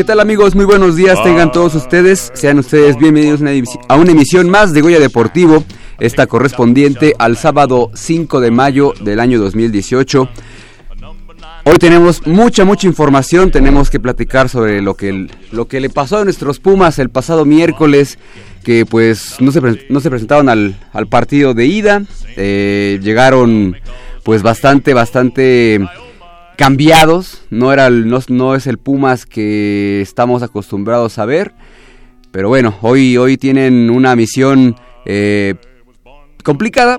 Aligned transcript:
¿Qué 0.00 0.04
tal 0.04 0.20
amigos? 0.20 0.54
Muy 0.54 0.64
buenos 0.64 0.96
días, 0.96 1.22
tengan 1.22 1.52
todos 1.52 1.74
ustedes. 1.74 2.32
Sean 2.32 2.58
ustedes 2.58 2.96
bienvenidos 2.96 3.42
a 3.86 3.96
una 3.96 4.12
emisión 4.12 4.48
más 4.48 4.72
de 4.72 4.80
Goya 4.80 4.98
Deportivo, 4.98 5.62
esta 5.98 6.26
correspondiente 6.26 7.14
al 7.18 7.36
sábado 7.36 7.90
5 7.92 8.40
de 8.40 8.50
mayo 8.50 8.94
del 9.02 9.20
año 9.20 9.38
2018. 9.38 10.26
Hoy 11.64 11.76
tenemos 11.78 12.26
mucha, 12.26 12.64
mucha 12.64 12.86
información, 12.86 13.50
tenemos 13.50 13.90
que 13.90 14.00
platicar 14.00 14.48
sobre 14.48 14.80
lo 14.80 14.94
que, 14.94 15.26
lo 15.52 15.68
que 15.68 15.80
le 15.80 15.90
pasó 15.90 16.16
a 16.16 16.24
nuestros 16.24 16.60
Pumas 16.60 16.98
el 16.98 17.10
pasado 17.10 17.44
miércoles, 17.44 18.18
que 18.64 18.86
pues 18.86 19.38
no 19.38 19.52
se, 19.52 19.60
no 19.90 20.00
se 20.00 20.08
presentaron 20.08 20.48
al, 20.48 20.76
al 20.94 21.08
partido 21.08 21.52
de 21.52 21.66
ida, 21.66 22.02
eh, 22.38 22.98
llegaron 23.02 23.76
pues 24.22 24.42
bastante, 24.42 24.94
bastante 24.94 25.78
cambiados, 26.60 27.40
no, 27.48 27.72
era 27.72 27.86
el, 27.86 28.06
no, 28.06 28.54
es 28.54 28.66
el 28.66 28.76
Pumas 28.76 29.24
que 29.24 30.02
estamos 30.02 30.42
acostumbrados 30.42 31.18
a 31.18 31.24
ver, 31.24 31.54
pero 32.32 32.50
bueno, 32.50 32.76
hoy, 32.82 33.16
hoy 33.16 33.38
tienen 33.38 33.88
una 33.88 34.14
misión 34.14 34.76
eh, 35.06 35.54
complicada, 36.44 36.98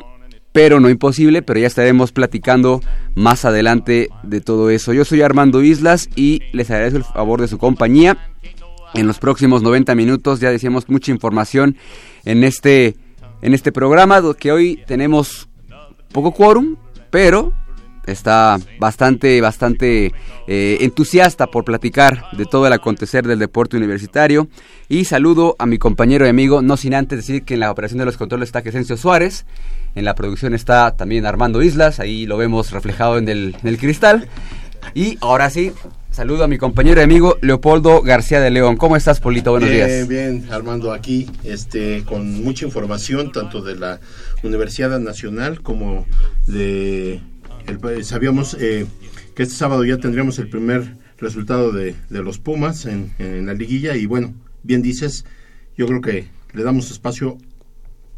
pero 0.52 0.80
no 0.80 0.90
imposible, 0.90 1.44
pero 1.44 1.60
ya 1.60 1.68
estaremos 1.68 2.12
platicando 2.12 2.82
más 3.14 3.46
adelante 3.46 4.10
de 4.24 4.42
todo 4.42 4.72
eso. 4.72 4.94
Yo 4.94 5.06
soy 5.06 5.22
Armando 5.22 5.62
Islas 5.62 6.10
y 6.16 6.42
les 6.54 6.72
agradezco 6.72 6.98
el 6.98 7.04
favor 7.04 7.40
de 7.40 7.48
su 7.48 7.60
compañía. 7.60 8.18
En 8.96 9.06
los 9.06 9.20
próximos 9.20 9.62
90 9.62 9.94
minutos 9.94 10.40
ya 10.40 10.50
decíamos 10.50 10.90
mucha 10.90 11.12
información 11.12 11.78
en 12.26 12.44
este, 12.44 12.96
en 13.44 13.54
este 13.54 13.72
programa 13.72 14.24
que 14.40 14.52
hoy 14.52 14.82
tenemos 14.88 15.50
poco 16.12 16.32
quórum, 16.32 16.78
pero 17.12 17.54
está 18.06 18.58
bastante, 18.80 19.40
bastante 19.42 20.14
eh, 20.48 20.78
entusiasta 20.82 21.48
por 21.48 21.64
platicar 21.64 22.26
de 22.34 22.46
todo 22.46 22.68
el 22.68 22.74
acontecer 22.74 23.28
del 23.28 23.40
deporte 23.40 23.78
universitario. 23.78 24.48
Y 24.90 25.06
saludo 25.06 25.56
a 25.60 25.66
mi 25.66 25.78
compañero 25.78 26.26
y 26.26 26.30
amigo, 26.30 26.62
no 26.62 26.78
sin 26.78 26.94
antes 26.94 27.20
decir 27.20 27.44
que 27.44 27.54
en 27.54 27.62
la 27.62 27.72
operación 27.72 28.00
de 28.00 28.06
los 28.06 28.18
controles 28.18 28.50
está 28.50 28.62
Quesencio 28.62 28.98
Suárez, 28.98 29.46
en 29.96 30.06
la 30.06 30.16
producción 30.16 30.54
está 30.54 30.96
también 30.96 31.26
Armando 31.26 31.62
Islas, 31.62 32.00
ahí 32.00 32.26
lo 32.26 32.38
vemos 32.38 32.72
reflejado 32.72 33.18
en 33.18 33.30
el, 33.30 33.56
en 33.62 33.68
el 33.68 33.78
cristal. 33.78 34.28
Y 34.94 35.18
ahora 35.22 35.50
sí, 35.50 35.72
saludo 36.10 36.44
a 36.44 36.48
mi 36.48 36.58
compañero 36.58 37.00
y 37.00 37.04
amigo 37.04 37.38
Leopoldo 37.42 38.02
García 38.02 38.42
de 38.42 38.50
León. 38.50 38.78
¿Cómo 38.78 38.96
estás, 38.96 39.20
Polito? 39.20 39.52
Buenos 39.52 39.70
bien, 39.70 39.88
días. 39.88 40.08
Bien, 40.08 40.48
Armando, 40.52 40.92
aquí 40.92 41.30
este, 41.44 42.04
con 42.04 42.44
mucha 42.44 42.66
información, 42.66 43.32
tanto 43.32 43.62
de 43.62 43.76
la 43.76 44.00
Universidad 44.44 45.00
Nacional 45.00 45.62
como 45.62 46.06
de 46.48 47.22
sabíamos 48.04 48.56
eh, 48.60 48.86
que 49.36 49.44
este 49.44 49.56
sábado 49.56 49.84
ya 49.86 49.98
tendríamos 49.98 50.40
el 50.40 50.50
primer 50.50 50.98
resultado 51.18 51.72
de, 51.72 51.96
los 52.10 52.40
Pumas 52.40 52.86
en, 52.86 53.14
la 53.46 53.54
liguilla 53.54 53.96
y 53.96 54.06
bueno, 54.06 54.34
bien 54.64 54.82
dices, 54.82 55.26
yo 55.78 55.86
creo 55.88 56.02
que 56.02 56.28
le 56.54 56.64
damos 56.64 56.92
espacio 56.92 57.38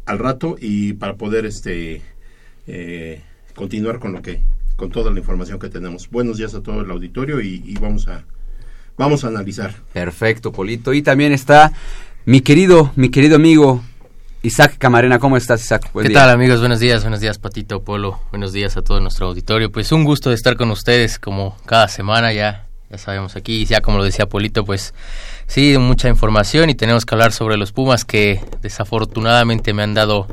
al 0.06 0.18
rato 0.18 0.56
y 0.60 0.94
para 0.94 1.16
poder 1.16 1.46
este 1.46 2.02
eh, 2.66 3.20
continuar 3.54 3.98
con 3.98 4.12
lo 4.12 4.22
que 4.22 4.40
con 4.76 4.90
toda 4.90 5.12
la 5.12 5.18
información 5.18 5.58
que 5.58 5.68
tenemos. 5.68 6.10
Buenos 6.10 6.38
días 6.38 6.54
a 6.54 6.62
todo 6.62 6.80
el 6.80 6.90
auditorio 6.90 7.40
y, 7.40 7.62
y 7.64 7.74
vamos 7.74 8.08
a 8.08 8.24
vamos 8.96 9.24
a 9.24 9.28
analizar. 9.28 9.74
Perfecto, 9.92 10.50
Polito. 10.52 10.92
Y 10.92 11.02
también 11.02 11.32
está 11.32 11.72
mi 12.24 12.40
querido 12.40 12.92
mi 12.96 13.10
querido 13.10 13.36
amigo 13.36 13.82
Isaac 14.44 14.76
Camarena, 14.76 15.18
¿cómo 15.18 15.38
estás, 15.38 15.62
Isaac? 15.62 15.90
¿Qué 16.02 16.10
tal, 16.10 16.28
amigos? 16.28 16.60
Buenos 16.60 16.78
días, 16.78 17.02
buenos 17.02 17.20
días, 17.20 17.38
Patito, 17.38 17.82
Polo. 17.82 18.20
Buenos 18.30 18.52
días 18.52 18.76
a 18.76 18.82
todo 18.82 19.00
nuestro 19.00 19.28
auditorio. 19.28 19.72
Pues 19.72 19.90
un 19.90 20.04
gusto 20.04 20.28
de 20.28 20.34
estar 20.34 20.58
con 20.58 20.70
ustedes 20.70 21.18
como 21.18 21.56
cada 21.64 21.88
semana, 21.88 22.30
ya, 22.30 22.66
ya 22.90 22.98
sabemos 22.98 23.36
aquí, 23.36 23.64
ya 23.64 23.80
como 23.80 23.96
lo 23.96 24.04
decía 24.04 24.26
Polito, 24.26 24.66
pues 24.66 24.92
sí, 25.46 25.78
mucha 25.78 26.10
información 26.10 26.68
y 26.68 26.74
tenemos 26.74 27.06
que 27.06 27.14
hablar 27.14 27.32
sobre 27.32 27.56
los 27.56 27.72
Pumas 27.72 28.04
que 28.04 28.38
desafortunadamente 28.60 29.72
me 29.72 29.82
han 29.82 29.94
dado 29.94 30.26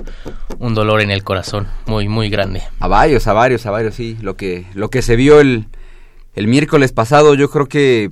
un 0.59 0.73
dolor 0.73 0.99
en 0.99 1.09
el 1.09 1.23
corazón 1.23 1.69
muy, 1.85 2.09
muy 2.09 2.29
grande. 2.29 2.63
A 2.81 2.89
varios, 2.89 3.27
a 3.27 3.33
varios, 3.33 3.65
a 3.65 3.71
varios, 3.71 3.95
sí. 3.95 4.17
Lo 4.19 4.35
que, 4.35 4.65
lo 4.73 4.89
que 4.89 5.03
se 5.03 5.15
vio 5.15 5.39
el, 5.39 5.67
el 6.35 6.49
miércoles 6.49 6.91
pasado, 6.91 7.33
yo 7.35 7.49
creo 7.49 7.67
que 7.67 8.11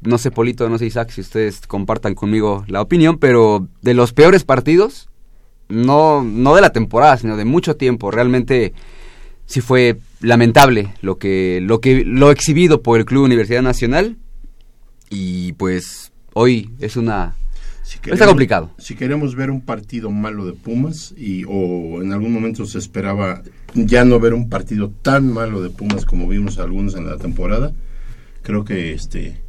no 0.00 0.18
sé 0.18 0.32
Polito, 0.32 0.68
no 0.68 0.78
sé 0.78 0.86
Isaac, 0.86 1.10
si 1.10 1.20
ustedes 1.20 1.60
compartan 1.68 2.16
conmigo 2.16 2.64
la 2.66 2.80
opinión, 2.80 3.18
pero 3.18 3.68
de 3.82 3.94
los 3.94 4.12
peores 4.12 4.42
partidos 4.42 5.10
no, 5.72 6.22
no 6.22 6.54
de 6.54 6.60
la 6.60 6.72
temporada, 6.72 7.16
sino 7.16 7.36
de 7.36 7.44
mucho 7.44 7.76
tiempo. 7.76 8.10
Realmente 8.10 8.72
sí 9.46 9.60
fue 9.60 9.98
lamentable 10.20 10.94
lo 11.00 11.18
que, 11.18 11.60
lo 11.62 11.80
que, 11.80 12.04
lo 12.04 12.30
exhibido 12.30 12.82
por 12.82 12.98
el 12.98 13.04
Club 13.04 13.24
Universidad 13.24 13.62
Nacional. 13.62 14.16
Y 15.10 15.52
pues 15.54 16.12
hoy 16.34 16.70
es 16.80 16.96
una 16.96 17.34
está 18.04 18.26
complicado. 18.26 18.70
Si 18.78 18.94
queremos 18.94 19.34
ver 19.34 19.50
un 19.50 19.60
partido 19.60 20.10
malo 20.10 20.46
de 20.46 20.52
Pumas 20.52 21.14
y 21.16 21.44
o 21.44 22.02
en 22.02 22.12
algún 22.12 22.32
momento 22.32 22.64
se 22.66 22.78
esperaba 22.78 23.42
ya 23.74 24.04
no 24.04 24.20
ver 24.20 24.34
un 24.34 24.48
partido 24.48 24.90
tan 25.02 25.32
malo 25.32 25.62
de 25.62 25.70
Pumas 25.70 26.04
como 26.04 26.28
vimos 26.28 26.58
algunos 26.58 26.94
en 26.94 27.06
la 27.06 27.16
temporada, 27.16 27.72
creo 28.42 28.64
que 28.64 28.92
este 28.92 29.40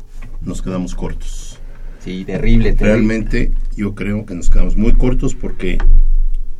nos 0.42 0.62
quedamos 0.62 0.96
cortos. 0.96 1.60
Sí, 2.00 2.26
terrible, 2.26 2.74
terrible. 2.74 2.94
Realmente 2.94 3.52
yo 3.76 3.96
creo 3.96 4.26
que 4.26 4.36
nos 4.36 4.50
quedamos 4.50 4.76
muy 4.76 4.94
cortos 4.94 5.36
porque 5.36 5.78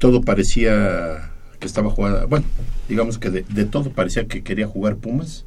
todo 0.04 0.20
parecía 0.20 1.32
que 1.62 1.66
estaba 1.66 1.90
jugando, 1.90 2.28
bueno, 2.28 2.46
digamos 2.90 3.18
que 3.18 3.30
de, 3.30 3.64
todo 3.64 3.90
parecía 3.90 4.28
que 4.28 4.44
quería 4.44 4.68
jugar 4.68 4.98
Pumas, 4.98 5.46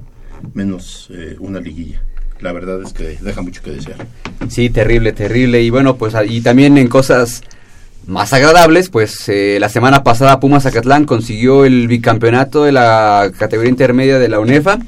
menos 0.54 1.10
eh, 1.12 1.36
una 1.40 1.60
liguilla. 1.60 2.02
La 2.40 2.52
verdad 2.52 2.80
es 2.82 2.94
que 2.94 3.18
deja 3.20 3.42
mucho 3.42 3.60
que 3.62 3.72
desear. 3.72 4.06
Sí, 4.48 4.70
terrible, 4.70 5.12
terrible. 5.12 5.60
Y 5.60 5.68
bueno, 5.68 5.96
pues 5.96 6.14
y 6.26 6.40
también 6.40 6.78
en 6.78 6.88
cosas 6.88 7.42
más 8.06 8.32
agradables, 8.32 8.88
pues 8.88 9.28
eh, 9.28 9.58
la 9.60 9.68
semana 9.68 10.02
pasada 10.02 10.40
Pumas 10.40 10.62
Zacatlán 10.62 11.04
consiguió 11.04 11.66
el 11.66 11.86
bicampeonato 11.86 12.64
de 12.64 12.72
la 12.72 13.30
categoría 13.38 13.68
intermedia 13.68 14.18
de 14.18 14.30
la 14.30 14.41
UNEFA. 14.41 14.78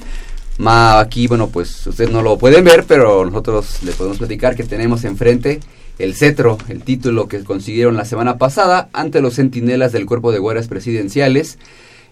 Aquí, 0.66 1.26
bueno, 1.26 1.48
pues 1.50 1.86
ustedes 1.86 2.10
no 2.10 2.22
lo 2.22 2.38
pueden 2.38 2.64
ver, 2.64 2.84
pero 2.88 3.26
nosotros 3.26 3.82
les 3.82 3.94
podemos 3.96 4.16
platicar 4.16 4.56
que 4.56 4.64
tenemos 4.64 5.04
enfrente 5.04 5.60
el 5.98 6.14
cetro, 6.14 6.58
el 6.68 6.82
título 6.82 7.28
que 7.28 7.42
consiguieron 7.44 7.96
la 7.96 8.04
semana 8.04 8.38
pasada 8.38 8.88
ante 8.92 9.20
los 9.20 9.34
centinelas 9.34 9.92
del 9.92 10.06
Cuerpo 10.06 10.32
de 10.32 10.38
Guardias 10.38 10.68
Presidenciales. 10.68 11.58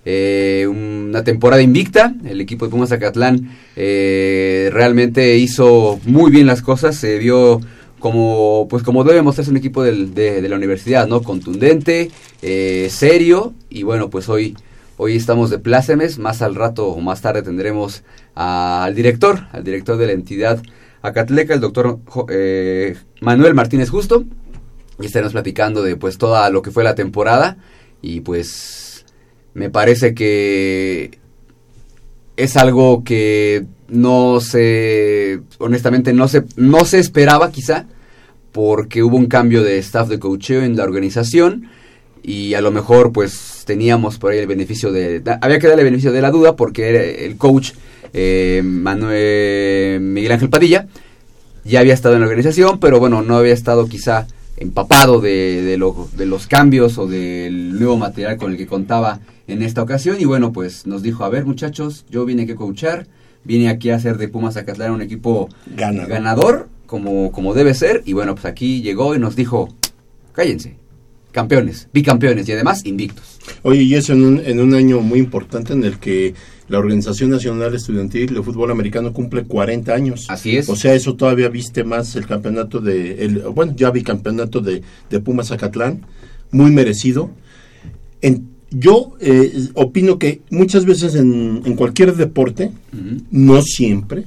Eh, 0.04 0.66
una 0.68 1.24
temporada 1.24 1.62
invicta, 1.62 2.14
el 2.24 2.40
equipo 2.40 2.66
de 2.66 2.70
Pumas 2.70 2.90
Zacatlán 2.90 3.56
eh, 3.74 4.70
realmente 4.72 5.36
hizo 5.36 5.98
muy 6.04 6.30
bien 6.30 6.46
las 6.46 6.62
cosas, 6.62 6.96
se 6.96 7.18
vio 7.18 7.60
como 7.98 8.68
pues 8.70 8.82
como 8.82 9.02
debe 9.02 9.22
mostrarse 9.22 9.50
un 9.50 9.56
equipo 9.56 9.82
de, 9.82 10.46
la 10.48 10.56
universidad, 10.56 11.08
¿no? 11.08 11.22
Contundente, 11.22 12.10
eh, 12.42 12.88
serio 12.90 13.54
y 13.68 13.82
bueno 13.82 14.10
pues 14.10 14.28
hoy 14.28 14.56
hoy 14.96 15.16
estamos 15.16 15.50
de 15.50 15.58
plácemes, 15.58 16.18
más 16.18 16.40
al 16.40 16.54
rato 16.54 16.86
o 16.86 17.00
más 17.00 17.20
tarde 17.20 17.42
tendremos 17.42 18.04
al 18.36 18.94
director, 18.94 19.48
al 19.52 19.64
director 19.64 19.96
de 19.96 20.06
la 20.06 20.12
entidad 20.12 20.62
Acatleca, 21.02 21.54
el 21.54 21.60
doctor 21.60 22.00
eh, 22.30 22.96
Manuel 23.20 23.54
Martínez 23.54 23.90
Justo. 23.90 24.24
Y 25.00 25.06
estaremos 25.06 25.32
platicando 25.32 25.82
de 25.82 25.96
pues 25.96 26.18
toda 26.18 26.48
lo 26.50 26.62
que 26.62 26.70
fue 26.70 26.84
la 26.84 26.94
temporada. 26.94 27.58
Y 28.02 28.20
pues 28.20 29.04
me 29.54 29.70
parece 29.70 30.14
que 30.14 31.18
es 32.36 32.56
algo 32.56 33.04
que 33.04 33.66
no 33.88 34.40
se, 34.40 35.40
honestamente, 35.58 36.12
no 36.12 36.28
se, 36.28 36.44
no 36.56 36.84
se 36.84 36.98
esperaba 36.98 37.50
quizá, 37.50 37.86
porque 38.52 39.02
hubo 39.02 39.16
un 39.16 39.26
cambio 39.26 39.62
de 39.62 39.78
staff 39.78 40.08
de 40.08 40.18
coaching 40.18 40.56
en 40.56 40.76
la 40.76 40.84
organización 40.84 41.68
y 42.22 42.54
a 42.54 42.60
lo 42.60 42.70
mejor 42.70 43.12
pues 43.12 43.62
teníamos 43.66 44.18
por 44.18 44.32
ahí 44.32 44.38
el 44.38 44.46
beneficio 44.46 44.90
de, 44.92 45.22
había 45.40 45.58
que 45.58 45.68
darle 45.68 45.82
el 45.82 45.86
beneficio 45.86 46.10
de 46.10 46.22
la 46.22 46.30
duda 46.30 46.56
porque 46.56 46.88
era 46.88 47.02
el 47.02 47.36
coach 47.36 47.72
eh, 48.12 48.62
Manuel 48.64 50.00
Miguel 50.00 50.32
Ángel 50.32 50.48
Padilla 50.48 50.88
ya 51.66 51.80
había 51.80 51.94
estado 51.94 52.14
en 52.14 52.20
la 52.20 52.26
organización, 52.26 52.78
pero 52.80 52.98
bueno, 52.98 53.22
no 53.22 53.36
había 53.36 53.52
estado 53.52 53.86
quizá 53.86 54.26
empapado 54.56 55.20
de, 55.20 55.62
de, 55.62 55.92
de 56.16 56.26
los 56.26 56.46
cambios 56.46 56.98
o 56.98 57.06
del 57.06 57.78
nuevo 57.78 57.96
material 57.96 58.36
con 58.36 58.52
el 58.52 58.56
que 58.56 58.66
contaba 58.66 59.20
en 59.46 59.62
esta 59.62 59.82
ocasión. 59.82 60.16
Y 60.18 60.24
bueno, 60.24 60.52
pues 60.52 60.86
nos 60.86 61.02
dijo, 61.02 61.24
a 61.24 61.28
ver 61.28 61.44
muchachos, 61.44 62.04
yo 62.10 62.24
vine 62.24 62.42
aquí 62.42 62.52
a 62.52 62.56
coachar, 62.56 63.06
vine 63.44 63.68
aquí 63.68 63.90
a 63.90 63.96
hacer 63.96 64.16
de 64.18 64.28
Pumas 64.28 64.56
Acatlán 64.56 64.92
un 64.92 65.02
equipo 65.02 65.48
ganador, 65.74 66.08
ganador 66.08 66.68
como, 66.86 67.32
como 67.32 67.54
debe 67.54 67.74
ser 67.74 68.02
y 68.04 68.12
bueno, 68.12 68.34
pues 68.34 68.46
aquí 68.46 68.80
llegó 68.82 69.14
y 69.14 69.18
nos 69.18 69.36
dijo, 69.36 69.68
cállense, 70.32 70.76
campeones, 71.32 71.88
bicampeones 71.92 72.48
y 72.48 72.52
además 72.52 72.84
invictos. 72.86 73.38
Oye, 73.62 73.82
y 73.82 73.94
eso 73.94 74.12
en 74.12 74.24
un, 74.24 74.42
en 74.44 74.60
un 74.60 74.74
año 74.74 75.00
muy 75.00 75.18
importante 75.18 75.72
en 75.72 75.84
el 75.84 75.98
que 75.98 76.34
la 76.68 76.78
Organización 76.78 77.30
Nacional 77.30 77.74
Estudiantil 77.74 78.34
de 78.34 78.42
Fútbol 78.42 78.70
Americano 78.70 79.12
cumple 79.12 79.44
40 79.44 79.94
años. 79.94 80.26
Así 80.28 80.56
es. 80.56 80.68
O 80.68 80.76
sea, 80.76 80.94
eso 80.94 81.14
todavía 81.14 81.48
viste 81.48 81.84
más 81.84 82.16
el 82.16 82.26
campeonato 82.26 82.80
de, 82.80 83.24
el, 83.24 83.38
bueno, 83.54 83.74
ya 83.76 83.90
bicampeonato 83.90 84.60
de, 84.60 84.82
de 85.08 85.20
Pumas 85.20 85.48
Zacatlán, 85.48 86.04
muy 86.50 86.70
merecido. 86.70 87.30
En, 88.20 88.48
yo 88.70 89.14
eh, 89.20 89.68
opino 89.74 90.18
que 90.18 90.40
muchas 90.50 90.84
veces 90.84 91.14
en, 91.14 91.62
en 91.64 91.76
cualquier 91.76 92.14
deporte, 92.16 92.72
uh 92.92 92.96
-huh. 92.96 93.22
no 93.30 93.62
siempre, 93.62 94.24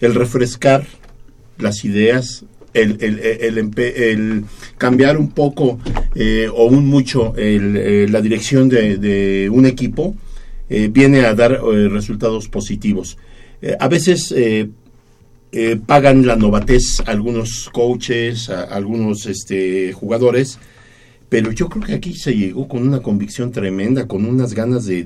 el 0.00 0.14
refrescar 0.14 0.86
las 1.58 1.84
ideas, 1.84 2.44
el, 2.72 2.96
el, 3.00 3.20
el, 3.20 3.78
el, 3.78 4.44
cambiar 4.78 5.16
un 5.16 5.30
poco 5.30 5.78
eh, 6.14 6.48
o 6.52 6.64
un 6.66 6.86
mucho 6.86 7.34
eh, 7.36 8.06
la 8.10 8.20
dirección 8.20 8.68
de, 8.68 8.96
de 8.96 9.48
un 9.50 9.64
equipo 9.66 10.16
eh, 10.70 10.88
viene 10.90 11.20
a 11.26 11.34
dar 11.34 11.52
eh, 11.52 11.88
resultados 11.88 12.48
positivos. 12.48 13.18
Eh, 13.60 13.76
a 13.78 13.88
veces 13.88 14.34
pagan 15.86 16.26
la 16.26 16.34
novatez 16.34 17.00
a 17.06 17.12
algunos 17.12 17.70
coaches, 17.72 18.50
a, 18.50 18.62
algunos 18.62 19.26
este, 19.26 19.92
jugadores, 19.92 20.58
pero 21.28 21.52
yo 21.52 21.68
creo 21.68 21.84
que 21.84 21.94
aquí 21.94 22.14
se 22.14 22.34
llegó 22.34 22.66
con 22.66 22.82
una 22.82 23.00
convicción 23.00 23.52
tremenda, 23.52 24.08
con 24.08 24.24
unas 24.24 24.52
ganas 24.54 24.84
de, 24.84 25.04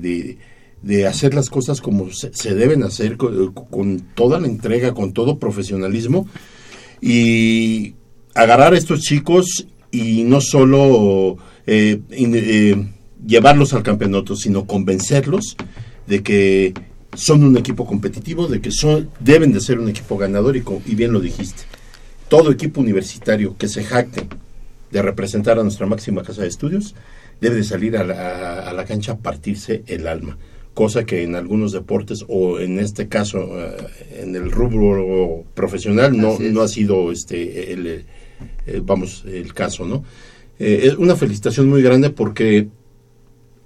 de, 0.81 1.07
hacer 1.07 1.35
las 1.35 1.49
cosas 1.49 1.81
como 1.81 2.11
se, 2.11 2.55
deben 2.55 2.83
hacer, 2.83 3.15
con, 3.17 3.99
toda 4.15 4.39
la 4.39 4.47
entrega, 4.47 4.93
con 4.93 5.13
todo 5.13 5.37
profesionalismo 5.37 6.27
y 6.99 7.93
agarrar 8.33 8.73
a 8.73 8.77
estos 8.77 9.01
chicos 9.01 9.67
y 9.91 10.23
no 10.23 10.41
solo 10.41 11.37
llevarlos 13.25 13.73
al 13.73 13.83
campeonato, 13.83 14.35
sino 14.35 14.65
convencerlos 14.65 15.55
de 16.07 16.23
que 16.23 16.73
son 17.13 17.43
un 17.43 17.57
equipo 17.57 17.85
competitivo, 17.85 18.47
de 18.47 18.61
que 18.61 18.71
son, 18.71 19.09
deben 19.19 19.51
de 19.51 19.61
ser 19.61 19.79
un 19.79 19.89
equipo 19.89 20.17
ganador 20.17 20.55
y, 20.55 20.63
y 20.85 20.95
bien 20.95 21.11
lo 21.11 21.19
dijiste. 21.19 21.63
Todo 22.27 22.51
equipo 22.51 22.81
universitario 22.81 23.55
que 23.57 23.67
se 23.67 23.83
jacte 23.83 24.27
de 24.91 25.01
representar 25.01 25.59
a 25.59 25.63
nuestra 25.63 25.87
máxima 25.87 26.23
casa 26.23 26.43
de 26.43 26.47
estudios 26.47 26.95
debe 27.41 27.55
de 27.55 27.63
salir 27.63 27.97
a 27.97 28.03
la, 28.03 28.59
a 28.61 28.73
la 28.73 28.85
cancha 28.85 29.13
a 29.13 29.17
partirse 29.17 29.83
el 29.87 30.07
alma 30.07 30.37
cosa 30.79 31.03
que 31.03 31.23
en 31.23 31.35
algunos 31.35 31.73
deportes 31.73 32.23
o 32.29 32.59
en 32.59 32.79
este 32.79 33.09
caso 33.09 33.39
uh, 33.39 34.21
en 34.21 34.33
el 34.33 34.49
rubro 34.49 35.43
profesional 35.53 36.15
no, 36.17 36.37
no 36.39 36.61
ha 36.61 36.69
sido 36.69 37.11
este 37.11 37.73
el, 37.73 38.05
vamos 38.83 39.25
el 39.27 39.53
caso 39.53 39.85
no 39.85 40.05
eh, 40.57 40.81
es 40.83 40.95
una 40.95 41.17
felicitación 41.17 41.67
muy 41.67 41.81
grande 41.81 42.11
porque 42.11 42.69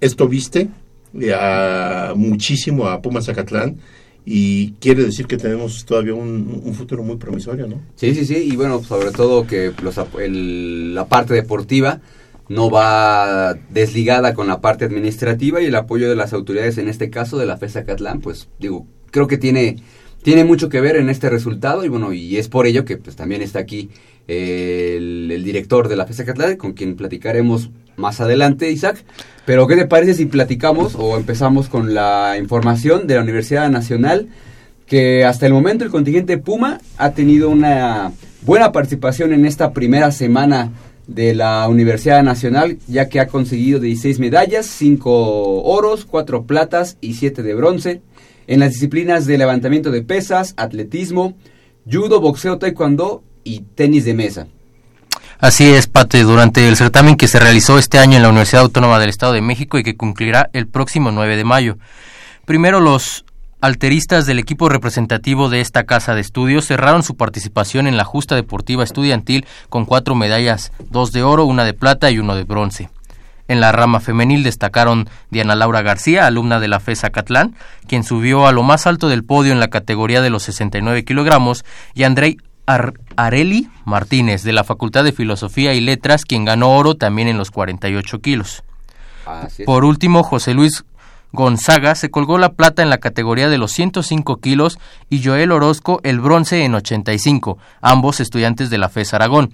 esto 0.04 0.28
viste 0.28 0.68
a, 1.34 2.12
muchísimo 2.14 2.86
a 2.88 3.00
Pumas 3.00 3.26
Zacatlán 3.26 3.78
y 4.26 4.72
quiere 4.72 5.04
decir 5.04 5.26
que 5.26 5.36
tenemos 5.36 5.84
todavía 5.84 6.14
un, 6.14 6.62
un, 6.64 6.74
futuro 6.74 7.02
muy 7.02 7.16
promisorio, 7.16 7.66
¿no? 7.66 7.80
Sí, 7.94 8.14
sí, 8.14 8.24
sí, 8.24 8.48
y 8.50 8.56
bueno, 8.56 8.82
sobre 8.82 9.10
todo 9.10 9.46
que 9.46 9.72
los, 9.82 9.98
el, 10.18 10.94
la 10.94 11.06
parte 11.06 11.34
deportiva 11.34 12.00
no 12.48 12.70
va 12.70 13.54
desligada 13.70 14.34
con 14.34 14.46
la 14.46 14.60
parte 14.60 14.84
administrativa 14.84 15.60
y 15.60 15.66
el 15.66 15.74
apoyo 15.74 16.08
de 16.08 16.16
las 16.16 16.32
autoridades, 16.32 16.78
en 16.78 16.88
este 16.88 17.10
caso 17.10 17.38
de 17.38 17.46
la 17.46 17.56
FESA 17.56 17.84
Catlán, 17.84 18.20
pues 18.20 18.48
digo, 18.58 18.86
creo 19.10 19.26
que 19.26 19.38
tiene, 19.38 19.76
tiene 20.22 20.44
mucho 20.44 20.68
que 20.68 20.80
ver 20.80 20.96
en 20.96 21.10
este 21.10 21.28
resultado 21.30 21.84
y 21.84 21.88
bueno, 21.88 22.12
y 22.12 22.36
es 22.36 22.48
por 22.48 22.66
ello 22.66 22.84
que 22.84 22.96
pues 22.96 23.16
también 23.16 23.42
está 23.42 23.58
aquí 23.58 23.90
eh, 24.26 24.94
el, 24.96 25.30
el, 25.30 25.44
director 25.44 25.88
de 25.88 25.96
la 25.96 26.06
FESA 26.06 26.24
Catlán, 26.24 26.56
con 26.56 26.72
quien 26.72 26.96
platicaremos 26.96 27.70
más 27.96 28.20
adelante, 28.20 28.70
Isaac. 28.70 29.04
Pero 29.46 29.66
¿qué 29.66 29.76
te 29.76 29.86
parece 29.86 30.14
si 30.14 30.26
platicamos 30.26 30.94
o 30.96 31.16
empezamos 31.16 31.68
con 31.68 31.94
la 31.94 32.36
información 32.38 33.06
de 33.06 33.16
la 33.16 33.22
Universidad 33.22 33.70
Nacional? 33.70 34.28
Que 34.86 35.24
hasta 35.24 35.46
el 35.46 35.52
momento 35.52 35.84
el 35.84 35.90
contingente 35.90 36.38
Puma 36.38 36.80
ha 36.98 37.10
tenido 37.12 37.50
una 37.50 38.12
buena 38.42 38.72
participación 38.72 39.32
en 39.32 39.46
esta 39.46 39.72
primera 39.72 40.12
semana 40.12 40.72
de 41.06 41.34
la 41.34 41.68
Universidad 41.68 42.22
Nacional, 42.22 42.78
ya 42.86 43.08
que 43.08 43.20
ha 43.20 43.26
conseguido 43.26 43.80
16 43.80 44.18
medallas, 44.20 44.66
5 44.66 45.62
oros, 45.62 46.04
4 46.06 46.44
platas 46.44 46.96
y 47.00 47.14
7 47.14 47.42
de 47.42 47.54
bronce, 47.54 48.02
en 48.46 48.60
las 48.60 48.72
disciplinas 48.72 49.26
de 49.26 49.38
levantamiento 49.38 49.90
de 49.90 50.02
pesas, 50.02 50.54
atletismo, 50.56 51.34
judo, 51.90 52.20
boxeo, 52.20 52.58
taekwondo 52.58 53.22
y 53.42 53.60
tenis 53.74 54.04
de 54.04 54.14
mesa. 54.14 54.46
Así 55.44 55.74
es, 55.74 55.88
Pate, 55.88 56.22
durante 56.22 56.66
el 56.66 56.76
certamen 56.78 57.16
que 57.16 57.28
se 57.28 57.38
realizó 57.38 57.78
este 57.78 57.98
año 57.98 58.16
en 58.16 58.22
la 58.22 58.30
Universidad 58.30 58.62
Autónoma 58.62 58.98
del 58.98 59.10
Estado 59.10 59.34
de 59.34 59.42
México 59.42 59.76
y 59.76 59.82
que 59.82 59.94
concluirá 59.94 60.48
el 60.54 60.66
próximo 60.66 61.12
9 61.12 61.36
de 61.36 61.44
mayo. 61.44 61.76
Primero 62.46 62.80
los 62.80 63.26
alteristas 63.60 64.24
del 64.24 64.38
equipo 64.38 64.70
representativo 64.70 65.50
de 65.50 65.60
esta 65.60 65.84
casa 65.84 66.14
de 66.14 66.22
estudios 66.22 66.64
cerraron 66.64 67.02
su 67.02 67.18
participación 67.18 67.86
en 67.86 67.98
la 67.98 68.04
justa 68.04 68.36
deportiva 68.36 68.84
estudiantil 68.84 69.44
con 69.68 69.84
cuatro 69.84 70.14
medallas, 70.14 70.72
dos 70.88 71.12
de 71.12 71.22
oro, 71.22 71.44
una 71.44 71.66
de 71.66 71.74
plata 71.74 72.10
y 72.10 72.18
uno 72.18 72.36
de 72.36 72.44
bronce. 72.44 72.88
En 73.46 73.60
la 73.60 73.70
rama 73.70 74.00
femenil 74.00 74.44
destacaron 74.44 75.10
Diana 75.28 75.54
Laura 75.54 75.82
García, 75.82 76.26
alumna 76.26 76.58
de 76.58 76.68
la 76.68 76.80
FESA 76.80 77.10
Catlán, 77.10 77.54
quien 77.86 78.02
subió 78.02 78.46
a 78.46 78.52
lo 78.52 78.62
más 78.62 78.86
alto 78.86 79.10
del 79.10 79.24
podio 79.24 79.52
en 79.52 79.60
la 79.60 79.68
categoría 79.68 80.22
de 80.22 80.30
los 80.30 80.44
69 80.44 81.04
kilogramos, 81.04 81.66
y 81.92 82.04
Andrei 82.04 82.38
Ar 82.66 82.94
Areli 83.16 83.68
Martínez, 83.84 84.42
de 84.42 84.52
la 84.52 84.64
Facultad 84.64 85.04
de 85.04 85.12
Filosofía 85.12 85.74
y 85.74 85.80
Letras, 85.80 86.24
quien 86.24 86.44
ganó 86.44 86.70
oro 86.70 86.94
también 86.94 87.28
en 87.28 87.38
los 87.38 87.50
48 87.50 88.20
kilos. 88.20 88.64
Por 89.64 89.84
último, 89.84 90.22
José 90.22 90.54
Luis 90.54 90.84
Gonzaga 91.32 91.96
se 91.96 92.10
colgó 92.10 92.38
la 92.38 92.52
plata 92.52 92.82
en 92.82 92.90
la 92.90 92.98
categoría 92.98 93.48
de 93.48 93.58
los 93.58 93.72
105 93.72 94.36
kilos 94.36 94.78
y 95.10 95.22
Joel 95.24 95.50
Orozco 95.50 96.00
el 96.04 96.20
bronce 96.20 96.64
en 96.64 96.74
85, 96.76 97.58
ambos 97.80 98.20
estudiantes 98.20 98.70
de 98.70 98.78
la 98.78 98.88
FES 98.88 99.14
Aragón. 99.14 99.52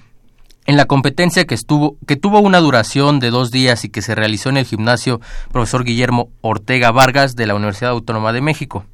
En 0.67 0.77
la 0.77 0.85
competencia 0.85 1.47
que, 1.47 1.55
estuvo, 1.55 1.97
que 2.07 2.17
tuvo 2.17 2.41
una 2.41 2.61
duración 2.61 3.19
de 3.19 3.31
dos 3.31 3.51
días 3.51 3.85
y 3.85 3.89
que 3.89 4.03
se 4.03 4.15
realizó 4.15 4.51
en 4.51 4.59
el 4.59 4.67
gimnasio 4.67 5.21
profesor 5.53 5.85
Guillermo 5.85 6.29
Ortega 6.43 6.91
Vargas 6.91 7.35
de 7.35 7.47
la 7.47 7.55
Universidad 7.55 7.93
Autónoma 7.93 8.35
de 8.35 8.43
México. 8.43 8.85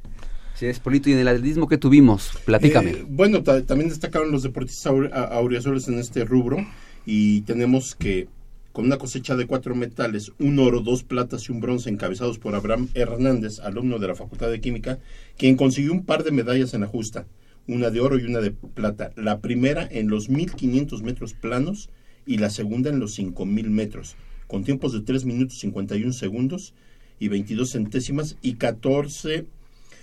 Sí, 0.57 0.65
es 0.65 0.79
Polito, 0.79 1.07
y 1.07 1.13
en 1.13 1.19
el 1.19 1.27
atletismo 1.27 1.67
que 1.67 1.77
tuvimos, 1.77 2.31
platícame. 2.43 2.89
Eh, 2.89 3.05
bueno, 3.07 3.43
también 3.43 3.89
destacaron 3.89 4.31
los 4.31 4.41
deportistas 4.41 4.91
auriazules 5.13 5.87
en 5.87 5.99
este 5.99 6.25
rubro 6.25 6.65
y 7.05 7.41
tenemos 7.41 7.95
que 7.95 8.27
con 8.71 8.85
una 8.85 8.97
cosecha 8.97 9.35
de 9.35 9.45
cuatro 9.45 9.75
metales, 9.75 10.31
un 10.39 10.57
oro, 10.57 10.81
dos 10.81 11.03
platas 11.03 11.47
y 11.47 11.51
un 11.51 11.59
bronce 11.59 11.91
encabezados 11.91 12.39
por 12.39 12.55
Abraham 12.55 12.89
Hernández, 12.95 13.59
alumno 13.59 13.99
de 13.99 14.07
la 14.07 14.15
Facultad 14.15 14.49
de 14.49 14.59
Química, 14.59 14.97
quien 15.37 15.57
consiguió 15.57 15.93
un 15.93 16.05
par 16.05 16.23
de 16.23 16.31
medallas 16.31 16.73
en 16.73 16.81
la 16.81 16.87
justa, 16.87 17.27
una 17.67 17.91
de 17.91 17.99
oro 17.99 18.17
y 18.17 18.23
una 18.23 18.39
de 18.39 18.49
plata, 18.49 19.11
la 19.15 19.41
primera 19.41 19.87
en 19.91 20.09
los 20.09 20.27
1500 20.27 21.03
metros 21.03 21.33
planos 21.35 21.91
y 22.25 22.37
la 22.37 22.49
segunda 22.49 22.89
en 22.89 22.99
los 22.99 23.13
5000 23.13 23.69
metros, 23.69 24.15
con 24.47 24.63
tiempos 24.63 24.91
de 24.93 25.01
3 25.01 25.23
minutos 25.25 25.59
51 25.59 26.13
segundos 26.13 26.73
y 27.19 27.27
22 27.27 27.71
centésimas 27.71 28.37
y 28.41 28.55
14 28.55 29.45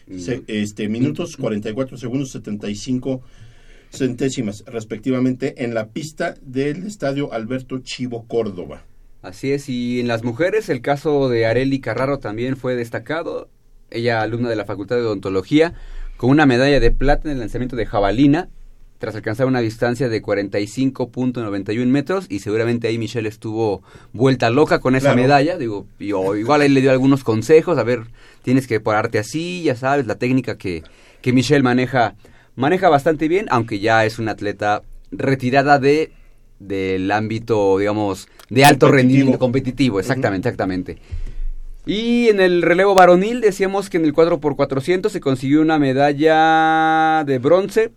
este, 0.07 0.89
minutos 0.89 1.37
44 1.37 1.97
segundos 1.97 2.31
75 2.31 3.23
centésimas 3.91 4.65
respectivamente 4.67 5.65
en 5.65 5.75
la 5.75 5.89
pista 5.89 6.35
del 6.43 6.87
estadio 6.87 7.33
Alberto 7.33 7.79
Chivo 7.79 8.27
Córdoba. 8.27 8.85
Así 9.23 9.53
es, 9.53 9.69
y 9.69 10.01
en 10.01 10.09
las 10.09 10.23
mujeres 10.23 10.69
el 10.69 10.83
caso 10.83 11.29
de 11.29 11.47
Areli 11.47 11.81
Carraro 11.81 12.19
también 12.19 12.57
fue 12.57 12.75
destacado, 12.75 13.49
ella 13.91 14.21
alumna 14.21 14.51
de 14.51 14.57
la 14.57 14.67
Facultad 14.67 14.97
de 14.97 15.03
Odontología, 15.03 15.75
con 16.17 16.31
una 16.31 16.45
medalla 16.45 16.79
de 16.79 16.91
plata 16.91 17.29
en 17.29 17.35
el 17.35 17.41
lanzamiento 17.41 17.77
de 17.77 17.87
jabalina, 17.87 18.51
tras 19.05 19.17
alcanzar 19.17 19.47
una 19.47 19.61
distancia 19.61 20.09
de 20.09 20.23
45.91 20.23 21.87
metros 21.89 22.25
y 22.31 22.39
seguramente 22.39 22.89
ahí 22.89 22.97
Michelle 22.97 23.29
estuvo 23.29 23.83
vuelta 24.15 24.49
loca 24.49 24.79
con 24.79 24.97
esa 24.97 25.15
medalla, 25.15 25.59
digo, 25.59 25.87
y, 25.99 26.07
igual 26.07 26.63
ahí 26.63 26.71
le 26.71 26.81
dio 26.81 26.91
algunos 26.91 27.23
consejos, 27.23 27.77
a 27.77 27.83
ver, 27.83 28.05
tienes 28.43 28.67
que 28.67 28.81
pararte 28.81 29.19
así, 29.19 29.63
ya 29.63 29.77
sabes, 29.77 30.07
la 30.07 30.15
técnica 30.15 30.57
que, 30.57 30.85
que 31.21 31.35
Michelle 31.35 31.63
maneja, 31.63 32.15
maneja 32.57 32.89
bastante 32.89 33.29
bien, 33.29 33.45
aunque 33.51 33.79
ya 33.79 34.07
es 34.07 34.19
una 34.19 34.33
atleta 34.33 34.81
retirada 35.13 35.79
de 35.79 36.11
del 36.59 37.11
ámbito, 37.11 37.77
digamos, 37.77 38.27
de 38.49 38.65
alto 38.65 38.91
rendimiento 38.91 39.39
competitivo, 39.39 40.01
exactamente, 40.01 40.49
exactamente. 40.49 40.97
Y 41.85 42.29
en 42.29 42.41
el 42.41 42.63
relevo 42.63 42.95
varonil 42.95 43.43
decíamos 43.43 43.91
que 43.91 43.99
en 43.99 44.07
el 44.07 44.15
4x400 44.15 45.11
se 45.11 45.21
consiguió 45.21 45.61
una 45.61 45.79
medalla 45.79 47.23
de 47.25 47.39
bronce 47.39 47.91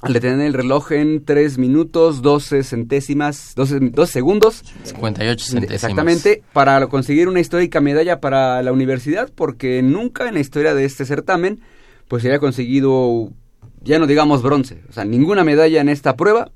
al 0.00 0.12
detener 0.12 0.46
el 0.46 0.54
reloj 0.54 0.92
en 0.92 1.24
3 1.24 1.58
minutos 1.58 2.22
12 2.22 2.62
centésimas, 2.62 3.52
12, 3.56 3.92
segundos. 4.06 4.62
58 4.84 5.44
centésimas. 5.44 5.74
Exactamente, 5.74 6.42
para 6.52 6.86
conseguir 6.86 7.28
una 7.28 7.40
histórica 7.40 7.80
medalla 7.80 8.20
para 8.20 8.62
la 8.62 8.72
universidad, 8.72 9.30
porque 9.34 9.82
nunca 9.82 10.28
en 10.28 10.34
la 10.34 10.40
historia 10.40 10.74
de 10.74 10.84
este 10.84 11.04
certamen 11.04 11.60
pues 12.06 12.22
se 12.22 12.28
había 12.28 12.38
conseguido, 12.38 13.30
ya 13.82 13.98
no 13.98 14.06
digamos 14.06 14.42
bronce, 14.42 14.82
o 14.88 14.92
sea, 14.92 15.04
ninguna 15.04 15.44
medalla 15.44 15.80
en 15.80 15.88
esta 15.88 16.16
prueba. 16.16 16.50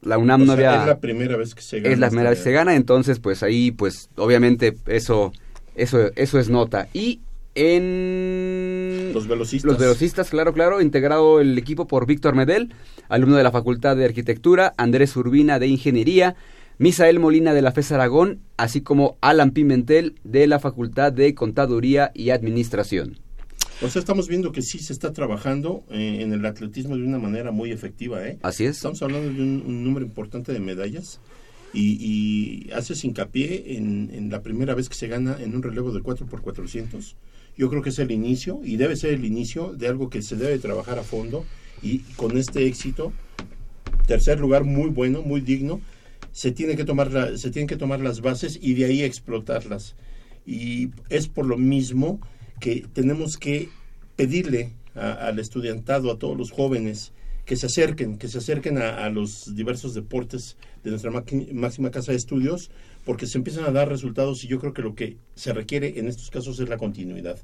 La 0.00 0.16
UNAM 0.16 0.44
no 0.44 0.52
había... 0.52 0.82
Es 0.82 0.86
la 0.86 1.00
primera 1.00 1.36
vez 1.36 1.56
que 1.56 1.62
se 1.62 1.80
gana. 1.80 1.92
Es 1.92 1.98
la 1.98 2.08
primera 2.08 2.30
vez 2.30 2.38
que 2.38 2.44
se 2.44 2.52
gana, 2.52 2.76
entonces 2.76 3.18
pues 3.18 3.42
ahí 3.42 3.72
pues 3.72 4.10
obviamente 4.16 4.76
eso 4.86 5.32
eso, 5.78 6.10
eso 6.16 6.38
es 6.38 6.50
nota. 6.50 6.88
Y 6.92 7.20
en 7.58 9.12
los 9.12 9.26
velocistas. 9.26 9.68
Los 9.68 9.78
velocistas, 9.78 10.30
claro, 10.30 10.52
claro, 10.52 10.80
integrado 10.80 11.40
el 11.40 11.58
equipo 11.58 11.86
por 11.86 12.06
Víctor 12.06 12.34
Medel, 12.34 12.72
alumno 13.08 13.36
de 13.36 13.42
la 13.42 13.50
Facultad 13.50 13.96
de 13.96 14.04
Arquitectura, 14.04 14.74
Andrés 14.76 15.16
Urbina 15.16 15.58
de 15.58 15.66
Ingeniería, 15.66 16.36
Misael 16.78 17.18
Molina 17.18 17.54
de 17.54 17.62
la 17.62 17.72
FES 17.72 17.92
Aragón, 17.92 18.40
así 18.56 18.80
como 18.80 19.18
Alan 19.20 19.50
Pimentel 19.50 20.14
de 20.22 20.46
la 20.46 20.60
Facultad 20.60 21.12
de 21.12 21.34
Contaduría 21.34 22.12
y 22.14 22.30
Administración. 22.30 23.18
O 23.82 23.88
sea, 23.88 24.00
estamos 24.00 24.28
viendo 24.28 24.52
que 24.52 24.62
sí 24.62 24.78
se 24.78 24.92
está 24.92 25.12
trabajando 25.12 25.84
eh, 25.90 26.18
en 26.20 26.32
el 26.32 26.44
atletismo 26.46 26.96
de 26.96 27.02
una 27.02 27.18
manera 27.18 27.50
muy 27.50 27.72
efectiva, 27.72 28.26
¿eh? 28.26 28.38
Así 28.42 28.64
es. 28.64 28.76
Estamos 28.76 29.02
hablando 29.02 29.32
de 29.32 29.40
un 29.40 29.84
número 29.84 30.04
importante 30.04 30.52
de 30.52 30.60
medallas 30.60 31.20
y, 31.72 32.70
haces 32.72 33.04
hincapié 33.04 33.76
en, 33.76 34.30
la 34.30 34.42
primera 34.42 34.74
vez 34.74 34.88
que 34.88 34.94
se 34.94 35.08
gana 35.08 35.36
en 35.40 35.54
un 35.54 35.62
relevo 35.62 35.92
de 35.92 36.00
4x400. 36.00 37.14
Yo 37.58 37.68
creo 37.68 37.82
que 37.82 37.90
es 37.90 37.98
el 37.98 38.12
inicio 38.12 38.60
y 38.64 38.76
debe 38.76 38.94
ser 38.94 39.12
el 39.14 39.24
inicio 39.24 39.74
de 39.74 39.88
algo 39.88 40.08
que 40.08 40.22
se 40.22 40.36
debe 40.36 40.58
trabajar 40.60 40.98
a 41.00 41.02
fondo 41.02 41.44
y 41.82 41.98
con 42.14 42.38
este 42.38 42.66
éxito, 42.66 43.12
tercer 44.06 44.38
lugar 44.38 44.62
muy 44.62 44.90
bueno, 44.90 45.22
muy 45.22 45.40
digno, 45.40 45.80
se, 46.30 46.52
tiene 46.52 46.76
que 46.76 46.84
tomar 46.84 47.36
se 47.36 47.50
tienen 47.50 47.66
que 47.66 47.76
tomar 47.76 47.98
las 47.98 48.20
bases 48.20 48.58
y 48.62 48.74
de 48.74 48.84
ahí 48.84 49.02
explotarlas. 49.02 49.96
Y 50.46 50.90
es 51.08 51.26
por 51.26 51.46
lo 51.46 51.58
mismo 51.58 52.20
que 52.60 52.86
tenemos 52.92 53.36
que 53.36 53.68
pedirle 54.14 54.72
al 54.94 55.40
estudiantado, 55.40 56.12
a 56.12 56.18
todos 56.18 56.36
los 56.36 56.52
jóvenes, 56.52 57.12
que 57.44 57.56
se 57.56 57.66
acerquen, 57.66 58.18
que 58.18 58.28
se 58.28 58.38
acerquen 58.38 58.78
a, 58.78 59.08
los 59.10 59.56
diversos 59.56 59.94
deportes 59.94 60.56
de 60.84 60.90
nuestra 60.90 61.10
máxima 61.10 61.90
casa 61.90 62.12
de 62.12 62.18
estudios, 62.18 62.70
porque 63.08 63.26
se 63.26 63.38
empiezan 63.38 63.64
a 63.64 63.70
dar 63.70 63.88
resultados 63.88 64.44
y 64.44 64.48
yo 64.48 64.60
creo 64.60 64.74
que 64.74 64.82
lo 64.82 64.94
que 64.94 65.16
se 65.34 65.54
requiere 65.54 65.98
en 65.98 66.08
estos 66.08 66.28
casos 66.28 66.60
es 66.60 66.68
la 66.68 66.76
continuidad. 66.76 67.38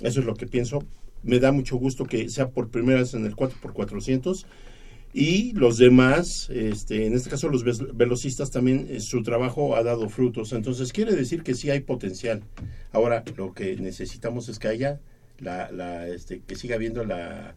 Eso 0.00 0.20
es 0.20 0.24
lo 0.24 0.34
que 0.34 0.46
pienso. 0.46 0.82
Me 1.22 1.38
da 1.40 1.52
mucho 1.52 1.76
gusto 1.76 2.06
que 2.06 2.30
sea 2.30 2.48
por 2.48 2.70
primera 2.70 3.00
vez 3.00 3.12
en 3.12 3.26
el 3.26 3.36
4x400 3.36 4.46
y 5.12 5.52
los 5.52 5.76
demás, 5.76 6.48
este, 6.48 7.04
en 7.04 7.12
este 7.12 7.28
caso 7.28 7.50
los 7.50 7.64
velocistas 7.94 8.50
también, 8.50 8.86
eh, 8.88 9.00
su 9.00 9.22
trabajo 9.22 9.76
ha 9.76 9.82
dado 9.82 10.08
frutos. 10.08 10.54
Entonces 10.54 10.90
quiere 10.90 11.14
decir 11.14 11.42
que 11.42 11.54
sí 11.54 11.68
hay 11.68 11.80
potencial. 11.80 12.42
Ahora 12.92 13.24
lo 13.36 13.52
que 13.52 13.76
necesitamos 13.76 14.48
es 14.48 14.58
que 14.58 14.68
haya 14.68 15.00
la, 15.38 16.08
este, 16.08 16.40
que 16.46 16.56
siga 16.56 16.76
habiendo 16.76 17.04
la 17.04 17.56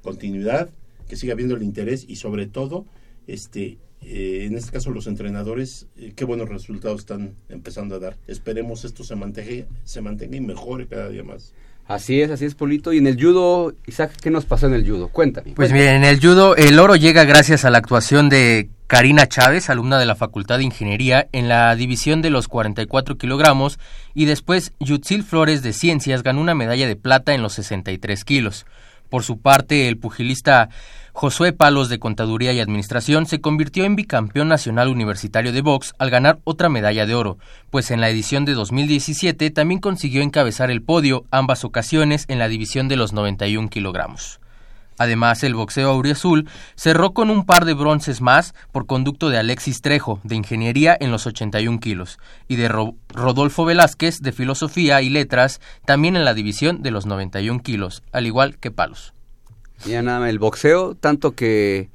continuidad, 0.00 0.70
que 1.06 1.16
siga 1.16 1.34
habiendo 1.34 1.54
el 1.54 1.62
interés 1.62 2.06
y 2.08 2.16
sobre 2.16 2.46
todo, 2.46 2.86
este, 3.26 3.76
eh, 4.08 4.46
en 4.46 4.56
este 4.56 4.70
caso 4.70 4.90
los 4.90 5.08
entrenadores, 5.08 5.86
eh, 5.98 6.12
qué 6.14 6.24
buenos 6.24 6.48
resultados 6.48 7.00
están 7.00 7.34
empezando 7.48 7.96
a 7.96 7.98
dar. 7.98 8.16
Esperemos 8.28 8.84
esto 8.84 9.02
se 9.02 9.16
mantenga, 9.16 9.66
se 9.82 10.00
mantenga 10.00 10.36
y 10.36 10.40
mejore 10.40 10.86
cada 10.86 11.08
día 11.08 11.24
más. 11.24 11.52
Así 11.88 12.20
es, 12.20 12.30
así 12.30 12.44
es, 12.44 12.54
Polito. 12.54 12.92
Y 12.92 12.98
en 12.98 13.08
el 13.08 13.20
judo, 13.20 13.74
Isaac, 13.86 14.12
¿qué 14.20 14.30
nos 14.30 14.44
pasó 14.44 14.66
en 14.66 14.74
el 14.74 14.88
judo? 14.88 15.08
Cuéntame. 15.08 15.52
Pues 15.54 15.72
bien, 15.72 15.88
en 15.88 16.04
el 16.04 16.20
judo 16.20 16.54
el 16.54 16.78
oro 16.78 16.94
llega 16.94 17.24
gracias 17.24 17.64
a 17.64 17.70
la 17.70 17.78
actuación 17.78 18.28
de 18.28 18.68
Karina 18.86 19.26
Chávez, 19.26 19.70
alumna 19.70 19.98
de 19.98 20.06
la 20.06 20.14
Facultad 20.14 20.58
de 20.58 20.64
Ingeniería, 20.64 21.28
en 21.32 21.48
la 21.48 21.74
división 21.74 22.22
de 22.22 22.30
los 22.30 22.46
44 22.46 23.18
kilogramos, 23.18 23.80
y 24.14 24.26
después 24.26 24.72
Yutzil 24.78 25.24
Flores 25.24 25.62
de 25.62 25.72
Ciencias 25.72 26.22
ganó 26.22 26.40
una 26.40 26.54
medalla 26.54 26.86
de 26.86 26.96
plata 26.96 27.34
en 27.34 27.42
los 27.42 27.54
63 27.54 28.24
kilos. 28.24 28.66
Por 29.08 29.22
su 29.22 29.38
parte, 29.38 29.88
el 29.88 29.96
pugilista 29.98 30.68
Josué 31.18 31.54
Palos 31.54 31.88
de 31.88 31.98
Contaduría 31.98 32.52
y 32.52 32.60
Administración 32.60 33.24
se 33.24 33.40
convirtió 33.40 33.84
en 33.84 33.96
bicampeón 33.96 34.48
nacional 34.48 34.88
universitario 34.88 35.50
de 35.50 35.62
box 35.62 35.94
al 35.98 36.10
ganar 36.10 36.40
otra 36.44 36.68
medalla 36.68 37.06
de 37.06 37.14
oro, 37.14 37.38
pues 37.70 37.90
en 37.90 38.02
la 38.02 38.10
edición 38.10 38.44
de 38.44 38.52
2017 38.52 39.50
también 39.50 39.80
consiguió 39.80 40.20
encabezar 40.20 40.70
el 40.70 40.82
podio 40.82 41.24
ambas 41.30 41.64
ocasiones 41.64 42.26
en 42.28 42.38
la 42.38 42.48
división 42.48 42.88
de 42.88 42.96
los 42.96 43.14
91 43.14 43.70
kilogramos. 43.70 44.40
Además, 44.98 45.42
el 45.42 45.54
boxeo 45.54 45.88
auriazul 45.88 46.50
cerró 46.74 47.14
con 47.14 47.30
un 47.30 47.46
par 47.46 47.64
de 47.64 47.72
bronces 47.72 48.20
más 48.20 48.54
por 48.70 48.84
conducto 48.84 49.30
de 49.30 49.38
Alexis 49.38 49.80
Trejo, 49.80 50.20
de 50.22 50.36
Ingeniería, 50.36 50.98
en 51.00 51.10
los 51.10 51.26
81 51.26 51.80
kilos, 51.80 52.18
y 52.46 52.56
de 52.56 52.68
Rodolfo 52.68 53.64
Velázquez, 53.64 54.20
de 54.20 54.32
Filosofía 54.32 55.00
y 55.00 55.08
Letras, 55.08 55.62
también 55.86 56.14
en 56.14 56.26
la 56.26 56.34
división 56.34 56.82
de 56.82 56.90
los 56.90 57.06
91 57.06 57.62
kilos, 57.62 58.02
al 58.12 58.26
igual 58.26 58.58
que 58.58 58.70
Palos. 58.70 59.15
Ya 59.84 60.02
nada, 60.02 60.30
el 60.30 60.38
boxeo, 60.38 60.94
tanto 60.94 61.32
que 61.32 61.90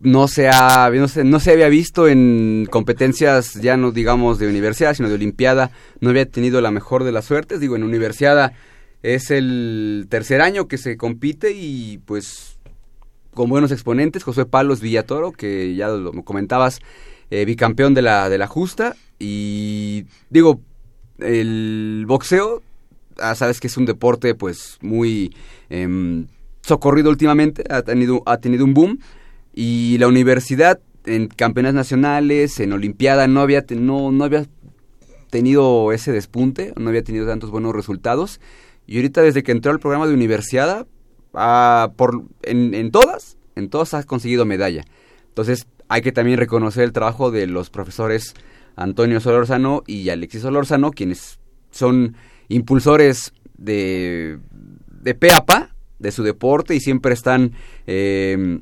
no 0.00 0.26
se, 0.26 0.48
ha, 0.48 0.90
no, 0.90 1.06
se, 1.06 1.22
no 1.22 1.38
se 1.38 1.52
había 1.52 1.68
visto 1.68 2.08
en 2.08 2.66
competencias, 2.70 3.54
ya 3.54 3.76
no 3.76 3.92
digamos 3.92 4.38
de 4.38 4.48
universidad, 4.48 4.94
sino 4.94 5.08
de 5.08 5.14
olimpiada, 5.14 5.70
no 6.00 6.10
había 6.10 6.26
tenido 6.26 6.60
la 6.60 6.72
mejor 6.72 7.04
de 7.04 7.12
las 7.12 7.24
suertes, 7.24 7.60
digo, 7.60 7.76
en 7.76 7.84
universidad 7.84 8.52
es 9.02 9.30
el 9.30 10.06
tercer 10.08 10.40
año 10.40 10.68
que 10.68 10.78
se 10.78 10.96
compite 10.96 11.52
y 11.52 11.98
pues 12.04 12.58
con 13.34 13.48
buenos 13.48 13.72
exponentes, 13.72 14.22
José 14.22 14.44
Palos 14.44 14.80
Villatoro, 14.80 15.32
que 15.32 15.74
ya 15.74 15.88
lo 15.88 16.12
comentabas, 16.22 16.80
eh, 17.30 17.44
bicampeón 17.44 17.94
de 17.94 18.02
la, 18.02 18.28
de 18.28 18.38
la 18.38 18.46
justa. 18.46 18.94
Y 19.18 20.04
digo, 20.30 20.60
el 21.18 22.04
boxeo, 22.06 22.62
ah, 23.18 23.34
sabes 23.34 23.58
que 23.58 23.68
es 23.68 23.76
un 23.76 23.86
deporte 23.86 24.34
pues 24.34 24.78
muy 24.82 25.34
em, 25.70 26.26
socorrido 26.62 27.10
últimamente, 27.10 27.64
ha 27.68 27.82
tenido, 27.82 28.22
ha 28.26 28.38
tenido 28.38 28.64
un 28.64 28.74
boom. 28.74 28.98
Y 29.52 29.98
la 29.98 30.08
universidad 30.08 30.80
en 31.04 31.28
campeonatos 31.28 31.74
nacionales, 31.74 32.58
en 32.60 32.72
Olimpiada, 32.72 33.26
no 33.26 33.40
había, 33.40 33.64
no, 33.70 34.10
no 34.12 34.24
había 34.24 34.46
tenido 35.30 35.92
ese 35.92 36.12
despunte, 36.12 36.72
no 36.76 36.88
había 36.88 37.02
tenido 37.02 37.26
tantos 37.26 37.50
buenos 37.50 37.74
resultados. 37.74 38.40
Y 38.86 38.96
ahorita 38.96 39.22
desde 39.22 39.42
que 39.42 39.52
entró 39.52 39.72
al 39.72 39.80
programa 39.80 40.06
de 40.06 40.14
universidad, 40.14 40.86
ah, 41.34 41.92
por, 41.96 42.24
en, 42.42 42.90
todas, 42.90 43.36
en 43.56 43.68
todas 43.68 43.94
ha 43.94 44.04
conseguido 44.04 44.44
medalla. 44.44 44.84
Entonces 45.28 45.66
hay 45.88 46.02
que 46.02 46.12
también 46.12 46.38
reconocer 46.38 46.84
el 46.84 46.92
trabajo 46.92 47.30
de 47.30 47.46
los 47.46 47.70
profesores 47.70 48.34
Antonio 48.76 49.20
Solórzano 49.20 49.82
y 49.86 50.08
Alexis 50.08 50.42
Solórzano, 50.42 50.90
quienes 50.90 51.38
son 51.70 52.16
impulsores 52.48 53.32
de, 53.56 54.38
de 54.90 55.14
de 56.02 56.12
su 56.12 56.22
deporte 56.22 56.74
y 56.74 56.80
siempre 56.80 57.14
están 57.14 57.52
eh, 57.86 58.60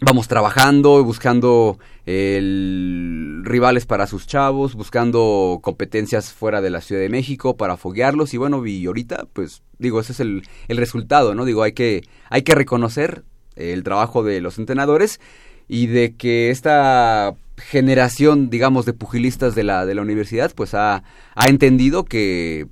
vamos 0.00 0.28
trabajando, 0.28 1.02
buscando 1.04 1.78
rivales 2.06 3.84
para 3.84 4.06
sus 4.06 4.26
chavos, 4.26 4.74
buscando 4.74 5.58
competencias 5.62 6.32
fuera 6.32 6.62
de 6.62 6.70
la 6.70 6.80
Ciudad 6.80 7.02
de 7.02 7.10
México 7.10 7.56
para 7.56 7.76
foguearlos 7.76 8.32
y 8.32 8.38
bueno, 8.38 8.64
y 8.64 8.86
ahorita 8.86 9.26
pues 9.32 9.62
digo, 9.78 10.00
ese 10.00 10.12
es 10.12 10.20
el, 10.20 10.42
el 10.68 10.76
resultado, 10.78 11.34
¿no? 11.34 11.44
Digo, 11.44 11.62
hay 11.62 11.72
que, 11.72 12.04
hay 12.30 12.42
que 12.42 12.54
reconocer 12.54 13.24
el 13.56 13.82
trabajo 13.82 14.22
de 14.22 14.40
los 14.40 14.58
entrenadores 14.58 15.20
y 15.68 15.86
de 15.86 16.14
que 16.14 16.50
esta 16.50 17.34
generación, 17.58 18.48
digamos, 18.48 18.86
de 18.86 18.94
pugilistas 18.94 19.54
de 19.54 19.64
la, 19.64 19.84
de 19.84 19.94
la 19.94 20.02
universidad, 20.02 20.52
pues 20.54 20.74
ha, 20.74 21.02
ha 21.34 21.48
entendido 21.48 22.04
que 22.04 22.66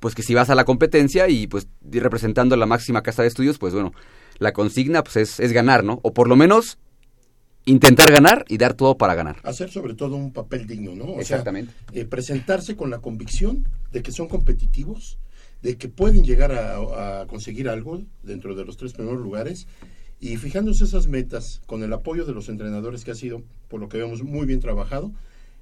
pues 0.00 0.14
que 0.14 0.22
si 0.22 0.34
vas 0.34 0.50
a 0.50 0.54
la 0.54 0.64
competencia 0.64 1.28
y 1.28 1.46
pues 1.46 1.68
representando 1.82 2.56
la 2.56 2.66
máxima 2.66 3.02
casa 3.02 3.22
de 3.22 3.28
estudios, 3.28 3.58
pues 3.58 3.74
bueno, 3.74 3.92
la 4.38 4.52
consigna 4.52 5.02
pues 5.02 5.16
es, 5.16 5.40
es 5.40 5.52
ganar, 5.52 5.84
¿no? 5.84 6.00
O 6.02 6.12
por 6.12 6.28
lo 6.28 6.36
menos 6.36 6.78
intentar 7.68 8.10
ganar 8.10 8.44
y 8.48 8.56
dar 8.56 8.74
todo 8.74 8.96
para 8.96 9.14
ganar. 9.14 9.36
Hacer 9.42 9.70
sobre 9.70 9.94
todo 9.94 10.16
un 10.16 10.32
papel 10.32 10.66
digno, 10.66 10.94
¿no? 10.94 11.20
Exactamente. 11.20 11.72
Eh, 11.92 12.04
presentarse 12.04 12.76
con 12.76 12.90
la 12.90 12.98
convicción 13.00 13.68
de 13.92 14.02
que 14.02 14.12
son 14.12 14.28
competitivos, 14.28 15.18
de 15.62 15.76
que 15.76 15.88
pueden 15.88 16.24
llegar 16.24 16.52
a, 16.52 17.26
conseguir 17.26 17.68
algo 17.68 18.02
dentro 18.22 18.54
de 18.54 18.64
los 18.64 18.76
tres 18.76 18.92
primeros 18.92 19.20
lugares 19.20 19.66
Y 20.20 20.36
fijándose 20.36 20.84
esas 20.84 21.08
metas, 21.08 21.60
con 21.66 21.82
el 21.82 21.92
apoyo 21.92 22.24
de 22.24 22.32
los 22.32 22.48
entrenadores 22.48 23.04
que 23.04 23.10
ha 23.10 23.14
sido, 23.14 23.42
por 23.68 23.80
lo 23.80 23.88
que 23.88 23.98
vemos, 23.98 24.22
muy 24.22 24.46
bien 24.46 24.60
trabajado, 24.60 25.12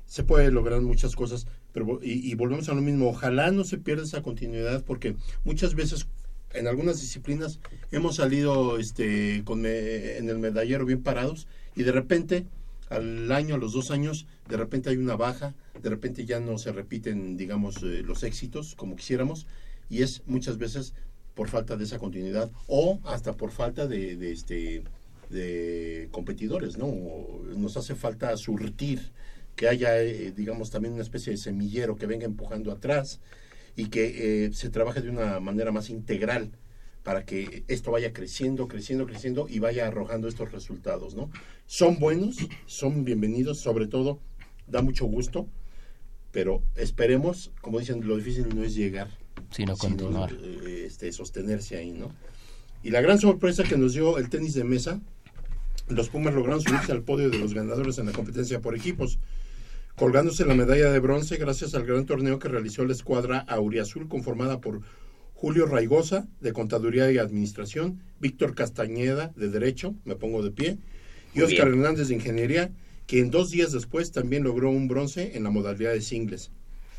se 0.07 0.23
puede 0.23 0.51
lograr 0.51 0.81
muchas 0.81 1.15
cosas, 1.17 1.47
pero 1.77 1.99
y, 2.03 2.35
volvemos 2.37 2.71
a 2.71 2.75
lo 2.75 2.81
mismo, 2.81 3.11
ojalá 3.11 3.51
no 3.51 3.63
se 3.63 3.77
pierda 3.77 4.05
esa 4.05 4.23
continuidad, 4.23 4.83
porque 4.83 5.15
muchas 5.45 5.75
veces 5.75 6.07
en 6.55 6.69
algunas 6.69 7.03
disciplinas 7.03 7.61
hemos 7.93 8.17
salido 8.17 8.79
este, 8.79 9.43
con 9.45 9.67
en 9.67 10.31
el 10.31 10.39
medallero 10.39 10.87
bien 10.87 11.03
parados 11.03 11.47
y 11.75 11.83
de 11.83 11.93
repente 11.93 12.47
al 12.89 13.31
año, 13.31 13.57
a 13.57 13.59
los 13.59 13.75
dos 13.75 13.91
años, 13.91 14.27
de 14.49 14.57
repente 14.57 14.89
hay 14.89 14.97
una 14.97 15.17
baja, 15.17 15.53
de 15.83 15.91
repente 15.91 16.25
ya 16.25 16.41
no 16.41 16.57
se 16.57 16.73
repiten, 16.73 17.37
digamos, 17.37 17.83
eh, 17.83 18.03
los 18.03 18.23
éxitos 18.23 18.75
como 18.75 18.97
quisiéramos, 18.97 19.47
y 19.91 20.01
es 20.01 20.23
muchas 20.25 20.57
veces 20.57 20.95
por 21.35 21.51
falta 21.51 21.77
de 21.77 21.85
esa 21.85 21.99
continuidad 21.99 22.51
o 22.69 23.01
hasta 23.05 23.35
por 23.35 23.51
falta 23.51 23.87
de, 23.87 24.17
de 24.17 24.33
este 24.33 24.83
de 25.29 26.09
competidores, 26.11 26.79
¿no? 26.79 26.87
Nos 27.55 27.77
hace 27.77 27.95
falta 27.95 28.35
surtir, 28.39 29.13
que 29.57 29.69
haya, 29.69 30.01
eh, 30.01 30.33
digamos, 30.37 30.71
también 30.71 30.95
una 30.95 31.03
especie 31.03 31.33
de 31.33 31.39
semillero 31.39 31.97
que 31.97 32.07
venga 32.07 32.27
empujando 32.27 32.71
atrás 32.71 33.21
y 33.75 33.87
que 33.87 34.47
eh, 34.47 34.53
se 34.53 34.71
trabaje 34.71 35.01
de 35.01 35.11
una 35.11 35.41
manera 35.41 35.73
más 35.73 35.91
integral 35.91 36.53
para 37.03 37.25
que 37.25 37.65
esto 37.69 37.91
vaya 37.91 38.13
creciendo, 38.13 38.69
creciendo, 38.69 39.07
creciendo 39.07 39.47
y 39.49 39.59
vaya 39.59 39.87
arrojando 39.87 40.29
estos 40.29 40.53
resultados, 40.53 41.15
¿no? 41.15 41.31
Son 41.67 41.99
buenos, 41.99 42.37
son 42.67 43.05
bienvenidos, 43.05 43.59
sobre 43.59 43.87
todo 43.87 44.21
da 44.67 44.83
mucho 44.83 45.07
gusto, 45.07 45.49
pero 46.33 46.63
esperemos, 46.75 47.53
como 47.61 47.79
dicen, 47.79 48.07
lo 48.07 48.17
difícil 48.17 48.49
no 48.55 48.65
es 48.65 48.75
llegar, 48.75 49.09
sino 49.53 49.77
continuar, 49.77 50.33
eh, 50.33 50.85
este, 50.87 51.13
sostenerse 51.13 51.77
ahí, 51.77 51.93
¿no? 51.93 52.13
Y 52.83 52.91
la 52.91 53.01
gran 53.01 53.19
sorpresa 53.19 53.63
que 53.63 53.79
nos 53.79 53.95
dio 53.95 54.19
el 54.19 54.29
tenis 54.29 54.55
de 54.55 54.65
mesa, 54.65 55.01
los 55.89 56.09
Pumas 56.09 56.35
lograron 56.35 56.61
subirse 56.61 56.93
al 56.93 57.03
podio 57.03 57.31
de 57.31 57.39
los 57.39 57.55
ganadores 57.55 57.99
en 57.99 58.07
la 58.07 58.13
competencia 58.13 58.61
por 58.61 58.75
equipos, 58.75 59.19
colgándose 59.97 60.45
la 60.45 60.55
medalla 60.55 60.91
de 60.91 61.01
bronce 61.01 61.39
gracias 61.39 61.75
al 61.75 61.87
gran 61.87 62.05
torneo 62.05 62.39
que 62.39 62.49
realizó 62.49 62.85
la 62.85 62.93
escuadra 62.93 63.39
Auriazul 63.49 64.09
conformada 64.09 64.61
por 64.61 64.83
Julio 65.35 65.65
Raigosa, 65.67 66.29
de 66.41 66.53
Contaduría 66.53 67.11
y 67.11 67.19
Administración, 67.19 68.03
Víctor 68.21 68.55
Castañeda, 68.55 69.33
de 69.37 69.49
Derecho, 69.49 69.95
me 70.05 70.15
pongo 70.15 70.43
de 70.43 70.51
pie, 70.51 70.79
y 71.35 71.41
Oscar 71.41 71.69
Hernández, 71.69 72.09
de 72.09 72.15
Ingeniería, 72.15 72.71
que 73.07 73.21
en 73.21 73.31
dos 73.31 73.51
días 73.51 73.73
después 73.73 74.13
también 74.13 74.45
logró 74.45 74.71
un 74.71 74.87
bronce 74.87 75.37
en 75.37 75.45
la 75.45 75.51
modalidad 75.51 75.93
de 75.93 76.01
singles. 76.03 76.51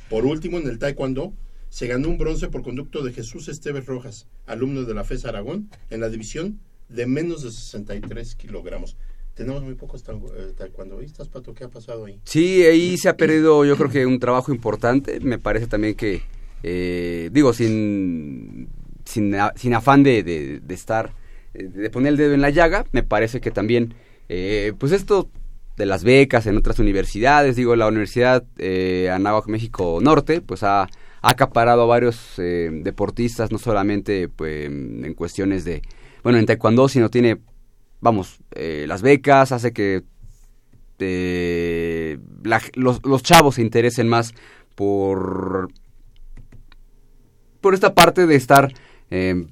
Por 0.09 0.25
último, 0.25 0.57
en 0.57 0.67
el 0.67 0.79
taekwondo, 0.79 1.33
se 1.69 1.87
ganó 1.87 2.09
un 2.09 2.17
bronce 2.17 2.47
por 2.47 2.63
conducto 2.63 3.03
de 3.03 3.13
Jesús 3.13 3.47
Esteves 3.47 3.85
Rojas, 3.85 4.27
alumno 4.45 4.83
de 4.83 4.93
la 4.93 5.03
FES 5.03 5.25
Aragón, 5.25 5.69
en 5.89 6.01
la 6.01 6.09
división 6.09 6.59
de 6.89 7.05
menos 7.05 7.43
de 7.43 7.51
63 7.51 8.35
kilogramos. 8.35 8.95
Tenemos 9.37 9.63
muy 9.63 9.75
pocos 9.75 10.03
eh, 10.03 10.53
taekwondoistas, 10.57 11.29
Pato, 11.29 11.53
¿qué 11.53 11.63
ha 11.63 11.69
pasado 11.69 12.05
ahí? 12.05 12.19
Sí, 12.23 12.63
ahí 12.63 12.97
se 12.97 13.07
ha 13.07 13.15
perdido 13.15 13.63
yo 13.63 13.77
creo 13.77 13.89
que 13.89 14.05
un 14.05 14.19
trabajo 14.19 14.51
importante. 14.51 15.19
Me 15.19 15.37
parece 15.37 15.67
también 15.67 15.95
que 15.95 16.23
eh, 16.63 17.29
digo, 17.31 17.53
sin, 17.53 18.69
sin, 19.05 19.35
sin 19.55 19.73
afán 19.73 20.03
de, 20.03 20.23
de, 20.23 20.73
estar, 20.73 21.13
eh, 21.53 21.63
de 21.63 21.89
poner 21.89 22.13
el 22.13 22.17
dedo 22.17 22.33
en 22.33 22.41
la 22.41 22.49
llaga, 22.49 22.85
me 22.91 23.03
parece 23.03 23.41
que 23.41 23.51
también, 23.51 23.93
eh, 24.29 24.73
pues 24.77 24.91
esto 24.91 25.29
de 25.77 25.85
las 25.85 26.03
becas 26.03 26.47
en 26.47 26.57
otras 26.57 26.79
universidades, 26.79 27.55
digo, 27.55 27.75
la 27.75 27.87
Universidad 27.87 28.43
eh, 28.57 29.09
Anáhuac 29.11 29.47
México 29.47 29.99
Norte, 30.01 30.41
pues 30.41 30.63
ha, 30.63 30.87
acaparado 31.19 31.81
a 31.81 31.85
varios 31.87 32.35
deportistas, 32.37 33.51
no 33.51 33.57
solamente 33.57 34.29
pues, 34.29 34.67
en 34.67 35.13
cuestiones 35.15 35.65
de, 35.65 35.81
bueno, 36.23 36.37
en 36.37 36.45
taekwondo, 36.45 36.87
sino 36.87 37.09
tiene, 37.09 37.39
vamos, 38.01 38.39
las 38.51 39.01
becas, 39.01 39.51
hace 39.51 39.73
que 39.73 40.03
los, 42.75 43.05
los 43.05 43.23
chavos 43.23 43.55
se 43.55 43.61
interesen 43.61 44.07
más 44.07 44.33
por 44.75 45.69
por 47.61 47.73
esta 47.73 47.93
parte 47.93 48.27
de 48.27 48.35
estar 48.35 48.73
eh, 49.11 49.45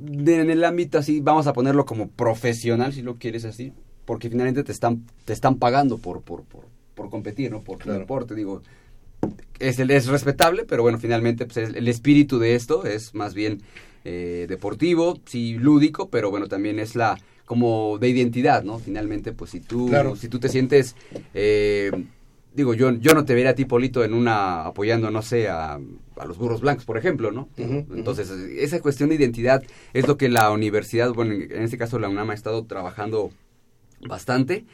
en 0.00 0.50
el 0.50 0.64
ámbito 0.64 0.98
así, 0.98 1.20
vamos 1.20 1.46
a 1.46 1.52
ponerlo 1.52 1.84
como 1.84 2.08
profesional, 2.08 2.92
si 2.92 3.02
lo 3.02 3.18
quieres 3.18 3.44
así, 3.44 3.72
porque 4.04 4.30
finalmente 4.30 4.64
te 4.64 4.72
están, 4.72 5.06
te 5.24 5.32
están 5.32 5.58
pagando 5.58 5.98
por, 5.98 6.22
por, 6.22 6.42
por, 6.42 7.10
competir, 7.10 7.50
¿no? 7.50 7.62
Por 7.62 7.78
tu 7.78 7.90
deporte, 7.90 8.34
digo. 8.34 8.62
Es, 9.58 9.78
es 9.78 10.06
respetable, 10.06 10.64
pero 10.64 10.82
bueno, 10.82 10.98
finalmente 10.98 11.46
pues, 11.46 11.56
el, 11.56 11.88
espíritu 11.88 12.38
de 12.38 12.54
esto 12.54 12.84
es 12.84 13.14
más 13.14 13.34
bien 13.34 13.62
eh, 14.04 14.46
deportivo, 14.48 15.18
sí, 15.24 15.54
lúdico, 15.54 16.08
pero 16.08 16.30
bueno, 16.30 16.48
también 16.48 16.78
es 16.78 16.96
la 16.96 17.18
como 17.44 17.98
de 17.98 18.08
identidad, 18.08 18.62
¿no? 18.62 18.78
Finalmente, 18.78 19.32
pues 19.32 19.52
si 19.52 19.60
tú, 19.60 19.90
si 20.18 20.28
tú 20.28 20.38
te 20.38 20.50
sientes 20.50 20.94
eh, 21.32 21.90
digo, 22.58 22.74
yo, 22.74 22.90
yo 22.92 23.14
no 23.14 23.24
te 23.24 23.34
vería 23.34 23.50
a 23.50 23.54
ti, 23.54 23.64
Polito, 23.64 24.04
en 24.04 24.14
una, 24.14 24.64
apoyando, 24.64 25.10
no 25.10 25.22
sé, 25.22 25.48
a, 25.48 25.78
los 26.26 26.38
burros 26.38 26.60
blancos, 26.60 26.84
por 26.84 26.98
ejemplo, 26.98 27.30
¿no? 27.30 27.48
Entonces, 27.56 28.30
esa 28.30 28.80
cuestión 28.80 29.08
de 29.08 29.14
identidad 29.14 29.62
es 29.92 30.08
lo 30.08 30.16
que 30.16 30.28
la 30.28 30.50
universidad, 30.50 31.12
bueno, 31.12 31.34
en 31.34 31.62
este 31.62 31.78
caso 31.78 31.98
la 31.98 32.08
UNAM 32.08 32.30
ha 32.30 32.34
estado 32.34 32.64
trabajando 32.64 33.30
bastante. 34.00 34.64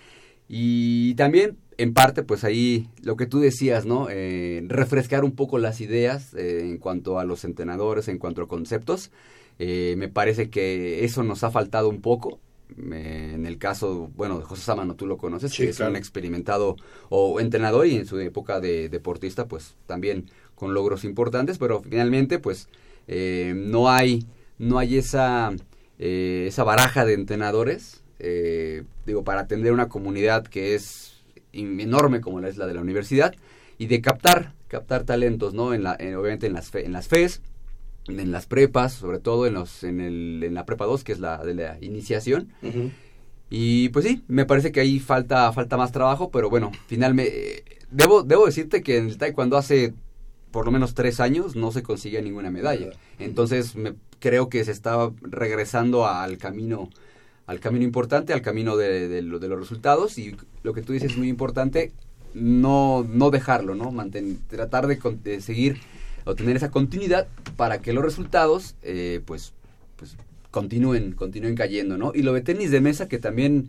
Y 0.48 1.14
también, 1.14 1.58
en 1.78 1.94
parte, 1.94 2.22
pues 2.22 2.44
ahí 2.44 2.88
lo 3.02 3.16
que 3.16 3.26
tú 3.26 3.40
decías, 3.40 3.86
¿no? 3.86 4.08
Eh, 4.10 4.64
refrescar 4.68 5.24
un 5.24 5.32
poco 5.32 5.58
las 5.58 5.80
ideas 5.80 6.34
eh, 6.34 6.60
en 6.62 6.78
cuanto 6.78 7.18
a 7.18 7.24
los 7.24 7.44
entrenadores, 7.44 8.08
en 8.08 8.18
cuanto 8.18 8.42
a 8.42 8.48
conceptos. 8.48 9.10
Eh, 9.58 9.94
me 9.98 10.08
parece 10.08 10.50
que 10.50 11.04
eso 11.04 11.22
nos 11.22 11.44
ha 11.44 11.50
faltado 11.50 11.88
un 11.88 12.00
poco 12.00 12.40
en 12.76 13.46
el 13.46 13.58
caso, 13.58 14.10
bueno, 14.16 14.38
de 14.38 14.44
José 14.44 14.62
Samano, 14.62 14.94
tú 14.94 15.06
lo 15.06 15.16
conoces, 15.16 15.52
que 15.54 15.68
es 15.68 15.80
un 15.80 15.96
experimentado 15.96 16.76
o 17.08 17.38
entrenador 17.38 17.86
y 17.86 17.96
en 17.96 18.06
su 18.06 18.18
época 18.18 18.58
de 18.58 18.88
deportista, 18.88 19.46
pues 19.46 19.76
también 19.86 20.26
con 20.54 20.74
logros 20.74 21.04
importantes, 21.04 21.58
pero 21.58 21.82
finalmente, 21.82 22.38
pues 22.38 22.68
eh, 23.06 23.52
no 23.56 23.90
hay 23.90 24.26
no 24.58 24.78
hay 24.78 24.98
esa 24.98 25.52
eh, 25.98 26.46
esa 26.48 26.64
baraja 26.64 27.04
de 27.04 27.14
entrenadores, 27.14 28.02
eh, 28.18 28.84
digo, 29.06 29.24
para 29.24 29.42
atender 29.42 29.72
una 29.72 29.88
comunidad 29.88 30.46
que 30.46 30.74
es 30.74 31.13
enorme 31.54 32.20
como 32.20 32.40
la 32.40 32.48
es 32.48 32.56
la 32.56 32.66
de 32.66 32.74
la 32.74 32.80
universidad 32.80 33.34
y 33.78 33.86
de 33.86 34.00
captar 34.00 34.52
captar 34.68 35.04
talentos, 35.04 35.54
¿no? 35.54 35.72
En 35.72 35.82
la, 35.82 35.92
obviamente 35.94 36.46
en 36.46 36.52
las 36.52 36.74
en 36.74 36.92
las 36.92 37.08
FES 37.08 37.40
en 38.08 38.32
las 38.32 38.46
prepas, 38.46 38.92
sobre 38.92 39.18
todo 39.18 39.46
en, 39.46 39.54
los, 39.54 39.82
en, 39.84 40.00
el, 40.00 40.42
en 40.44 40.54
la 40.54 40.66
prepa 40.66 40.84
2, 40.84 41.04
que 41.04 41.12
es 41.12 41.20
la 41.20 41.42
de 41.42 41.54
la 41.54 41.78
iniciación. 41.80 42.52
Y 43.50 43.88
pues 43.90 44.04
sí, 44.04 44.22
me 44.28 44.46
parece 44.46 44.72
que 44.72 44.80
ahí 44.80 44.98
falta, 44.98 45.50
falta 45.52 45.76
más 45.76 45.92
trabajo, 45.92 46.30
pero 46.30 46.50
bueno, 46.50 46.72
finalmente, 46.86 47.64
debo, 47.90 48.22
debo 48.22 48.46
decirte 48.46 48.82
que 48.82 48.98
en 48.98 49.06
el 49.06 49.18
taekwondo 49.18 49.56
hace 49.56 49.94
por 50.50 50.66
lo 50.66 50.72
menos 50.72 50.94
tres 50.94 51.18
años 51.18 51.56
no 51.56 51.72
se 51.72 51.82
consigue 51.82 52.22
ninguna 52.22 52.50
medalla. 52.50 52.90
Entonces 53.18 53.74
me, 53.74 53.94
creo 54.20 54.48
que 54.48 54.64
se 54.64 54.72
está 54.72 55.10
regresando 55.22 56.06
al 56.06 56.38
camino 56.38 56.90
al 57.46 57.60
camino 57.60 57.84
importante, 57.84 58.32
al 58.32 58.42
camino 58.42 58.76
de, 58.76 59.08
de, 59.08 59.22
de, 59.22 59.48
los 59.48 59.58
resultados 59.58 60.18
y 60.18 60.36
lo 60.62 60.72
que 60.72 60.82
tú 60.82 60.92
dices 60.92 61.12
es 61.12 61.18
muy 61.18 61.28
importante, 61.28 61.92
no, 62.32 63.06
no 63.08 63.30
dejarlo, 63.30 63.74
¿no? 63.74 63.90
Manten, 63.90 64.38
tratar 64.48 64.86
de, 64.86 64.98
de 65.22 65.40
seguir 65.40 65.78
o 66.24 66.34
tener 66.34 66.56
esa 66.56 66.70
continuidad 66.70 67.28
para 67.56 67.80
que 67.80 67.92
los 67.92 68.02
resultados 68.02 68.76
eh, 68.82 69.20
pues, 69.26 69.52
pues 69.96 70.16
continúen, 70.50 71.12
continúen 71.12 71.54
cayendo, 71.54 71.98
¿no? 71.98 72.12
Y 72.14 72.22
lo 72.22 72.32
de 72.32 72.40
tenis 72.40 72.70
de 72.70 72.80
mesa 72.80 73.08
que 73.08 73.18
también 73.18 73.68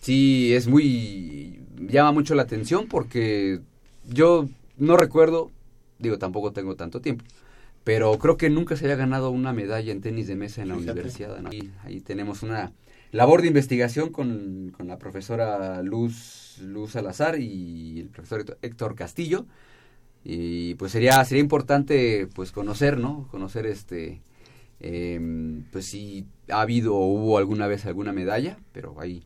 sí 0.00 0.54
es 0.54 0.68
muy 0.68 1.60
llama 1.88 2.12
mucho 2.12 2.34
la 2.34 2.42
atención 2.42 2.86
porque 2.86 3.60
yo 4.08 4.48
no 4.76 4.96
recuerdo, 4.96 5.50
digo 5.98 6.18
tampoco 6.18 6.52
tengo 6.52 6.76
tanto 6.76 7.00
tiempo, 7.00 7.24
pero 7.84 8.18
creo 8.18 8.36
que 8.36 8.50
nunca 8.50 8.76
se 8.76 8.86
haya 8.86 8.96
ganado 8.96 9.30
una 9.30 9.52
medalla 9.52 9.90
en 9.90 10.00
tenis 10.00 10.26
de 10.26 10.36
mesa 10.36 10.62
en 10.62 10.68
la 10.68 10.76
universidad. 10.76 11.40
¿no? 11.40 11.50
ahí 11.84 12.00
tenemos 12.00 12.42
una 12.42 12.72
labor 13.12 13.42
de 13.42 13.48
investigación 13.48 14.10
con, 14.10 14.72
con 14.76 14.86
la 14.86 14.98
profesora 14.98 15.82
Luz, 15.82 16.58
Luz 16.62 16.92
Salazar 16.92 17.38
y 17.40 18.00
el 18.00 18.08
profesor 18.08 18.58
Héctor 18.62 18.94
Castillo. 18.94 19.46
Y 20.22 20.74
pues 20.74 20.92
sería 20.92 21.24
sería 21.24 21.40
importante 21.42 22.28
pues 22.34 22.52
conocer 22.52 22.98
no 22.98 23.26
conocer 23.30 23.64
este 23.64 24.20
em, 24.78 25.64
pues 25.72 25.86
si 25.86 26.26
ha 26.50 26.60
habido 26.60 26.94
o 26.94 27.06
hubo 27.06 27.38
alguna 27.38 27.66
vez 27.66 27.86
alguna 27.86 28.12
medalla 28.12 28.58
pero 28.72 29.00
ahí 29.00 29.22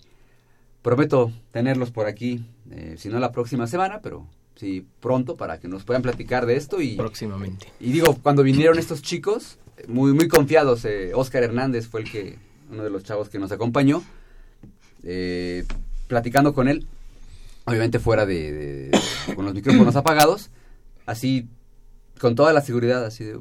prometo 0.82 1.32
tenerlos 1.50 1.90
por 1.90 2.06
aquí 2.06 2.44
eh, 2.70 2.94
si 2.96 3.08
no 3.08 3.18
la 3.18 3.32
próxima 3.32 3.66
semana 3.66 4.02
pero 4.02 4.28
sí 4.54 4.86
pronto 5.00 5.36
para 5.36 5.58
que 5.58 5.66
nos 5.66 5.82
puedan 5.82 6.02
platicar 6.02 6.46
de 6.46 6.54
esto 6.54 6.80
y 6.80 6.94
próximamente. 6.94 7.66
y 7.80 7.90
digo 7.90 8.16
cuando 8.22 8.44
vinieron 8.44 8.78
estos 8.78 9.02
chicos 9.02 9.58
muy 9.88 10.12
muy 10.12 10.28
confiados 10.28 10.84
eh, 10.84 11.10
Oscar 11.12 11.42
Hernández 11.42 11.88
fue 11.88 12.02
el 12.02 12.10
que 12.10 12.38
uno 12.70 12.83
de 12.83 12.90
los 12.90 13.05
chavos 13.05 13.29
que 13.29 13.38
nos 13.38 13.53
acompañó 13.53 14.03
eh, 15.03 15.64
platicando 16.07 16.55
con 16.55 16.68
él 16.68 16.87
obviamente 17.64 17.98
fuera 17.98 18.27
de 18.27 18.90
con 19.35 19.44
los 19.44 19.55
micrófonos 19.55 19.96
apagados 19.96 20.50
así 21.07 21.48
con 22.18 22.35
toda 22.35 22.53
la 22.53 22.61
seguridad, 22.61 23.05
así 23.05 23.24
de, 23.24 23.40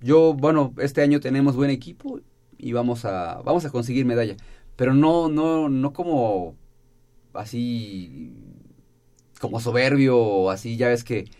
yo, 0.00 0.34
bueno, 0.34 0.74
este 0.78 1.02
año 1.02 1.20
tenemos 1.20 1.56
buen 1.56 1.70
equipo, 1.70 2.20
y 2.58 2.72
vamos 2.72 3.04
a, 3.04 3.40
vamos 3.44 3.64
a 3.64 3.70
conseguir 3.70 4.04
medalla. 4.04 4.36
Pero 4.76 4.94
no, 4.94 5.28
no, 5.28 5.68
no 5.68 5.92
como 5.92 6.56
así, 7.32 8.32
como 9.40 9.60
soberbio 9.60 10.50
así, 10.50 10.76
ya 10.76 10.88
ves 10.88 11.04
que, 11.04 11.30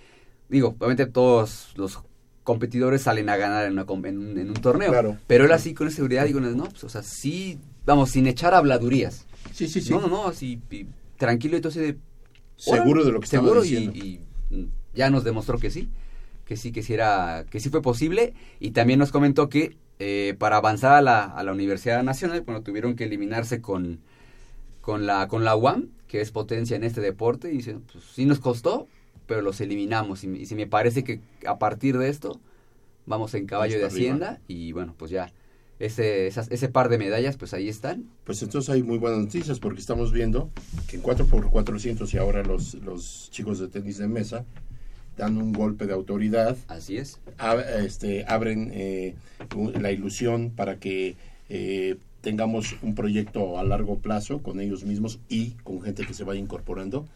digo, 0.49 0.77
obviamente 0.79 1.07
todos 1.07 1.73
los 1.77 2.01
competidores 2.49 3.03
salen 3.03 3.29
a 3.29 3.37
ganar 3.37 3.67
en, 3.67 3.79
un 3.79 4.55
torneo. 4.55 4.91
Claro. 4.91 5.19
Pero 5.27 5.45
él 5.45 5.53
así 5.53 5.75
con 5.75 5.91
seguridad 5.91 6.25
digo, 6.25 6.41
no, 6.41 6.65
pues, 6.65 6.83
o 6.83 6.89
sea, 6.89 7.03
sí, 7.03 7.59
vamos, 7.85 8.13
sin 8.13 8.27
echar 8.27 8.55
habladurías. 8.55 9.27
Sí, 9.53 9.69
sí, 9.69 9.83
sí. 9.83 9.91
No, 9.91 10.01
no, 10.01 10.09
no, 10.09 10.29
así, 10.29 10.59
tranquilo 11.19 11.57
y 11.57 11.57
entonces 11.57 11.83
de... 11.83 11.99
Seguro 12.57 13.05
de 13.05 13.13
lo 13.13 13.21
que 13.21 13.27
seguro 13.27 13.63
y, 13.67 14.21
ya 14.95 15.11
nos 15.11 15.25
demostró 15.25 15.59
que 15.59 15.71
sí, 15.71 15.91
que 16.47 16.57
sí, 16.57 16.73
que 16.73 16.83
sí 16.83 16.95
era, 16.95 17.45
que 17.51 17.61
sí 17.61 17.69
fue 17.69 17.83
posible 17.83 18.33
y 18.61 18.71
también 18.71 18.99
nos 18.99 19.13
comentó 19.13 19.51
que 19.51 19.77
eh, 19.99 20.35
para 20.39 20.57
avanzar 20.57 20.95
a 20.95 21.03
la, 21.03 21.25
a 21.25 21.43
la 21.45 21.53
Universidad 21.53 22.03
Nacional, 22.03 22.41
bueno, 22.41 22.63
tuvieron 22.63 22.97
que 22.97 23.05
eliminarse 23.05 23.61
con, 23.61 24.01
con 24.81 25.05
la, 25.05 25.29
con 25.29 25.45
la 25.45 25.55
UAM, 25.55 25.91
que 26.07 26.23
es 26.23 26.31
potencia 26.31 26.77
en 26.77 26.85
este 26.85 27.03
deporte, 27.03 27.53
y 27.53 27.59
dice, 27.59 27.77
pues 27.93 28.05
sí 28.05 28.25
nos 28.25 28.41
costó, 28.41 28.89
pero 29.29 29.43
los 29.43 29.61
eliminamos. 29.61 30.25
Y, 30.25 30.47
si 30.47 30.55
me 30.57 30.67
parece 30.67 31.05
que 31.05 31.21
a 31.47 31.61
partir 31.61 31.99
de 31.99 32.09
esto 32.09 32.41
vamos 33.07 33.35
en 33.35 33.47
caballo 33.47 33.79
de 33.79 33.85
Hacienda 33.85 34.41
y 34.49 34.73
bueno, 34.73 34.95
pues 34.99 35.13
ya 35.13 35.33
ese, 35.79 36.27
ese 36.27 36.69
par 36.69 36.89
de 36.89 36.99
medallas, 36.99 37.37
pues 37.37 37.55
ahí 37.55 37.69
están. 37.69 38.11
Pues 38.25 38.43
entonces 38.43 38.71
hay 38.75 38.83
muy 38.83 38.99
buenas 38.99 39.21
noticias 39.21 39.61
porque 39.61 39.81
estamos 39.81 40.13
viendo 40.13 40.51
que 40.89 40.97
en 40.97 41.03
4x400 41.03 42.13
y 42.13 42.19
ahora 42.19 42.43
los, 42.43 42.75
los 42.75 43.29
chicos 43.31 43.61
de 43.61 43.69
tenis 43.69 43.99
de 43.99 44.09
mesa 44.09 44.45
dan 45.17 45.37
un 45.37 45.53
golpe 45.53 45.87
de 45.87 45.93
autoridad. 45.93 46.57
Así 46.67 46.97
es. 46.97 47.21
este, 47.85 48.25
abren 48.27 48.71
eh, 48.73 49.15
la 49.79 49.93
ilusión 49.93 50.51
para 50.51 50.79
que 50.79 51.17
eh, 51.49 51.97
tengamos 52.23 52.77
un 52.83 52.95
proyecto 52.95 53.59
a 53.59 53.65
largo 53.65 53.99
plazo 53.99 54.43
con 54.43 54.61
ellos 54.61 54.85
mismos 54.85 55.21
y 55.29 55.51
con 55.63 55.83
gente 55.83 56.07
que 56.07 56.15
se 56.15 56.25
vaya 56.25 56.41
incorporando 56.41 57.07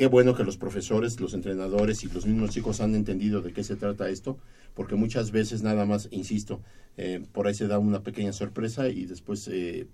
qué 0.00 0.06
bueno 0.06 0.34
que 0.34 0.44
los 0.44 0.56
profesores, 0.56 1.20
los 1.20 1.34
entrenadores 1.34 2.04
y 2.04 2.08
los 2.08 2.24
mismos 2.24 2.52
chicos 2.52 2.80
han 2.80 2.94
entendido 2.94 3.42
de 3.42 3.52
qué 3.52 3.62
se 3.62 3.76
trata 3.76 4.08
esto, 4.08 4.38
porque 4.72 4.94
muchas 4.94 5.30
veces 5.30 5.62
nada 5.62 5.84
más, 5.84 6.08
insisto, 6.10 6.62
eh, 6.96 7.22
por 7.32 7.46
ahí 7.46 7.52
se 7.52 7.66
da 7.66 7.78
una 7.78 8.02
pequeña 8.02 8.32
sorpresa 8.32 8.88
y 8.88 9.04
después 9.04 9.46
eh, 9.48 9.88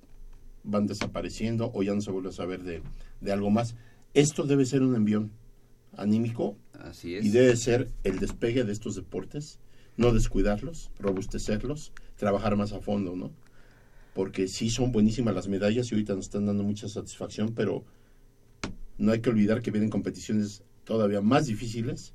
van 0.62 0.86
desapareciendo 0.86 1.72
o 1.74 1.82
ya 1.82 1.92
no 1.92 2.02
se 2.02 2.12
vuelve 2.12 2.28
a 2.28 2.32
saber 2.32 2.62
de, 2.62 2.82
de, 3.20 3.32
algo 3.32 3.50
más. 3.50 3.74
Esto 4.14 4.44
debe 4.44 4.64
ser 4.64 4.82
un 4.82 4.94
envión 4.94 5.32
anímico 5.96 6.56
Así 6.74 7.16
es. 7.16 7.24
y 7.24 7.30
debe 7.30 7.56
ser 7.56 7.90
el 8.04 8.20
despegue 8.20 8.62
de 8.62 8.70
estos 8.70 8.94
deportes, 8.94 9.58
no 9.96 10.12
descuidarlos, 10.12 10.92
robustecerlos, 11.00 11.92
trabajar 12.14 12.54
más 12.54 12.72
a 12.72 12.78
fondo, 12.78 13.16
¿no? 13.16 13.32
Porque 14.14 14.46
sí 14.46 14.70
son 14.70 14.92
buenísimas 14.92 15.34
las 15.34 15.48
medallas 15.48 15.90
y 15.90 15.96
ahorita 15.96 16.14
nos 16.14 16.26
están 16.26 16.46
dando 16.46 16.62
mucha 16.62 16.88
satisfacción, 16.88 17.54
pero 17.56 17.84
no 18.98 19.12
hay 19.12 19.20
que 19.20 19.30
olvidar 19.30 19.62
que 19.62 19.70
vienen 19.70 19.90
competiciones 19.90 20.62
todavía 20.84 21.20
más 21.20 21.46
difíciles 21.46 22.14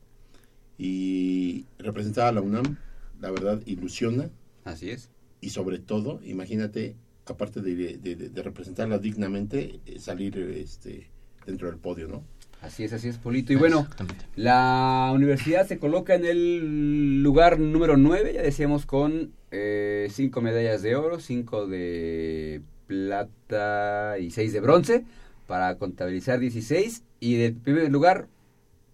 y 0.77 1.65
representar 1.77 2.27
a 2.27 2.31
la 2.31 2.41
UNAM, 2.41 2.77
la 3.19 3.29
verdad, 3.29 3.61
ilusiona. 3.65 4.29
Así 4.63 4.89
es. 4.89 5.09
Y 5.39 5.49
sobre 5.49 5.79
todo, 5.79 6.19
imagínate, 6.23 6.95
aparte 7.25 7.61
de, 7.61 8.31
representarla 8.43 8.97
dignamente, 8.97 9.79
eh, 9.85 9.99
salir 9.99 10.37
este, 10.37 11.09
dentro 11.45 11.67
del 11.67 11.77
podio, 11.77 12.07
¿no? 12.07 12.23
Así 12.61 12.83
es, 12.83 12.93
así 12.93 13.07
es, 13.07 13.17
Polito. 13.17 13.53
Y 13.53 13.55
bueno, 13.55 13.87
la 14.35 15.11
universidad 15.13 15.67
se 15.67 15.79
coloca 15.79 16.13
en 16.13 16.25
el 16.25 17.23
lugar 17.23 17.59
número 17.59 17.97
9, 17.97 18.33
ya 18.35 18.41
decíamos, 18.43 18.85
con 18.85 19.31
eh, 19.49 20.07
cinco 20.11 20.41
medallas 20.41 20.83
de 20.83 20.95
oro, 20.95 21.19
cinco 21.19 21.65
de 21.65 22.61
plata 22.85 24.17
y 24.19 24.29
seis 24.31 24.53
de 24.53 24.59
bronce 24.59 25.05
para 25.51 25.75
contabilizar 25.75 26.39
16 26.39 27.03
y 27.19 27.35
de 27.35 27.51
primer 27.51 27.91
lugar, 27.91 28.29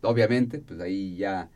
obviamente, 0.01 0.57
pues 0.57 0.79
ahí 0.79 1.15
ya 1.15 1.51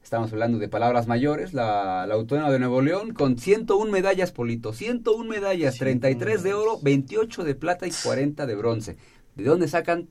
estamos 0.00 0.32
hablando 0.32 0.60
de 0.60 0.68
palabras 0.68 1.08
mayores, 1.08 1.54
la, 1.54 2.06
la 2.06 2.14
Autónoma 2.14 2.52
de 2.52 2.60
Nuevo 2.60 2.80
León 2.80 3.14
con 3.14 3.36
101 3.36 3.90
medallas, 3.90 4.30
Polito, 4.30 4.72
101 4.72 5.28
medallas, 5.28 5.76
33 5.76 6.44
de 6.44 6.54
oro, 6.54 6.78
28 6.80 7.42
de 7.42 7.56
plata 7.56 7.88
y 7.88 7.90
40 7.90 8.46
de 8.46 8.54
bronce. 8.54 8.96
¿De 9.34 9.42
dónde 9.42 9.66
sacan 9.66 10.06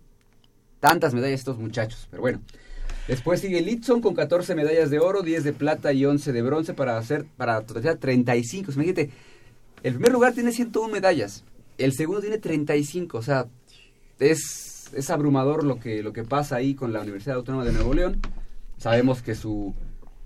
tantas 0.82 1.14
medallas 1.14 1.40
estos 1.40 1.58
muchachos? 1.58 2.10
Pero 2.12 2.20
bueno, 2.20 2.42
después 3.08 3.40
sigue 3.40 3.62
Litson 3.62 4.02
con 4.02 4.14
14 4.14 4.56
medallas 4.56 4.90
de 4.90 5.00
oro, 5.00 5.22
10 5.22 5.46
de 5.46 5.54
plata 5.54 5.94
y 5.94 6.04
11 6.04 6.34
de 6.34 6.42
bronce 6.42 6.74
para 6.74 6.98
hacer, 6.98 7.26
para 7.38 7.62
totalizar 7.62 7.96
35. 7.96 8.74
Imagínate, 8.74 9.10
el 9.84 9.94
primer 9.94 10.12
lugar 10.12 10.34
tiene 10.34 10.52
101 10.52 10.92
medallas, 10.92 11.46
el 11.78 11.94
segundo 11.94 12.20
tiene 12.20 12.40
35, 12.40 13.18
o 13.18 13.22
sea, 13.22 13.48
es, 14.32 14.92
es 14.94 15.10
abrumador 15.10 15.64
lo 15.64 15.80
que, 15.80 16.04
lo 16.04 16.14
que 16.14 16.24
pasa 16.24 16.58
ahí 16.58 16.76
con 16.76 16.94
la 16.94 17.02
Universidad 17.02 17.38
Autónoma 17.38 17.66
de 17.66 17.74
Nuevo 17.74 17.94
León. 17.94 18.20
Sabemos 18.78 19.22
que 19.22 19.36
su, 19.36 19.74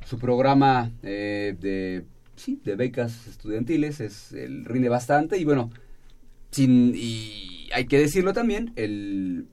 su 0.05 0.17
programa 0.19 0.91
eh, 1.03 1.55
de, 1.59 2.05
becas 2.75 3.27
estudiantiles 3.27 3.99
es, 3.99 4.31
el, 4.31 4.65
rinde 4.65 4.89
bastante 4.89 5.37
y 5.37 5.45
bueno, 5.45 5.71
sin, 6.51 6.93
y 6.95 7.69
hay 7.73 7.87
que 7.87 7.99
decirlo 7.99 8.33
también, 8.33 8.73
el, 8.75 9.47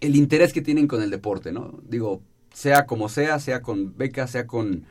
el 0.00 0.16
interés 0.16 0.52
que 0.52 0.62
tienen 0.62 0.86
con 0.86 1.02
el 1.02 1.10
deporte, 1.10 1.52
¿no? 1.52 1.80
Digo, 1.88 2.22
sea 2.52 2.86
como 2.86 3.08
sea, 3.08 3.38
sea 3.38 3.62
con 3.62 3.96
becas, 3.96 4.30
sea 4.30 4.46
con, 4.46 4.84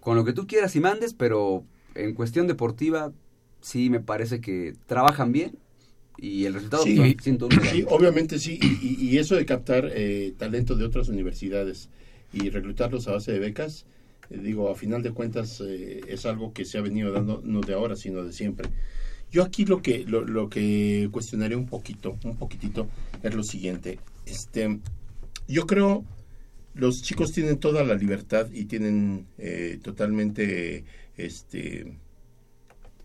con 0.00 0.16
lo 0.16 0.24
que 0.24 0.32
tú 0.32 0.46
quieras 0.46 0.74
y 0.76 0.80
mandes, 0.80 1.14
pero 1.14 1.64
en 1.94 2.14
cuestión 2.14 2.46
deportiva 2.46 3.12
sí 3.60 3.90
me 3.90 4.00
parece 4.00 4.40
que 4.40 4.74
trabajan 4.86 5.32
bien 5.32 5.58
y 6.22 6.44
el 6.44 6.54
resultado 6.54 6.84
sí, 6.84 7.16
sí 7.20 7.84
obviamente 7.88 8.38
sí 8.38 8.56
y, 8.80 9.18
eso 9.18 9.34
de 9.34 9.44
captar 9.44 9.90
eh, 9.92 10.32
talento 10.38 10.76
de 10.76 10.84
otras 10.84 11.08
universidades 11.08 11.88
y 12.32 12.48
reclutarlos 12.48 13.08
a 13.08 13.12
base 13.12 13.32
de 13.32 13.40
becas 13.40 13.86
eh, 14.30 14.38
digo 14.40 14.70
a 14.70 14.76
final 14.76 15.02
de 15.02 15.10
cuentas 15.10 15.60
eh, 15.60 16.00
es 16.06 16.24
algo 16.24 16.52
que 16.52 16.64
se 16.64 16.78
ha 16.78 16.80
venido 16.80 17.10
dando 17.10 17.42
no 17.44 17.60
de 17.60 17.74
ahora 17.74 17.96
sino 17.96 18.22
de 18.22 18.32
siempre. 18.32 18.68
Yo 19.32 19.42
aquí 19.42 19.64
lo 19.64 19.82
que 19.82 20.04
lo, 20.04 20.22
lo 20.24 20.48
que 20.48 21.08
cuestionaré 21.10 21.56
un 21.56 21.66
poquito 21.66 22.16
un 22.24 22.36
poquitito 22.36 22.86
es 23.22 23.34
lo 23.34 23.42
siguiente. 23.42 23.98
Este 24.24 24.78
yo 25.48 25.66
creo 25.66 26.04
los 26.74 27.02
chicos 27.02 27.32
tienen 27.32 27.58
toda 27.58 27.82
la 27.82 27.94
libertad 27.94 28.48
y 28.52 28.66
tienen 28.66 29.26
totalmente 29.82 30.84
este 31.16 31.98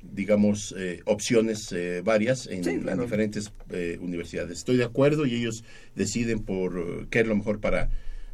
digamos, 0.02 0.74
eh, 0.78 1.02
opciones 1.06 1.72
eh, 1.72 2.02
varias 2.04 2.48
en 2.48 2.86
las 2.86 3.00
diferentes 3.00 3.52
eh, 3.70 3.98
universidades. 4.02 4.60
Estoy 4.60 4.78
de 4.78 4.84
acuerdo 4.84 5.26
y 5.26 5.36
ellos 5.36 5.64
deciden 5.96 6.44
por 6.44 7.08
qué 7.10 7.22
es 7.22 7.28
lo 7.28 7.36
mejor 7.36 7.60
para, 7.60 7.90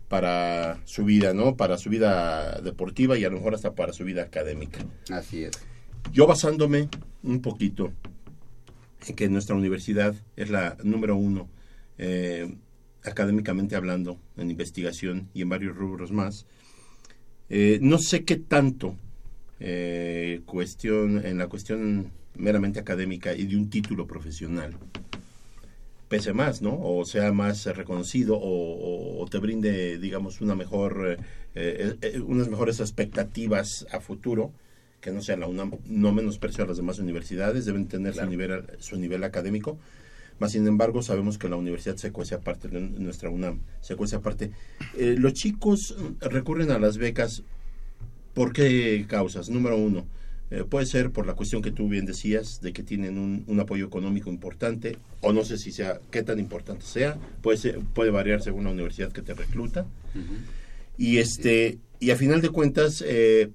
para 0.07 0.81
su 0.85 1.05
vida, 1.05 1.33
¿no? 1.33 1.55
Para 1.55 1.77
su 1.77 1.89
vida 1.89 2.59
deportiva 2.61 3.17
y 3.17 3.25
a 3.25 3.29
lo 3.29 3.37
mejor 3.37 3.55
hasta 3.55 3.73
para 3.73 3.93
su 3.93 4.03
vida 4.03 4.23
académica. 4.23 4.79
Así 5.09 5.43
es. 5.43 5.51
Yo 6.11 6.27
basándome 6.27 6.89
un 7.23 7.41
poquito 7.41 7.93
en 9.07 9.15
que 9.15 9.29
nuestra 9.29 9.55
universidad 9.55 10.15
es 10.35 10.49
la 10.49 10.77
número 10.83 11.15
uno 11.15 11.49
académicamente 13.05 13.75
hablando, 13.75 14.19
en 14.35 14.49
investigación 14.49 15.29
y 15.33 15.41
en 15.41 15.49
varios 15.49 15.75
rubros 15.75 16.11
más, 16.11 16.45
no 17.49 17.97
sé 17.99 18.25
qué 18.25 18.35
tanto 18.35 18.97
eh, 19.59 20.41
cuestión, 20.45 21.25
en 21.25 21.37
la 21.37 21.47
cuestión 21.47 22.11
meramente 22.35 22.79
académica 22.79 23.35
y 23.35 23.45
de 23.45 23.55
un 23.55 23.69
título 23.69 24.07
profesional 24.07 24.75
pese 26.13 26.31
más, 26.31 26.61
¿no? 26.61 26.79
O 26.79 27.05
sea 27.05 27.31
más 27.31 27.65
reconocido 27.65 28.37
o, 28.39 29.25
te 29.31 29.39
brinde, 29.39 29.97
digamos, 29.97 30.41
una 30.41 30.53
mejor, 30.53 31.17
eh, 31.55 31.95
eh, 32.01 32.19
unas 32.19 32.49
mejores 32.49 32.79
expectativas 32.81 33.87
a 33.91 33.99
futuro, 33.99 34.51
que 35.01 35.09
no 35.09 35.23
sea 35.23 35.37
la 35.37 35.47
UNAM, 35.47 35.71
no 35.87 36.11
menosprecio 36.11 36.65
a 36.65 36.67
las 36.67 36.77
demás 36.77 36.99
universidades, 36.99 37.65
deben 37.65 37.87
tener 37.87 38.13
su, 38.13 38.27
nivel, 38.27 38.63
su 38.77 38.97
nivel 38.97 39.23
académico, 39.23 39.79
más 40.37 40.51
sin 40.51 40.67
embargo 40.67 41.01
sabemos 41.01 41.39
que 41.39 41.49
la 41.49 41.55
universidad 41.55 41.95
se 41.95 42.11
cuece 42.11 42.35
aparte, 42.35 42.67
nuestra 42.69 43.31
UNAM 43.31 43.61
se 43.81 43.95
cuece 43.95 44.15
aparte. 44.15 44.51
los 44.95 45.33
chicos 45.33 45.95
recurren 46.21 46.69
a 46.69 46.77
las 46.77 46.99
becas 46.99 47.41
¿Por 48.33 48.53
qué 48.53 49.05
causas? 49.07 49.49
Número 49.49 49.77
uno, 49.77 50.05
eh, 50.49 50.63
puede 50.63 50.85
ser 50.85 51.11
por 51.11 51.27
la 51.27 51.35
cuestión 51.35 51.61
que 51.61 51.71
tú 51.71 51.87
bien 51.87 52.05
decías, 52.05 52.61
de 52.61 52.73
que 52.73 52.83
tienen 52.83 53.17
un, 53.17 53.59
apoyo 53.59 53.85
económico 53.85 54.29
importante, 54.29 54.97
o 55.21 55.33
no 55.33 55.43
sé 55.43 55.57
si 55.57 55.71
sea, 55.71 55.99
qué 56.11 56.23
tan 56.23 56.39
importante 56.39 56.85
sea, 56.85 57.17
puede, 57.41 57.79
puede 57.93 58.11
variar 58.11 58.41
según 58.41 58.63
la 58.63 58.71
universidad 58.71 59.11
que 59.11 59.21
te 59.21 59.33
recluta. 59.33 59.85
Y 60.97 61.17
este, 61.17 61.77
y 61.99 62.11
a 62.11 62.15
final 62.15 62.41
de 62.41 62.49
cuentas, 62.49 63.03
eh, 63.05 63.49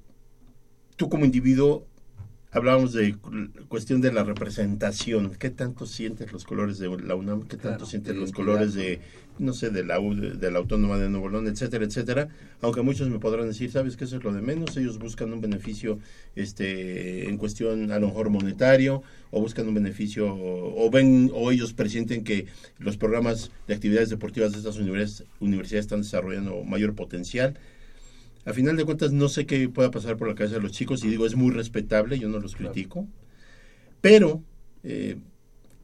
tú 0.97 1.09
como 1.09 1.25
individuo 1.25 1.87
hablábamos 2.51 2.93
de 2.93 3.17
cuestión 3.69 4.01
de 4.01 4.13
la 4.13 4.25
representación. 4.25 5.35
¿Qué 5.39 5.51
tanto 5.51 5.87
sientes 5.87 6.33
los 6.33 6.45
colores 6.45 6.79
de 6.79 6.89
la 6.89 7.15
UNAM? 7.15 7.47
¿Qué 7.47 7.57
tanto 7.57 7.85
sientes 7.85 8.17
los 8.17 8.33
colores 8.33 8.75
de, 8.75 9.01
no 9.39 9.53
sé, 9.53 9.71
de 9.71 9.85
la, 9.85 9.99
de 9.99 10.51
la 10.51 10.59
Autónoma 10.59 10.99
de 10.99 11.11
Nuevo 11.11 11.29
León, 11.29 11.47
etcétera, 11.47 11.85
etcétera? 11.85 12.29
Aunque 12.63 12.81
muchos 12.83 13.11
me 13.11 13.19
podrán 13.19 13.49
decir, 13.49 13.71
¿sabes 13.71 13.97
qué? 13.97 14.05
Eso 14.05 14.17
es 14.17 14.25
lo 14.25 14.33
de 14.33 14.41
menos. 14.41 14.77
Ellos 14.77 14.99
buscan 14.99 15.33
un 15.33 15.41
beneficio 15.41 15.99
este, 16.37 17.29
en 17.29 17.37
cuestión 17.37 17.93
a 17.93 17.99
lo 17.99 18.09
mejor 18.09 18.31
monetario 18.31 19.03
o 19.31 19.41
buscan 19.41 19.69
un 19.69 19.75
beneficio 19.75 20.35
o, 20.35 20.91
ven 20.91 21.31
o 21.35 21.51
ellos 21.51 21.75
presienten 21.75 22.25
que 22.25 22.47
los 22.79 22.97
programas 22.97 23.51
de 23.67 23.75
actividades 23.75 24.09
deportivas 24.09 24.53
de 24.53 24.59
estas 24.59 24.79
universidades, 24.79 25.29
universidades 25.41 25.85
están 25.85 26.01
desarrollando 26.01 26.63
mayor 26.65 26.95
potencial 26.95 27.59
a 28.49 28.55
final 28.55 28.79
de 28.79 28.87
cuentas 28.87 29.13
no 29.13 29.29
sé 29.29 29.45
qué 29.45 29.69
pueda 29.69 29.91
pasar 29.91 30.17
por 30.17 30.27
la 30.27 30.35
cabeza 30.35 30.55
de 30.55 30.63
los 30.63 30.73
chicos 30.73 31.05
y 31.05 31.09
digo, 31.09 31.27
es 31.27 31.37
muy 31.37 31.53
respetable, 31.53 32.19
yo 32.19 32.31
no 32.31 32.41
los 32.41 32.57
critico, 32.57 33.07
pero 34.01 34.43
eh, 34.85 35.17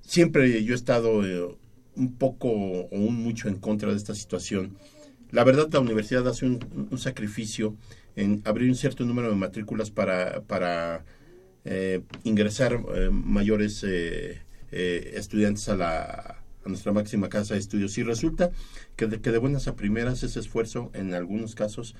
siempre 0.00 0.64
yo 0.64 0.72
he 0.72 0.76
estado 0.76 1.26
eh, 1.26 1.56
un 1.94 2.14
poco 2.14 2.48
o 2.48 2.88
un 2.96 3.22
mucho 3.22 3.48
en 3.48 3.56
contra 3.56 3.90
de 3.90 3.96
esta 3.96 4.14
situación. 4.14 4.78
La 5.30 5.44
verdad, 5.44 5.68
la 5.72 5.80
universidad 5.80 6.26
hace 6.26 6.46
un, 6.46 6.58
sacrificio 6.96 7.76
en 8.16 8.40
abrir 8.46 8.70
un 8.70 8.76
cierto 8.76 9.04
número 9.04 9.28
de 9.28 9.36
matrículas 9.36 9.90
para, 9.90 10.40
para 10.42 11.04
eh, 11.66 12.00
ingresar 12.22 12.80
mayores 13.10 13.84
estudiantes 14.70 15.68
a 15.68 15.76
la 15.76 16.44
a 16.64 16.68
nuestra 16.68 16.92
máxima 16.92 17.28
casa 17.28 17.54
de 17.54 17.60
estudios 17.60 17.98
y 17.98 18.02
resulta 18.02 18.50
que 18.96 19.06
de, 19.06 19.20
que 19.20 19.30
de 19.30 19.38
buenas 19.38 19.68
a 19.68 19.76
primeras 19.76 20.22
ese 20.22 20.40
esfuerzo 20.40 20.90
en 20.94 21.12
algunos 21.14 21.54
casos 21.54 21.94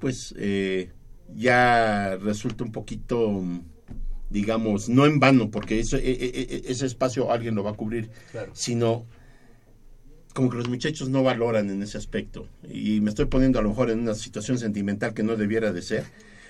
pues 0.00 0.34
eh, 0.38 0.90
ya 1.34 2.16
resulta 2.16 2.64
un 2.64 2.72
poquito, 2.72 3.42
digamos, 4.30 4.88
no 4.88 5.06
en 5.06 5.20
vano, 5.20 5.50
porque 5.50 5.80
eso, 5.80 5.96
e, 5.96 6.10
e, 6.10 6.62
e, 6.66 6.70
ese 6.70 6.86
espacio 6.86 7.30
alguien 7.32 7.54
lo 7.54 7.64
va 7.64 7.70
a 7.70 7.74
cubrir, 7.74 8.10
sino 8.52 9.06
como 10.34 10.50
que 10.50 10.58
los 10.58 10.68
muchachos 10.68 11.08
no 11.08 11.22
valoran 11.22 11.70
en 11.70 11.82
ese 11.82 11.96
aspecto. 11.96 12.46
Y 12.68 13.00
me 13.00 13.08
estoy 13.10 13.24
poniendo 13.24 13.58
a 13.58 13.62
lo 13.62 13.70
mejor 13.70 13.90
en 13.90 14.00
una 14.00 14.14
situación 14.14 14.58
sentimental 14.58 15.14
que 15.14 15.22
no 15.22 15.36
debiera 15.36 15.72
de 15.72 15.80
ser. 15.80 16.04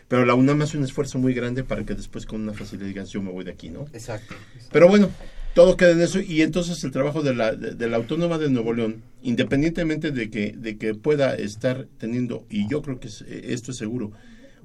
Pero 0.08 0.24
la 0.24 0.34
UNAM 0.34 0.62
hace 0.62 0.76
un 0.76 0.84
esfuerzo 0.84 1.18
muy 1.18 1.34
grande 1.34 1.64
para 1.64 1.84
que 1.84 1.94
después 1.94 2.26
con 2.26 2.40
una 2.42 2.52
facilidad 2.52 2.88
digan, 2.88 3.06
yo 3.06 3.22
me 3.22 3.30
voy 3.30 3.44
de 3.44 3.52
aquí, 3.52 3.70
¿no? 3.70 3.86
exacto. 3.92 4.34
Pero 4.72 4.88
bueno, 4.88 5.10
todo 5.56 5.78
queda 5.78 5.92
en 5.92 6.02
eso 6.02 6.20
y 6.20 6.42
entonces 6.42 6.84
el 6.84 6.90
trabajo 6.90 7.22
de 7.22 7.34
la, 7.34 7.52
de, 7.52 7.88
la 7.88 7.96
Autónoma 7.96 8.36
de 8.36 8.50
Nuevo 8.50 8.74
León, 8.74 9.02
independientemente 9.22 10.10
de 10.10 10.28
que, 10.28 10.52
de 10.52 10.76
que 10.76 10.94
pueda 10.94 11.34
estar 11.34 11.86
teniendo, 11.96 12.44
y 12.50 12.68
yo 12.68 12.82
creo 12.82 13.00
que 13.00 13.08
esto 13.08 13.70
es 13.70 13.76
seguro, 13.78 14.12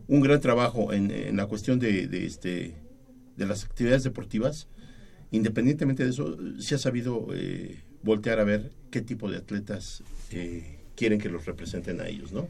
un 0.10 0.20
gran 0.20 0.42
trabajo 0.42 0.92
en, 0.92 1.10
en 1.10 1.38
la 1.38 1.46
cuestión 1.46 1.80
de, 1.80 2.08
de, 2.08 2.26
este, 2.26 2.76
de 3.38 3.46
las 3.46 3.64
actividades 3.64 4.04
deportivas, 4.04 4.68
independientemente 5.32 6.04
de 6.04 6.10
eso, 6.10 6.38
se 6.60 6.76
ha 6.76 6.78
sabido 6.78 7.26
eh, 7.34 7.80
voltear 8.04 8.42
a 8.42 8.44
ver 8.44 8.70
qué 8.90 9.00
tipo 9.00 9.32
de 9.32 9.38
atletas 9.38 10.04
eh, 10.32 10.80
quieren 10.98 11.20
que 11.20 11.30
los 11.30 11.46
representen 11.46 12.02
a 12.02 12.08
ellos, 12.10 12.34
¿no? 12.34 12.48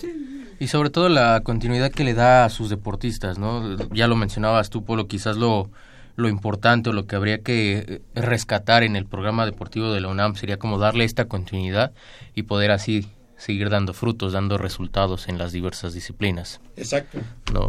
Y 0.60 0.66
sobre 0.66 0.90
todo 0.90 1.10
la 1.10 1.42
continuidad 1.44 1.92
que 1.92 2.04
le 2.04 2.16
da 2.16 2.46
a 2.46 2.50
sus 2.50 2.72
deportistas, 2.72 3.38
¿no? 3.38 3.78
Ya 3.94 4.08
lo 4.08 4.16
mencionabas 4.16 4.72
tú, 4.72 4.84
Polo, 4.84 5.08
quizás 5.08 5.38
lo 5.38 5.70
lo 6.16 6.30
importante 6.30 6.90
o 6.90 6.94
lo 6.94 7.08
que 7.08 7.16
habría 7.16 7.40
que 7.40 7.78
eh, 7.78 8.02
rescatar 8.16 8.84
en 8.84 8.96
el 8.96 9.06
programa 9.06 9.46
deportivo 9.46 9.92
de 9.94 10.02
la 10.02 10.10
UNAM 10.10 10.36
sería 10.36 10.58
como 10.58 10.78
darle 10.78 11.04
esta 11.04 11.26
continuidad 11.26 11.92
y 12.36 12.44
poder 12.44 12.72
así 12.72 13.08
seguir 13.42 13.70
dando 13.70 13.94
frutos, 13.94 14.34
dando 14.34 14.60
resultados 14.60 15.28
en 15.28 15.40
las 15.40 15.52
diversas 15.52 15.96
disciplinas. 15.96 16.62
Exacto. 16.78 17.20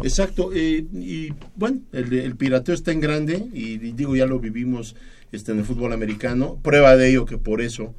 Exacto. 0.03 0.51
Eh, 0.53 0.85
y 0.93 1.33
bueno, 1.55 1.79
el, 1.91 2.35
pirateo 2.35 2.75
está 2.75 2.91
en 2.91 2.99
grande 2.99 3.47
y, 3.53 3.77
digo, 3.79 4.15
ya 4.15 4.27
lo 4.27 4.39
vivimos 4.39 4.95
este, 5.31 5.51
en 5.51 5.59
el 5.59 5.65
fútbol 5.65 5.91
americano. 5.91 6.59
Prueba 6.61 6.95
de 6.95 7.09
ello 7.09 7.25
que 7.25 7.39
por 7.39 7.59
eso 7.59 7.95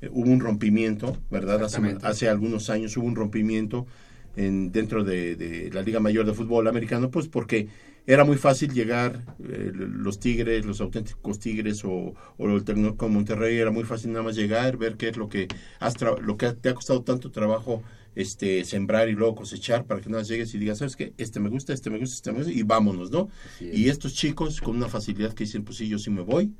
eh, 0.00 0.08
hubo 0.10 0.30
un 0.30 0.40
rompimiento, 0.40 1.16
¿verdad? 1.30 1.62
Hace, 1.62 1.96
hace, 2.02 2.28
algunos 2.28 2.70
años 2.70 2.96
hubo 2.96 3.06
un 3.06 3.14
rompimiento 3.14 3.86
en, 4.34 4.72
dentro 4.72 5.04
de, 5.04 5.36
de 5.36 5.70
la 5.72 5.82
Liga 5.82 6.00
Mayor 6.00 6.26
de 6.26 6.34
Fútbol 6.34 6.66
Americano, 6.66 7.08
pues 7.08 7.28
porque 7.28 7.68
era 8.06 8.24
muy 8.24 8.36
fácil 8.36 8.72
llegar, 8.72 9.22
eh, 9.48 9.70
los 9.74 10.18
Tigres, 10.18 10.64
los 10.64 10.80
auténticos 10.80 11.38
Tigres 11.38 11.84
o, 11.84 12.14
o 12.36 12.48
el 12.48 12.64
Tecnológico 12.64 13.08
Monterrey, 13.08 13.56
era 13.56 13.70
muy 13.70 13.84
fácil 13.84 14.12
nada 14.12 14.24
más 14.24 14.34
llegar, 14.34 14.76
ver 14.76 14.96
qué 14.96 15.08
es 15.08 15.16
lo 15.16 15.28
que, 15.28 15.46
has 15.78 15.94
lo 16.00 16.36
que 16.36 16.52
te 16.52 16.70
ha 16.70 16.74
costado 16.74 17.02
tanto 17.02 17.30
trabajo 17.30 17.82
este 18.14 18.64
sembrar 18.64 19.08
y 19.08 19.12
luego 19.12 19.36
cosechar 19.36 19.86
para 19.86 20.00
que 20.00 20.10
nada 20.10 20.20
más 20.20 20.28
llegues 20.28 20.52
y 20.54 20.58
digas, 20.58 20.78
¿sabes 20.78 20.96
qué? 20.96 21.14
Este 21.16 21.40
me 21.40 21.48
gusta, 21.48 21.72
este 21.72 21.90
me 21.90 21.98
gusta, 21.98 22.16
este 22.16 22.32
me 22.32 22.38
gusta, 22.38 22.52
y 22.52 22.62
vámonos, 22.62 23.10
¿no? 23.10 23.28
Y 23.60 23.88
estos 23.88 24.14
chicos 24.14 24.60
con 24.60 24.76
una 24.76 24.88
facilidad 24.88 25.32
que 25.32 25.44
dicen, 25.44 25.64
pues 25.64 25.78
sí, 25.78 25.88
yo 25.88 25.98
sí 25.98 26.10
me 26.10 26.22
voy. 26.22 26.52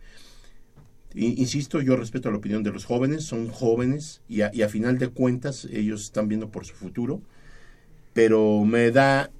insisto, 1.14 1.82
yo 1.82 1.96
respeto 1.96 2.30
la 2.30 2.38
opinión 2.38 2.62
de 2.62 2.70
los 2.70 2.84
jóvenes, 2.86 3.24
son 3.24 3.48
jóvenes 3.48 4.22
y 4.28 4.42
a, 4.42 4.50
y 4.54 4.62
a 4.62 4.68
final 4.68 4.98
de 4.98 5.08
cuentas 5.08 5.66
ellos 5.70 6.04
están 6.04 6.28
viendo 6.28 6.50
por 6.50 6.64
su 6.64 6.74
futuro, 6.74 7.20
pero 8.14 8.64
me 8.64 8.90
da 8.90 9.30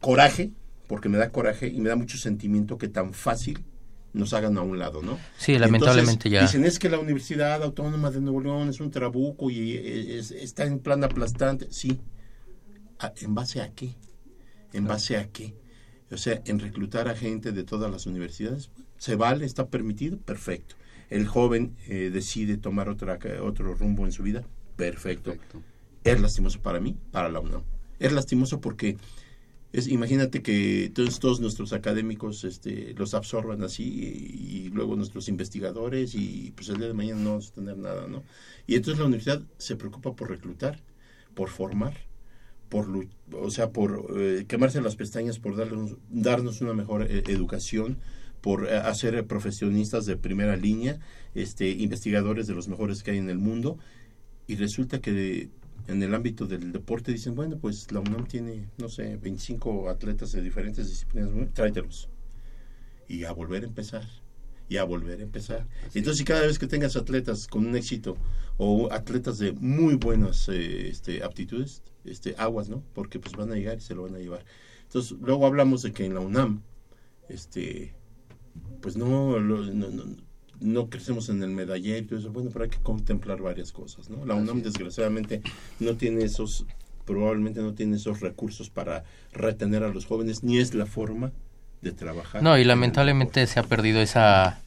coraje 0.00 0.50
porque 0.86 1.08
me 1.08 1.18
da 1.18 1.30
coraje 1.30 1.68
y 1.68 1.80
me 1.80 1.88
da 1.88 1.96
mucho 1.96 2.18
sentimiento 2.18 2.78
que 2.78 2.88
tan 2.88 3.12
fácil 3.12 3.64
nos 4.12 4.32
hagan 4.32 4.56
a 4.56 4.62
un 4.62 4.78
lado, 4.78 5.02
¿no? 5.02 5.18
Sí, 5.36 5.58
lamentablemente 5.58 6.30
ya. 6.30 6.42
Dicen, 6.42 6.64
es 6.64 6.78
que 6.78 6.88
la 6.88 6.98
Universidad 6.98 7.62
Autónoma 7.62 8.10
de 8.10 8.20
Nuevo 8.20 8.40
León 8.40 8.68
es 8.68 8.80
un 8.80 8.90
trabuco 8.90 9.50
y 9.50 9.76
está 9.76 10.64
en 10.64 10.78
plan 10.78 11.04
aplastante. 11.04 11.68
Sí. 11.70 12.00
¿En 13.20 13.34
base 13.34 13.60
a 13.60 13.72
qué? 13.72 13.94
¿En 14.72 14.86
base 14.86 15.18
a 15.18 15.28
qué? 15.28 15.54
O 16.10 16.16
sea, 16.16 16.40
en 16.46 16.60
reclutar 16.60 17.08
a 17.08 17.14
gente 17.14 17.52
de 17.52 17.64
todas 17.64 17.90
las 17.90 18.06
universidades. 18.06 18.70
¿Se 18.96 19.16
vale? 19.16 19.44
¿Está 19.44 19.68
permitido? 19.68 20.16
Perfecto. 20.18 20.76
El 21.10 21.26
joven 21.26 21.76
eh, 21.86 22.10
decide 22.12 22.56
tomar 22.56 22.88
otra, 22.88 23.18
otro 23.42 23.74
rumbo 23.74 24.06
en 24.06 24.12
su 24.12 24.22
vida. 24.22 24.44
Perfecto. 24.76 25.32
Perfecto. 25.32 25.62
Es 26.04 26.20
lastimoso 26.20 26.60
para 26.62 26.80
mí, 26.80 26.96
para 27.10 27.28
la 27.28 27.40
UNAM. 27.40 27.62
Es 27.98 28.12
lastimoso 28.12 28.60
porque 28.60 28.96
imagínate 29.72 30.42
que 30.42 30.90
todos, 30.94 31.20
todos 31.20 31.40
nuestros 31.40 31.72
académicos 31.72 32.44
este, 32.44 32.94
los 32.94 33.14
absorban 33.14 33.62
así 33.62 33.84
y, 33.84 34.70
luego 34.70 34.96
nuestros 34.96 35.28
investigadores 35.28 36.14
y 36.14 36.52
pues 36.54 36.68
el 36.68 36.78
día 36.78 36.88
de 36.88 36.92
mañana 36.92 37.20
no 37.20 37.30
vamos 37.30 37.50
a 37.50 37.54
tener 37.54 37.78
nada, 37.78 38.06
¿no? 38.06 38.24
Y 38.66 38.74
entonces 38.74 38.98
la 38.98 39.06
universidad 39.06 39.42
se 39.58 39.76
preocupa 39.76 40.14
por 40.14 40.28
reclutar, 40.28 40.82
por 41.34 41.48
formar, 41.48 41.94
por 42.68 42.88
o 43.32 43.50
sea, 43.50 43.70
por 43.70 44.14
eh, 44.16 44.44
quemarse 44.48 44.80
las 44.80 44.96
pestañas, 44.96 45.38
por 45.38 45.56
darnos, 45.56 45.96
darnos 46.10 46.60
una 46.60 46.74
mejor 46.74 47.04
eh, 47.04 47.22
educación, 47.28 47.98
por 48.40 48.68
eh, 48.68 48.76
hacer 48.76 49.26
profesionistas 49.26 50.04
de 50.06 50.16
primera 50.16 50.56
línea, 50.56 50.98
este, 51.34 51.70
investigadores 51.70 52.46
de 52.46 52.54
los 52.54 52.68
mejores 52.68 53.02
que 53.02 53.12
hay 53.12 53.18
en 53.18 53.30
el 53.30 53.38
mundo, 53.38 53.78
y 54.46 54.56
resulta 54.56 55.00
que 55.00 55.50
en 55.88 56.02
el 56.02 56.14
ámbito 56.14 56.46
del 56.46 56.72
deporte 56.72 57.12
dicen, 57.12 57.34
bueno, 57.34 57.58
pues 57.58 57.90
la 57.92 58.00
UNAM 58.00 58.26
tiene, 58.26 58.68
no 58.78 58.88
sé, 58.88 59.16
25 59.16 59.88
atletas 59.88 60.32
de 60.32 60.42
diferentes 60.42 60.88
disciplinas, 60.88 61.30
tráetelos. 61.52 62.08
Y 63.08 63.24
a 63.24 63.32
volver 63.32 63.62
a 63.62 63.66
empezar, 63.66 64.04
y 64.68 64.78
a 64.78 64.84
volver 64.84 65.20
a 65.20 65.22
empezar. 65.22 65.66
Entonces, 65.94 66.18
si 66.18 66.24
cada 66.24 66.42
vez 66.42 66.58
que 66.58 66.66
tengas 66.66 66.96
atletas 66.96 67.46
con 67.46 67.66
un 67.66 67.76
éxito 67.76 68.16
o 68.56 68.92
atletas 68.92 69.38
de 69.38 69.52
muy 69.52 69.94
buenas 69.94 70.48
eh, 70.48 70.88
este, 70.88 71.22
aptitudes, 71.22 71.82
este, 72.04 72.34
aguas, 72.36 72.68
¿no? 72.68 72.82
Porque 72.92 73.20
pues 73.20 73.36
van 73.36 73.52
a 73.52 73.54
llegar 73.54 73.78
y 73.78 73.80
se 73.80 73.94
lo 73.94 74.02
van 74.02 74.16
a 74.16 74.18
llevar. 74.18 74.44
Entonces, 74.82 75.16
luego 75.20 75.46
hablamos 75.46 75.82
de 75.82 75.92
que 75.92 76.04
en 76.04 76.14
la 76.14 76.20
UNAM, 76.20 76.62
este, 77.28 77.94
pues 78.80 78.96
no, 78.96 79.38
no, 79.40 79.62
no 79.62 80.25
no 80.60 80.88
crecemos 80.88 81.28
en 81.28 81.42
el 81.42 81.50
medallero 81.50 81.98
y 81.98 82.02
todo 82.02 82.18
eso, 82.18 82.30
bueno, 82.30 82.50
pero 82.52 82.64
hay 82.64 82.70
que 82.70 82.78
contemplar 82.78 83.40
varias 83.40 83.72
cosas, 83.72 84.10
¿no? 84.10 84.24
La 84.24 84.34
UNAM 84.34 84.62
desgraciadamente 84.62 85.42
no 85.80 85.96
tiene 85.96 86.24
esos, 86.24 86.66
probablemente 87.04 87.60
no 87.60 87.74
tiene 87.74 87.96
esos 87.96 88.20
recursos 88.20 88.70
para 88.70 89.04
retener 89.32 89.82
a 89.82 89.88
los 89.88 90.06
jóvenes, 90.06 90.42
ni 90.42 90.58
es 90.58 90.74
la 90.74 90.86
forma 90.86 91.32
de 91.82 91.92
trabajar. 91.92 92.42
No, 92.42 92.58
y 92.58 92.64
lamentablemente 92.64 93.46
se 93.46 93.60
ha 93.60 93.62
perdido 93.62 94.00
esa... 94.00 94.60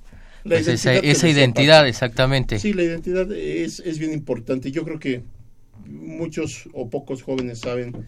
Pues, 0.44 0.68
esa, 0.68 0.94
esa 0.96 1.28
identidad, 1.28 1.86
exactamente. 1.86 2.60
Sí, 2.60 2.72
la 2.72 2.84
identidad 2.84 3.30
es, 3.34 3.82
es 3.82 4.00
bien 4.00 4.14
importante. 4.14 4.72
Yo 4.72 4.86
creo 4.86 4.98
que 4.98 5.24
muchos 5.86 6.70
o 6.74 6.90
pocos 6.90 7.24
jóvenes 7.24 7.60
saben 7.60 8.06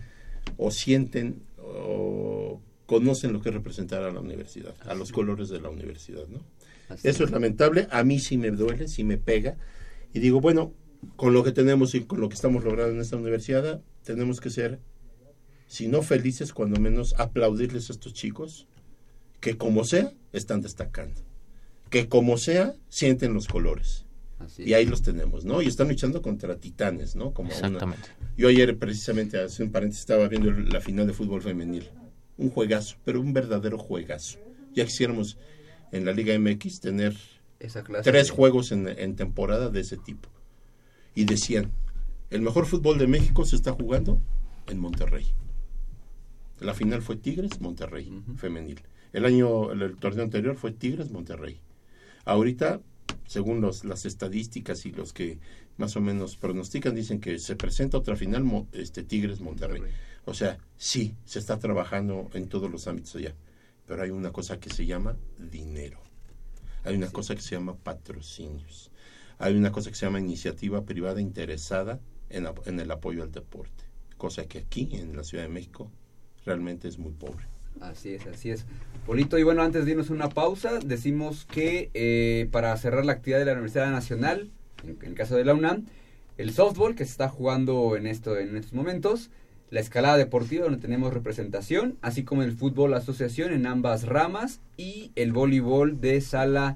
o 0.55 0.71
sienten 0.71 1.41
o 1.57 2.61
conocen 2.85 3.33
lo 3.33 3.41
que 3.41 3.49
es 3.49 3.55
representar 3.55 4.03
a 4.03 4.11
la 4.11 4.19
universidad, 4.19 4.75
a 4.85 4.93
los 4.93 5.11
colores 5.11 5.49
de 5.49 5.59
la 5.59 5.69
universidad, 5.69 6.27
¿no? 6.27 6.39
Eso 7.03 7.23
es 7.23 7.31
lamentable, 7.31 7.87
a 7.91 8.03
mí 8.03 8.19
sí 8.19 8.37
me 8.37 8.51
duele, 8.51 8.87
sí 8.87 9.03
me 9.03 9.17
pega. 9.17 9.57
Y 10.13 10.19
digo, 10.19 10.41
bueno, 10.41 10.73
con 11.15 11.33
lo 11.33 11.43
que 11.43 11.51
tenemos 11.51 11.95
y 11.95 12.01
con 12.01 12.21
lo 12.21 12.29
que 12.29 12.35
estamos 12.35 12.63
logrando 12.63 12.93
en 12.93 13.01
esta 13.01 13.17
universidad, 13.17 13.81
tenemos 14.03 14.39
que 14.39 14.49
ser, 14.49 14.79
si 15.67 15.87
no 15.87 16.01
felices, 16.01 16.53
cuando 16.53 16.79
menos 16.79 17.15
aplaudirles 17.17 17.89
a 17.89 17.93
estos 17.93 18.13
chicos, 18.13 18.67
que 19.39 19.57
como 19.57 19.83
sea, 19.83 20.11
están 20.31 20.61
destacando. 20.61 21.21
Que 21.89 22.07
como 22.07 22.37
sea, 22.37 22.75
sienten 22.89 23.33
los 23.33 23.47
colores. 23.47 24.05
y 24.57 24.73
ahí 24.73 24.85
los 24.85 25.03
tenemos, 25.03 25.45
¿no? 25.45 25.61
Y 25.61 25.67
están 25.67 25.87
luchando 25.87 26.21
contra 26.21 26.55
titanes, 26.55 27.15
¿no? 27.15 27.33
Como 27.33 27.49
Exactamente. 27.49 28.09
Yo 28.37 28.47
ayer, 28.47 28.77
precisamente, 28.77 29.39
hace 29.39 29.63
un 29.63 29.71
paréntesis, 29.71 30.01
estaba 30.01 30.27
viendo 30.27 30.51
la 30.51 30.81
final 30.81 31.05
de 31.05 31.13
fútbol 31.13 31.41
femenil. 31.41 31.89
Un 32.37 32.49
juegazo, 32.49 32.95
pero 33.03 33.21
un 33.21 33.33
verdadero 33.33 33.77
juegazo 33.77 34.39
Ya 34.73 34.85
quisiéramos 34.85 35.37
en 35.91 36.05
la 36.05 36.11
Liga 36.13 36.37
MX 36.37 36.79
tener 36.79 37.15
Esa 37.59 37.83
clase 37.83 38.09
tres 38.09 38.27
de- 38.27 38.33
juegos 38.33 38.71
en, 38.71 38.87
en 38.87 39.15
temporada 39.15 39.69
de 39.69 39.81
ese 39.81 39.97
tipo. 39.97 40.29
Y 41.15 41.25
decían, 41.25 41.71
el 42.29 42.41
mejor 42.41 42.65
fútbol 42.65 42.97
de 42.97 43.07
México 43.07 43.45
se 43.45 43.55
está 43.55 43.73
jugando 43.73 44.19
en 44.67 44.79
Monterrey. 44.79 45.25
La 46.59 46.73
final 46.73 47.01
fue 47.01 47.15
Tigres, 47.17 47.59
Monterrey, 47.59 48.21
femenil. 48.37 48.81
El 49.13 49.25
año, 49.25 49.71
el, 49.71 49.81
el 49.81 49.97
torneo 49.97 50.23
anterior 50.23 50.55
fue 50.55 50.71
Tigres, 50.71 51.11
Monterrey. 51.11 51.59
Ahorita, 52.23 52.79
según 53.25 53.61
los, 53.61 53.83
las 53.83 54.05
estadísticas 54.05 54.85
y 54.85 54.91
los 54.91 55.11
que 55.11 55.39
más 55.77 55.95
o 55.97 56.01
menos 56.01 56.37
pronostican, 56.37 56.93
dicen 56.95 57.19
que 57.19 57.39
se 57.39 57.55
presenta 57.55 57.97
otra 57.97 58.15
final, 58.15 58.67
este 58.73 59.03
Tigres, 59.03 59.41
Monterrey. 59.41 59.81
O 60.25 60.33
sea, 60.35 60.59
sí, 60.77 61.15
se 61.25 61.39
está 61.39 61.57
trabajando 61.57 62.29
en 62.33 62.47
todos 62.47 62.69
los 62.71 62.87
ámbitos 62.87 63.15
allá. 63.15 63.33
Pero 63.85 64.03
hay 64.03 64.09
una 64.09 64.31
cosa 64.31 64.59
que 64.59 64.69
se 64.69 64.85
llama 64.85 65.17
dinero. 65.37 65.99
Hay 66.83 66.95
una 66.95 67.11
cosa 67.11 67.35
que 67.35 67.41
se 67.41 67.55
llama 67.55 67.75
patrocinios. 67.75 68.91
Hay 69.37 69.55
una 69.55 69.71
cosa 69.71 69.89
que 69.89 69.95
se 69.95 70.05
llama 70.05 70.19
iniciativa 70.19 70.83
privada 70.83 71.21
interesada 71.21 71.99
en, 72.29 72.47
en 72.65 72.79
el 72.79 72.91
apoyo 72.91 73.23
al 73.23 73.31
deporte. 73.31 73.85
Cosa 74.17 74.45
que 74.45 74.59
aquí, 74.59 74.89
en 74.93 75.15
la 75.15 75.23
Ciudad 75.23 75.43
de 75.43 75.49
México, 75.49 75.91
realmente 76.45 76.87
es 76.87 76.97
muy 76.97 77.11
pobre. 77.11 77.45
Así 77.79 78.13
es, 78.13 78.27
así 78.27 78.51
es. 78.51 78.65
Polito, 79.05 79.37
y 79.37 79.43
bueno, 79.43 79.63
antes 79.63 79.85
de 79.85 79.91
irnos 79.91 80.09
una 80.09 80.29
pausa, 80.29 80.79
decimos 80.79 81.45
que 81.45 81.89
eh, 81.93 82.47
para 82.51 82.75
cerrar 82.77 83.05
la 83.05 83.13
actividad 83.13 83.39
de 83.39 83.45
la 83.45 83.53
Universidad 83.53 83.89
Nacional, 83.91 84.51
en, 84.83 84.97
en 85.01 85.07
el 85.07 85.15
caso 85.15 85.35
de 85.35 85.45
la 85.45 85.53
UNAM, 85.53 85.85
el 86.37 86.53
softball 86.53 86.95
que 86.95 87.05
se 87.05 87.11
está 87.11 87.29
jugando 87.29 87.95
en, 87.95 88.07
esto, 88.07 88.37
en 88.37 88.55
estos 88.55 88.73
momentos, 88.73 89.29
la 89.71 89.79
escalada 89.79 90.17
deportiva 90.17 90.65
donde 90.65 90.81
tenemos 90.81 91.13
representación, 91.13 91.97
así 92.01 92.23
como 92.23 92.43
el 92.43 92.51
fútbol 92.51 92.93
asociación 92.93 93.53
en 93.53 93.65
ambas 93.65 94.03
ramas 94.03 94.59
y 94.77 95.11
el 95.15 95.31
voleibol 95.31 95.99
de 96.01 96.19
sala 96.19 96.75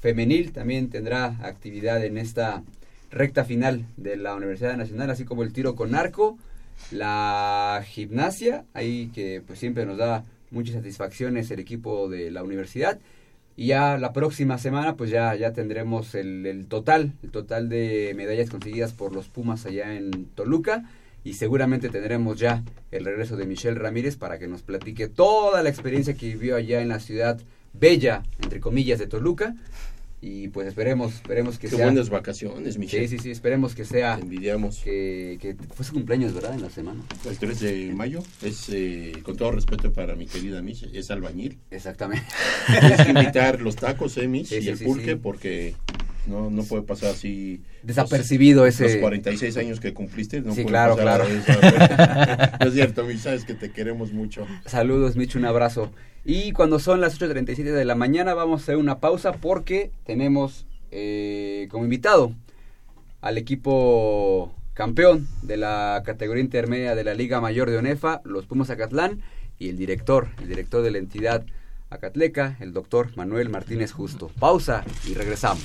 femenil 0.00 0.52
también 0.52 0.90
tendrá 0.90 1.38
actividad 1.42 2.04
en 2.04 2.18
esta 2.18 2.62
recta 3.10 3.44
final 3.44 3.86
de 3.96 4.16
la 4.16 4.34
Universidad 4.34 4.76
Nacional, 4.76 5.10
así 5.10 5.24
como 5.24 5.42
el 5.42 5.54
tiro 5.54 5.74
con 5.74 5.94
arco, 5.94 6.36
la 6.90 7.82
gimnasia, 7.86 8.66
ahí 8.74 9.10
que 9.14 9.42
pues 9.46 9.58
siempre 9.58 9.86
nos 9.86 9.96
da 9.96 10.22
muchas 10.50 10.74
satisfacciones 10.74 11.50
el 11.50 11.60
equipo 11.60 12.08
de 12.10 12.30
la 12.30 12.44
universidad. 12.44 12.98
Y 13.56 13.68
ya 13.68 13.96
la 13.96 14.12
próxima 14.12 14.58
semana 14.58 14.96
pues 14.96 15.08
ya, 15.08 15.34
ya 15.34 15.54
tendremos 15.54 16.14
el, 16.14 16.44
el 16.44 16.66
total, 16.66 17.14
el 17.22 17.30
total 17.30 17.70
de 17.70 18.12
medallas 18.14 18.50
conseguidas 18.50 18.92
por 18.92 19.14
los 19.14 19.28
Pumas 19.28 19.64
allá 19.64 19.94
en 19.94 20.26
Toluca. 20.34 20.84
Y 21.26 21.34
seguramente 21.34 21.88
tendremos 21.88 22.38
ya 22.38 22.62
el 22.92 23.04
regreso 23.04 23.36
de 23.36 23.46
Michelle 23.46 23.76
Ramírez 23.76 24.14
para 24.14 24.38
que 24.38 24.46
nos 24.46 24.62
platique 24.62 25.08
toda 25.08 25.60
la 25.64 25.68
experiencia 25.68 26.14
que 26.14 26.26
vivió 26.28 26.54
allá 26.54 26.80
en 26.80 26.88
la 26.88 27.00
ciudad 27.00 27.40
bella, 27.72 28.22
entre 28.40 28.60
comillas, 28.60 29.00
de 29.00 29.08
Toluca. 29.08 29.56
Y 30.22 30.48
pues 30.48 30.68
esperemos, 30.68 31.14
esperemos 31.14 31.58
que 31.58 31.66
Qué 31.66 31.74
sea... 31.74 31.86
buenas 31.86 32.10
vacaciones, 32.10 32.78
Michelle. 32.78 33.08
Sí, 33.08 33.16
sí, 33.18 33.24
sí, 33.24 33.30
esperemos 33.32 33.74
que 33.74 33.84
sea... 33.84 34.14
Te 34.16 34.22
envidiamos. 34.22 34.78
Que, 34.78 35.36
que 35.40 35.56
fue 35.74 35.84
su 35.84 35.94
cumpleaños, 35.94 36.32
¿verdad? 36.32 36.54
En 36.54 36.62
la 36.62 36.70
semana. 36.70 37.02
El 37.28 37.36
3 37.36 37.60
de 37.60 37.92
mayo 37.92 38.22
es, 38.42 38.68
eh, 38.68 39.12
con 39.24 39.36
todo 39.36 39.50
respeto 39.50 39.92
para 39.92 40.14
mi 40.14 40.26
querida 40.26 40.62
Mish, 40.62 40.88
es 40.92 41.10
albañil. 41.10 41.58
Exactamente. 41.72 42.24
Tienes 42.80 43.02
que 43.02 43.10
invitar 43.10 43.60
los 43.60 43.74
tacos, 43.74 44.16
eh, 44.16 44.30
Sí, 44.44 44.54
y 44.56 44.62
sí, 44.62 44.68
el 44.68 44.78
pulque, 44.78 45.12
sí. 45.14 45.18
porque 45.20 45.74
no, 46.26 46.50
no 46.50 46.62
puede 46.64 46.82
pasar 46.82 47.10
así... 47.10 47.62
Desapercibido 47.82 48.64
los, 48.64 48.74
ese- 48.74 48.94
Los 48.94 49.00
46 49.02 49.56
años 49.56 49.80
que 49.80 49.92
cumpliste, 49.94 50.40
no 50.40 50.50
Sí, 50.54 50.62
puede 50.62 50.66
claro, 50.68 50.96
pasar 50.96 51.26
claro. 51.44 52.52
no 52.60 52.66
es 52.66 52.74
cierto, 52.74 53.04
Mish, 53.04 53.20
sabes 53.20 53.44
que 53.44 53.54
te 53.54 53.70
queremos 53.70 54.12
mucho. 54.12 54.46
Saludos, 54.66 55.16
Micho, 55.16 55.38
un 55.38 55.44
abrazo. 55.44 55.90
Y 56.24 56.52
cuando 56.52 56.78
son 56.80 57.00
las 57.00 57.20
8.37 57.20 57.62
de 57.72 57.84
la 57.84 57.94
mañana 57.94 58.34
vamos 58.34 58.60
a 58.60 58.62
hacer 58.64 58.76
una 58.76 58.98
pausa 58.98 59.32
porque 59.32 59.92
tenemos 60.04 60.66
eh, 60.90 61.68
como 61.70 61.84
invitado 61.84 62.32
al 63.20 63.38
equipo 63.38 64.52
campeón 64.74 65.26
de 65.42 65.56
la 65.56 66.02
categoría 66.04 66.42
intermedia 66.42 66.94
de 66.94 67.04
la 67.04 67.14
Liga 67.14 67.40
Mayor 67.40 67.70
de 67.70 67.78
ONEFA, 67.78 68.20
los 68.24 68.46
Pumas 68.46 68.70
Acatlán, 68.70 69.22
y 69.58 69.68
el 69.70 69.76
director, 69.78 70.28
el 70.42 70.48
director 70.48 70.82
de 70.82 70.90
la 70.90 70.98
entidad 70.98 71.44
Acatleca, 71.90 72.56
el 72.60 72.72
doctor 72.72 73.16
Manuel 73.16 73.48
Martínez 73.48 73.92
Justo. 73.92 74.30
Pausa 74.38 74.84
y 75.06 75.14
regresamos. 75.14 75.64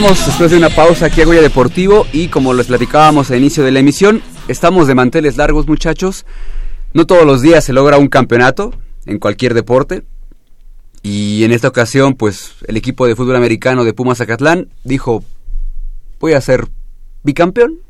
Después 0.00 0.50
de 0.50 0.56
una 0.56 0.70
pausa 0.70 1.06
aquí 1.06 1.20
a 1.20 1.26
Goya 1.26 1.42
Deportivo 1.42 2.06
y 2.10 2.28
como 2.28 2.54
les 2.54 2.68
platicábamos 2.68 3.30
al 3.30 3.36
inicio 3.36 3.62
de 3.62 3.70
la 3.70 3.80
emisión, 3.80 4.22
estamos 4.48 4.86
de 4.86 4.94
manteles 4.94 5.36
largos 5.36 5.68
muchachos. 5.68 6.24
No 6.94 7.06
todos 7.06 7.26
los 7.26 7.42
días 7.42 7.64
se 7.64 7.74
logra 7.74 7.98
un 7.98 8.08
campeonato 8.08 8.72
en 9.04 9.18
cualquier 9.18 9.52
deporte. 9.52 10.04
Y 11.02 11.44
en 11.44 11.52
esta 11.52 11.68
ocasión, 11.68 12.14
pues 12.14 12.54
el 12.66 12.78
equipo 12.78 13.06
de 13.06 13.14
fútbol 13.14 13.36
americano 13.36 13.84
de 13.84 13.92
Pumas 13.92 14.18
Zacatlán 14.18 14.70
dijo, 14.84 15.22
voy 16.18 16.32
a 16.32 16.40
ser 16.40 16.66
bicampeón. 17.22 17.80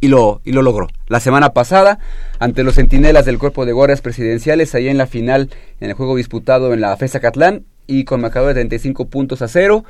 Y 0.00 0.08
lo, 0.08 0.40
y 0.44 0.50
lo 0.50 0.62
logró. 0.62 0.88
La 1.06 1.20
semana 1.20 1.50
pasada, 1.50 2.00
ante 2.40 2.64
los 2.64 2.74
centinelas 2.74 3.24
del 3.24 3.38
cuerpo 3.38 3.66
de 3.66 3.72
guardias 3.72 4.00
presidenciales, 4.00 4.74
ahí 4.74 4.88
en 4.88 4.98
la 4.98 5.06
final, 5.06 5.48
en 5.78 5.90
el 5.90 5.94
juego 5.94 6.16
disputado 6.16 6.74
en 6.74 6.80
la 6.80 6.96
FES 6.96 7.12
Zacatlán, 7.12 7.66
y 7.90 8.04
con 8.04 8.20
marcador 8.20 8.48
de 8.48 8.54
35 8.54 9.08
puntos 9.08 9.42
a 9.42 9.48
cero, 9.48 9.84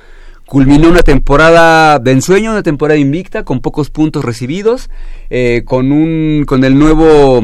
culminó 0.51 0.89
una 0.89 1.03
temporada 1.05 2.01
de 2.01 2.11
ensueño, 2.11 2.51
una 2.51 2.65
temporada 2.65 2.99
invicta, 2.99 3.45
con 3.45 3.61
pocos 3.61 3.89
puntos 3.89 4.25
recibidos, 4.25 4.91
eh, 5.31 5.63
con, 5.65 5.93
un, 5.93 6.43
con 6.45 6.65
el 6.65 6.77
nuevo 6.77 7.41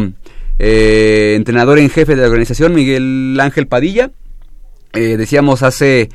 eh, 0.59 1.35
entrenador 1.37 1.79
en 1.79 1.89
jefe 1.89 2.17
de 2.17 2.23
la 2.23 2.27
organización, 2.27 2.75
Miguel 2.75 3.39
Ángel 3.41 3.69
Padilla. 3.69 4.11
Eh, 4.93 5.17
decíamos 5.17 5.63
hace, 5.63 6.09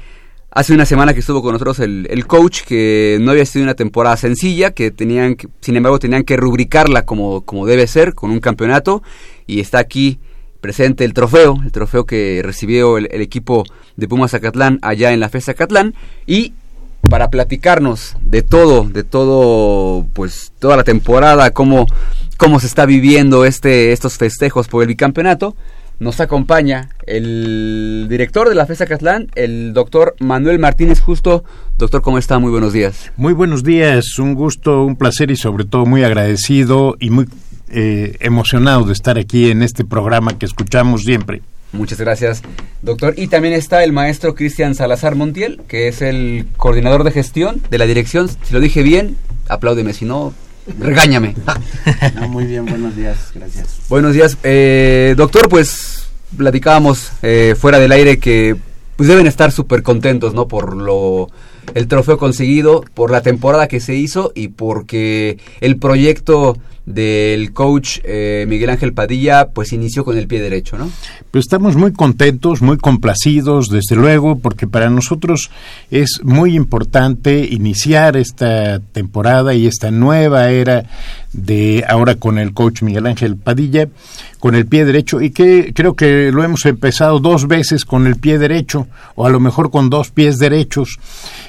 hace 0.51 0.73
una 0.73 0.85
semana 0.85 1.13
que 1.13 1.21
estuvo 1.21 1.41
con 1.41 1.53
nosotros 1.53 1.79
el, 1.79 2.07
el 2.09 2.27
coach, 2.27 2.63
que 2.67 3.19
no 3.21 3.31
había 3.31 3.45
sido 3.45 3.63
una 3.63 3.75
temporada 3.75 4.17
sencilla, 4.17 4.71
que 4.71 4.91
tenían, 4.91 5.35
que- 5.35 5.47
sin 5.61 5.77
embargo, 5.77 5.97
tenían 5.97 6.23
que 6.23 6.35
rubricarla 6.35 7.05
como, 7.05 7.45
como 7.45 7.65
debe 7.65 7.87
ser, 7.87 8.15
con 8.15 8.31
un 8.31 8.41
campeonato, 8.41 9.01
y 9.47 9.61
está 9.61 9.79
aquí 9.79 10.19
presente 10.59 11.05
el 11.05 11.13
trofeo, 11.13 11.57
el 11.63 11.71
trofeo 11.71 12.05
que 12.05 12.41
recibió 12.43 12.97
el, 12.97 13.07
el 13.13 13.21
equipo 13.21 13.63
de 13.95 14.09
Pumas 14.09 14.31
Zacatlán 14.31 14.77
allá 14.81 15.13
en 15.13 15.21
la 15.21 15.29
FES 15.29 15.45
Zacatlán, 15.45 15.93
y 16.27 16.53
para 17.11 17.29
platicarnos 17.29 18.15
de 18.21 18.41
todo, 18.41 18.85
de 18.85 19.03
todo, 19.03 20.07
pues 20.13 20.53
toda 20.59 20.77
la 20.77 20.85
temporada, 20.85 21.51
cómo, 21.51 21.85
cómo 22.37 22.57
se 22.61 22.67
está 22.67 22.85
viviendo 22.85 23.43
este, 23.43 23.91
estos 23.91 24.17
festejos 24.17 24.69
por 24.69 24.81
el 24.81 24.87
bicampeonato, 24.87 25.57
nos 25.99 26.21
acompaña 26.21 26.87
el 27.05 28.07
director 28.09 28.47
de 28.47 28.55
la 28.55 28.65
FES 28.65 28.77
Zacatlán, 28.77 29.27
el 29.35 29.73
doctor 29.73 30.15
Manuel 30.21 30.57
Martínez 30.57 31.01
Justo. 31.01 31.43
Doctor, 31.77 32.01
¿cómo 32.01 32.17
está? 32.17 32.39
Muy 32.39 32.49
buenos 32.49 32.71
días. 32.71 33.11
Muy 33.17 33.33
buenos 33.33 33.65
días, 33.65 34.17
un 34.17 34.33
gusto, 34.33 34.85
un 34.85 34.95
placer 34.95 35.31
y 35.31 35.35
sobre 35.35 35.65
todo 35.65 35.85
muy 35.85 36.05
agradecido 36.05 36.95
y 36.97 37.09
muy 37.09 37.27
eh, 37.67 38.15
emocionado 38.21 38.85
de 38.85 38.93
estar 38.93 39.17
aquí 39.17 39.51
en 39.51 39.63
este 39.63 39.83
programa 39.83 40.39
que 40.39 40.45
escuchamos 40.45 41.03
siempre. 41.03 41.41
Muchas 41.73 41.99
gracias, 41.99 42.41
doctor. 42.81 43.13
Y 43.17 43.27
también 43.27 43.53
está 43.53 43.83
el 43.83 43.93
maestro 43.93 44.35
Cristian 44.35 44.75
Salazar 44.75 45.15
Montiel, 45.15 45.61
que 45.67 45.87
es 45.87 46.01
el 46.01 46.47
coordinador 46.57 47.03
de 47.03 47.11
gestión 47.11 47.61
de 47.69 47.77
la 47.77 47.85
dirección. 47.85 48.29
Si 48.29 48.53
lo 48.53 48.59
dije 48.59 48.83
bien, 48.83 49.15
apláudeme, 49.47 49.93
si 49.93 50.05
no, 50.05 50.33
regáñame. 50.79 51.35
No, 52.15 52.27
muy 52.27 52.45
bien, 52.45 52.65
buenos 52.65 52.95
días, 52.95 53.31
gracias. 53.33 53.79
Buenos 53.87 54.13
días, 54.13 54.37
eh, 54.43 55.13
doctor. 55.15 55.47
Pues 55.47 56.07
platicábamos 56.37 57.11
eh, 57.21 57.55
fuera 57.57 57.79
del 57.79 57.91
aire 57.91 58.19
que 58.19 58.57
pues 58.97 59.07
deben 59.07 59.27
estar 59.27 59.51
súper 59.51 59.81
contentos, 59.81 60.33
¿no? 60.33 60.47
Por 60.47 60.75
lo 60.75 61.29
el 61.73 61.87
trofeo 61.87 62.17
conseguido, 62.17 62.83
por 62.93 63.11
la 63.11 63.21
temporada 63.21 63.67
que 63.67 63.79
se 63.79 63.95
hizo 63.95 64.31
y 64.35 64.49
porque 64.49 65.39
el 65.61 65.77
proyecto 65.77 66.57
del 66.85 67.53
coach 67.53 67.99
eh, 68.03 68.45
Miguel 68.47 68.71
Ángel 68.71 68.93
Padilla 68.93 69.49
pues 69.49 69.71
inició 69.71 70.03
con 70.03 70.17
el 70.17 70.27
pie 70.27 70.41
derecho, 70.41 70.77
¿no? 70.77 70.89
Pues 71.29 71.45
estamos 71.45 71.75
muy 71.75 71.93
contentos, 71.93 72.61
muy 72.61 72.77
complacidos, 72.77 73.69
desde 73.69 73.95
luego, 73.95 74.39
porque 74.39 74.67
para 74.67 74.89
nosotros 74.89 75.49
es 75.89 76.19
muy 76.23 76.55
importante 76.55 77.47
iniciar 77.49 78.17
esta 78.17 78.79
temporada 78.79 79.53
y 79.53 79.67
esta 79.67 79.91
nueva 79.91 80.49
era 80.49 80.85
de 81.33 81.85
ahora 81.87 82.15
con 82.15 82.37
el 82.37 82.53
coach 82.53 82.81
Miguel 82.81 83.07
Ángel 83.07 83.37
Padilla, 83.37 83.87
con 84.39 84.55
el 84.55 84.65
pie 84.65 84.85
derecho, 84.85 85.21
y 85.21 85.29
que 85.29 85.71
creo 85.73 85.93
que 85.93 86.31
lo 86.31 86.43
hemos 86.43 86.65
empezado 86.65 87.19
dos 87.19 87.47
veces 87.47 87.85
con 87.85 88.07
el 88.07 88.15
pie 88.15 88.37
derecho, 88.37 88.87
o 89.15 89.25
a 89.25 89.29
lo 89.29 89.39
mejor 89.39 89.71
con 89.71 89.89
dos 89.89 90.09
pies 90.09 90.39
derechos. 90.39 90.99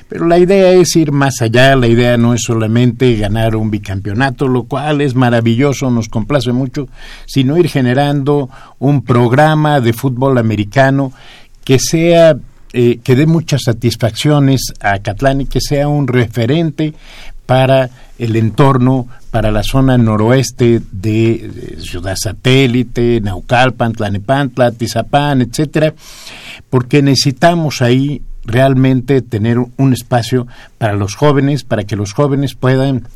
Pero 0.08 0.26
la 0.26 0.38
idea 0.38 0.72
es 0.72 0.94
ir 0.94 1.10
más 1.10 1.40
allá, 1.40 1.74
la 1.74 1.88
idea 1.88 2.18
no 2.18 2.34
es 2.34 2.42
solamente 2.42 3.16
ganar 3.16 3.56
un 3.56 3.70
bicampeonato, 3.70 4.46
lo 4.46 4.64
cual 4.64 5.00
es 5.00 5.14
maravilloso, 5.22 5.88
nos 5.88 6.08
complace 6.08 6.50
mucho, 6.50 6.88
sino 7.26 7.56
ir 7.56 7.68
generando 7.68 8.50
un 8.80 9.04
programa 9.04 9.80
de 9.80 9.92
fútbol 9.92 10.36
americano 10.36 11.12
que 11.64 11.78
sea 11.78 12.34
eh, 12.72 12.98
que 13.04 13.14
dé 13.14 13.26
muchas 13.26 13.60
satisfacciones 13.66 14.72
a 14.80 14.98
Catlán 14.98 15.42
y 15.42 15.46
que 15.46 15.60
sea 15.60 15.86
un 15.86 16.08
referente 16.08 16.92
para 17.46 17.88
el 18.18 18.34
entorno, 18.34 19.06
para 19.30 19.52
la 19.52 19.62
zona 19.62 19.96
noroeste 19.96 20.82
de 20.90 21.76
Ciudad 21.78 22.16
Satélite, 22.16 23.20
Naucalpan, 23.20 23.92
Tlanepantla, 23.92 24.72
Tizapán, 24.72 25.42
etcétera, 25.42 25.94
porque 26.68 27.00
necesitamos 27.00 27.80
ahí 27.80 28.22
realmente 28.44 29.22
tener 29.22 29.58
un 29.58 29.92
espacio 29.92 30.48
para 30.78 30.94
los 30.94 31.14
jóvenes, 31.14 31.62
para 31.62 31.84
que 31.84 31.94
los 31.94 32.12
jóvenes 32.12 32.54
puedan 32.54 33.06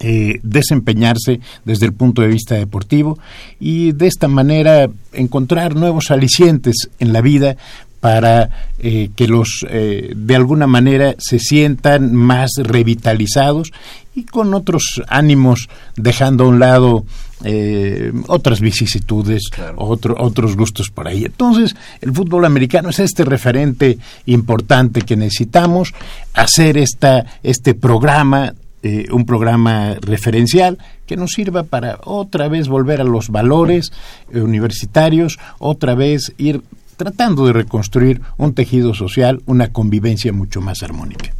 eh, 0.00 0.40
desempeñarse 0.42 1.40
desde 1.64 1.86
el 1.86 1.92
punto 1.92 2.22
de 2.22 2.28
vista 2.28 2.54
deportivo 2.54 3.18
y 3.60 3.92
de 3.92 4.06
esta 4.06 4.28
manera 4.28 4.88
encontrar 5.12 5.74
nuevos 5.76 6.10
alicientes 6.10 6.88
en 6.98 7.12
la 7.12 7.20
vida 7.20 7.56
para 8.00 8.50
eh, 8.80 9.10
que 9.14 9.28
los 9.28 9.64
eh, 9.68 10.12
de 10.16 10.34
alguna 10.34 10.66
manera 10.66 11.14
se 11.18 11.38
sientan 11.38 12.14
más 12.14 12.50
revitalizados 12.56 13.70
y 14.14 14.24
con 14.24 14.54
otros 14.54 15.02
ánimos 15.08 15.68
dejando 15.96 16.44
a 16.44 16.48
un 16.48 16.58
lado 16.58 17.04
eh, 17.44 18.12
otras 18.28 18.60
vicisitudes, 18.60 19.42
otro- 19.76 20.16
otros 20.18 20.56
gustos 20.56 20.90
por 20.90 21.08
ahí. 21.08 21.24
Entonces, 21.24 21.74
el 22.00 22.12
fútbol 22.12 22.44
americano 22.44 22.90
es 22.90 22.98
este 22.98 23.24
referente 23.24 23.98
importante 24.26 25.02
que 25.02 25.16
necesitamos, 25.16 25.92
hacer 26.34 26.78
esta, 26.78 27.24
este 27.42 27.74
programa, 27.74 28.52
eh, 28.82 29.06
un 29.12 29.26
programa 29.26 29.94
referencial 30.00 30.78
que 31.06 31.16
nos 31.16 31.30
sirva 31.30 31.62
para 31.62 31.98
otra 32.04 32.48
vez 32.48 32.68
volver 32.68 33.00
a 33.00 33.04
los 33.04 33.28
valores 33.28 33.92
eh, 34.32 34.40
universitarios, 34.40 35.38
otra 35.58 35.94
vez 35.94 36.32
ir 36.38 36.62
tratando 36.96 37.46
de 37.46 37.52
reconstruir 37.52 38.20
un 38.38 38.54
tejido 38.54 38.94
social, 38.94 39.40
una 39.46 39.72
convivencia 39.72 40.32
mucho 40.32 40.60
más 40.60 40.82
armónica. 40.82 41.32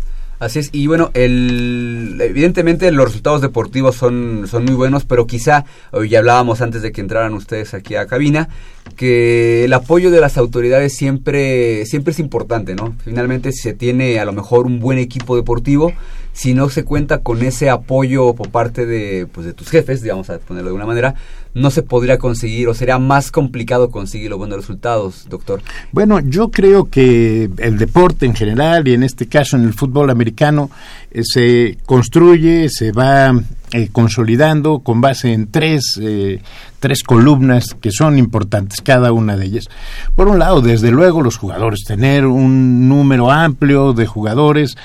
Así 0.43 0.59
es, 0.59 0.71
y 0.73 0.89
bueno, 0.89 1.13
el, 1.15 2.19
evidentemente 2.21 2.91
los 2.91 3.07
resultados 3.07 3.41
deportivos 3.43 3.95
son, 3.95 4.49
son 4.49 4.65
muy 4.65 4.75
buenos, 4.75 5.05
pero 5.05 5.25
quizá, 5.25 5.65
hoy 5.93 6.09
ya 6.09 6.19
hablábamos 6.19 6.61
antes 6.61 6.83
de 6.83 6.91
que 6.91 7.01
entraran 7.01 7.35
ustedes 7.35 7.75
aquí 7.75 7.95
a 7.95 8.09
cabina, 8.09 8.49
que 8.97 9.65
el 9.65 9.73
apoyo 9.73 10.11
de 10.11 10.21
las 10.21 10.39
autoridades 10.39 10.97
siempre, 10.97 11.87
siempre 11.87 12.11
es 12.11 12.19
importante, 12.19 12.75
¿no? 12.75 12.97
Finalmente, 13.05 13.53
si 13.53 13.63
se 13.63 13.73
tiene 13.73 14.19
a 14.19 14.25
lo 14.25 14.33
mejor 14.33 14.67
un 14.67 14.81
buen 14.81 14.99
equipo 14.99 15.37
deportivo, 15.37 15.93
si 16.33 16.55
no 16.55 16.69
se 16.69 16.85
cuenta 16.85 17.19
con 17.19 17.43
ese 17.43 17.69
apoyo 17.71 18.35
por 18.35 18.51
parte 18.51 18.87
de, 18.87 19.27
pues, 19.31 19.47
de 19.47 19.53
tus 19.53 19.69
jefes, 19.69 20.03
digamos 20.03 20.31
a 20.31 20.39
ponerlo 20.39 20.71
de 20.71 20.71
alguna 20.71 20.87
manera, 20.87 21.15
no 21.55 21.71
se 21.71 21.83
podría 21.83 22.19
conseguir 22.19 22.69
o 22.69 22.75
sería 22.75 22.99
más 22.99 23.31
complicado 23.31 23.91
conseguir 23.91 24.31
los 24.31 24.39
buenos 24.39 24.57
resultados, 24.57 25.27
doctor. 25.29 25.63
Bueno, 25.93 26.21
yo 26.21 26.51
creo 26.51 26.87
que 26.87 27.51
el 27.59 27.79
deporte 27.79 28.25
en 28.27 28.35
general 28.35 28.89
y 28.89 28.95
en 28.95 29.03
este 29.03 29.27
caso 29.27 29.57
en 29.57 29.65
el 29.65 29.75
fútbol 29.75 30.11
americano 30.11 30.71
eh, 31.11 31.23
se 31.25 31.79
construye, 31.85 32.69
se 32.71 32.93
va 32.93 33.35
eh, 33.73 33.89
consolidando 33.91 34.81
con 34.81 35.01
base 35.01 35.33
en 35.33 35.47
tres, 35.47 35.99
eh, 35.99 36.43
tres 36.79 37.03
columnas 37.03 37.75
que 37.81 37.91
son 37.91 38.19
importantes, 38.19 38.83
cada 38.83 39.13
una 39.13 39.37
de 39.39 39.47
ellas. 39.47 39.69
Por 40.15 40.29
un 40.29 40.39
lado, 40.39 40.61
desde 40.61 40.91
luego, 40.91 41.23
los 41.23 41.39
jugadores, 41.39 41.85
tener 41.87 42.27
un 42.27 42.87
número 42.89 43.31
amplio 43.31 43.95
de 43.95 44.07
jugadores 44.07 44.77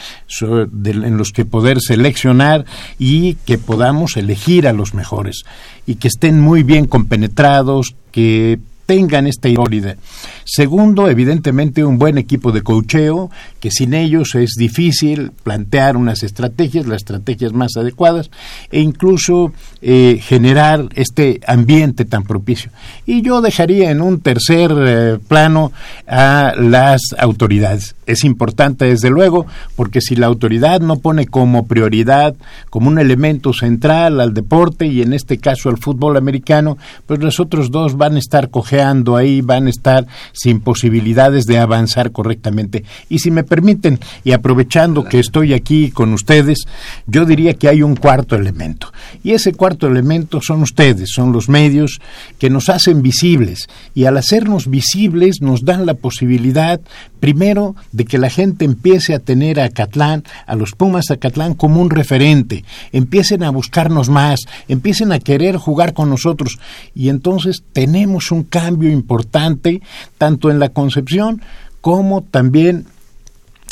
en 0.41 1.17
los 1.17 1.33
que 1.33 1.43
poder 1.43 1.81
seleccionar 1.81 2.63
y 2.97 3.35
que 3.35 3.57
podamos 3.57 4.15
elegir 4.15 4.67
a 4.67 4.73
los 4.73 4.93
mejores 4.93 5.43
y 5.85 5.95
que 5.95 6.07
estén 6.07 6.39
muy 6.39 6.63
bien 6.63 6.85
compenetrados, 6.85 7.93
que 8.11 8.59
tengan 8.87 9.27
esta 9.27 9.49
sólida. 9.53 9.97
Segundo, 10.45 11.09
evidentemente 11.09 11.83
un 11.83 11.99
buen 11.99 12.17
equipo 12.17 12.53
de 12.53 12.61
cocheo, 12.61 13.29
que 13.59 13.69
sin 13.69 13.93
ellos 13.93 14.33
es 14.33 14.51
difícil 14.57 15.31
plantear 15.43 15.97
unas 15.97 16.23
estrategias, 16.23 16.87
las 16.87 17.01
estrategias 17.01 17.51
más 17.51 17.75
adecuadas, 17.75 18.31
e 18.71 18.79
incluso 18.79 19.51
eh, 19.81 20.19
generar 20.23 20.87
este 20.95 21.41
ambiente 21.45 22.05
tan 22.05 22.23
propicio. 22.23 22.71
Y 23.05 23.21
yo 23.21 23.41
dejaría 23.41 23.91
en 23.91 24.01
un 24.01 24.21
tercer 24.21 24.71
eh, 24.73 25.19
plano 25.27 25.73
a 26.07 26.53
las 26.57 27.01
autoridades. 27.17 27.93
Es 28.05 28.23
importante, 28.23 28.85
desde 28.85 29.09
luego, 29.09 29.47
porque 29.75 29.99
si 29.99 30.15
la 30.15 30.27
autoridad 30.27 30.79
no 30.79 30.99
pone 30.99 31.27
como 31.27 31.67
prioridad, 31.67 32.35
como 32.69 32.87
un 32.87 32.99
elemento 32.99 33.51
central 33.51 34.21
al 34.21 34.33
deporte 34.33 34.87
y 34.87 35.01
en 35.01 35.11
este 35.11 35.39
caso 35.39 35.67
al 35.67 35.77
fútbol 35.77 36.15
americano, 36.15 36.77
pues 37.05 37.19
los 37.19 37.41
otros 37.41 37.69
dos 37.69 37.97
van 37.97 38.15
a 38.15 38.19
estar 38.19 38.49
cojeando 38.49 38.76
cojeando 38.77 39.15
ahí, 39.15 39.41
van 39.41 39.65
a 39.65 39.71
estar 39.71 40.05
sin 40.33 40.59
posibilidades 40.59 41.45
de 41.45 41.57
avanzar 41.57 42.11
correctamente. 42.11 42.83
Y 43.09 43.19
si 43.19 43.31
me 43.31 43.43
permiten, 43.43 43.99
y 44.23 44.33
aprovechando 44.33 45.03
que 45.03 45.19
estoy 45.19 45.53
aquí 45.53 45.89
con 45.89 46.13
ustedes, 46.13 46.67
yo 47.07 47.25
diría 47.25 47.55
que 47.55 47.69
hay 47.69 47.81
un 47.81 47.95
cuarto 47.95 48.35
elemento. 48.35 48.91
Y 49.23 49.31
ese 49.31 49.53
cuarto 49.53 49.87
elemento 49.87 50.41
son 50.41 50.61
ustedes, 50.61 51.09
son 51.11 51.31
los 51.31 51.49
medios 51.49 51.99
que 52.37 52.51
nos 52.51 52.69
hacen 52.69 53.01
visibles. 53.01 53.67
Y 53.95 54.05
al 54.05 54.17
hacernos 54.17 54.69
visibles 54.69 55.41
nos 55.41 55.65
dan 55.65 55.87
la 55.87 55.95
posibilidad, 55.95 56.79
primero, 57.19 57.75
de 57.91 58.05
que 58.05 58.19
la 58.19 58.29
gente 58.29 58.63
empiece 58.63 59.15
a 59.15 59.19
tener 59.19 59.59
a 59.59 59.65
Acatlán, 59.65 60.23
a 60.45 60.55
los 60.55 60.73
Pumas 60.73 61.09
Acatlán 61.09 61.55
como 61.55 61.81
un 61.81 61.89
referente, 61.89 62.63
empiecen 62.91 63.43
a 63.43 63.49
buscarnos 63.49 64.09
más, 64.09 64.41
empiecen 64.67 65.11
a 65.11 65.19
querer 65.19 65.57
jugar 65.57 65.95
con 65.95 66.11
nosotros. 66.11 66.59
Y 66.93 67.09
entonces 67.09 67.63
tenemos 67.73 68.31
un 68.31 68.43
cambio 68.43 68.66
importante, 68.71 69.81
tanto 70.17 70.49
en 70.49 70.59
la 70.59 70.69
concepción 70.69 71.41
como 71.81 72.21
también 72.21 72.85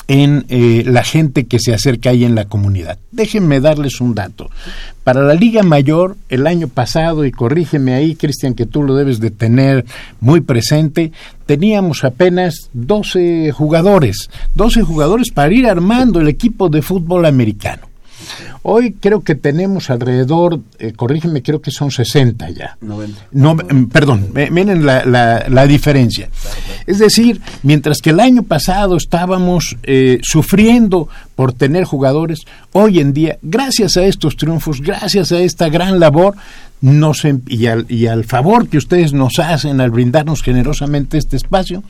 en 0.08 0.46
eh, 0.50 0.84
la 0.86 1.04
gente 1.04 1.46
que 1.46 1.60
se 1.60 1.74
acerca 1.74 2.12
ahí 2.12 2.26
en 2.26 2.36
la 2.36 2.46
comunidad. 2.46 3.00
Déjenme 3.12 3.60
darles 3.60 4.02
un 4.02 4.14
dato. 4.14 4.50
Para 5.04 5.22
la 5.22 5.34
Liga 5.34 5.64
Mayor, 5.64 6.16
el 6.30 6.48
año 6.48 6.68
pasado, 6.68 7.26
y 7.26 7.32
corrígeme 7.32 7.94
ahí, 7.94 8.16
Cristian, 8.16 8.54
que 8.54 8.66
tú 8.66 8.84
lo 8.84 8.96
debes 8.96 9.20
de 9.20 9.32
tener 9.32 9.86
muy 10.20 10.42
presente, 10.42 11.12
teníamos 11.46 12.04
apenas 12.04 12.70
12 12.74 13.52
jugadores, 13.52 14.30
12 14.54 14.84
jugadores 14.84 15.32
para 15.32 15.54
ir 15.54 15.68
armando 15.68 16.20
el 16.20 16.28
equipo 16.28 16.70
de 16.70 16.82
fútbol 16.82 17.26
americano. 17.26 17.95
Hoy 18.64 18.94
creo 18.94 19.22
que 19.22 19.36
tenemos 19.36 19.90
alrededor, 19.90 20.60
eh, 20.80 20.94
corrígeme, 20.94 21.42
creo 21.42 21.62
que 21.62 21.72
son 21.72 21.92
60 21.92 22.50
ya. 22.52 22.78
90. 22.82 23.28
No, 23.32 23.58
perdón, 23.92 24.32
miren 24.34 24.86
la, 24.86 25.06
la, 25.06 25.46
la 25.48 25.68
diferencia. 25.68 26.30
Es 26.86 27.00
decir, 27.00 27.42
mientras 27.64 28.00
que 28.00 28.12
el 28.12 28.20
año 28.20 28.44
pasado 28.44 28.98
estábamos 28.98 29.78
eh, 29.84 30.20
sufriendo 30.22 31.08
por 31.36 31.54
tener 31.54 31.84
jugadores, 31.84 32.42
hoy 32.72 33.00
en 33.00 33.14
día, 33.14 33.38
gracias 33.42 33.98
a 33.98 34.04
estos 34.04 34.38
triunfos, 34.38 34.82
gracias 34.82 35.32
a 35.32 35.40
esta 35.40 35.70
gran 35.70 36.00
labor, 36.00 36.36
nos, 36.82 37.26
em- 37.26 37.42
y, 37.48 37.66
al, 37.66 37.86
y 37.90 38.08
al 38.08 38.26
favor 38.26 38.68
que 38.68 38.78
ustedes 38.78 39.14
nos 39.14 39.40
hacen 39.40 39.82
al 39.82 39.90
brindarnos 39.92 40.44
generosamente 40.44 41.18
este 41.18 41.36
espacio, 41.36 41.84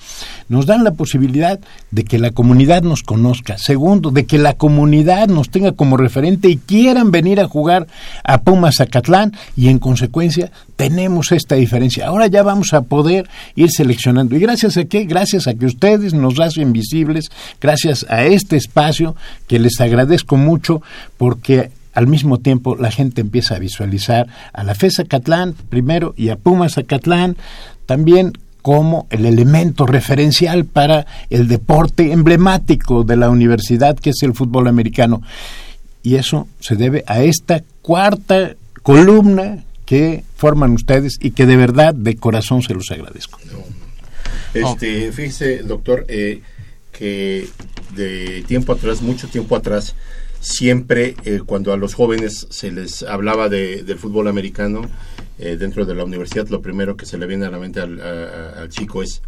nos 0.48 0.66
dan 0.68 0.84
la 0.84 0.92
posibilidad 0.92 1.60
de 1.92 2.04
que 2.04 2.20
la 2.20 2.32
comunidad 2.32 2.82
nos 2.84 3.04
conozca. 3.04 3.58
Segundo, 3.58 4.12
de 4.12 4.26
que 4.26 4.38
la 4.38 4.54
comunidad 4.54 5.28
nos 5.28 5.50
tenga 5.50 5.74
como 5.74 5.98
referente 5.98 6.50
y 6.50 6.58
quieran 6.58 7.12
venir 7.12 7.40
a 7.40 7.48
jugar 7.48 7.88
a 8.24 8.42
Pumas 8.42 8.76
Zacatlán 8.78 9.34
y 9.58 9.70
en 9.70 9.80
consecuencia 9.80 10.52
tenemos 10.76 11.32
esta 11.32 11.56
diferencia. 11.56 12.08
Ahora 12.08 12.28
ya 12.28 12.44
vamos 12.44 12.74
a 12.74 12.82
poder 12.82 13.28
ir 13.56 13.72
seleccionando. 13.72 14.36
¿Y 14.36 14.40
gracias 14.40 14.78
a 14.78 14.86
qué? 14.86 15.06
Gracias 15.06 15.48
a 15.48 15.56
que 15.56 15.66
ustedes 15.66 16.14
nos 16.14 16.40
hacen 16.40 16.74
visibles, 16.74 17.32
gracias 17.60 18.06
a 18.10 18.24
este 18.26 18.56
espacio 18.56 19.16
que 19.48 19.60
les 19.60 19.82
agradezco 19.82 20.38
mucho 20.38 20.82
porque 21.18 21.72
al 21.96 22.08
mismo 22.08 22.40
tiempo 22.40 22.76
la 22.76 22.92
gente 22.92 23.22
empieza 23.22 23.56
a 23.56 23.60
visualizar 23.60 24.28
a 24.54 24.64
la 24.64 24.76
FES 24.76 24.98
Zacatlán 24.98 25.54
primero 25.70 26.14
y 26.16 26.30
a 26.30 26.36
Pumas 26.36 26.76
Zacatlán 26.76 27.38
también 27.86 28.34
como 28.62 29.08
el 29.10 29.26
elemento 29.26 29.86
referencial 29.86 30.66
para 30.66 31.06
el 31.30 31.48
deporte 31.48 32.12
emblemático 32.12 33.04
de 33.04 33.16
la 33.16 33.30
universidad 33.30 33.98
que 33.98 34.10
es 34.10 34.24
el 34.24 34.34
fútbol 34.34 34.68
americano. 34.68 35.22
Y 36.04 36.16
eso 36.16 36.48
se 36.60 36.76
debe 36.76 37.04
a 37.08 37.22
esta 37.22 37.64
cuarta 37.82 38.56
columna 38.84 39.64
que 39.86 40.24
forman 40.36 40.72
ustedes 40.72 41.18
y 41.22 41.32
que 41.32 41.46
de 41.46 41.58
verdad 41.58 41.94
de 41.94 42.16
corazón 42.16 42.62
se 42.62 42.74
los 42.74 42.92
agradezco. 42.92 43.40
Este, 44.54 45.12
fíjese, 45.12 45.60
doctor, 45.60 46.06
eh, 46.08 46.42
que 46.92 47.48
de 47.96 48.44
tiempo 48.48 48.74
atrás, 48.74 49.02
mucho 49.02 49.28
tiempo 49.28 49.56
atrás, 49.56 49.96
siempre 50.46 51.16
eh, 51.26 51.42
cuando 51.44 51.74
a 51.74 51.78
los 51.78 51.96
jóvenes 51.96 52.46
se 52.52 52.72
les 52.72 53.02
hablaba 53.04 53.50
de, 53.50 53.82
del 53.84 53.98
fútbol 53.98 54.28
americano 54.28 54.82
eh, 55.40 55.58
dentro 55.58 55.86
de 55.86 55.96
la 55.96 56.04
universidad, 56.04 56.48
lo 56.50 56.62
primero 56.62 56.96
que 56.96 57.08
se 57.08 57.18
le 57.18 57.26
viene 57.26 57.46
a 57.46 57.50
la 57.50 57.58
mente 57.58 57.80
al, 57.82 58.00
a- 58.00 58.62
al 58.62 58.70
chico 58.70 59.02
es 59.02 59.22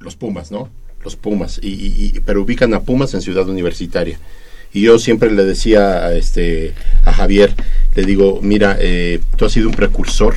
los 0.00 0.16
Pumas, 0.16 0.50
¿no? 0.50 0.70
Los 1.04 1.16
Pumas, 1.16 1.58
y- 1.62 1.68
y- 2.16 2.20
pero 2.24 2.42
ubican 2.42 2.72
a 2.74 2.80
Pumas 2.80 3.12
en 3.14 3.20
Ciudad 3.20 3.46
Universitaria. 3.48 4.18
Y 4.72 4.80
yo 4.80 4.98
siempre 4.98 5.30
le 5.30 5.44
decía 5.44 6.06
a, 6.06 6.14
este, 6.14 6.72
a 7.04 7.12
Javier, 7.12 7.54
le 7.94 8.04
digo, 8.04 8.40
mira, 8.42 8.76
eh, 8.80 9.20
tú 9.36 9.44
has 9.44 9.52
sido 9.52 9.68
un 9.68 9.74
precursor 9.74 10.34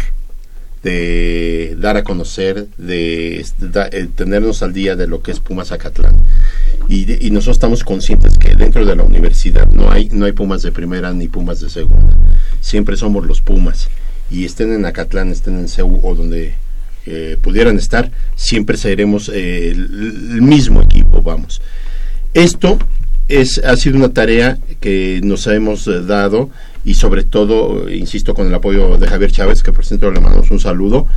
de 0.90 1.76
dar 1.80 1.98
a 1.98 2.04
conocer, 2.04 2.68
de 2.78 3.40
este, 3.40 3.70
da- 3.70 3.90
eh, 3.92 4.08
tenernos 4.16 4.62
al 4.62 4.72
día 4.72 4.96
de 4.96 5.08
lo 5.08 5.22
que 5.24 5.32
es 5.32 5.40
Pumas 5.40 5.70
Zacatlán. 5.70 6.16
Y, 6.88 7.06
de- 7.06 7.18
y 7.20 7.32
nosotros 7.32 7.58
estamos 7.58 7.84
conscientes 7.84 8.38
que 8.38 8.56
dentro 8.56 8.86
de 8.86 8.96
la 8.96 9.02
universidad 9.04 9.68
no 9.68 9.92
hay, 9.92 10.10
no 10.12 10.26
hay 10.26 10.32
Pumas 10.34 10.62
de 10.62 10.72
primera 10.72 11.12
ni 11.12 11.28
Pumas 11.28 11.60
de 11.60 11.70
segunda. 11.72 12.14
Siempre 12.62 12.98
somos 12.98 13.26
los 13.26 13.42
Pumas. 13.42 13.90
Y 14.30 14.46
estén 14.46 14.72
en 14.74 14.86
Acatlán, 14.86 15.32
estén 15.32 15.58
en 15.58 15.68
CEU 15.68 16.00
o 16.04 16.14
donde 16.14 16.54
eh, 17.08 17.38
pudieran 17.42 17.78
estar, 17.78 18.12
siempre 18.36 18.78
seremos 18.78 19.30
eh, 19.30 19.70
el, 19.72 19.80
el 20.36 20.42
mismo 20.44 20.82
equipo, 20.84 21.22
vamos. 21.24 21.62
Esto 22.34 22.78
es, 23.28 23.60
ha 23.64 23.76
sido 23.76 23.98
una 23.98 24.14
tarea 24.14 24.58
que 24.82 25.20
nos 25.24 25.48
hemos 25.48 25.88
eh, 25.88 26.02
dado 26.02 26.50
y 26.86 26.94
sobre 26.94 27.24
todo, 27.24 27.90
insisto, 27.90 28.34
con 28.34 28.48
el 28.48 28.54
apoyo 28.54 28.98
de 28.98 29.08
Javier 29.08 29.32
Chávez, 29.32 29.64
que 29.64 29.72
por 29.74 29.86
cierto 29.86 30.12
le 30.12 30.20
mandamos 30.22 30.52
un 30.52 30.60
saludo, 30.60 31.08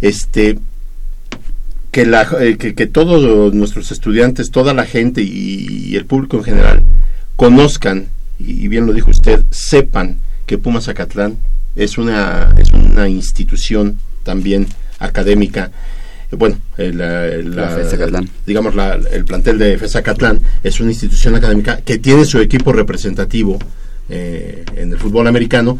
este 0.00 0.58
que, 1.90 2.04
la, 2.04 2.28
eh, 2.40 2.56
que, 2.58 2.74
que 2.74 2.86
todos 2.86 3.54
nuestros 3.54 3.90
estudiantes, 3.90 4.50
toda 4.50 4.74
la 4.74 4.84
gente 4.84 5.22
y, 5.22 5.88
y 5.88 5.96
el 5.96 6.04
público 6.04 6.36
en 6.36 6.44
general 6.44 6.82
conozcan, 7.36 8.08
y 8.38 8.68
bien 8.68 8.86
lo 8.86 8.92
dijo 8.92 9.10
usted, 9.10 9.44
sepan 9.50 10.18
que 10.44 10.58
Pumas 10.58 10.84
Zacatlán 10.84 11.38
es 11.74 11.96
una, 11.98 12.54
es 12.58 12.70
una 12.70 13.08
institución 13.08 13.98
también 14.24 14.66
académica. 14.98 15.70
Bueno, 16.32 16.58
eh, 16.76 16.92
la, 16.92 17.26
la- 17.26 17.70
La 18.20 18.24
digamos, 18.46 18.74
la- 18.74 18.98
el 19.12 19.24
plantel 19.24 19.58
de 19.58 19.78
FES 19.78 19.92
Zacatlán 19.92 20.40
es 20.62 20.80
una 20.80 20.90
institución 20.90 21.34
académica 21.34 21.78
que 21.78 21.98
tiene 21.98 22.24
su 22.24 22.38
equipo 22.40 22.72
representativo 22.72 23.58
eh, 24.08 24.64
en 24.76 24.92
el 24.92 24.98
fútbol 24.98 25.26
americano 25.26 25.78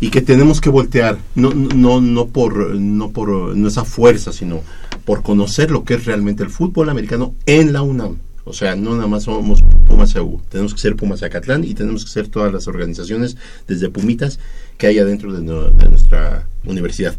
y 0.00 0.10
que 0.10 0.20
tenemos 0.20 0.60
que 0.60 0.68
voltear 0.70 1.18
no 1.34 1.52
no 1.54 2.00
no 2.00 2.26
por 2.26 2.74
no 2.74 3.10
por 3.12 3.28
nuestra 3.56 3.84
fuerza 3.84 4.32
sino 4.32 4.62
por 5.04 5.22
conocer 5.22 5.70
lo 5.70 5.84
que 5.84 5.94
es 5.94 6.04
realmente 6.04 6.42
el 6.42 6.50
fútbol 6.50 6.90
americano 6.90 7.34
en 7.46 7.72
la 7.72 7.82
UNAM. 7.82 8.18
O 8.44 8.52
sea 8.52 8.76
no 8.76 8.94
nada 8.94 9.06
más 9.08 9.24
somos 9.24 9.62
Pumas 9.86 10.14
EU 10.16 10.40
tenemos 10.48 10.74
que 10.74 10.80
ser 10.80 10.96
Pumas 10.96 11.20
Zacatlán 11.20 11.64
y 11.64 11.74
tenemos 11.74 12.04
que 12.04 12.10
ser 12.10 12.28
todas 12.28 12.52
las 12.52 12.66
organizaciones 12.68 13.36
desde 13.66 13.88
Pumitas 13.88 14.38
que 14.78 14.86
hay 14.86 14.98
adentro 14.98 15.32
de, 15.32 15.42
no- 15.42 15.70
nuestra 15.70 16.46
universidad. 16.64 17.14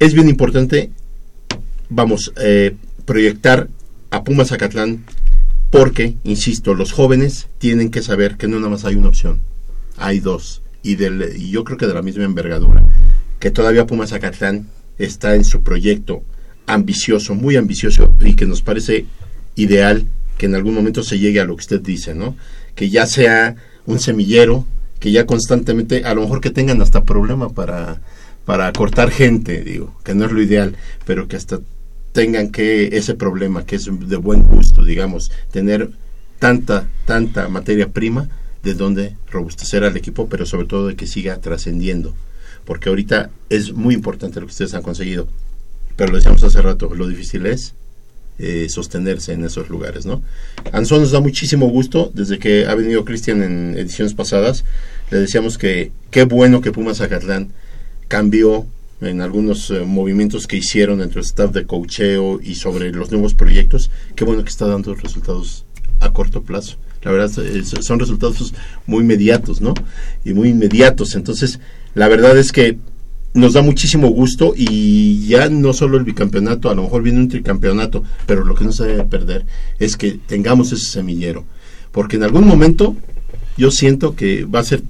Es 0.00 0.14
bien 0.14 0.28
importante 0.28 0.90
vamos 1.88 2.32
eh, 2.40 2.74
proyectar 3.04 3.68
a 4.10 4.24
Pumas 4.24 4.48
Zacatlán 4.48 5.04
porque 5.70 6.14
insisto 6.24 6.74
los 6.74 6.92
jóvenes 6.92 7.48
tienen 7.58 7.90
que 7.90 8.02
saber 8.02 8.36
que 8.36 8.48
no 8.48 8.56
nada 8.58 8.70
más 8.70 8.84
hay 8.84 8.94
una 8.96 9.08
opción 9.08 9.40
hay 9.96 10.20
dos 10.20 10.62
y, 10.82 10.96
del, 10.96 11.32
y 11.36 11.50
yo 11.50 11.64
creo 11.64 11.78
que 11.78 11.86
de 11.86 11.94
la 11.94 12.02
misma 12.02 12.24
envergadura 12.24 12.82
que 13.38 13.50
todavía 13.50 13.86
Pumas 13.86 14.10
Zacatlán 14.10 14.68
está 14.98 15.34
en 15.34 15.44
su 15.44 15.62
proyecto 15.62 16.22
ambicioso, 16.66 17.34
muy 17.34 17.56
ambicioso 17.56 18.14
y 18.20 18.34
que 18.36 18.46
nos 18.46 18.62
parece 18.62 19.06
ideal 19.54 20.06
que 20.38 20.46
en 20.46 20.54
algún 20.54 20.74
momento 20.74 21.02
se 21.02 21.18
llegue 21.18 21.40
a 21.40 21.44
lo 21.44 21.54
que 21.56 21.60
usted 21.60 21.80
dice, 21.80 22.14
¿no? 22.14 22.36
Que 22.74 22.90
ya 22.90 23.06
sea 23.06 23.56
un 23.86 24.00
semillero, 24.00 24.66
que 24.98 25.12
ya 25.12 25.26
constantemente, 25.26 26.04
a 26.04 26.14
lo 26.14 26.22
mejor 26.22 26.40
que 26.40 26.50
tengan 26.50 26.80
hasta 26.80 27.04
problema 27.04 27.50
para, 27.50 28.00
para 28.44 28.72
cortar 28.72 29.10
gente, 29.10 29.62
digo, 29.62 29.94
que 30.04 30.14
no 30.14 30.24
es 30.24 30.32
lo 30.32 30.42
ideal, 30.42 30.74
pero 31.04 31.28
que 31.28 31.36
hasta 31.36 31.60
tengan 32.12 32.50
que 32.50 32.96
ese 32.96 33.14
problema, 33.14 33.66
que 33.66 33.76
es 33.76 33.84
de 33.84 34.16
buen 34.16 34.42
gusto, 34.44 34.84
digamos, 34.84 35.30
tener 35.50 35.90
tanta, 36.38 36.88
tanta 37.04 37.48
materia 37.48 37.88
prima 37.88 38.28
de 38.64 38.74
donde 38.74 39.16
robustecer 39.30 39.84
al 39.84 39.96
equipo, 39.96 40.28
pero 40.28 40.46
sobre 40.46 40.66
todo 40.66 40.88
de 40.88 40.96
que 40.96 41.06
siga 41.06 41.40
trascendiendo. 41.40 42.14
Porque 42.64 42.88
ahorita 42.88 43.30
es 43.50 43.72
muy 43.72 43.94
importante 43.94 44.40
lo 44.40 44.46
que 44.46 44.52
ustedes 44.52 44.74
han 44.74 44.82
conseguido. 44.82 45.28
Pero 45.96 46.10
lo 46.10 46.16
decíamos 46.16 46.42
hace 46.42 46.62
rato, 46.62 46.92
lo 46.94 47.06
difícil 47.06 47.46
es 47.46 47.74
eh, 48.38 48.66
sostenerse 48.68 49.32
en 49.32 49.44
esos 49.44 49.68
lugares, 49.68 50.06
¿no? 50.06 50.22
Anson 50.72 51.00
nos 51.00 51.12
da 51.12 51.20
muchísimo 51.20 51.68
gusto, 51.68 52.10
desde 52.14 52.38
que 52.38 52.66
ha 52.66 52.74
venido 52.74 53.04
Cristian 53.04 53.42
en 53.42 53.78
ediciones 53.78 54.14
pasadas, 54.14 54.64
le 55.10 55.18
decíamos 55.18 55.56
que 55.56 55.92
qué 56.10 56.24
bueno 56.24 56.60
que 56.60 56.72
Pumas 56.72 56.96
Zacatlán 56.98 57.52
cambió 58.08 58.66
en 59.00 59.20
algunos 59.20 59.70
eh, 59.70 59.80
movimientos 59.80 60.48
que 60.48 60.56
hicieron 60.56 61.00
entre 61.00 61.20
el 61.20 61.26
staff 61.26 61.52
de 61.52 61.66
cocheo 61.66 62.40
y 62.42 62.56
sobre 62.56 62.90
los 62.90 63.12
nuevos 63.12 63.34
proyectos, 63.34 63.90
qué 64.16 64.24
bueno 64.24 64.42
que 64.42 64.50
está 64.50 64.66
dando 64.66 64.94
resultados 64.94 65.64
a 66.04 66.12
corto 66.12 66.42
plazo. 66.42 66.76
La 67.02 67.10
verdad, 67.10 67.30
son 67.80 67.98
resultados 67.98 68.54
muy 68.86 69.02
inmediatos, 69.02 69.60
¿no? 69.60 69.74
Y 70.24 70.32
muy 70.32 70.48
inmediatos. 70.50 71.14
Entonces, 71.14 71.60
la 71.94 72.08
verdad 72.08 72.36
es 72.38 72.50
que 72.50 72.78
nos 73.34 73.52
da 73.52 73.62
muchísimo 73.62 74.08
gusto 74.08 74.54
y 74.56 75.26
ya 75.26 75.48
no 75.48 75.72
solo 75.72 75.98
el 75.98 76.04
bicampeonato, 76.04 76.70
a 76.70 76.74
lo 76.74 76.82
mejor 76.84 77.02
viene 77.02 77.18
un 77.18 77.28
tricampeonato, 77.28 78.04
pero 78.26 78.44
lo 78.44 78.54
que 78.54 78.64
no 78.64 78.72
se 78.72 78.84
debe 78.84 79.04
perder 79.04 79.44
es 79.80 79.96
que 79.96 80.12
tengamos 80.12 80.72
ese 80.72 80.86
semillero, 80.86 81.44
porque 81.90 82.16
en 82.16 82.22
algún 82.22 82.46
momento 82.46 82.96
yo 83.56 83.72
siento 83.72 84.14
que 84.14 84.44
va 84.44 84.60
a 84.60 84.64
ser 84.64 84.84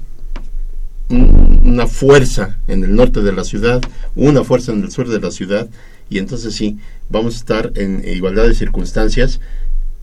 un- 1.08 1.62
una 1.64 1.86
fuerza 1.86 2.58
en 2.68 2.84
el 2.84 2.94
norte 2.94 3.22
de 3.22 3.32
la 3.32 3.44
ciudad, 3.44 3.80
una 4.14 4.44
fuerza 4.44 4.72
en 4.72 4.84
el 4.84 4.90
sur 4.92 5.08
de 5.08 5.20
la 5.20 5.30
ciudad, 5.30 5.68
y 6.10 6.18
entonces 6.18 6.54
sí, 6.54 6.76
vamos 7.08 7.34
a 7.34 7.38
estar 7.38 7.72
en 7.76 8.04
igualdad 8.06 8.46
de 8.46 8.54
circunstancias 8.54 9.40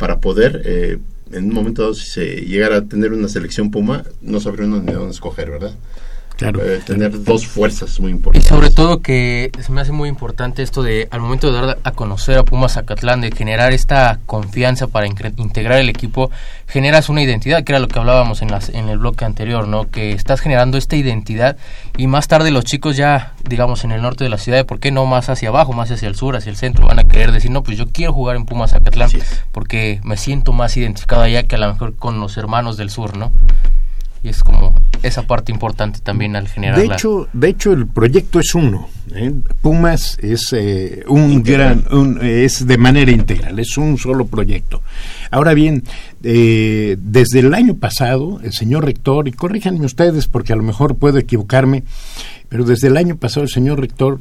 para 0.02 0.20
poder, 0.20 0.64
eh, 0.66 0.98
en 1.32 1.44
un 1.46 1.54
momento 1.54 1.84
dado, 1.84 1.94
si 1.94 2.08
se 2.08 2.26
llegara 2.42 2.78
a 2.78 2.86
tener 2.86 3.14
una 3.14 3.28
selección 3.28 3.70
Puma, 3.70 4.04
no 4.20 4.40
sabría 4.40 4.66
uno 4.66 4.82
ni 4.82 4.92
dónde 4.92 5.12
escoger, 5.12 5.52
¿verdad? 5.52 5.76
Claro. 6.42 6.60
Eh, 6.66 6.82
tener 6.86 7.24
dos 7.24 7.46
fuerzas 7.46 8.00
muy 8.00 8.10
Y 8.12 8.16
importantes. 8.16 8.50
sobre 8.50 8.72
todo 8.72 9.02
que 9.02 9.52
se 9.60 9.72
me 9.72 9.80
hace 9.82 9.92
muy 9.92 10.10
importante 10.10 10.64
esto 10.64 10.82
de, 10.82 11.08
al 11.12 11.22
momento 11.22 11.52
de 11.52 11.62
dar 11.68 11.78
a 11.84 11.92
conocer 11.92 12.38
a 12.40 12.44
Pumas 12.44 12.74
Zacatlán, 12.74 13.22
de 13.22 13.32
generar 13.32 13.74
esta 13.74 14.20
confianza 14.26 14.88
para 14.88 15.06
integrar 15.06 15.80
el 15.80 15.90
equipo, 15.90 16.32
generas 16.68 17.10
una 17.10 17.22
identidad, 17.22 17.64
que 17.64 17.74
era 17.74 17.80
lo 17.80 17.88
que 17.88 18.00
hablábamos 18.00 18.42
en, 18.42 18.50
las, 18.50 18.70
en 18.70 18.90
el 18.90 18.98
bloque 18.98 19.24
anterior, 19.24 19.68
¿no? 19.68 19.90
Que 19.90 20.14
estás 20.14 20.40
generando 20.42 20.80
esta 20.80 20.96
identidad 20.96 21.58
y 21.96 22.08
más 22.08 22.28
tarde 22.28 22.50
los 22.50 22.66
chicos 22.66 22.98
ya, 22.98 23.34
digamos, 23.48 23.84
en 23.84 23.92
el 23.92 24.02
norte 24.02 24.24
de 24.24 24.30
la 24.32 24.38
ciudad, 24.40 24.66
¿por 24.66 24.80
qué 24.80 24.92
no 24.92 25.06
más 25.06 25.30
hacia 25.30 25.50
abajo, 25.50 25.74
más 25.74 25.92
hacia 25.92 26.08
el 26.08 26.16
sur, 26.16 26.36
hacia 26.36 26.50
el 26.50 26.58
centro? 26.58 26.88
Van 26.88 26.98
a 26.98 27.04
querer 27.04 27.32
decir, 27.32 27.52
no, 27.52 27.62
pues 27.62 27.78
yo 27.78 27.86
quiero 27.88 28.14
jugar 28.14 28.36
en 28.36 28.46
Pumas 28.46 28.72
Zacatlán 28.72 29.10
porque 29.52 30.00
me 30.04 30.18
siento 30.18 30.54
más 30.54 30.76
identificado 30.76 31.22
allá 31.22 31.44
que 31.44 31.56
a 31.56 31.60
lo 31.60 31.72
mejor 31.72 31.96
con 31.96 32.20
los 32.20 32.36
hermanos 32.38 32.78
del 32.78 32.90
sur, 32.90 33.16
¿no? 33.16 33.32
Y 34.24 34.30
es 34.30 34.44
como 34.44 34.76
esa 35.02 35.24
parte 35.24 35.52
importante 35.52 36.00
también 36.00 36.36
al 36.36 36.48
generar 36.48 36.80
De 36.80 36.88
la- 36.88 36.94
hecho, 36.94 37.28
de 37.34 37.50
hecho 37.50 37.74
el 37.74 37.88
proyecto 37.88 38.40
es 38.40 38.54
uno. 38.54 38.88
¿eh? 39.16 39.34
Pumas 39.62 40.18
es 40.22 40.54
eh, 40.54 41.04
un 41.08 41.32
Integral. 41.32 41.84
gran, 41.90 41.98
un- 42.00 42.20
es 42.24 42.68
de 42.68 42.78
manera 42.78 43.10
integral, 43.12 43.58
es 43.58 43.78
un 43.78 43.98
solo 43.98 44.26
proyecto. 44.28 44.84
Ahora 45.32 45.56
bien, 45.56 45.84
eh, 46.24 46.98
desde 47.00 47.40
el 47.40 47.54
año 47.56 47.76
pasado, 47.78 48.40
el 48.44 48.54
señor 48.54 48.86
rector, 48.86 49.28
y 49.28 49.32
corríjanme 49.32 49.86
ustedes 49.86 50.28
porque 50.28 50.54
a 50.54 50.56
lo 50.56 50.64
mejor 50.64 50.96
puedo 50.98 51.18
equivocarme, 51.18 51.84
pero 52.48 52.64
desde 52.64 52.88
el 52.90 52.98
año 52.98 53.16
pasado 53.16 53.44
el 53.44 53.50
señor 53.50 53.80
rector, 53.80 54.20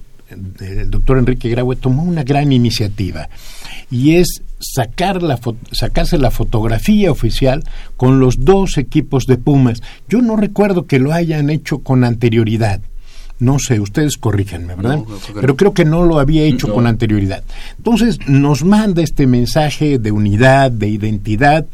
el 0.60 0.88
doctor 0.90 1.18
Enrique 1.18 1.50
Graue, 1.50 1.76
tomó 1.76 2.04
una 2.04 2.22
gran 2.24 2.52
iniciativa 2.52 3.28
y 3.90 4.14
es 4.16 4.42
sacar 4.60 5.22
la 5.22 5.38
sacarse 5.72 6.18
la 6.18 6.30
fotografía 6.30 7.10
oficial 7.10 7.64
con 7.96 8.20
los 8.20 8.44
dos 8.44 8.78
equipos 8.78 9.26
de 9.26 9.38
Pumas. 9.38 9.82
Yo 10.08 10.20
no 10.22 10.36
recuerdo 10.36 10.86
que 10.86 10.98
lo 10.98 11.12
hayan 11.12 11.50
hecho 11.50 11.78
con 11.78 12.04
anterioridad. 12.04 12.80
No 13.38 13.58
sé, 13.58 13.80
ustedes 13.80 14.18
corríjanme, 14.18 14.74
¿verdad? 14.74 14.98
No, 14.98 15.04
creo 15.04 15.18
que 15.20 15.40
Pero 15.40 15.56
creo 15.56 15.74
que 15.74 15.84
no 15.86 16.04
lo 16.04 16.18
había 16.18 16.42
hecho 16.42 16.68
No. 16.68 16.74
con 16.74 16.86
anterioridad. 16.86 17.42
Entonces 17.78 18.18
nos 18.28 18.64
manda 18.64 19.02
este 19.02 19.26
mensaje 19.26 19.98
de 19.98 20.12
unidad, 20.12 20.70
de 20.70 20.88
identidad, 20.88 21.64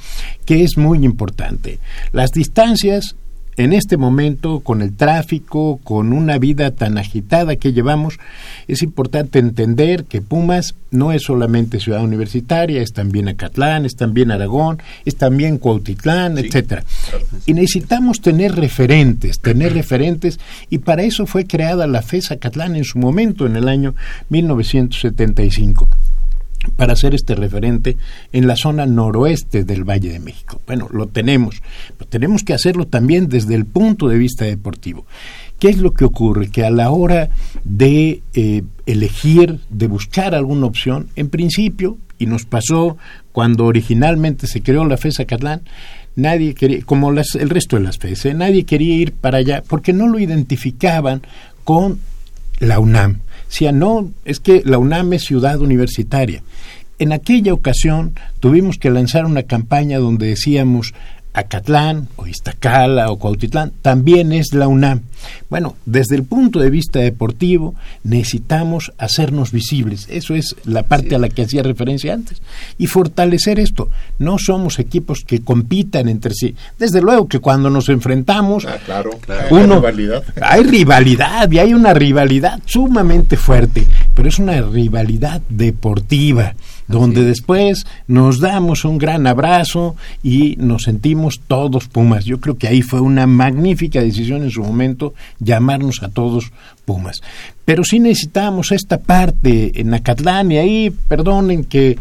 que 0.45 0.63
es 0.63 0.77
muy 0.79 1.05
importante. 1.05 1.81
Las 2.13 2.31
distancias 2.31 3.17
en 3.57 3.73
este 3.73 3.97
momento, 3.97 4.61
con 4.61 4.83
el 4.83 4.95
tráfico, 4.95 5.81
con 5.83 6.13
una 6.13 6.39
vida 6.39 6.73
tan 6.73 6.99
agitada 6.99 7.57
que 7.57 7.73
llevamos, 7.73 8.19
es 8.69 8.83
importante 8.83 9.39
entender 9.39 10.05
que 10.05 10.21
Pumas 10.21 10.75
no 10.91 11.13
es 11.13 11.23
solamente 11.23 11.81
ciudad 11.81 12.03
universitaria, 12.03 12.83
es 12.83 12.93
también 12.93 13.29
Acatlán, 13.29 13.87
es 13.87 13.97
también 13.97 14.31
Aragón, 14.31 14.83
es 15.05 15.17
también 15.17 15.59
Cuautitlán, 15.59 16.39
etcétera. 16.39 16.85
Y 17.47 17.55
necesitamos 17.55 18.21
tener 18.21 18.55
referentes, 18.55 19.41
tener 19.41 19.73
referentes, 19.73 20.39
y 20.69 20.79
para 20.79 21.03
eso 21.03 21.27
fue 21.27 21.47
creada 21.47 21.87
la 21.87 22.03
FES 22.03 22.33
Acatlán 22.33 22.77
en 22.77 22.85
su 22.85 22.99
momento, 22.99 23.47
en 23.47 23.57
el 23.57 23.69
año 23.69 23.95
1975 24.29 25.89
para 26.77 26.97
ser 26.97 27.15
este 27.15 27.35
referente 27.35 27.97
en 28.33 28.47
la 28.47 28.57
zona 28.57 28.87
noroeste 28.87 29.65
del 29.65 29.85
Valle 29.85 30.11
de 30.11 30.21
México. 30.21 30.61
Bueno, 30.67 30.89
lo 30.93 31.07
tenemos, 31.07 31.63
pero 31.97 32.09
tenemos 32.09 32.43
que 32.43 32.55
hacerlo 32.55 32.87
también 32.87 33.29
desde 33.29 33.55
el 33.55 33.67
punto 33.67 34.09
de 34.09 34.19
vista 34.19 34.45
deportivo. 34.45 35.07
¿Qué 35.59 35.69
es 35.69 35.79
lo 35.79 35.95
que 35.95 36.05
ocurre? 36.05 36.49
Que 36.51 36.65
a 36.65 36.71
la 36.71 36.91
hora 36.91 37.31
de 37.65 38.23
eh, 38.35 38.63
elegir, 38.85 39.61
de 39.71 39.87
buscar 39.87 40.35
alguna 40.35 40.67
opción, 40.67 41.09
en 41.17 41.31
principio, 41.31 41.99
y 42.19 42.27
nos 42.27 42.45
pasó 42.45 42.97
cuando 43.33 43.65
originalmente 43.65 44.47
se 44.47 44.63
creó 44.63 44.85
la 44.85 44.97
FES 44.97 45.21
Acatlán, 45.21 45.63
nadie 46.15 46.55
quería, 46.55 46.83
como 46.85 47.11
el 47.11 47.51
resto 47.51 47.77
de 47.77 47.83
las 47.83 47.99
FES, 47.99 48.27
¿eh? 48.27 48.35
nadie 48.35 48.65
quería 48.65 48.97
ir 48.97 49.13
para 49.13 49.39
allá 49.39 49.63
porque 49.67 49.93
no 49.93 50.09
lo 50.09 50.19
identificaban 50.19 51.23
con 51.65 52.01
la 52.59 52.79
UNAM. 52.79 53.21
Decía, 53.49 53.73
no, 53.73 54.11
es 54.25 54.41
que 54.41 54.63
la 54.65 54.79
UNAM 54.79 55.13
es 55.15 55.25
ciudad 55.25 55.61
universitaria. 55.61 56.43
En 56.99 57.13
aquella 57.13 57.53
ocasión 57.53 58.15
tuvimos 58.41 58.79
que 58.79 58.91
lanzar 58.91 59.27
una 59.27 59.43
campaña 59.43 59.99
donde 59.99 60.29
decíamos 60.29 60.95
Acatlán 61.37 62.09
o 62.17 62.27
Iztacala 62.27 63.11
o 63.11 63.19
Cuautitlán 63.19 63.73
también 63.83 64.33
es 64.33 64.55
la 64.55 64.69
UNAM. 64.69 65.03
Bueno, 65.51 65.77
desde 65.87 66.17
el 66.17 66.25
punto 66.25 66.61
de 66.61 66.71
vista 66.71 66.99
deportivo 67.01 67.75
necesitamos 68.05 68.93
hacernos 68.99 69.53
visibles. 69.53 70.07
Eso 70.11 70.35
es 70.35 70.57
la 70.65 70.83
parte 70.85 71.15
a 71.15 71.19
la 71.19 71.29
que 71.29 71.43
hacía 71.43 71.63
referencia 71.63 72.15
antes. 72.15 72.41
Y 72.79 72.87
fortalecer 72.87 73.59
esto. 73.61 73.91
No 74.19 74.39
somos 74.39 74.79
equipos 74.79 75.25
que 75.27 75.41
compitan 75.43 76.09
entre 76.09 76.33
sí. 76.35 76.55
Desde 76.79 77.03
luego 77.03 77.29
que 77.29 77.41
cuando 77.41 77.71
nos 77.71 77.89
enfrentamos, 77.89 78.65
Ah, 78.67 78.79
claro, 78.85 79.11
Uno- 79.51 79.75
Hay 79.77 79.81
rivalidad. 79.81 80.25
hay 80.41 80.63
rivalidad 80.65 81.51
y 81.51 81.59
hay 81.59 81.75
una 81.75 81.93
rivalidad 81.95 82.61
sumamente 82.65 83.37
fuerte, 83.37 83.87
pero 84.15 84.29
es 84.29 84.39
una 84.39 84.61
rivalidad 84.63 85.43
deportiva, 85.49 86.55
donde 86.89 87.25
después 87.25 87.87
nos 88.07 88.41
damos 88.41 88.85
un 88.85 88.99
gran 88.99 89.27
abrazo 89.27 89.97
y 90.23 90.57
nos 90.57 90.85
sentimos 90.85 91.41
todos 91.47 91.89
Pumas. 91.89 92.25
Yo 92.25 92.41
creo 92.41 92.57
que 92.57 92.69
ahí 92.69 92.83
fue 92.83 93.01
una 93.01 93.27
magnífica 93.27 94.01
decisión 94.01 94.43
en 94.43 94.51
su 94.51 94.63
momento 94.63 95.15
llamarnos 95.39 96.03
a 96.03 96.09
todos 96.09 96.53
Pumas. 96.85 97.21
Pero 97.65 97.83
sí 97.83 97.99
necesitamos 97.99 98.71
esta 98.71 98.99
parte 98.99 99.81
en 99.81 99.93
Acatlán 99.93 100.53
y 100.53 100.59
ahí, 100.59 100.91
perdonen 101.09 101.65
que 101.65 101.99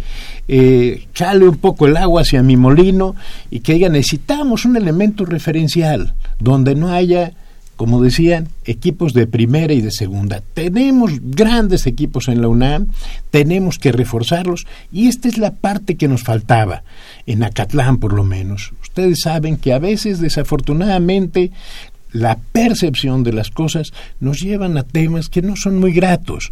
eh, 0.47 1.07
jale 1.13 1.47
un 1.47 1.57
poco 1.57 1.87
el 1.87 1.97
agua 1.97 2.21
hacia 2.21 2.43
mi 2.43 2.55
molino 2.55 3.15
y 3.49 3.61
que 3.61 3.73
diga, 3.73 3.89
necesitamos 3.89 4.65
un 4.65 4.77
elemento 4.77 5.25
referencial 5.25 6.13
donde 6.39 6.75
no 6.75 6.89
haya 6.89 7.33
como 7.75 8.01
decían, 8.01 8.49
equipos 8.65 9.13
de 9.13 9.27
primera 9.27 9.73
y 9.73 9.81
de 9.81 9.91
segunda. 9.91 10.41
Tenemos 10.53 11.11
grandes 11.21 11.85
equipos 11.87 12.27
en 12.27 12.41
la 12.41 12.47
UNAM, 12.47 12.87
tenemos 13.31 13.79
que 13.79 13.91
reforzarlos 13.91 14.65
y 14.91 15.07
esta 15.07 15.27
es 15.27 15.37
la 15.37 15.51
parte 15.51 15.95
que 15.95 16.07
nos 16.07 16.23
faltaba, 16.23 16.83
en 17.25 17.43
Acatlán 17.43 17.97
por 17.97 18.13
lo 18.13 18.23
menos. 18.23 18.73
Ustedes 18.81 19.21
saben 19.21 19.57
que 19.57 19.73
a 19.73 19.79
veces, 19.79 20.19
desafortunadamente, 20.19 21.51
la 22.11 22.37
percepción 22.37 23.23
de 23.23 23.33
las 23.33 23.49
cosas 23.49 23.91
nos 24.21 24.39
llevan 24.39 24.77
a 24.77 24.83
temas 24.83 25.27
que 25.27 25.41
no 25.41 25.57
son 25.57 25.79
muy 25.79 25.91
gratos. 25.91 26.51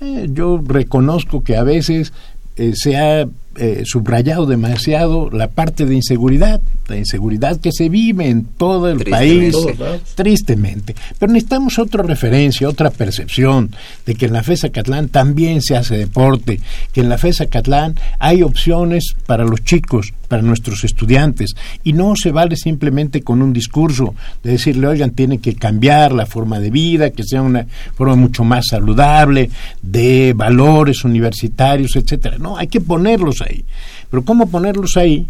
Eh, 0.00 0.28
yo 0.30 0.62
reconozco 0.66 1.44
que 1.44 1.56
a 1.56 1.62
veces 1.62 2.14
eh, 2.56 2.72
se 2.74 2.96
ha 2.96 3.26
eh, 3.56 3.82
subrayado 3.84 4.46
demasiado 4.46 5.30
la 5.30 5.48
parte 5.48 5.86
de 5.86 5.94
inseguridad, 5.94 6.60
la 6.88 6.96
inseguridad 6.96 7.60
que 7.60 7.70
se 7.72 7.88
vive 7.88 8.28
en 8.28 8.44
todo 8.44 8.90
el 8.90 8.98
Tristemente. 8.98 9.52
país, 9.52 9.76
Todos 9.78 10.14
tristemente. 10.14 10.94
Pero 11.18 11.32
necesitamos 11.32 11.78
otra 11.78 12.02
referencia, 12.02 12.68
otra 12.68 12.90
percepción 12.90 13.70
de 14.06 14.14
que 14.14 14.26
en 14.26 14.32
la 14.32 14.42
FESA 14.42 14.70
Catlán 14.70 15.08
también 15.08 15.62
se 15.62 15.76
hace 15.76 15.96
deporte, 15.96 16.60
que 16.92 17.00
en 17.00 17.08
la 17.08 17.18
FESA 17.18 17.46
Catlán 17.46 17.94
hay 18.18 18.42
opciones 18.42 19.14
para 19.26 19.44
los 19.44 19.62
chicos, 19.64 20.12
para 20.28 20.42
nuestros 20.42 20.84
estudiantes, 20.84 21.54
y 21.84 21.92
no 21.92 22.16
se 22.16 22.32
vale 22.32 22.56
simplemente 22.56 23.22
con 23.22 23.42
un 23.42 23.52
discurso 23.52 24.14
de 24.42 24.52
decirle, 24.52 24.86
oigan, 24.86 25.10
tienen 25.10 25.38
que 25.38 25.54
cambiar 25.54 26.12
la 26.12 26.26
forma 26.26 26.60
de 26.60 26.70
vida, 26.70 27.10
que 27.10 27.24
sea 27.24 27.42
una 27.42 27.66
forma 27.94 28.16
mucho 28.16 28.42
más 28.44 28.66
saludable, 28.70 29.50
de 29.82 30.32
valores 30.34 31.04
universitarios, 31.04 31.96
etcétera. 31.96 32.38
No, 32.38 32.56
hay 32.56 32.66
que 32.66 32.80
ponerlos 32.80 33.43
ahí. 33.44 33.64
Pero 34.10 34.24
¿cómo 34.24 34.48
ponerlos 34.48 34.96
ahí? 34.96 35.26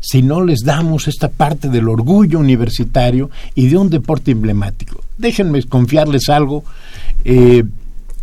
si 0.00 0.22
no 0.22 0.42
les 0.42 0.60
damos 0.60 1.08
esta 1.08 1.28
parte 1.28 1.68
del 1.68 1.86
orgullo 1.88 2.38
universitario 2.38 3.30
y 3.54 3.68
de 3.68 3.76
un 3.76 3.90
deporte 3.90 4.30
emblemático. 4.30 5.04
Déjenme 5.18 5.62
confiarles 5.64 6.30
algo 6.30 6.64
eh, 7.24 7.64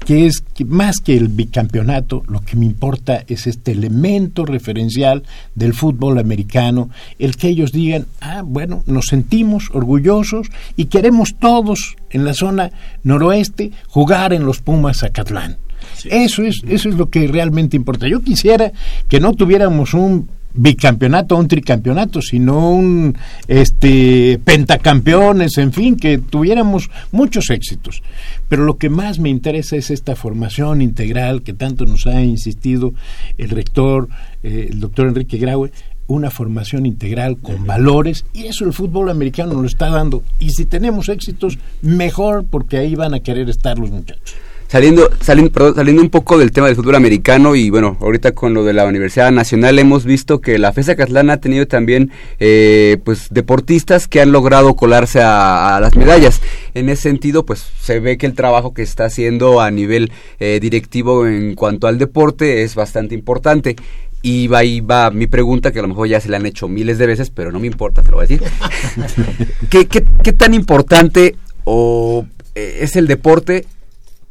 que 0.06 0.26
es 0.26 0.44
más 0.66 0.98
que 0.98 1.18
el 1.18 1.28
bicampeonato, 1.28 2.24
lo 2.28 2.40
que 2.40 2.56
me 2.56 2.66
importa 2.66 3.26
es 3.28 3.46
este 3.46 3.74
elemento 3.74 4.46
referencial 4.46 5.24
del 5.54 5.74
fútbol 5.74 6.18
americano, 6.18 6.90
el 7.20 7.36
que 7.36 7.50
ellos 7.50 7.74
digan, 7.74 8.06
ah, 8.22 8.42
bueno, 8.46 8.84
nos 8.86 9.08
sentimos 9.08 9.70
orgullosos 9.74 10.48
y 10.78 10.86
queremos 10.86 11.36
todos 11.38 11.98
en 12.10 12.24
la 12.24 12.34
zona 12.34 12.72
noroeste 13.04 13.72
jugar 13.90 14.32
en 14.32 14.46
los 14.46 14.62
Pumas 14.62 15.00
Zacatlán. 15.00 15.58
Eso 16.06 16.44
es, 16.44 16.62
eso 16.68 16.90
es 16.90 16.96
lo 16.96 17.10
que 17.10 17.28
realmente 17.28 17.76
importa. 17.76 18.08
Yo 18.08 18.22
quisiera 18.22 18.72
que 19.08 19.20
no 19.20 19.34
tuviéramos 19.34 19.94
un 19.94 20.30
bicampeonato 20.58 21.36
o 21.36 21.40
un 21.40 21.48
tricampeonato, 21.48 22.22
sino 22.22 22.72
un 22.72 23.16
este 23.48 24.40
pentacampeones, 24.44 25.58
en 25.58 25.72
fin, 25.72 25.96
que 25.96 26.18
tuviéramos 26.18 26.90
muchos 27.12 27.50
éxitos. 27.50 28.02
Pero 28.50 28.66
lo 28.66 28.78
que 28.78 28.90
más 28.90 29.20
me 29.20 29.30
interesa 29.30 29.76
es 29.76 29.92
esta 29.92 30.16
formación 30.16 30.82
integral 30.82 31.44
que 31.44 31.54
tanto 31.54 31.86
nos 31.86 32.08
ha 32.08 32.22
insistido 32.22 32.94
el 33.38 33.50
rector, 33.50 34.10
eh, 34.44 34.68
el 34.72 34.80
doctor 34.80 35.08
Enrique 35.08 35.38
Graue, 35.38 35.72
una 36.08 36.32
formación 36.32 36.86
integral 36.86 37.38
con 37.38 37.68
valores 37.68 38.26
y 38.34 38.46
eso 38.46 38.64
el 38.64 38.72
fútbol 38.72 39.10
americano 39.10 39.54
nos 39.54 39.62
lo 39.62 39.68
está 39.68 39.90
dando. 39.90 40.24
Y 40.40 40.52
si 40.52 40.66
tenemos 40.66 41.10
éxitos, 41.10 41.60
mejor 41.82 42.46
porque 42.50 42.78
ahí 42.78 42.96
van 42.96 43.14
a 43.14 43.20
querer 43.20 43.50
estar 43.50 43.78
los 43.78 43.92
muchachos. 43.92 44.36
Saliendo, 44.68 45.10
saliendo, 45.22 45.52
perdón, 45.52 45.76
saliendo 45.76 46.02
un 46.02 46.10
poco 46.10 46.38
del 46.38 46.52
tema 46.52 46.68
del 46.68 46.76
fútbol 46.76 46.96
americano 46.96 47.56
y 47.56 47.70
bueno, 47.70 47.98
ahorita 48.02 48.34
con 48.34 48.54
lo 48.54 48.66
de 48.66 48.74
la 48.74 48.86
Universidad 48.86 49.32
Nacional 49.32 49.80
hemos 49.80 50.04
visto 50.04 50.42
que 50.42 50.58
la 50.60 50.74
FESA 50.74 50.98
Catlán 50.98 51.30
ha 51.30 51.38
tenido 51.38 51.68
también 51.68 52.12
eh, 52.40 52.98
pues 53.06 53.28
deportistas 53.30 54.10
que 54.10 54.20
han 54.20 54.34
logrado 54.34 54.76
colarse 54.76 55.22
a, 55.22 55.78
a, 55.78 55.80
las 55.80 55.96
medallas. 55.96 56.42
En 56.74 56.90
ese 56.90 57.04
sentido, 57.04 57.46
pues 57.46 57.66
se 57.80 58.02
ve 58.02 58.18
que 58.18 58.26
el 58.26 58.34
trabajo 58.34 58.74
que 58.74 58.82
está 58.82 59.06
haciendo 59.06 59.62
a 59.62 59.72
nivel 59.72 60.12
eh, 60.40 60.60
directivo 60.62 61.26
en 61.26 61.56
cuanto 61.56 61.88
al 61.88 61.98
deporte 61.98 62.64
es 62.64 62.76
bastante 62.76 63.16
importante. 63.16 63.78
Y 64.22 64.48
va, 64.48 64.66
y 64.66 64.82
va 64.82 65.12
mi 65.12 65.28
pregunta, 65.28 65.72
que 65.72 65.80
a 65.80 65.84
lo 65.84 65.88
mejor 65.88 66.10
ya 66.10 66.20
se 66.20 66.28
la 66.28 66.36
han 66.36 66.46
hecho 66.46 66.68
miles 66.68 66.98
de 66.98 67.08
veces, 67.08 67.30
pero 67.30 67.54
no 67.54 67.60
me 67.62 67.68
importa, 67.68 68.02
te 68.02 68.12
lo 68.12 68.18
voy 68.18 68.26
a 68.26 68.28
decir. 68.28 68.44
¿Qué, 69.70 69.86
qué, 69.88 70.04
qué 70.24 70.34
tan 70.34 70.54
importante 70.54 71.38
o 71.64 72.26
eh, 72.56 72.80
es 72.82 72.98
el 72.98 73.08
deporte 73.08 73.66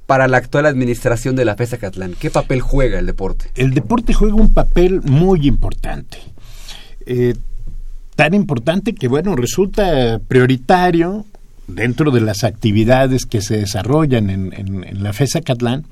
para 0.07 0.28
la 0.28 0.36
actual 0.38 0.66
administración 0.66 1.36
de 1.36 1.44
la 1.44 1.57
FESA 1.57 1.78
Catlán? 1.78 2.14
¿Qué 2.18 2.30
papel 2.30 2.61
juega 2.61 2.98
el 2.98 3.07
deporte? 3.07 3.50
El 3.54 3.74
deporte 3.74 4.14
juega 4.14 4.34
un 4.34 4.54
papel 4.54 5.02
muy 5.02 5.46
importante. 5.46 6.18
Eh, 7.04 7.34
tan 8.14 8.34
importante 8.34 8.94
que, 8.94 9.09
bueno, 9.09 9.36
resulta 9.36 10.20
prioritario 10.26 11.26
dentro 11.68 12.10
de 12.10 12.20
las 12.20 12.44
actividades 12.44 13.26
que 13.26 13.42
se 13.42 13.58
desarrollan 13.58 14.30
en, 14.30 15.02
la 15.02 15.12
FESA 15.12 15.40
Catlán, 15.40 15.84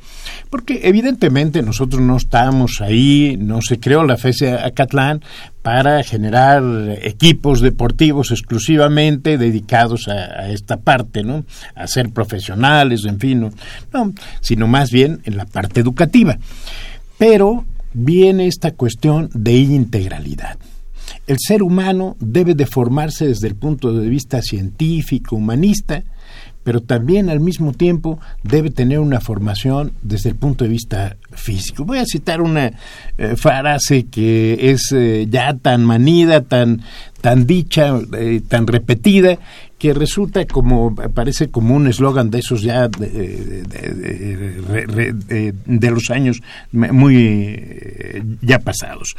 porque 0.51 0.81
evidentemente 0.85 1.63
nosotros 1.63 2.01
no 2.01 2.17
estamos 2.17 2.81
ahí, 2.81 3.37
no 3.39 3.61
se 3.61 3.81
creó 3.81 4.05
la 4.05 4.17
FESA 4.17 4.71
Catlán 4.71 5.23
para 5.63 6.03
generar 6.03 6.63
equipos 7.03 7.61
deportivos 7.61 8.31
exclusivamente 8.31 9.39
dedicados 9.39 10.09
a, 10.09 10.51
esta 10.51 10.77
parte, 10.77 11.23
¿no? 11.23 11.45
A 11.75 11.87
ser 11.87 12.11
profesionales, 12.11 13.05
en 13.05 13.19
fin, 13.19 13.51
no, 13.93 14.13
sino 14.41 14.67
más 14.67 14.91
bien 14.91 15.21
en 15.25 15.37
la 15.37 15.47
parte 15.47 15.81
educativa. 15.81 16.39
Pero 17.19 17.65
viene 17.93 18.47
esta 18.47 18.73
cuestión 18.73 19.31
de 19.33 19.57
integralidad 19.57 20.59
el 21.27 21.37
ser 21.39 21.63
humano 21.63 22.17
debe 22.21 22.55
de 22.55 22.67
formarse 22.67 23.27
desde 23.27 23.49
el 23.49 23.55
punto 23.55 23.93
de 23.93 24.09
vista 24.09 24.43
científico, 24.43 25.37
humanista, 25.37 26.05
pero 26.65 26.81
también 26.81 27.29
al 27.29 27.41
mismo 27.41 27.73
tiempo 27.73 28.19
debe 28.43 28.71
tener 28.71 28.99
una 28.99 29.21
formación 29.21 29.93
desde 30.03 30.31
el 30.31 30.37
punto 30.37 30.65
de 30.65 30.71
vista 30.71 31.17
físico. 31.31 31.85
Voy 31.85 31.99
a 31.99 32.07
citar 32.07 32.41
una 32.41 32.73
eh, 33.19 33.37
frase 33.37 34.05
que 34.05 34.71
es 34.71 34.91
eh, 34.93 35.27
ya 35.29 35.55
tan 35.55 35.85
manida, 35.85 36.41
tan, 36.41 36.81
tan 37.21 37.47
dicha, 37.47 37.99
eh, 38.19 38.41
tan 38.49 38.67
repetida, 38.67 39.39
que 39.85 39.93
resulta 39.93 40.47
como, 40.47 40.95
parece 40.95 41.51
como 41.51 41.75
un 41.75 41.87
eslogan 41.89 42.31
de 42.31 42.39
esos 42.39 42.63
ya 42.63 42.89
de, 42.89 43.63
de, 43.69 45.13
de, 45.13 45.55
de, 45.67 45.91
los 45.91 46.09
años 46.09 46.41
muy 46.73 47.61
ya 48.41 48.61
pasados. 48.61 49.15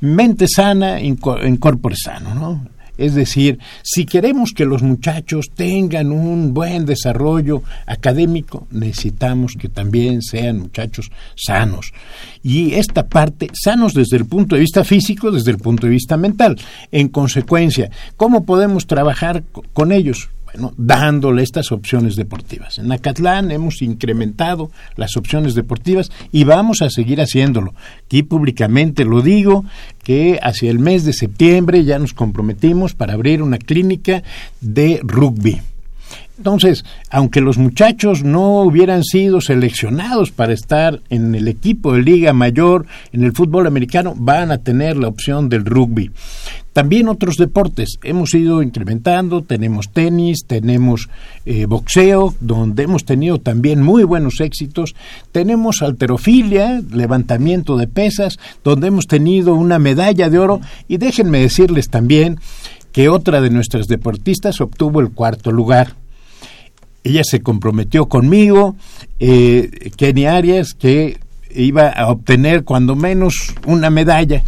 Mente 0.00 0.46
sana, 0.48 0.98
en 0.98 1.16
corpore 1.58 1.94
sano, 1.94 2.34
¿no? 2.34 2.79
Es 3.00 3.14
decir, 3.14 3.58
si 3.82 4.04
queremos 4.04 4.52
que 4.52 4.66
los 4.66 4.82
muchachos 4.82 5.48
tengan 5.54 6.12
un 6.12 6.52
buen 6.52 6.84
desarrollo 6.84 7.62
académico, 7.86 8.66
necesitamos 8.70 9.54
que 9.58 9.70
también 9.70 10.20
sean 10.20 10.58
muchachos 10.58 11.10
sanos. 11.34 11.94
Y 12.42 12.74
esta 12.74 13.06
parte, 13.08 13.48
sanos 13.54 13.94
desde 13.94 14.18
el 14.18 14.26
punto 14.26 14.54
de 14.54 14.60
vista 14.60 14.84
físico, 14.84 15.30
desde 15.30 15.50
el 15.50 15.56
punto 15.56 15.86
de 15.86 15.92
vista 15.94 16.18
mental. 16.18 16.58
En 16.92 17.08
consecuencia, 17.08 17.90
¿cómo 18.18 18.44
podemos 18.44 18.86
trabajar 18.86 19.44
con 19.72 19.92
ellos? 19.92 20.28
Bueno, 20.52 20.72
dándole 20.76 21.42
estas 21.42 21.70
opciones 21.70 22.16
deportivas. 22.16 22.78
En 22.78 22.90
Acatlán 22.90 23.50
hemos 23.50 23.82
incrementado 23.82 24.70
las 24.96 25.16
opciones 25.16 25.54
deportivas 25.54 26.10
y 26.32 26.44
vamos 26.44 26.82
a 26.82 26.90
seguir 26.90 27.20
haciéndolo. 27.20 27.74
Aquí 28.04 28.22
públicamente 28.22 29.04
lo 29.04 29.22
digo, 29.22 29.64
que 30.02 30.40
hacia 30.42 30.70
el 30.70 30.78
mes 30.78 31.04
de 31.04 31.12
septiembre 31.12 31.84
ya 31.84 31.98
nos 31.98 32.14
comprometimos 32.14 32.94
para 32.94 33.14
abrir 33.14 33.42
una 33.42 33.58
clínica 33.58 34.22
de 34.60 35.00
rugby. 35.04 35.60
Entonces, 36.40 36.86
aunque 37.10 37.42
los 37.42 37.58
muchachos 37.58 38.24
no 38.24 38.62
hubieran 38.62 39.04
sido 39.04 39.42
seleccionados 39.42 40.30
para 40.30 40.54
estar 40.54 41.02
en 41.10 41.34
el 41.34 41.48
equipo 41.48 41.92
de 41.92 42.00
Liga 42.00 42.32
Mayor, 42.32 42.86
en 43.12 43.24
el 43.24 43.34
fútbol 43.34 43.66
americano, 43.66 44.14
van 44.16 44.50
a 44.50 44.56
tener 44.56 44.96
la 44.96 45.08
opción 45.08 45.50
del 45.50 45.66
rugby. 45.66 46.10
También 46.72 47.08
otros 47.08 47.36
deportes. 47.36 47.98
Hemos 48.02 48.32
ido 48.32 48.62
incrementando, 48.62 49.42
tenemos 49.42 49.90
tenis, 49.92 50.46
tenemos 50.46 51.10
eh, 51.44 51.66
boxeo, 51.66 52.34
donde 52.40 52.84
hemos 52.84 53.04
tenido 53.04 53.38
también 53.38 53.82
muy 53.82 54.04
buenos 54.04 54.40
éxitos, 54.40 54.94
tenemos 55.32 55.82
alterofilia, 55.82 56.80
levantamiento 56.90 57.76
de 57.76 57.86
pesas, 57.86 58.38
donde 58.64 58.86
hemos 58.86 59.06
tenido 59.06 59.52
una 59.56 59.78
medalla 59.78 60.30
de 60.30 60.38
oro. 60.38 60.62
Y 60.88 60.96
déjenme 60.96 61.40
decirles 61.40 61.90
también 61.90 62.38
que 62.92 63.10
otra 63.10 63.42
de 63.42 63.50
nuestras 63.50 63.88
deportistas 63.88 64.62
obtuvo 64.62 65.00
el 65.00 65.10
cuarto 65.10 65.52
lugar 65.52 66.00
ella 67.04 67.22
se 67.24 67.40
comprometió 67.40 68.06
conmigo, 68.08 68.76
eh, 69.18 69.90
Kenny 69.96 70.26
Arias, 70.26 70.74
que 70.74 71.18
iba 71.54 71.88
a 71.88 72.08
obtener 72.08 72.64
cuando 72.64 72.94
menos 72.94 73.54
una 73.66 73.90
medalla. 73.90 74.42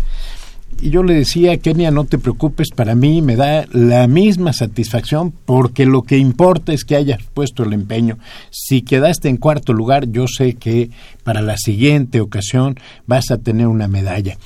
Y 0.81 0.91
yo 0.91 1.05
le 1.05 1.15
decía, 1.15 1.57
Kenia, 1.59 1.93
no 1.93 2.07
te 2.07 2.19
preocupes, 2.19 2.71
para 2.75 2.97
mí 2.97 3.23
me 3.23 3.37
da 3.37 3.67
la 3.71 4.09
misma 4.09 4.53
satisfacción 4.53 5.33
porque 5.45 5.87
lo 5.87 6.03
que 6.03 6.19
importa 6.19 6.73
es 6.73 6.85
que 6.85 6.97
hayas 6.97 7.23
puesto 7.35 7.63
el 7.63 7.73
empeño. 7.73 8.19
Si 8.51 8.83
quedaste 8.83 9.29
en 9.29 9.37
cuarto 9.37 9.73
lugar, 9.73 10.11
yo 10.11 10.27
sé 10.27 10.55
que 10.55 10.91
para 11.23 11.41
la 11.41 11.57
siguiente 11.57 12.21
ocasión 12.21 12.75
vas 13.07 13.31
a 13.31 13.39
tener 13.39 13.69
una 13.69 13.87
medalla. 13.87 14.39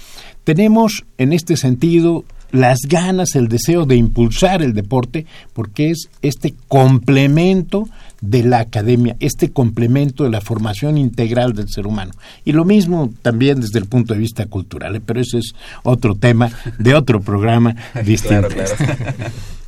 Tenemos 0.45 1.07
en 1.17 1.33
este 1.33 1.57
sentido 1.57 2.25
las 2.51 2.81
ganas, 2.83 3.35
el 3.35 3.49
deseo 3.49 3.85
de 3.87 3.97
impulsar 3.97 4.63
el 4.63 4.75
deporte, 4.75 5.27
porque 5.53 5.91
es 5.91 6.09
este 6.23 6.55
complemento 6.69 7.89
de 8.21 8.43
la 8.43 8.61
academia, 8.61 9.17
este 9.21 9.51
complemento 9.51 10.25
de 10.25 10.31
la 10.31 10.41
formación 10.41 10.99
integral 10.99 11.53
del 11.53 11.69
ser 11.69 11.87
humano. 11.87 12.13
Y 12.45 12.53
lo 12.53 12.65
mismo 12.65 13.13
también 13.23 13.61
desde 13.61 13.79
el 13.79 13.87
punto 13.87 14.15
de 14.15 14.21
vista 14.21 14.47
cultural, 14.47 14.97
¿eh? 14.97 15.03
pero 15.05 15.21
ese 15.21 15.39
es 15.39 15.55
otro 15.83 16.15
tema 16.15 16.51
de 16.79 16.95
otro 16.95 17.21
programa 17.21 17.77
distinto. 18.05 18.49
Claro, 18.49 18.75
claro. 18.77 19.31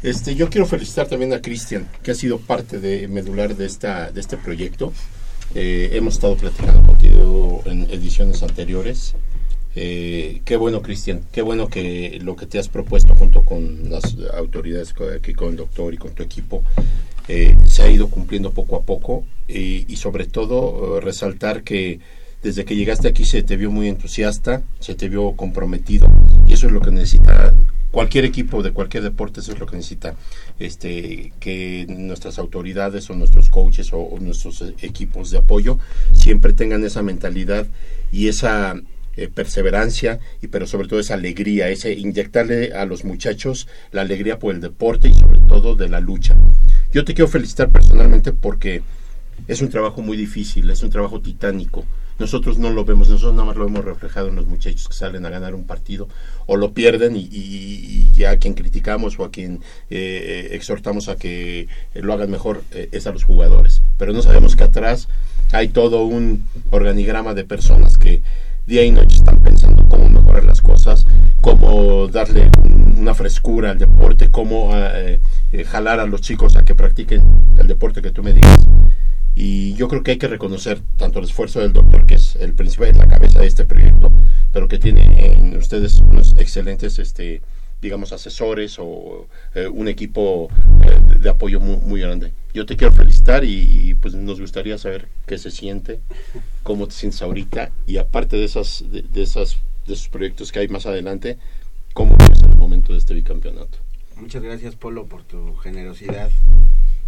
Este, 0.00 0.36
yo 0.36 0.48
quiero 0.48 0.64
felicitar 0.64 1.08
también 1.08 1.32
a 1.32 1.42
Cristian, 1.42 1.88
que 2.04 2.12
ha 2.12 2.14
sido 2.14 2.38
parte 2.38 2.78
de 2.78 3.08
medular 3.08 3.56
de, 3.56 3.66
esta, 3.66 4.12
de 4.12 4.20
este 4.20 4.36
proyecto. 4.36 4.92
Eh, 5.56 5.90
hemos 5.94 6.14
estado 6.14 6.36
platicando 6.36 6.86
contigo 6.86 7.62
en 7.64 7.82
ediciones 7.90 8.42
anteriores 8.44 9.14
eh, 9.80 10.42
qué 10.44 10.56
bueno, 10.56 10.82
Cristian, 10.82 11.20
qué 11.30 11.40
bueno 11.40 11.68
que 11.68 12.18
lo 12.20 12.34
que 12.34 12.46
te 12.46 12.58
has 12.58 12.68
propuesto 12.68 13.14
junto 13.14 13.44
con 13.44 13.90
las 13.90 14.16
autoridades, 14.34 14.92
aquí 15.16 15.34
con 15.34 15.50
el 15.50 15.56
doctor 15.56 15.94
y 15.94 15.98
con 15.98 16.10
tu 16.16 16.24
equipo, 16.24 16.64
eh, 17.28 17.56
se 17.64 17.82
ha 17.82 17.90
ido 17.90 18.08
cumpliendo 18.08 18.50
poco 18.50 18.74
a 18.74 18.82
poco 18.82 19.24
y, 19.46 19.86
y 19.86 19.96
sobre 19.96 20.26
todo 20.26 20.96
uh, 20.96 21.00
resaltar 21.00 21.62
que 21.62 22.00
desde 22.42 22.64
que 22.64 22.74
llegaste 22.74 23.06
aquí 23.06 23.24
se 23.24 23.44
te 23.44 23.56
vio 23.56 23.70
muy 23.70 23.86
entusiasta, 23.86 24.64
se 24.80 24.96
te 24.96 25.08
vio 25.08 25.36
comprometido 25.36 26.08
y 26.48 26.54
eso 26.54 26.66
es 26.66 26.72
lo 26.72 26.80
que 26.80 26.90
necesita 26.90 27.54
cualquier 27.92 28.24
equipo 28.24 28.64
de 28.64 28.72
cualquier 28.72 29.04
deporte 29.04 29.40
eso 29.40 29.52
es 29.52 29.60
lo 29.60 29.66
que 29.66 29.76
necesita 29.76 30.14
este 30.58 31.32
que 31.40 31.86
nuestras 31.88 32.38
autoridades 32.38 33.08
o 33.10 33.14
nuestros 33.14 33.48
coaches 33.48 33.92
o, 33.92 33.98
o 33.98 34.18
nuestros 34.18 34.62
equipos 34.82 35.30
de 35.30 35.38
apoyo 35.38 35.78
siempre 36.12 36.52
tengan 36.52 36.84
esa 36.84 37.02
mentalidad 37.02 37.66
y 38.10 38.28
esa 38.28 38.74
eh, 39.18 39.28
perseverancia 39.28 40.20
y 40.40 40.46
pero 40.46 40.66
sobre 40.66 40.88
todo 40.88 41.00
esa 41.00 41.14
alegría, 41.14 41.68
ese 41.68 41.92
inyectarle 41.92 42.72
a 42.72 42.84
los 42.86 43.04
muchachos 43.04 43.66
la 43.90 44.02
alegría 44.02 44.38
por 44.38 44.54
el 44.54 44.60
deporte 44.60 45.08
y 45.08 45.14
sobre 45.14 45.40
todo 45.48 45.74
de 45.74 45.88
la 45.88 46.00
lucha. 46.00 46.36
Yo 46.92 47.04
te 47.04 47.14
quiero 47.14 47.28
felicitar 47.28 47.70
personalmente 47.70 48.32
porque 48.32 48.82
es 49.46 49.60
un 49.60 49.70
trabajo 49.70 50.02
muy 50.02 50.16
difícil, 50.16 50.70
es 50.70 50.82
un 50.82 50.90
trabajo 50.90 51.20
titánico. 51.20 51.84
Nosotros 52.18 52.58
no 52.58 52.70
lo 52.70 52.84
vemos, 52.84 53.08
nosotros 53.08 53.34
nada 53.34 53.46
más 53.46 53.56
lo 53.56 53.66
hemos 53.66 53.84
reflejado 53.84 54.28
en 54.28 54.34
los 54.34 54.46
muchachos 54.46 54.88
que 54.88 54.94
salen 54.94 55.24
a 55.24 55.30
ganar 55.30 55.54
un 55.54 55.64
partido 55.64 56.08
o 56.46 56.56
lo 56.56 56.72
pierden 56.72 57.16
y, 57.16 57.28
y, 57.30 58.10
y 58.14 58.24
a 58.24 58.38
quien 58.38 58.54
criticamos 58.54 59.18
o 59.18 59.24
a 59.24 59.30
quien 59.30 59.60
eh, 59.90 60.48
exhortamos 60.52 61.08
a 61.08 61.16
que 61.16 61.68
lo 61.94 62.12
hagan 62.12 62.30
mejor 62.30 62.64
eh, 62.72 62.88
es 62.92 63.06
a 63.06 63.12
los 63.12 63.22
jugadores. 63.22 63.82
Pero 63.98 64.12
no 64.12 64.22
sabemos 64.22 64.56
que 64.56 64.64
atrás 64.64 65.08
hay 65.52 65.68
todo 65.68 66.04
un 66.04 66.44
organigrama 66.70 67.34
de 67.34 67.44
personas 67.44 67.98
que 67.98 68.22
día 68.68 68.84
y 68.84 68.90
noche 68.90 69.16
están 69.16 69.38
pensando 69.42 69.82
cómo 69.88 70.08
mejorar 70.10 70.44
las 70.44 70.60
cosas, 70.60 71.06
cómo 71.40 72.06
darle 72.08 72.50
un- 72.62 72.96
una 72.98 73.14
frescura 73.14 73.70
al 73.70 73.78
deporte, 73.78 74.30
cómo 74.30 74.70
eh, 74.76 75.20
eh, 75.52 75.64
jalar 75.64 76.00
a 76.00 76.06
los 76.06 76.20
chicos 76.20 76.54
a 76.56 76.64
que 76.66 76.74
practiquen 76.74 77.22
el 77.56 77.66
deporte 77.66 78.02
que 78.02 78.10
tú 78.10 78.22
me 78.22 78.34
digas. 78.34 78.58
Y 79.34 79.72
yo 79.74 79.88
creo 79.88 80.02
que 80.02 80.10
hay 80.10 80.18
que 80.18 80.28
reconocer 80.28 80.80
tanto 80.96 81.18
el 81.20 81.24
esfuerzo 81.24 81.60
del 81.60 81.72
doctor, 81.72 82.04
que 82.04 82.16
es 82.16 82.36
el 82.36 82.52
principal, 82.52 82.92
la 82.98 83.08
cabeza 83.08 83.38
de 83.40 83.46
este 83.46 83.64
proyecto, 83.64 84.12
pero 84.52 84.68
que 84.68 84.78
tiene 84.78 85.32
en 85.36 85.56
ustedes 85.56 86.00
unos 86.00 86.34
excelentes, 86.38 86.98
este, 86.98 87.40
digamos, 87.80 88.12
asesores 88.12 88.76
o 88.78 89.28
eh, 89.54 89.66
un 89.68 89.88
equipo 89.88 90.48
de, 91.20 91.28
apoyo 91.28 91.60
muy, 91.60 92.00
grande. 92.00 92.32
Yo 92.54 92.66
te 92.66 92.76
quiero 92.76 92.92
felicitar 92.92 93.44
y, 93.44 93.94
pues 93.94 94.14
nos 94.14 94.40
gustaría 94.40 94.78
saber 94.78 95.08
qué 95.26 95.38
se 95.38 95.50
siente, 95.50 96.00
cómo 96.62 96.86
te 96.86 96.94
sientes 96.94 97.22
ahorita 97.22 97.70
y 97.86 97.98
aparte 97.98 98.36
de 98.36 98.44
esas, 98.44 98.84
de 98.90 99.22
esas, 99.22 99.56
de 99.86 99.94
esos 99.94 100.08
proyectos 100.08 100.52
que 100.52 100.60
hay 100.60 100.68
más 100.68 100.86
adelante, 100.86 101.38
cómo 101.92 102.16
es 102.32 102.42
el 102.42 102.56
momento 102.56 102.92
de 102.92 102.98
este 102.98 103.14
bicampeonato. 103.14 103.78
Muchas 104.16 104.42
gracias 104.42 104.74
Polo 104.74 105.06
por 105.06 105.22
tu 105.22 105.54
generosidad 105.56 106.30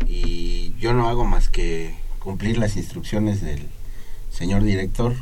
y 0.07 0.75
yo 0.79 0.95
no 0.95 1.09
hago 1.09 1.25
más 1.25 1.49
que 1.49 1.95
cumplir 2.21 2.59
las 2.59 2.77
instrucciones 2.77 3.41
del 3.41 3.61
señor 4.31 4.63
director 4.63 5.15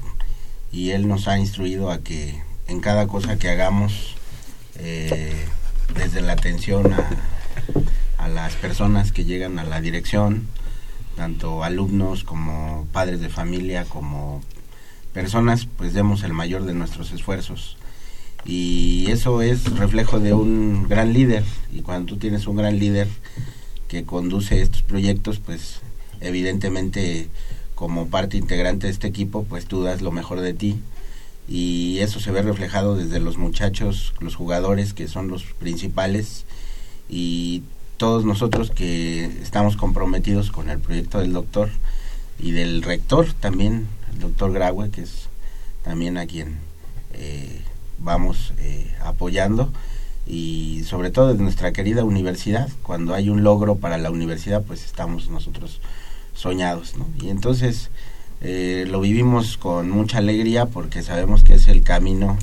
y 0.71 0.91
él 0.91 1.09
nos 1.09 1.29
ha 1.29 1.39
instruido 1.39 1.91
a 1.91 1.99
que 1.99 2.43
en 2.67 2.81
cada 2.81 3.07
cosa 3.07 3.39
que 3.39 3.49
hagamos 3.49 4.17
eh, 4.79 5.35
desde 5.95 6.21
la 6.21 6.35
atención 6.35 6.93
a, 6.93 7.11
a 8.19 8.29
las 8.29 8.55
personas 8.57 9.13
que 9.13 9.25
llegan 9.25 9.59
a 9.59 9.65
la 9.65 9.81
dirección 9.81 10.49
tanto 11.19 11.65
alumnos 11.65 12.23
como 12.23 12.87
padres 12.93 13.21
de 13.21 13.29
familia 13.29 13.85
como 13.85 14.41
personas 15.13 15.67
pues 15.67 15.93
demos 15.93 16.23
el 16.23 16.33
mayor 16.33 16.63
de 16.63 16.75
nuestros 16.75 17.11
esfuerzos. 17.11 17.77
Y 18.45 19.11
eso 19.11 19.43
es 19.43 19.65
reflejo 19.77 20.21
de 20.21 20.33
un 20.33 20.87
gran 20.89 21.13
líder. 21.13 21.45
Y 21.73 21.81
cuando 21.81 22.07
tú 22.07 22.19
tienes 22.19 22.47
un 22.47 22.55
gran 22.55 22.79
líder 22.79 23.09
que 23.89 24.05
conduce 24.05 24.63
estos 24.63 24.83
proyectos 24.83 25.41
pues 25.41 25.81
evidentemente 26.21 27.29
como 27.75 28.07
parte 28.07 28.37
integrante 28.37 28.87
de 28.87 28.93
este 28.93 29.09
equipo 29.09 29.43
pues 29.43 29.67
tú 29.67 29.83
das 29.83 30.01
lo 30.03 30.13
mejor 30.13 30.41
de 30.41 30.55
ti. 30.55 30.79
Y 31.49 31.99
eso 31.99 32.21
se 32.21 32.31
ve 32.31 32.43
reflejado 32.43 32.95
desde 32.95 33.19
los 33.19 33.39
muchachos, 33.39 34.15
los 34.21 34.37
jugadores 34.37 34.95
que 34.95 35.09
son 35.09 35.27
los 35.27 35.43
principales. 35.43 36.45
Y 37.11 37.65
todos 37.99 38.25
nosotros 38.25 38.71
que 38.71 39.25
estamos 39.43 39.77
comprometidos 39.77 40.51
con 40.51 40.71
el 40.71 40.79
proyecto 40.79 41.19
del 41.19 41.33
doctor 41.33 41.69
y 42.39 42.53
del 42.53 42.83
rector 42.83 43.33
también, 43.33 43.89
el 44.13 44.21
doctor 44.21 44.53
Graue, 44.53 44.91
que 44.91 45.03
es 45.03 45.29
también 45.83 46.17
a 46.17 46.27
quien 46.27 46.59
eh, 47.13 47.61
vamos 47.99 48.55
eh, 48.59 48.95
apoyando 49.05 49.73
y 50.27 50.85
sobre 50.87 51.11
todo 51.11 51.35
de 51.35 51.43
nuestra 51.43 51.73
querida 51.73 52.05
universidad, 52.05 52.69
cuando 52.83 53.15
hay 53.15 53.31
un 53.31 53.43
logro 53.43 53.77
para 53.77 53.99
la 53.99 54.11
universidad, 54.11 54.63
pues 54.63 54.85
estamos 54.85 55.29
nosotros 55.29 55.81
soñados, 56.35 56.97
¿no? 56.97 57.09
Y 57.21 57.31
entonces 57.31 57.91
eh, 58.41 58.87
lo 58.89 59.01
vivimos 59.01 59.57
con 59.57 59.91
mucha 59.91 60.19
alegría 60.19 60.67
porque 60.67 61.03
sabemos 61.03 61.43
que 61.43 61.55
es 61.55 61.67
el 61.67 61.83
camino 61.83 62.39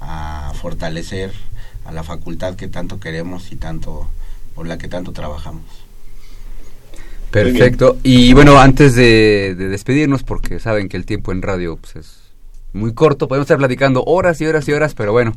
a 0.00 0.52
fortalecer 0.60 1.32
a 1.86 1.92
la 1.92 2.02
facultad 2.02 2.56
que 2.56 2.68
tanto 2.68 3.00
queremos 3.00 3.50
y 3.52 3.56
tanto 3.56 4.06
por 4.58 4.66
la 4.66 4.76
que 4.76 4.88
tanto 4.88 5.12
trabajamos. 5.12 5.62
Perfecto. 7.30 7.96
Y 8.02 8.32
bueno, 8.34 8.58
antes 8.58 8.96
de, 8.96 9.54
de 9.56 9.68
despedirnos, 9.68 10.24
porque 10.24 10.58
saben 10.58 10.88
que 10.88 10.96
el 10.96 11.06
tiempo 11.06 11.30
en 11.30 11.42
radio 11.42 11.76
pues, 11.76 11.94
es 11.94 12.22
muy 12.72 12.92
corto, 12.92 13.28
podemos 13.28 13.44
estar 13.44 13.58
platicando 13.58 14.02
horas 14.02 14.40
y 14.40 14.46
horas 14.46 14.68
y 14.68 14.72
horas, 14.72 14.94
pero 14.94 15.12
bueno, 15.12 15.32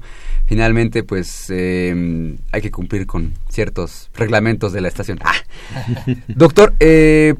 finalmente 0.47 1.03
pues 1.03 1.51
eh, 1.51 2.35
hay 2.51 2.61
que 2.63 2.71
cumplir 2.71 3.05
con 3.05 3.33
ciertos 3.47 4.09
reglamentos 4.15 4.73
de 4.73 4.81
la 4.81 4.87
estación. 4.87 5.19
Ah. 5.21 5.35
Doctor, 6.27 6.73
eh, 6.79 7.35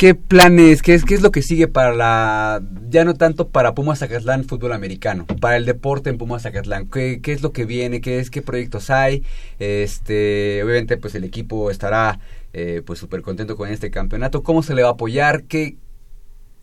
¿qué 0.00 0.14
planes, 0.14 0.80
qué 0.80 0.94
es, 0.94 1.04
qué 1.04 1.12
es 1.12 1.20
lo 1.20 1.30
que 1.30 1.42
sigue 1.42 1.68
para 1.68 1.94
la, 1.94 2.62
ya 2.88 3.04
no 3.04 3.12
tanto 3.12 3.50
para 3.50 3.74
Pumas 3.74 3.98
Zacatlán 3.98 4.46
fútbol 4.46 4.72
americano, 4.72 5.26
para 5.26 5.58
el 5.58 5.66
deporte 5.66 6.08
en 6.08 6.16
Pumas 6.16 6.44
Zacatlán? 6.44 6.88
¿Qué, 6.88 7.20
qué 7.22 7.34
es 7.34 7.42
lo 7.42 7.52
que 7.52 7.66
viene? 7.66 8.00
¿Qué 8.00 8.18
es, 8.18 8.30
qué 8.30 8.40
proyectos 8.40 8.88
hay? 8.88 9.24
Este, 9.58 10.62
obviamente 10.64 10.96
pues 10.96 11.14
el 11.16 11.24
equipo 11.24 11.70
estará 11.70 12.18
eh, 12.54 12.80
pues 12.82 12.98
súper 12.98 13.20
contento 13.20 13.56
con 13.56 13.68
este 13.68 13.90
campeonato. 13.90 14.42
¿Cómo 14.42 14.62
se 14.62 14.74
le 14.74 14.80
va 14.82 14.88
a 14.88 14.92
apoyar? 14.92 15.42
¿Qué, 15.42 15.76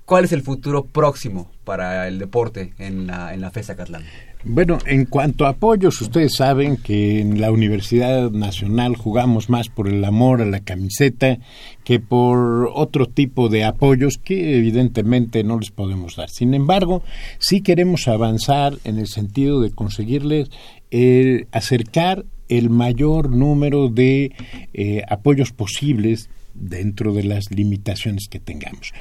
¿Cuál 0.06 0.26
es 0.26 0.32
el 0.32 0.42
futuro 0.42 0.86
próximo 0.86 1.52
para 1.64 2.08
el 2.08 2.18
deporte 2.18 2.74
en 2.80 3.06
la, 3.06 3.36
en 3.36 3.42
la 3.42 3.52
FES 3.52 3.68
Zacatlán? 3.68 4.04
Bueno, 4.44 4.78
en 4.86 5.06
cuanto 5.06 5.46
a 5.46 5.50
apoyos, 5.50 6.00
ustedes 6.00 6.36
saben 6.36 6.78
que 6.78 7.20
en 7.20 7.42
la 7.42 7.52
Universidad 7.52 8.32
Nacional 8.32 8.96
jugamos 8.96 9.50
más 9.50 9.68
por 9.68 9.88
el 9.88 10.04
amor 10.06 10.42
a 10.42 10.46
la 10.46 10.60
camiseta 10.62 11.40
que 11.84 12.00
por 12.00 12.70
otro 12.74 13.08
tipo 13.08 13.50
de 13.50 13.66
apoyos 13.66 14.18
que 14.18 14.58
evidentemente 14.58 15.44
no 15.44 15.60
les 15.60 15.72
podemos 15.72 16.16
dar. 16.16 16.30
Sin 16.30 16.54
embargo, 16.54 17.04
sí 17.40 17.62
queremos 17.62 18.08
avanzar 18.08 18.78
en 18.84 19.00
el 19.00 19.08
sentido 19.08 19.60
de 19.60 19.72
conseguirles 19.72 20.50
acercar 21.52 22.24
el 22.48 22.70
mayor 22.70 23.30
número 23.30 23.90
de 23.90 24.32
eh, 24.74 25.04
apoyos 25.10 25.52
posibles 25.52 26.30
dentro 26.54 27.14
de 27.14 27.24
las 27.24 27.52
limitaciones 27.52 28.28
que 28.30 28.40
tengamos. 28.40 28.94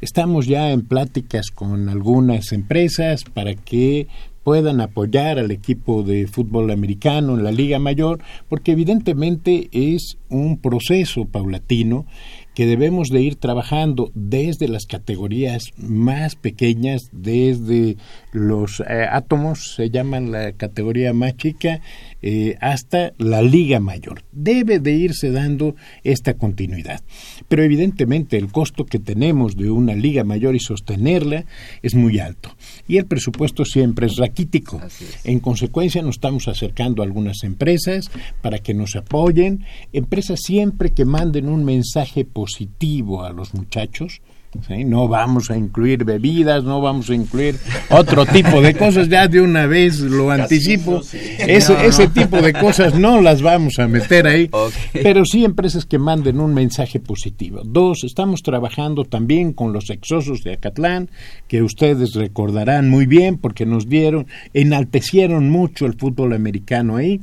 Estamos 0.00 0.46
ya 0.46 0.70
en 0.72 0.82
pláticas 0.82 1.50
con 1.50 1.88
algunas 1.88 2.52
empresas 2.52 3.24
para 3.24 3.54
que 3.54 4.08
puedan 4.44 4.80
apoyar 4.80 5.38
al 5.38 5.50
equipo 5.50 6.02
de 6.02 6.26
fútbol 6.28 6.70
americano 6.70 7.34
en 7.34 7.42
la 7.42 7.50
Liga 7.50 7.78
Mayor, 7.78 8.20
porque 8.48 8.72
evidentemente 8.72 9.68
es 9.72 10.18
un 10.28 10.58
proceso 10.58 11.24
paulatino 11.24 12.06
que 12.54 12.66
debemos 12.66 13.08
de 13.08 13.20
ir 13.20 13.36
trabajando 13.36 14.12
desde 14.14 14.68
las 14.68 14.86
categorías 14.86 15.72
más 15.76 16.36
pequeñas, 16.36 17.08
desde 17.10 17.96
los 18.32 18.80
eh, 18.80 19.06
átomos, 19.10 19.74
se 19.74 19.90
llaman 19.90 20.30
la 20.30 20.52
categoría 20.52 21.12
más 21.12 21.36
chica, 21.36 21.80
eh, 22.26 22.56
hasta 22.62 23.12
la 23.18 23.42
liga 23.42 23.80
mayor. 23.80 24.22
Debe 24.32 24.78
de 24.78 24.92
irse 24.92 25.30
dando 25.30 25.76
esta 26.04 26.38
continuidad. 26.38 27.02
Pero 27.48 27.62
evidentemente 27.62 28.38
el 28.38 28.50
costo 28.50 28.86
que 28.86 28.98
tenemos 28.98 29.58
de 29.58 29.70
una 29.70 29.94
liga 29.94 30.24
mayor 30.24 30.56
y 30.56 30.58
sostenerla 30.58 31.44
es 31.82 31.94
muy 31.94 32.20
alto. 32.20 32.56
Y 32.88 32.96
el 32.96 33.04
presupuesto 33.04 33.66
siempre 33.66 34.06
es 34.06 34.16
raquítico. 34.16 34.80
En 35.24 35.38
consecuencia 35.38 36.00
nos 36.00 36.14
estamos 36.14 36.48
acercando 36.48 37.02
a 37.02 37.04
algunas 37.04 37.44
empresas 37.44 38.10
para 38.40 38.58
que 38.58 38.72
nos 38.72 38.96
apoyen, 38.96 39.66
empresas 39.92 40.40
siempre 40.42 40.92
que 40.92 41.04
manden 41.04 41.46
un 41.46 41.62
mensaje 41.62 42.24
positivo 42.24 43.22
a 43.22 43.34
los 43.34 43.52
muchachos, 43.52 44.22
¿sí? 44.66 44.84
no 44.84 45.08
vamos 45.08 45.50
a 45.50 45.56
incluir 45.56 46.04
bebidas, 46.04 46.64
no 46.64 46.80
vamos 46.80 47.10
a 47.10 47.14
incluir 47.14 47.56
otro 47.90 48.26
tipo 48.26 48.60
de 48.60 48.74
cosas, 48.74 49.08
ya 49.08 49.28
de 49.28 49.40
una 49.40 49.66
vez 49.66 50.00
lo 50.00 50.30
anticipo, 50.30 51.00
ese 51.38 52.08
tipo 52.08 52.40
de 52.40 52.52
cosas 52.52 52.94
no 52.94 53.20
las 53.20 53.42
vamos 53.42 53.78
a 53.78 53.88
meter 53.88 54.26
ahí, 54.26 54.50
pero 54.92 55.24
sí 55.24 55.44
empresas 55.44 55.84
que 55.86 55.98
manden 55.98 56.40
un 56.40 56.54
mensaje 56.54 57.00
positivo. 57.00 57.62
Dos, 57.64 58.04
estamos 58.04 58.42
trabajando 58.42 59.04
también 59.04 59.52
con 59.52 59.72
los 59.72 59.90
exosos 59.90 60.42
de 60.42 60.54
Acatlán, 60.54 61.10
que 61.48 61.62
ustedes 61.62 62.14
recordarán 62.14 62.88
muy 62.90 63.06
bien 63.06 63.38
porque 63.38 63.66
nos 63.66 63.88
dieron, 63.88 64.26
enaltecieron 64.52 65.50
mucho 65.50 65.86
el 65.86 65.94
fútbol 65.94 66.32
americano 66.32 66.96
ahí 66.96 67.20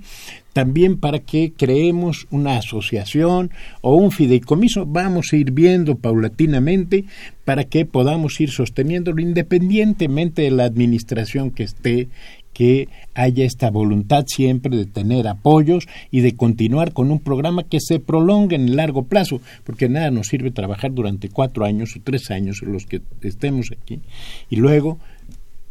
también 0.54 0.98
para 0.98 1.20
que 1.20 1.54
creemos 1.56 2.28
una 2.30 2.58
asociación 2.58 3.52
o 3.82 3.96
un 3.96 4.12
fideicomiso. 4.12 4.86
Vamos 4.86 5.28
a 5.32 5.38
ir 5.38 5.52
viendo 5.52 5.96
paulatinamente 5.96 7.06
para 7.46 7.64
que 7.64 7.86
podamos 7.86 8.40
ir 8.40 8.52
sosteniéndolo 8.52 9.22
independientemente 9.22 10.44
de 10.44 10.52
la 10.52 10.66
administración 10.66 11.52
que 11.52 11.64
esté 11.64 12.10
que 12.54 12.90
haya 13.14 13.46
esta 13.46 13.70
voluntad 13.70 14.26
siempre 14.28 14.76
de 14.76 14.86
tener 14.86 15.28
apoyos 15.28 15.88
y 16.12 16.22
de 16.22 16.36
continuar 16.36 16.94
con 16.94 17.12
un 17.12 17.20
programa 17.20 17.64
que 17.64 17.80
se 17.80 18.00
prolongue 18.00 18.56
en 18.56 18.76
largo 18.76 19.04
plazo, 19.04 19.42
porque 19.64 19.90
nada 19.90 20.12
nos 20.12 20.28
sirve 20.28 20.52
trabajar 20.52 20.94
durante 20.94 21.30
cuatro 21.30 21.66
años 21.66 21.96
o 21.96 22.02
tres 22.04 22.30
años 22.30 22.62
los 22.62 22.86
que 22.86 23.02
estemos 23.22 23.72
aquí 23.72 24.02
y 24.50 24.58
luego 24.58 25.00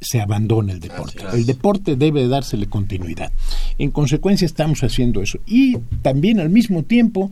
se 0.01 0.21
abandona 0.21 0.73
el 0.73 0.81
deporte. 0.81 1.19
El 1.35 1.47
deporte 1.47 1.97
debe 1.97 2.27
dársele 2.27 2.67
continuidad. 2.67 3.33
En 3.79 3.91
consecuencia 3.91 4.47
estamos 4.47 4.83
haciendo 4.83 5.21
eso. 5.23 5.39
Y 5.47 5.77
también 6.03 6.41
al 6.41 6.49
mismo 6.51 6.83
tiempo 6.85 7.31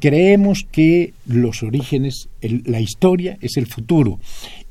creemos 0.00 0.66
que 0.70 1.12
los 1.26 1.62
orígenes, 1.62 2.28
el- 2.40 2.62
la 2.66 2.80
historia 2.80 3.36
es 3.40 3.56
el 3.56 3.66
futuro. 3.66 4.20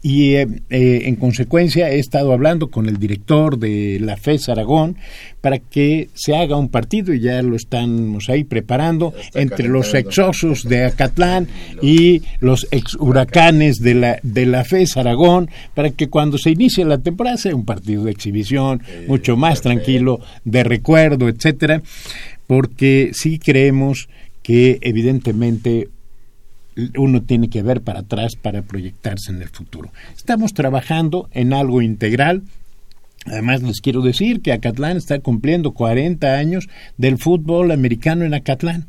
Y 0.03 0.35
eh, 0.35 0.47
eh, 0.69 1.03
en 1.05 1.15
consecuencia 1.15 1.89
he 1.89 1.97
estado 1.97 2.33
hablando 2.33 2.69
con 2.69 2.87
el 2.87 2.99
director 2.99 3.57
de 3.57 3.99
la 4.01 4.17
FES 4.17 4.49
Aragón 4.49 4.97
para 5.39 5.59
que 5.59 6.09
se 6.13 6.35
haga 6.35 6.57
un 6.57 6.67
partido 6.67 7.13
y 7.13 7.21
ya 7.21 7.41
lo 7.41 7.55
estamos 7.55 8.29
ahí 8.29 8.43
preparando 8.43 9.13
entre 9.33 9.69
los 9.69 9.93
exosos 9.93 10.65
de 10.67 10.83
Acatlán 10.83 11.47
y 11.81 12.21
los 12.41 12.67
ex 12.71 12.95
huracanes 12.95 13.77
de 13.77 13.93
la 13.93 14.19
de 14.23 14.45
la 14.45 14.65
FES 14.65 14.97
Aragón 14.97 15.49
para 15.73 15.89
que 15.91 16.09
cuando 16.09 16.37
se 16.37 16.51
inicie 16.51 16.83
la 16.83 16.97
temporada 16.97 17.37
sea 17.37 17.55
un 17.55 17.65
partido 17.65 18.03
de 18.03 18.11
exhibición 18.11 18.83
mucho 19.07 19.37
más 19.37 19.61
tranquilo 19.61 20.19
de 20.43 20.65
recuerdo 20.65 21.29
etcétera 21.29 21.81
porque 22.45 23.11
sí 23.13 23.39
creemos 23.39 24.09
que 24.41 24.79
evidentemente 24.81 25.87
uno 26.97 27.21
tiene 27.21 27.49
que 27.49 27.61
ver 27.61 27.81
para 27.81 27.99
atrás 27.99 28.35
para 28.35 28.61
proyectarse 28.61 29.31
en 29.31 29.41
el 29.41 29.49
futuro. 29.49 29.91
Estamos 30.15 30.53
trabajando 30.53 31.29
en 31.31 31.53
algo 31.53 31.81
integral. 31.81 32.43
Además, 33.25 33.61
les 33.63 33.79
quiero 33.79 34.01
decir 34.01 34.41
que 34.41 34.51
Acatlán 34.51 34.97
está 34.97 35.19
cumpliendo 35.19 35.71
40 35.71 36.35
años 36.35 36.67
del 36.97 37.17
fútbol 37.17 37.71
americano 37.71 38.25
en 38.25 38.33
Acatlán. 38.33 38.87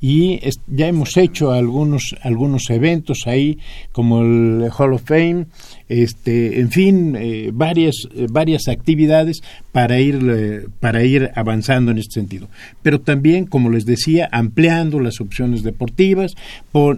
Y 0.00 0.40
ya 0.66 0.88
hemos 0.88 1.16
hecho 1.16 1.52
algunos, 1.52 2.16
algunos 2.22 2.68
eventos 2.70 3.18
ahí, 3.26 3.58
como 3.92 4.22
el 4.22 4.68
Hall 4.76 4.94
of 4.94 5.04
Fame, 5.04 5.46
este, 5.92 6.58
en 6.58 6.70
fin, 6.70 7.16
eh, 7.16 7.50
varias, 7.52 8.08
eh, 8.14 8.26
varias 8.30 8.66
actividades 8.68 9.42
para 9.72 10.00
ir, 10.00 10.18
eh, 10.26 10.66
para 10.80 11.04
ir 11.04 11.30
avanzando 11.34 11.90
en 11.90 11.98
este 11.98 12.14
sentido. 12.14 12.48
Pero 12.82 13.02
también, 13.02 13.44
como 13.44 13.68
les 13.68 13.84
decía, 13.84 14.26
ampliando 14.32 15.00
las 15.00 15.20
opciones 15.20 15.62
deportivas 15.62 16.34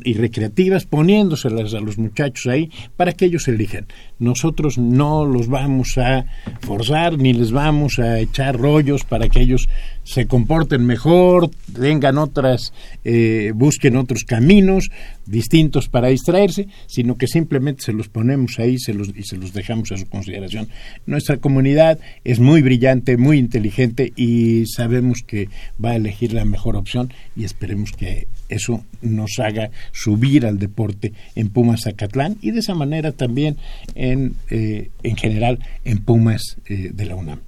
y 0.05 0.14
recreativas, 0.14 0.84
poniéndoselas 0.86 1.74
a 1.74 1.80
los 1.80 1.99
muchachos 1.99 2.47
ahí 2.47 2.70
para 2.97 3.12
que 3.12 3.24
ellos 3.24 3.49
elijan. 3.49 3.86
Nosotros 4.20 4.78
no 4.78 5.24
los 5.24 5.49
vamos 5.49 5.99
a 5.99 6.26
forzar 6.61 7.18
ni 7.18 7.32
les 7.32 7.51
vamos 7.51 7.99
a 7.99 8.20
echar 8.20 8.57
rollos 8.57 9.05
para 9.05 9.28
que 9.28 9.40
ellos 9.40 9.68
se 10.05 10.26
comporten 10.26 10.86
mejor, 10.86 11.51
tengan 11.72 12.18
otras, 12.18 12.72
eh, 13.05 13.53
busquen 13.55 13.97
otros 13.97 14.24
caminos 14.24 14.90
distintos 15.27 15.89
para 15.89 16.09
distraerse, 16.09 16.68
sino 16.87 17.16
que 17.16 17.27
simplemente 17.27 17.83
se 17.83 17.93
los 17.93 18.09
ponemos 18.09 18.59
ahí 18.59 18.79
se 18.79 18.95
los, 18.95 19.09
y 19.09 19.22
se 19.22 19.37
los 19.37 19.53
dejamos 19.53 19.93
a 19.93 19.97
su 19.97 20.07
consideración. 20.07 20.68
Nuestra 21.07 21.39
comunidad 21.39 21.99
es 22.25 22.41
muy 22.41 22.62
brillante, 22.62 23.16
muy 23.16 23.39
inteligente 23.39 24.12
y 24.16 24.66
sabemos 24.66 25.22
que 25.27 25.49
va 25.83 25.91
a 25.91 25.97
elegir 25.97 26.33
la 26.33 26.45
mejor 26.45 26.77
opción 26.77 27.12
y 27.37 27.45
esperemos 27.45 27.93
que 27.93 28.27
eso 28.49 28.85
nos 29.03 29.39
haga 29.39 29.70
subir 29.93 30.47
al 30.47 30.59
deporte 30.59 31.12
en 31.35 31.49
Pumas 31.49 31.83
Zacatlán 31.85 32.37
y 32.41 32.51
de 32.51 32.61
esa 32.61 32.75
manera 32.75 33.12
también 33.12 33.57
en, 33.95 34.37
eh, 34.51 34.91
en 35.03 35.16
general 35.16 35.59
en 35.85 35.99
Pumas 36.05 36.57
eh, 36.66 36.91
de 36.93 37.07
la 37.07 37.16
UNAM. 37.16 37.41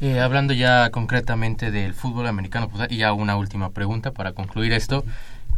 Eh, 0.00 0.18
hablando 0.18 0.54
ya 0.54 0.90
concretamente 0.90 1.70
del 1.70 1.92
fútbol 1.92 2.26
americano, 2.26 2.70
pues, 2.70 2.90
y 2.90 2.96
ya 2.96 3.12
una 3.12 3.36
última 3.36 3.70
pregunta 3.70 4.12
para 4.12 4.32
concluir 4.32 4.72
esto. 4.72 5.04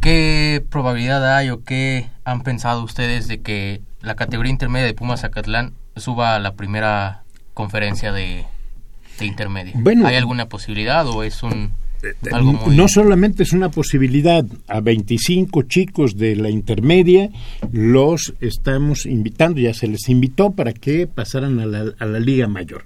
¿Qué 0.03 0.61
probabilidad 0.69 1.37
hay 1.37 1.49
o 1.49 1.63
qué 1.63 2.07
han 2.25 2.41
pensado 2.41 2.83
ustedes 2.83 3.27
de 3.29 3.39
que 3.41 3.81
la 4.01 4.15
categoría 4.15 4.51
intermedia 4.51 4.85
de 4.85 4.93
Pumas 4.93 5.21
Zacatlán 5.21 5.71
suba 5.95 6.35
a 6.35 6.39
la 6.39 6.55
primera 6.55 7.23
conferencia 7.53 8.11
de, 8.11 8.43
de 9.19 9.25
intermedia? 9.25 9.71
Bueno. 9.75 10.05
¿Hay 10.05 10.15
alguna 10.15 10.47
posibilidad 10.49 11.07
o 11.07 11.23
es 11.23 11.41
un 11.41 11.71
algo 12.33 12.51
muy... 12.51 12.75
No 12.75 12.89
solamente 12.89 13.43
es 13.43 13.53
una 13.53 13.69
posibilidad, 13.69 14.43
a 14.67 14.81
25 14.81 15.61
chicos 15.63 16.17
de 16.17 16.35
la 16.35 16.49
intermedia 16.49 17.29
los 17.71 18.33
estamos 18.41 19.05
invitando, 19.05 19.61
ya 19.61 19.73
se 19.73 19.87
les 19.87 20.09
invitó 20.09 20.51
para 20.51 20.73
que 20.73 21.07
pasaran 21.07 21.61
a 21.61 21.65
la, 21.65 21.93
a 21.97 22.05
la 22.05 22.19
Liga 22.19 22.47
Mayor. 22.49 22.83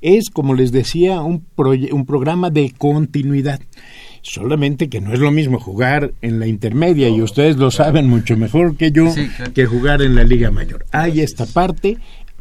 Es, 0.00 0.30
como 0.30 0.54
les 0.54 0.72
decía, 0.72 1.20
un, 1.20 1.44
proye- 1.54 1.92
un 1.92 2.06
programa 2.06 2.48
de 2.48 2.72
continuidad. 2.78 3.60
Solamente 4.28 4.88
que 4.88 5.00
no 5.00 5.12
es 5.14 5.20
lo 5.20 5.30
mismo 5.30 5.58
jugar 5.58 6.12
en 6.20 6.38
la 6.38 6.46
intermedia, 6.46 7.08
y 7.08 7.22
ustedes 7.22 7.56
lo 7.56 7.70
saben 7.70 8.06
mucho 8.08 8.36
mejor 8.36 8.76
que 8.76 8.92
yo, 8.92 9.10
Sí, 9.10 9.26
claro. 9.28 9.52
que 9.54 9.64
jugar 9.66 10.02
en 10.02 10.14
la 10.14 10.24
Liga 10.24 10.50
Mayor. 10.50 10.84
Hay 10.92 11.20
esta 11.20 11.46
parte, 11.46 11.96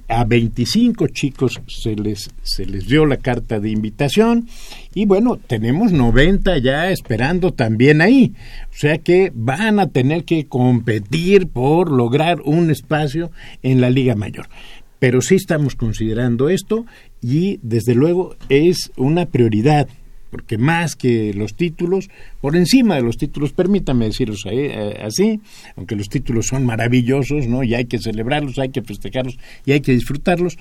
a 0.09 0.23
25 0.23 1.07
chicos 1.07 1.61
se 1.67 1.95
les, 1.95 2.29
se 2.43 2.65
les 2.65 2.88
dio 2.88 3.05
la 3.05 3.17
carta 3.17 3.59
de 3.59 3.69
invitación 3.69 4.47
y 4.93 5.05
bueno, 5.05 5.38
tenemos 5.38 5.91
90 5.91 6.57
ya 6.59 6.91
esperando 6.91 7.53
también 7.53 8.01
ahí. 8.01 8.33
O 8.71 8.77
sea 8.77 8.97
que 8.99 9.31
van 9.35 9.79
a 9.79 9.88
tener 9.88 10.23
que 10.23 10.45
competir 10.47 11.47
por 11.47 11.91
lograr 11.91 12.39
un 12.45 12.69
espacio 12.69 13.31
en 13.63 13.81
la 13.81 13.89
Liga 13.89 14.15
Mayor. 14.15 14.47
Pero 14.99 15.21
sí 15.21 15.35
estamos 15.35 15.75
considerando 15.75 16.49
esto 16.49 16.85
y 17.21 17.59
desde 17.61 17.93
luego 17.93 18.35
es 18.49 18.91
una 18.95 19.25
prioridad 19.25 19.88
porque 20.30 20.57
más 20.57 20.95
que 20.95 21.34
los 21.34 21.55
títulos, 21.55 22.09
por 22.41 22.55
encima 22.55 22.95
de 22.95 23.01
los 23.01 23.17
títulos, 23.17 23.53
permítame 23.53 24.05
decirlos 24.05 24.45
ahí, 24.45 24.59
eh, 24.59 25.01
así, 25.03 25.41
aunque 25.75 25.95
los 25.95 26.09
títulos 26.09 26.47
son 26.47 26.65
maravillosos, 26.65 27.47
¿no? 27.47 27.63
Y 27.63 27.75
hay 27.75 27.86
que 27.86 27.99
celebrarlos, 27.99 28.59
hay 28.59 28.69
que 28.69 28.82
festejarlos 28.82 29.38
y 29.65 29.71
hay 29.71 29.82
que 29.82 29.93
disfrutarlos, 29.93 30.57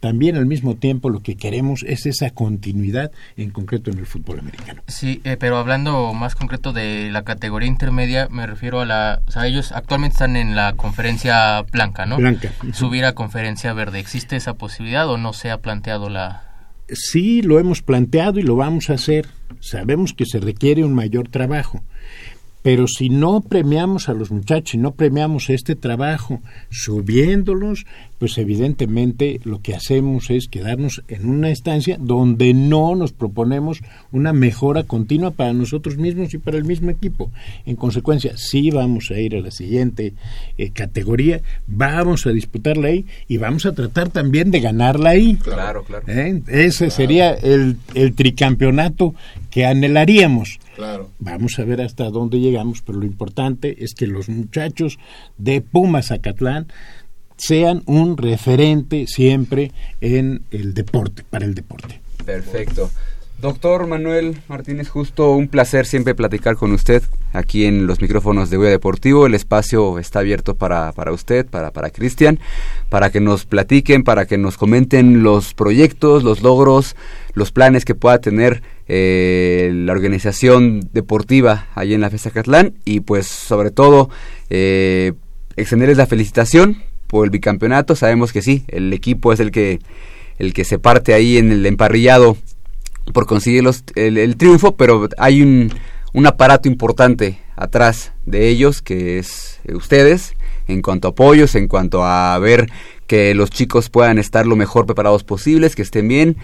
también 0.00 0.36
al 0.36 0.46
mismo 0.46 0.76
tiempo 0.76 1.10
lo 1.10 1.20
que 1.22 1.36
queremos 1.36 1.82
es 1.82 2.06
esa 2.06 2.30
continuidad, 2.30 3.10
en 3.36 3.50
concreto 3.50 3.90
en 3.90 3.98
el 3.98 4.06
fútbol 4.06 4.38
americano. 4.40 4.82
Sí, 4.86 5.20
eh, 5.24 5.36
pero 5.38 5.56
hablando 5.56 6.12
más 6.14 6.34
concreto 6.34 6.72
de 6.72 7.10
la 7.10 7.22
categoría 7.22 7.68
intermedia, 7.68 8.28
me 8.30 8.46
refiero 8.46 8.80
a 8.80 8.86
la... 8.86 9.22
O 9.26 9.30
sea, 9.30 9.46
ellos 9.46 9.72
actualmente 9.72 10.14
están 10.14 10.36
en 10.36 10.54
la 10.54 10.74
conferencia 10.74 11.62
blanca, 11.62 12.06
¿no? 12.06 12.16
Blanca. 12.16 12.52
Subir 12.72 13.04
a 13.04 13.14
conferencia 13.14 13.72
verde. 13.72 13.98
¿Existe 13.98 14.36
esa 14.36 14.54
posibilidad 14.54 15.08
o 15.08 15.18
no 15.18 15.32
se 15.32 15.50
ha 15.50 15.58
planteado 15.58 16.08
la... 16.08 16.44
Sí, 16.88 17.42
lo 17.42 17.58
hemos 17.58 17.82
planteado 17.82 18.40
y 18.40 18.42
lo 18.42 18.56
vamos 18.56 18.90
a 18.90 18.94
hacer. 18.94 19.26
Sabemos 19.60 20.14
que 20.14 20.24
se 20.24 20.40
requiere 20.40 20.84
un 20.84 20.94
mayor 20.94 21.28
trabajo. 21.28 21.82
Pero 22.62 22.86
si 22.88 23.08
no 23.08 23.40
premiamos 23.40 24.08
a 24.08 24.14
los 24.14 24.30
muchachos, 24.30 24.72
si 24.72 24.78
no 24.78 24.92
premiamos 24.92 25.48
este 25.48 25.76
trabajo 25.76 26.40
subiéndolos, 26.70 27.86
pues 28.18 28.36
evidentemente 28.36 29.40
lo 29.44 29.62
que 29.62 29.74
hacemos 29.74 30.28
es 30.30 30.48
quedarnos 30.48 31.02
en 31.08 31.28
una 31.28 31.50
estancia 31.50 31.96
donde 32.00 32.52
no 32.54 32.96
nos 32.96 33.12
proponemos 33.12 33.80
una 34.10 34.32
mejora 34.32 34.82
continua 34.82 35.30
para 35.30 35.52
nosotros 35.52 35.96
mismos 35.96 36.34
y 36.34 36.38
para 36.38 36.58
el 36.58 36.64
mismo 36.64 36.90
equipo. 36.90 37.30
En 37.64 37.76
consecuencia, 37.76 38.36
sí 38.36 38.70
vamos 38.70 39.10
a 39.10 39.18
ir 39.18 39.36
a 39.36 39.40
la 39.40 39.52
siguiente 39.52 40.14
eh, 40.56 40.70
categoría, 40.70 41.40
vamos 41.66 42.26
a 42.26 42.30
disputarla 42.30 42.88
ahí 42.88 43.06
y 43.28 43.36
vamos 43.36 43.66
a 43.66 43.72
tratar 43.72 44.10
también 44.10 44.50
de 44.50 44.60
ganarla 44.60 45.10
ahí. 45.10 45.36
Claro, 45.36 45.84
claro. 45.84 46.04
¿Eh? 46.08 46.42
Ese 46.48 46.90
sería 46.90 47.34
el, 47.34 47.76
el 47.94 48.14
tricampeonato 48.14 49.14
que 49.50 49.64
anhelaríamos. 49.64 50.58
Claro. 50.78 51.10
Vamos 51.18 51.58
a 51.58 51.64
ver 51.64 51.80
hasta 51.80 52.08
dónde 52.08 52.38
llegamos, 52.38 52.82
pero 52.82 53.00
lo 53.00 53.04
importante 53.04 53.82
es 53.82 53.94
que 53.94 54.06
los 54.06 54.28
muchachos 54.28 55.00
de 55.36 55.60
Pumas 55.60 56.06
Zacatlán 56.06 56.68
sean 57.36 57.82
un 57.86 58.16
referente 58.16 59.08
siempre 59.08 59.72
en 60.00 60.44
el 60.52 60.74
deporte, 60.74 61.24
para 61.28 61.46
el 61.46 61.56
deporte. 61.56 62.00
Perfecto. 62.24 62.92
Doctor 63.40 63.88
Manuel 63.88 64.40
Martínez, 64.46 64.88
justo 64.88 65.32
un 65.32 65.48
placer 65.48 65.84
siempre 65.84 66.14
platicar 66.14 66.54
con 66.54 66.70
usted 66.70 67.02
aquí 67.32 67.64
en 67.64 67.88
los 67.88 68.00
micrófonos 68.00 68.48
de 68.48 68.56
Goya 68.56 68.70
Deportivo. 68.70 69.26
El 69.26 69.34
espacio 69.34 69.98
está 69.98 70.20
abierto 70.20 70.54
para, 70.54 70.92
para 70.92 71.10
usted, 71.10 71.44
para, 71.44 71.72
para 71.72 71.90
Cristian, 71.90 72.38
para 72.88 73.10
que 73.10 73.20
nos 73.20 73.46
platiquen, 73.46 74.04
para 74.04 74.26
que 74.26 74.38
nos 74.38 74.56
comenten 74.56 75.24
los 75.24 75.54
proyectos, 75.54 76.22
los 76.22 76.40
logros, 76.40 76.94
los 77.34 77.50
planes 77.50 77.84
que 77.84 77.96
pueda 77.96 78.20
tener 78.20 78.62
eh, 78.88 79.70
la 79.72 79.92
organización 79.92 80.80
deportiva 80.92 81.66
allí 81.74 81.94
en 81.94 82.00
la 82.00 82.10
Fiesta 82.10 82.30
Catlán 82.30 82.74
y 82.84 83.00
pues 83.00 83.26
sobre 83.26 83.70
todo 83.70 84.08
eh, 84.50 85.12
extenderles 85.56 85.98
la 85.98 86.06
felicitación 86.06 86.82
por 87.06 87.24
el 87.24 87.30
bicampeonato. 87.30 87.94
Sabemos 87.96 88.32
que 88.32 88.42
sí, 88.42 88.64
el 88.68 88.92
equipo 88.92 89.32
es 89.32 89.40
el 89.40 89.50
que, 89.50 89.78
el 90.38 90.52
que 90.52 90.64
se 90.64 90.78
parte 90.78 91.14
ahí 91.14 91.36
en 91.38 91.52
el 91.52 91.64
emparrillado 91.66 92.36
por 93.12 93.26
conseguir 93.26 93.62
los- 93.64 93.84
el, 93.94 94.18
el 94.18 94.36
triunfo, 94.36 94.76
pero 94.76 95.08
hay 95.18 95.42
un, 95.42 95.70
un 96.12 96.26
aparato 96.26 96.68
importante 96.68 97.38
atrás 97.56 98.12
de 98.26 98.48
ellos, 98.48 98.82
que 98.82 99.18
es 99.18 99.60
eh, 99.64 99.74
ustedes, 99.74 100.34
en 100.66 100.82
cuanto 100.82 101.08
a 101.08 101.10
apoyos, 101.12 101.54
en 101.54 101.66
cuanto 101.68 102.04
a 102.04 102.38
ver 102.38 102.68
que 103.06 103.34
los 103.34 103.48
chicos 103.50 103.88
puedan 103.88 104.18
estar 104.18 104.46
lo 104.46 104.54
mejor 104.54 104.84
preparados 104.84 105.24
posibles, 105.24 105.74
que 105.74 105.80
estén 105.82 106.06
bien, 106.08 106.36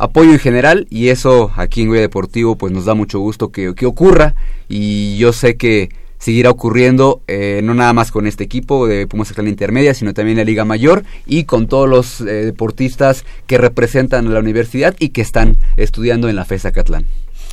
apoyo 0.00 0.32
en 0.32 0.38
general, 0.38 0.86
y 0.90 1.08
eso 1.08 1.52
aquí 1.56 1.82
en 1.82 1.88
Goya 1.88 2.00
Deportivo 2.00 2.56
pues 2.56 2.72
nos 2.72 2.86
da 2.86 2.94
mucho 2.94 3.20
gusto 3.20 3.52
que, 3.52 3.74
que 3.74 3.86
ocurra, 3.86 4.34
y 4.68 5.16
yo 5.18 5.32
sé 5.32 5.56
que 5.56 5.90
seguirá 6.18 6.50
ocurriendo 6.50 7.22
eh, 7.26 7.60
no 7.64 7.74
nada 7.74 7.92
más 7.92 8.10
con 8.10 8.26
este 8.26 8.44
equipo 8.44 8.86
de 8.86 9.06
Pumas 9.06 9.28
Zacatlán 9.28 9.48
Intermedia, 9.48 9.94
sino 9.94 10.14
también 10.14 10.36
la 10.36 10.44
Liga 10.44 10.64
Mayor 10.64 11.04
y 11.26 11.44
con 11.44 11.66
todos 11.66 11.88
los 11.88 12.20
eh, 12.20 12.44
deportistas 12.44 13.24
que 13.46 13.58
representan 13.58 14.26
a 14.26 14.30
la 14.30 14.40
universidad 14.40 14.94
y 14.98 15.08
que 15.08 15.22
están 15.22 15.56
estudiando 15.76 16.28
en 16.28 16.36
la 16.36 16.44
FES 16.44 16.68
Catlán. 16.72 17.06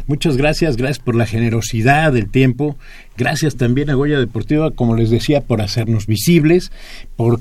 Muchas 0.05 0.37
gracias, 0.37 0.77
gracias 0.77 0.99
por 0.99 1.15
la 1.15 1.25
generosidad 1.25 2.13
del 2.13 2.29
tiempo, 2.29 2.77
gracias 3.17 3.55
también 3.55 3.89
a 3.89 3.95
Goya 3.95 4.19
Deportiva, 4.19 4.71
como 4.71 4.95
les 4.95 5.09
decía, 5.09 5.41
por 5.41 5.61
hacernos 5.61 6.05
visibles, 6.05 6.71
por 7.15 7.39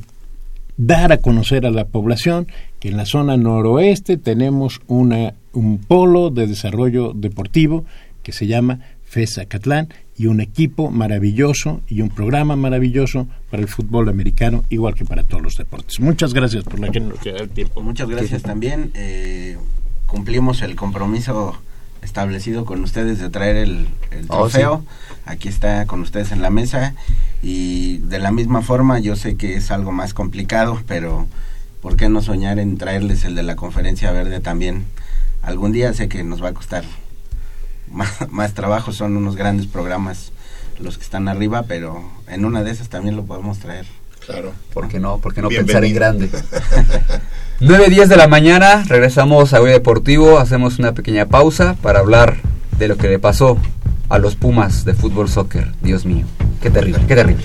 dar 0.76 1.12
a 1.12 1.18
conocer 1.18 1.66
a 1.66 1.70
la 1.70 1.86
población 1.86 2.46
que 2.80 2.88
en 2.88 2.96
la 2.96 3.06
zona 3.06 3.36
noroeste 3.36 4.16
tenemos 4.16 4.80
una, 4.86 5.34
un 5.52 5.78
polo 5.78 6.30
de 6.30 6.46
desarrollo 6.46 7.12
deportivo 7.14 7.84
que 8.22 8.32
se 8.32 8.46
llama 8.46 8.80
FESA 9.04 9.46
Catlán 9.46 9.88
y 10.18 10.26
un 10.26 10.40
equipo 10.40 10.90
maravilloso 10.90 11.80
y 11.88 12.00
un 12.00 12.08
programa 12.08 12.56
maravilloso 12.56 13.28
para 13.50 13.62
el 13.62 13.68
fútbol 13.68 14.08
americano, 14.08 14.64
igual 14.70 14.94
que 14.94 15.04
para 15.04 15.22
todos 15.22 15.42
los 15.42 15.56
deportes. 15.56 16.00
Muchas 16.00 16.34
gracias 16.34 16.64
por 16.64 16.80
la 16.80 16.92
generosidad 16.92 17.36
del 17.36 17.50
tiempo. 17.50 17.82
Muchas 17.82 18.08
gracias 18.08 18.42
también. 18.42 18.90
Eh, 18.94 19.56
cumplimos 20.06 20.62
el 20.62 20.74
compromiso 20.74 21.56
establecido 22.06 22.64
con 22.64 22.82
ustedes 22.82 23.18
de 23.18 23.28
traer 23.28 23.56
el, 23.56 23.88
el 24.10 24.24
Oh, 24.28 24.48
trofeo. 24.48 24.84
Aquí 25.26 25.48
está 25.48 25.86
con 25.86 26.00
ustedes 26.00 26.32
en 26.32 26.40
la 26.40 26.50
mesa. 26.50 26.94
Y 27.42 27.98
de 27.98 28.18
la 28.18 28.32
misma 28.32 28.62
forma, 28.62 28.98
yo 28.98 29.16
sé 29.16 29.36
que 29.36 29.56
es 29.56 29.70
algo 29.70 29.92
más 29.92 30.14
complicado, 30.14 30.80
pero 30.86 31.26
¿por 31.82 31.96
qué 31.96 32.08
no 32.08 32.22
soñar 32.22 32.58
en 32.58 32.78
traerles 32.78 33.24
el 33.24 33.34
de 33.34 33.42
la 33.42 33.56
conferencia 33.56 34.10
verde 34.12 34.40
también? 34.40 34.86
Algún 35.42 35.72
día 35.72 35.92
sé 35.92 36.08
que 36.08 36.24
nos 36.24 36.42
va 36.42 36.48
a 36.48 36.54
costar 36.54 36.84
más, 37.90 38.30
más 38.30 38.54
trabajo, 38.54 38.92
son 38.92 39.16
unos 39.16 39.36
grandes 39.36 39.66
programas 39.66 40.32
los 40.78 40.98
que 40.98 41.04
están 41.04 41.28
arriba, 41.28 41.64
pero 41.64 42.10
en 42.28 42.44
una 42.44 42.62
de 42.62 42.70
esas 42.70 42.88
también 42.88 43.16
lo 43.16 43.24
podemos 43.24 43.58
traer. 43.58 43.86
Claro. 44.26 44.52
¿Por 44.74 44.88
qué 44.88 44.98
no? 44.98 45.18
¿Por 45.18 45.34
qué 45.34 45.40
no 45.42 45.48
Bienvenido. 45.48 45.80
pensar 45.80 45.84
en 45.84 45.94
grande? 45.94 46.30
9, 47.60 47.88
10 47.88 48.08
de 48.08 48.16
la 48.16 48.28
mañana, 48.28 48.84
regresamos 48.86 49.54
a 49.54 49.60
Goya 49.60 49.72
Deportivo, 49.74 50.38
hacemos 50.38 50.78
una 50.78 50.92
pequeña 50.92 51.26
pausa 51.26 51.76
para 51.80 52.00
hablar 52.00 52.36
de 52.78 52.88
lo 52.88 52.96
que 52.96 53.08
le 53.08 53.18
pasó 53.18 53.56
a 54.08 54.18
los 54.18 54.34
Pumas 54.36 54.84
de 54.84 54.94
fútbol 54.94 55.28
soccer. 55.28 55.72
Dios 55.80 56.04
mío, 56.04 56.26
qué 56.60 56.70
terrible, 56.70 57.02
qué 57.08 57.14
terrible. 57.14 57.44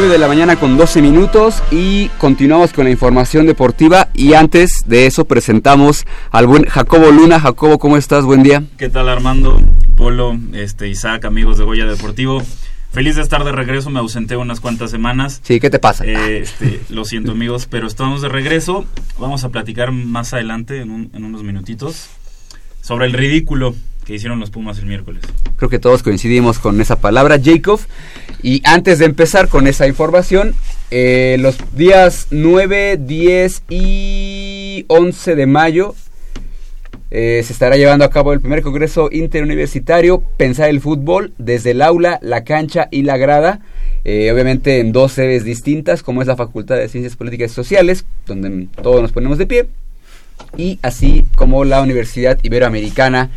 9 0.00 0.14
de 0.14 0.18
la 0.18 0.28
mañana 0.28 0.56
con 0.56 0.78
12 0.78 1.02
minutos 1.02 1.62
y 1.70 2.08
continuamos 2.16 2.72
con 2.72 2.84
la 2.86 2.90
información 2.90 3.44
deportiva 3.44 4.08
y 4.14 4.32
antes 4.32 4.84
de 4.86 5.04
eso 5.04 5.26
presentamos 5.26 6.06
al 6.30 6.46
buen 6.46 6.64
Jacobo 6.64 7.10
Luna. 7.10 7.38
Jacobo, 7.38 7.78
¿cómo 7.78 7.98
estás? 7.98 8.24
Buen 8.24 8.42
día. 8.42 8.62
¿Qué 8.78 8.88
tal 8.88 9.10
Armando, 9.10 9.60
Polo, 9.98 10.38
este, 10.54 10.88
Isaac, 10.88 11.26
amigos 11.26 11.58
de 11.58 11.64
Goya 11.64 11.84
Deportivo? 11.84 12.42
Feliz 12.92 13.16
de 13.16 13.20
estar 13.20 13.44
de 13.44 13.52
regreso, 13.52 13.90
me 13.90 13.98
ausenté 13.98 14.36
unas 14.38 14.60
cuantas 14.60 14.90
semanas. 14.90 15.42
Sí, 15.44 15.60
¿qué 15.60 15.68
te 15.68 15.78
pasa? 15.78 16.06
Eh, 16.06 16.38
este, 16.38 16.80
lo 16.88 17.04
siento 17.04 17.32
amigos, 17.32 17.66
pero 17.70 17.86
estamos 17.86 18.22
de 18.22 18.30
regreso. 18.30 18.86
Vamos 19.18 19.44
a 19.44 19.50
platicar 19.50 19.92
más 19.92 20.32
adelante, 20.32 20.80
en, 20.80 20.90
un- 20.90 21.10
en 21.12 21.24
unos 21.24 21.42
minutitos, 21.42 22.08
sobre 22.80 23.04
el 23.04 23.12
ridículo 23.12 23.74
que 24.10 24.16
hicieron 24.16 24.40
los 24.40 24.50
Pumas 24.50 24.76
el 24.80 24.86
miércoles. 24.86 25.22
Creo 25.56 25.70
que 25.70 25.78
todos 25.78 26.02
coincidimos 26.02 26.58
con 26.58 26.80
esa 26.80 27.00
palabra, 27.00 27.38
Jacob. 27.40 27.78
Y 28.42 28.60
antes 28.64 28.98
de 28.98 29.04
empezar 29.04 29.46
con 29.46 29.68
esa 29.68 29.86
información, 29.86 30.52
eh, 30.90 31.36
los 31.38 31.56
días 31.76 32.26
9, 32.32 32.98
10 33.00 33.62
y 33.68 34.84
11 34.88 35.36
de 35.36 35.46
mayo 35.46 35.94
eh, 37.12 37.42
se 37.44 37.52
estará 37.52 37.76
llevando 37.76 38.04
a 38.04 38.10
cabo 38.10 38.32
el 38.32 38.40
primer 38.40 38.62
Congreso 38.62 39.10
Interuniversitario 39.12 40.24
Pensar 40.36 40.70
el 40.70 40.80
Fútbol 40.80 41.32
desde 41.38 41.70
el 41.70 41.80
aula, 41.80 42.18
la 42.20 42.42
cancha 42.42 42.88
y 42.90 43.02
la 43.02 43.16
grada. 43.16 43.60
eh, 44.04 44.32
obviamente 44.32 44.80
en 44.80 44.90
dos 44.90 45.12
sedes 45.12 45.44
distintas, 45.44 46.02
como 46.02 46.20
es 46.20 46.26
la 46.26 46.34
Facultad 46.34 46.74
de 46.78 46.88
Ciencias 46.88 47.14
Políticas 47.14 47.52
y 47.52 47.54
Sociales, 47.54 48.04
donde 48.26 48.66
todos 48.82 49.02
nos 49.02 49.12
ponemos 49.12 49.38
de 49.38 49.46
pie, 49.46 49.66
y 50.56 50.80
así 50.82 51.24
como 51.36 51.64
la 51.64 51.80
Universidad 51.80 52.40
Iberoamericana 52.42 53.30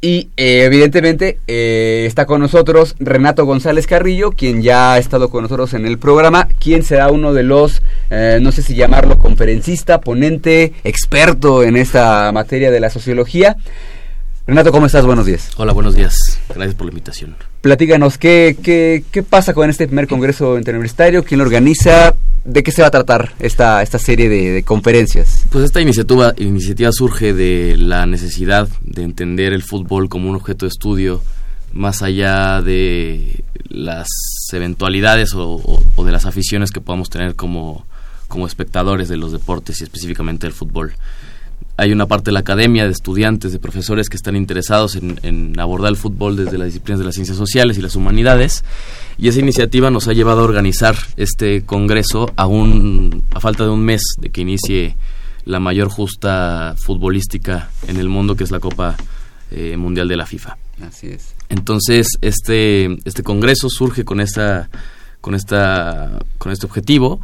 y 0.00 0.28
eh, 0.36 0.64
evidentemente 0.64 1.38
eh, 1.46 2.04
está 2.06 2.26
con 2.26 2.40
nosotros 2.40 2.94
Renato 2.98 3.44
González 3.46 3.86
Carrillo, 3.86 4.32
quien 4.32 4.62
ya 4.62 4.92
ha 4.92 4.98
estado 4.98 5.30
con 5.30 5.42
nosotros 5.42 5.72
en 5.74 5.86
el 5.86 5.98
programa, 5.98 6.48
quien 6.58 6.82
será 6.82 7.08
uno 7.10 7.32
de 7.32 7.42
los, 7.42 7.82
eh, 8.10 8.38
no 8.40 8.52
sé 8.52 8.62
si 8.62 8.74
llamarlo 8.74 9.18
conferencista, 9.18 10.00
ponente, 10.00 10.74
experto 10.84 11.62
en 11.62 11.76
esta 11.76 12.30
materia 12.32 12.70
de 12.70 12.80
la 12.80 12.90
sociología. 12.90 13.56
Renato, 14.46 14.70
¿cómo 14.70 14.86
estás? 14.86 15.04
Buenos 15.04 15.26
días. 15.26 15.50
Hola, 15.56 15.72
buenos 15.72 15.96
días. 15.96 16.38
Gracias 16.54 16.74
por 16.74 16.86
la 16.86 16.92
invitación. 16.92 17.34
Platícanos, 17.62 18.16
¿qué, 18.16 18.56
qué, 18.62 19.02
qué 19.10 19.22
pasa 19.24 19.54
con 19.54 19.68
este 19.70 19.86
primer 19.86 20.06
Congreso 20.06 20.56
Interuniversitario? 20.56 21.24
¿Quién 21.24 21.38
lo 21.38 21.44
organiza? 21.44 22.14
¿De 22.46 22.62
qué 22.62 22.70
se 22.72 22.82
va 22.82 22.88
a 22.88 22.90
tratar 22.90 23.32
esta, 23.40 23.82
esta 23.82 23.98
serie 23.98 24.28
de, 24.28 24.62
conferencias? 24.62 25.44
Pues 25.50 25.64
esta 25.64 25.80
iniciativa, 25.80 26.32
surge 26.92 27.34
de 27.34 27.76
la 27.76 28.06
necesidad 28.06 28.68
de 28.82 29.02
entender 29.02 29.52
el 29.52 29.62
fútbol 29.62 30.08
como 30.08 30.30
un 30.30 30.36
objeto 30.36 30.64
de 30.66 30.70
estudio 30.70 31.22
más 31.72 32.02
allá 32.02 32.62
de 32.62 33.44
las 33.68 34.08
eventualidades 34.52 35.34
o, 35.34 35.54
o- 35.56 35.82
o 35.96 36.04
de 36.04 36.12
las 36.12 36.24
aficiones 36.24 36.70
que 36.70 36.80
podamos 36.80 37.10
tener 37.10 37.34
como, 37.34 37.84
como 38.28 38.46
espectadores 38.46 39.08
de 39.08 39.16
los 39.16 39.32
deportes 39.32 39.80
y 39.80 39.84
específicamente 39.84 40.46
del 40.46 40.54
fútbol. 40.54 40.92
Hay 41.78 41.92
una 41.92 42.06
parte 42.06 42.26
de 42.26 42.32
la 42.32 42.40
academia, 42.40 42.84
de 42.84 42.92
estudiantes, 42.92 43.52
de 43.52 43.58
profesores 43.58 44.08
que 44.08 44.16
están 44.16 44.34
interesados 44.34 44.96
en, 44.96 45.20
en 45.22 45.58
abordar 45.60 45.90
el 45.90 45.96
fútbol 45.96 46.36
desde 46.36 46.56
las 46.56 46.68
disciplinas 46.68 47.00
de 47.00 47.04
las 47.04 47.14
ciencias 47.14 47.36
sociales 47.36 47.76
y 47.76 47.82
las 47.82 47.96
humanidades. 47.96 48.64
Y 49.18 49.28
esa 49.28 49.40
iniciativa 49.40 49.90
nos 49.90 50.08
ha 50.08 50.12
llevado 50.12 50.40
a 50.40 50.44
organizar 50.44 50.96
este 51.16 51.64
congreso 51.64 52.32
a, 52.36 52.46
un, 52.46 53.22
a 53.34 53.40
falta 53.40 53.64
de 53.64 53.70
un 53.70 53.84
mes 53.84 54.02
de 54.18 54.30
que 54.30 54.40
inicie 54.40 54.96
la 55.44 55.60
mayor 55.60 55.88
justa 55.88 56.74
futbolística 56.78 57.70
en 57.86 57.98
el 57.98 58.08
mundo, 58.08 58.36
que 58.36 58.44
es 58.44 58.50
la 58.50 58.60
Copa 58.60 58.96
eh, 59.50 59.76
Mundial 59.76 60.08
de 60.08 60.16
la 60.16 60.26
FIFA. 60.26 60.56
Así 60.86 61.06
es. 61.08 61.34
Entonces, 61.48 62.08
este, 62.20 62.98
este 63.04 63.22
congreso 63.22 63.68
surge 63.68 64.04
con 64.04 64.20
esta, 64.20 64.68
con, 65.20 65.34
esta, 65.34 66.18
con 66.38 66.52
este 66.52 66.66
objetivo 66.66 67.20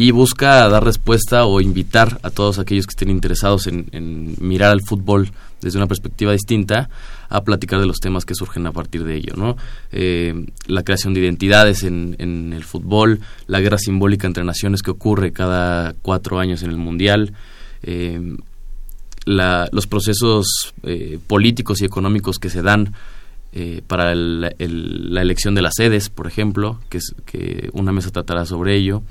y 0.00 0.12
busca 0.12 0.66
dar 0.70 0.82
respuesta 0.82 1.44
o 1.44 1.60
invitar 1.60 2.20
a 2.22 2.30
todos 2.30 2.58
aquellos 2.58 2.86
que 2.86 2.92
estén 2.92 3.10
interesados 3.10 3.66
en, 3.66 4.34
mirar 4.40 4.70
al 4.70 4.80
fútbol 4.80 5.30
desde 5.60 5.76
una 5.76 5.88
perspectiva 5.88 6.32
distinta 6.32 6.88
a 7.28 7.44
platicar 7.44 7.80
de 7.80 7.86
los 7.86 7.98
temas 7.98 8.24
que 8.24 8.34
surgen 8.34 8.66
a 8.66 8.72
partir 8.72 9.04
de 9.04 9.16
ello, 9.16 9.34
¿no? 9.36 9.58
Eh, 9.92 10.46
la 10.68 10.84
creación 10.84 11.12
de 11.12 11.20
identidades 11.20 11.82
en, 11.82 12.16
el 12.18 12.64
fútbol, 12.64 13.20
la 13.46 13.60
guerra 13.60 13.76
simbólica 13.76 14.26
entre 14.26 14.42
naciones 14.42 14.80
que 14.80 14.90
ocurre 14.90 15.32
cada 15.32 15.92
cuatro 16.00 16.38
años 16.38 16.62
en 16.62 16.70
el 16.70 16.78
mundial, 16.78 17.34
eh, 17.82 18.36
la- 19.26 19.68
los 19.70 19.86
procesos 19.86 20.72
eh, 20.82 21.18
políticos 21.26 21.82
y 21.82 21.84
económicos 21.84 22.38
que 22.38 22.48
se 22.48 22.62
dan 22.62 22.94
para 23.86 24.14
la 24.14 25.22
elección 25.22 25.56
de 25.56 25.60
las 25.60 25.74
sedes, 25.76 26.08
por 26.08 26.28
ejemplo, 26.28 26.78
que 26.88 27.68
una 27.72 27.90
mesa 27.92 28.10
tratará 28.12 28.46
sobre 28.46 28.76
ello, 28.76 29.02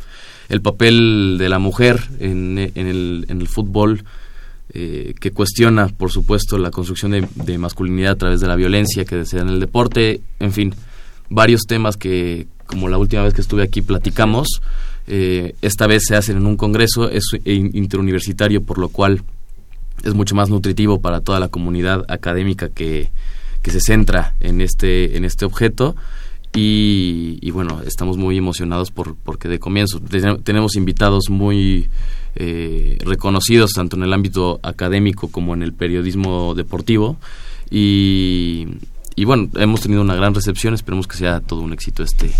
el 0.49 0.61
papel 0.61 1.37
de 1.39 1.47
la 1.47 1.59
mujer 1.59 2.01
en, 2.19 2.57
en 2.57 2.87
el, 2.87 3.25
en 3.29 3.39
el 3.41 3.47
fútbol, 3.47 4.03
eh, 4.73 5.13
que 5.19 5.31
cuestiona, 5.31 5.87
por 5.87 6.11
supuesto, 6.11 6.57
la 6.57 6.71
construcción 6.71 7.11
de, 7.11 7.57
masculinidad 7.57 8.11
a 8.13 8.17
través 8.17 8.39
de 8.39 8.47
la 8.47 8.55
violencia 8.55 9.05
que 9.05 9.25
se 9.25 9.39
en 9.39 9.49
el 9.49 9.59
deporte, 9.59 10.21
en 10.39 10.51
fin, 10.51 10.73
varios 11.29 11.61
temas 11.67 11.97
que, 11.97 12.47
como 12.65 12.89
la 12.89 12.97
última 12.97 13.23
vez 13.23 13.33
que 13.33 13.41
estuve 13.41 13.63
aquí, 13.63 13.81
platicamos. 13.81 14.61
Eh, 15.07 15.55
esta 15.61 15.87
vez 15.87 16.03
se 16.05 16.15
hacen 16.15 16.37
en 16.37 16.45
un 16.45 16.55
congreso, 16.55 17.09
es 17.09 17.23
in- 17.45 17.71
interuniversitario, 17.73 18.61
por 18.61 18.77
lo 18.77 18.89
cual 18.89 19.23
es 20.03 20.13
mucho 20.13 20.35
más 20.35 20.49
nutritivo 20.49 21.01
para 21.01 21.21
toda 21.21 21.39
la 21.39 21.47
comunidad 21.47 22.05
académica 22.07 22.69
que, 22.69 23.09
que 23.63 23.71
se 23.71 23.81
centra 23.81 24.35
en 24.39 24.61
este, 24.61 25.17
en 25.17 25.25
este 25.25 25.45
objeto. 25.45 25.95
Y, 26.55 27.37
y 27.41 27.51
bueno, 27.51 27.81
estamos 27.85 28.17
muy 28.17 28.37
emocionados 28.37 28.89
por, 28.91 29.15
porque 29.15 29.47
de 29.47 29.59
comienzo 29.59 29.99
ten- 29.99 30.41
tenemos 30.43 30.75
invitados 30.75 31.29
muy 31.29 31.89
eh, 32.35 32.97
reconocidos 33.05 33.71
tanto 33.73 33.95
en 33.97 34.03
el 34.03 34.13
ámbito 34.13 34.59
académico 34.63 35.29
como 35.29 35.53
en 35.53 35.61
el 35.61 35.73
periodismo 35.73 36.55
deportivo. 36.55 37.17
Y, 37.69 38.67
y 39.15 39.25
bueno, 39.25 39.49
hemos 39.55 39.81
tenido 39.81 40.01
una 40.01 40.15
gran 40.15 40.33
recepción, 40.33 40.73
esperemos 40.73 41.07
que 41.07 41.17
sea 41.17 41.39
todo 41.39 41.61
un 41.61 41.71
éxito 41.73 42.01
este, 42.03 42.31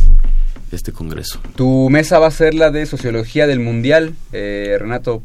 este 0.71 0.91
congreso. 0.91 1.39
Tu 1.55 1.89
mesa 1.89 2.17
va 2.19 2.27
a 2.27 2.31
ser 2.31 2.55
la 2.55 2.71
de 2.71 2.85
Sociología 2.87 3.45
del 3.45 3.59
Mundial. 3.59 4.15
Eh, 4.33 4.75
Renato, 4.79 5.21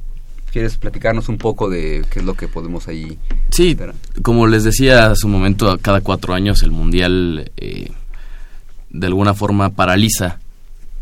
¿quieres 0.53 0.77
platicarnos 0.77 1.31
un 1.31 1.39
poco 1.39 1.71
de 1.71 2.05
qué 2.11 2.19
es 2.21 2.25
lo 2.25 2.35
que 2.35 2.49
podemos 2.49 2.87
ahí 2.87 3.19
Sí, 3.51 3.77
como 4.23 4.47
les 4.47 4.63
decía 4.65 5.07
hace 5.11 5.25
un 5.27 5.33
momento, 5.33 5.79
cada 5.81 6.01
cuatro 6.03 6.35
años 6.35 6.63
el 6.63 6.71
Mundial 6.71 7.51
eh, 7.57 7.91
de 8.95 9.09
alguna 9.09 9.35
forma 9.35 9.71
paraliza 9.71 10.39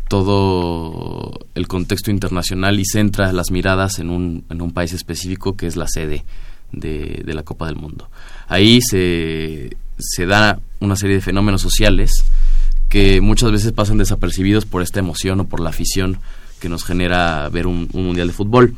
todo 0.09 1.39
el 1.55 1.67
contexto 1.67 2.11
internacional 2.11 2.79
y 2.79 2.85
centra 2.85 3.31
las 3.31 3.51
miradas 3.51 3.99
en 3.99 4.09
un, 4.09 4.43
en 4.49 4.61
un 4.61 4.71
país 4.71 4.93
específico 4.93 5.55
que 5.55 5.67
es 5.67 5.75
la 5.75 5.87
sede 5.87 6.25
de, 6.71 7.21
de 7.23 7.33
la 7.33 7.43
Copa 7.43 7.67
del 7.67 7.75
Mundo. 7.75 8.09
Ahí 8.47 8.81
se, 8.81 9.77
se 9.97 10.25
da 10.25 10.59
una 10.79 10.95
serie 10.95 11.15
de 11.15 11.21
fenómenos 11.21 11.61
sociales 11.61 12.25
que 12.89 13.21
muchas 13.21 13.51
veces 13.51 13.71
pasan 13.71 13.99
desapercibidos 13.99 14.65
por 14.65 14.81
esta 14.81 14.99
emoción 14.99 15.39
o 15.39 15.45
por 15.45 15.59
la 15.59 15.69
afición 15.69 16.17
que 16.59 16.69
nos 16.69 16.83
genera 16.83 17.47
ver 17.49 17.67
un, 17.67 17.89
un 17.93 18.05
Mundial 18.05 18.27
de 18.27 18.33
Fútbol. 18.33 18.75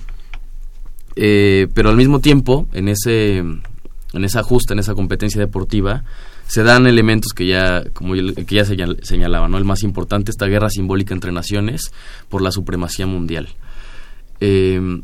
Eh, 1.16 1.68
pero 1.74 1.90
al 1.90 1.96
mismo 1.96 2.20
tiempo, 2.20 2.68
en 2.74 2.90
ese 2.90 3.38
en 3.38 4.24
esa 4.24 4.44
justa, 4.44 4.74
en 4.74 4.80
esa 4.80 4.94
competencia 4.94 5.40
deportiva, 5.40 6.04
se 6.48 6.64
dan 6.64 6.88
elementos 6.88 7.34
que 7.34 7.48
ya, 7.48 7.84
como 7.94 8.14
que 8.14 8.56
ya 8.56 8.64
señal- 8.66 9.00
señalaba, 9.04 9.48
¿no? 9.50 9.58
El 9.58 9.66
más 9.66 9.84
importante, 9.84 10.32
esta 10.32 10.46
guerra 10.46 10.70
simbólica 10.70 11.14
entre 11.14 11.32
naciones 11.32 11.92
por 12.30 12.42
la 12.42 12.52
supremacía 12.52 13.06
mundial. 13.08 13.50
Eh, 14.40 15.02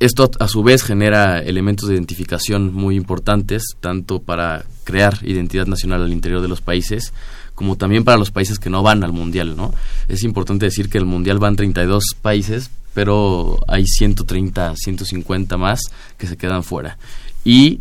esto 0.00 0.30
a 0.40 0.48
su 0.48 0.62
vez 0.62 0.82
genera 0.82 1.38
elementos 1.40 1.88
de 1.88 1.94
identificación 1.94 2.72
muy 2.74 2.96
importantes, 2.96 3.62
tanto 3.80 4.20
para 4.20 4.64
crear 4.84 5.18
identidad 5.22 5.66
nacional 5.66 6.02
al 6.02 6.12
interior 6.12 6.40
de 6.42 6.48
los 6.48 6.60
países, 6.60 7.12
como 7.54 7.76
también 7.76 8.02
para 8.04 8.18
los 8.18 8.30
países 8.30 8.58
que 8.58 8.70
no 8.70 8.82
van 8.82 9.04
al 9.04 9.12
Mundial, 9.12 9.56
¿no? 9.56 9.72
Es 10.08 10.24
importante 10.24 10.66
decir 10.66 10.88
que 10.88 10.98
el 10.98 11.04
Mundial 11.04 11.38
van 11.38 11.54
32 11.56 12.02
países, 12.20 12.70
pero 12.92 13.60
hay 13.68 13.86
130, 13.86 14.74
150 14.76 15.56
más 15.56 15.80
que 16.18 16.26
se 16.26 16.36
quedan 16.36 16.64
fuera. 16.64 16.98
Y 17.44 17.80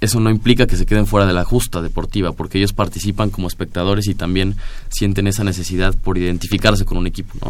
eso 0.00 0.18
no 0.20 0.30
implica 0.30 0.66
que 0.66 0.76
se 0.76 0.86
queden 0.86 1.06
fuera 1.06 1.26
de 1.26 1.32
la 1.34 1.44
justa 1.44 1.82
deportiva, 1.82 2.32
porque 2.32 2.58
ellos 2.58 2.72
participan 2.72 3.30
como 3.30 3.48
espectadores 3.48 4.06
y 4.08 4.14
también 4.14 4.56
sienten 4.88 5.26
esa 5.26 5.44
necesidad 5.44 5.94
por 5.94 6.16
identificarse 6.16 6.84
con 6.86 6.96
un 6.96 7.06
equipo, 7.06 7.34
¿no? 7.42 7.48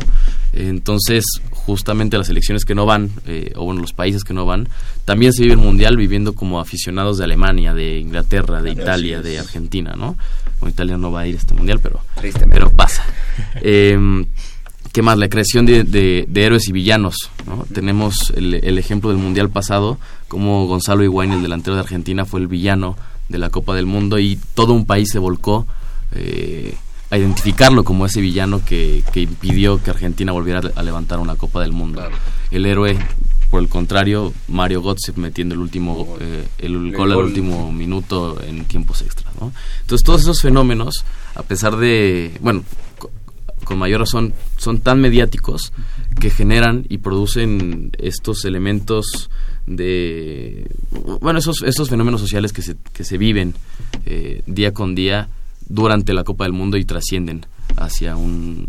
Entonces, 0.53 1.25
justamente 1.51 2.19
las 2.19 2.29
elecciones 2.29 2.65
que 2.65 2.75
no 2.75 2.87
van, 2.87 3.11
eh, 3.27 3.53
o 3.57 3.65
bueno, 3.67 3.81
los 3.81 3.93
países 3.93 4.25
que 4.25 4.35
no 4.35 4.47
van, 4.47 4.69
también 5.05 5.33
se 5.33 5.43
vive 5.43 5.55
el 5.55 5.61
Mundial 5.61 5.97
viviendo 5.97 6.35
como 6.35 6.61
aficionados 6.61 7.19
de 7.19 7.25
Alemania, 7.25 7.73
de 7.75 7.99
Inglaterra, 8.01 8.61
de 8.63 8.73
Italia, 8.73 9.23
de 9.23 9.39
Argentina, 9.39 9.95
¿no? 9.97 10.17
Bueno, 10.59 10.73
Italia 10.73 10.97
no 10.97 11.13
va 11.13 11.21
a 11.21 11.27
ir 11.29 11.37
a 11.37 11.39
este 11.39 11.55
Mundial, 11.55 11.79
pero, 11.81 12.01
pero 12.51 12.71
pasa. 12.71 13.05
Eh, 13.63 14.25
¿Qué 14.93 15.03
más? 15.03 15.17
La 15.19 15.29
creación 15.29 15.67
de, 15.67 15.85
de- 15.85 16.25
de 16.29 16.43
héroes 16.45 16.67
y 16.69 16.73
villanos. 16.73 17.15
¿no? 17.47 17.65
Tenemos 17.73 18.33
el, 18.37 18.55
el 18.55 18.77
ejemplo 18.77 19.11
del 19.11 19.19
Mundial 19.21 19.49
pasado, 19.49 19.99
como 20.31 20.67
Gonzalo 20.67 21.05
Higuaín, 21.05 21.33
el 21.33 21.43
delantero 21.43 21.75
de 21.75 21.83
Argentina, 21.83 22.25
fue 22.25 22.41
el 22.41 22.47
villano 22.47 22.97
de 23.29 23.37
la 23.39 23.51
Copa 23.51 23.75
del 23.75 23.85
Mundo 23.85 24.19
y 24.19 24.39
todo 24.55 24.73
un 24.73 24.87
país 24.87 25.11
se 25.13 25.19
volcó 25.19 25.67
eh, 26.13 26.75
a 27.11 27.19
identificarlo 27.19 27.85
como 27.85 28.07
ese 28.07 28.21
villano 28.21 28.63
que, 28.65 29.03
que 29.13 29.21
impidió 29.23 29.83
que 29.83 29.91
Argentina 29.91 30.33
volviera 30.33 30.63
a 30.75 30.83
levantar 30.83 31.19
una 31.19 31.35
Copa 31.37 31.61
del 31.61 31.73
Mundo. 31.73 32.03
El 32.53 32.65
héroe, 32.67 32.97
por 33.51 33.61
el 33.61 33.69
contrario, 33.69 34.33
Mario 34.49 34.81
Götze 34.83 35.13
metiendo 35.17 35.55
el 35.57 35.61
último 35.61 36.17
eh, 36.21 36.47
el, 36.59 36.75
El 36.87 36.97
gol 36.97 37.11
al 37.13 37.19
último 37.19 37.73
minuto 37.73 38.41
en 38.47 38.65
tiempos 38.65 39.03
extras. 39.03 39.35
¿no? 39.41 39.53
Entonces 39.83 40.05
todos 40.07 40.23
esos 40.23 40.41
fenómenos, 40.41 41.05
a 41.35 41.43
pesar 41.43 41.77
de, 41.77 42.33
bueno, 42.41 42.63
co- 42.99 43.11
con 43.65 43.79
mayor 43.79 44.01
razón, 44.01 44.33
son 44.57 44.81
tan 44.81 45.01
mediáticos 45.01 45.73
que 46.21 46.31
generan 46.31 46.87
y 46.89 46.99
producen 46.99 47.93
estos 47.99 48.45
elementos 48.45 49.31
de, 49.67 50.67
bueno, 51.21 51.39
esos, 51.39 51.63
esos 51.65 51.89
fenómenos 51.91 52.21
sociales 52.21 52.53
que 52.53 52.63
se, 52.63 52.77
que 52.93 53.05
se 53.05 53.19
viven 53.19 53.55
eh, 54.07 54.43
día 54.47 54.73
con 54.73 54.95
día 54.95 55.29
durante 55.69 56.13
la 56.15 56.25
Copa 56.25 56.45
del 56.45 56.53
Mundo 56.53 56.77
y 56.77 56.85
trascienden 56.85 57.47
hacia 57.77 58.17
un 58.17 58.67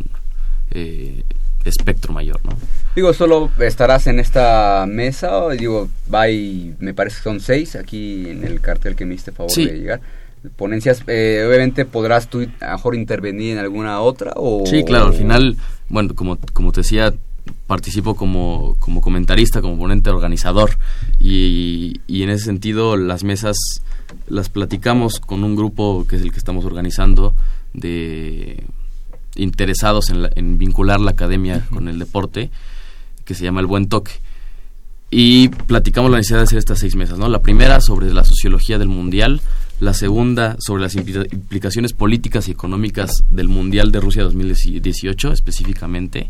eh, 0.72 1.24
espectro 1.66 2.14
mayor, 2.14 2.40
¿no? 2.46 2.52
Digo, 2.96 3.14
solo 3.14 3.50
estarás 3.60 4.08
en 4.08 4.20
esta 4.20 4.86
mesa, 4.88 5.50
digo, 5.50 5.90
va 6.14 6.30
y 6.30 6.76
me 6.80 6.94
parece 6.94 7.18
que 7.18 7.24
son 7.24 7.40
seis 7.40 7.76
aquí 7.76 8.30
en 8.30 8.44
el 8.44 8.62
cartel 8.62 8.96
que 8.96 9.06
me 9.06 9.16
hiciste 9.16 9.32
favor 9.32 9.52
Sí. 9.52 9.66
de 9.66 9.78
llegar. 9.80 10.02
Ponencias, 10.56 11.04
eh, 11.08 11.46
obviamente 11.48 11.86
podrás 11.86 12.28
tú 12.28 12.48
a 12.62 12.72
mejor 12.74 12.96
intervenir 12.96 13.52
en 13.54 13.58
alguna 13.60 14.02
otra 14.02 14.34
o... 14.36 14.66
Sí, 14.66 14.84
claro, 14.84 15.08
al 15.08 15.14
final, 15.14 15.56
bueno, 15.88 16.16
como, 16.16 16.38
como 16.54 16.72
te 16.72 16.82
decía, 16.82 17.14
participo 17.68 18.16
como, 18.16 18.76
como 18.80 19.02
comentarista, 19.02 19.62
como 19.62 19.78
ponente 19.78 20.10
organizador. 20.10 20.78
Y, 21.20 22.02
y 22.08 22.24
en 22.24 22.30
ese 22.30 22.46
sentido 22.46 22.98
las 22.98 23.24
mesas 23.24 23.56
las 24.28 24.50
platicamos 24.50 25.20
con 25.20 25.44
un 25.44 25.56
grupo 25.56 26.06
que 26.08 26.18
es 26.18 26.22
el 26.22 26.32
que 26.32 26.38
estamos 26.38 26.66
organizando 26.66 27.34
de 27.74 28.64
interesados 29.36 30.10
en, 30.10 30.24
la- 30.24 30.30
en 30.36 30.58
vincular 30.58 31.00
la 31.00 31.12
academia 31.12 31.66
con 31.72 31.88
el 31.88 31.98
deporte 32.00 32.50
que 33.24 33.34
se 33.34 33.44
llama 33.46 33.62
El 33.62 33.68
Buen 33.68 33.88
Toque. 33.88 34.12
Y 35.10 35.50
platicamos 35.50 36.10
la 36.10 36.18
necesidad 36.18 36.40
de 36.40 36.44
hacer 36.46 36.58
estas 36.60 36.80
seis 36.80 36.96
mesas, 36.96 37.18
¿no? 37.18 37.28
La 37.28 37.40
primera 37.42 37.82
sobre 37.82 38.14
la 38.14 38.24
sociología 38.24 38.78
del 38.78 38.88
mundial, 38.88 39.42
la 39.82 39.94
segunda 39.94 40.56
sobre 40.60 40.84
las 40.84 40.96
impli- 40.96 41.28
implicaciones 41.34 41.92
políticas 41.94 42.48
y 42.48 42.52
económicas 42.52 43.12
del 43.30 43.50
mundial 43.50 43.92
de 43.92 44.00
Rusia 44.00 44.24
2018 44.24 45.34
específicamente, 45.34 46.30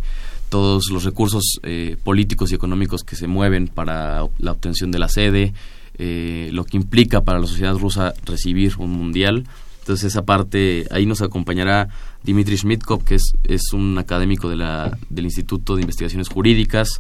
todos 0.52 0.92
los 0.92 1.06
recursos 1.06 1.60
eh, 1.64 1.96
políticos 2.04 2.52
y 2.52 2.56
económicos 2.56 3.04
que 3.04 3.16
se 3.16 3.26
mueven 3.26 3.70
para 3.70 4.28
la 4.38 4.52
obtención 4.52 4.92
de 4.92 5.00
la 5.00 5.08
sede, 5.08 5.54
eh, 5.98 6.50
lo 6.52 6.66
que 6.66 6.76
implica 6.76 7.22
para 7.22 7.40
la 7.40 7.48
sociedad 7.48 7.74
rusa 7.78 8.14
recibir 8.26 8.74
un 8.78 8.92
mundial. 8.92 9.46
Entonces 9.80 10.12
esa 10.12 10.24
parte, 10.24 10.88
ahí 10.92 11.06
nos 11.06 11.22
acompañará 11.22 11.88
Dimitri 12.24 12.58
Schmidkov, 12.58 13.06
que 13.06 13.16
es, 13.16 13.34
es 13.46 13.72
un 13.72 13.98
académico 13.98 14.50
de 14.50 14.58
la, 14.58 14.98
del 15.10 15.24
Instituto 15.24 15.76
de 15.76 15.84
Investigaciones 15.84 16.28
Jurídicas, 16.28 17.00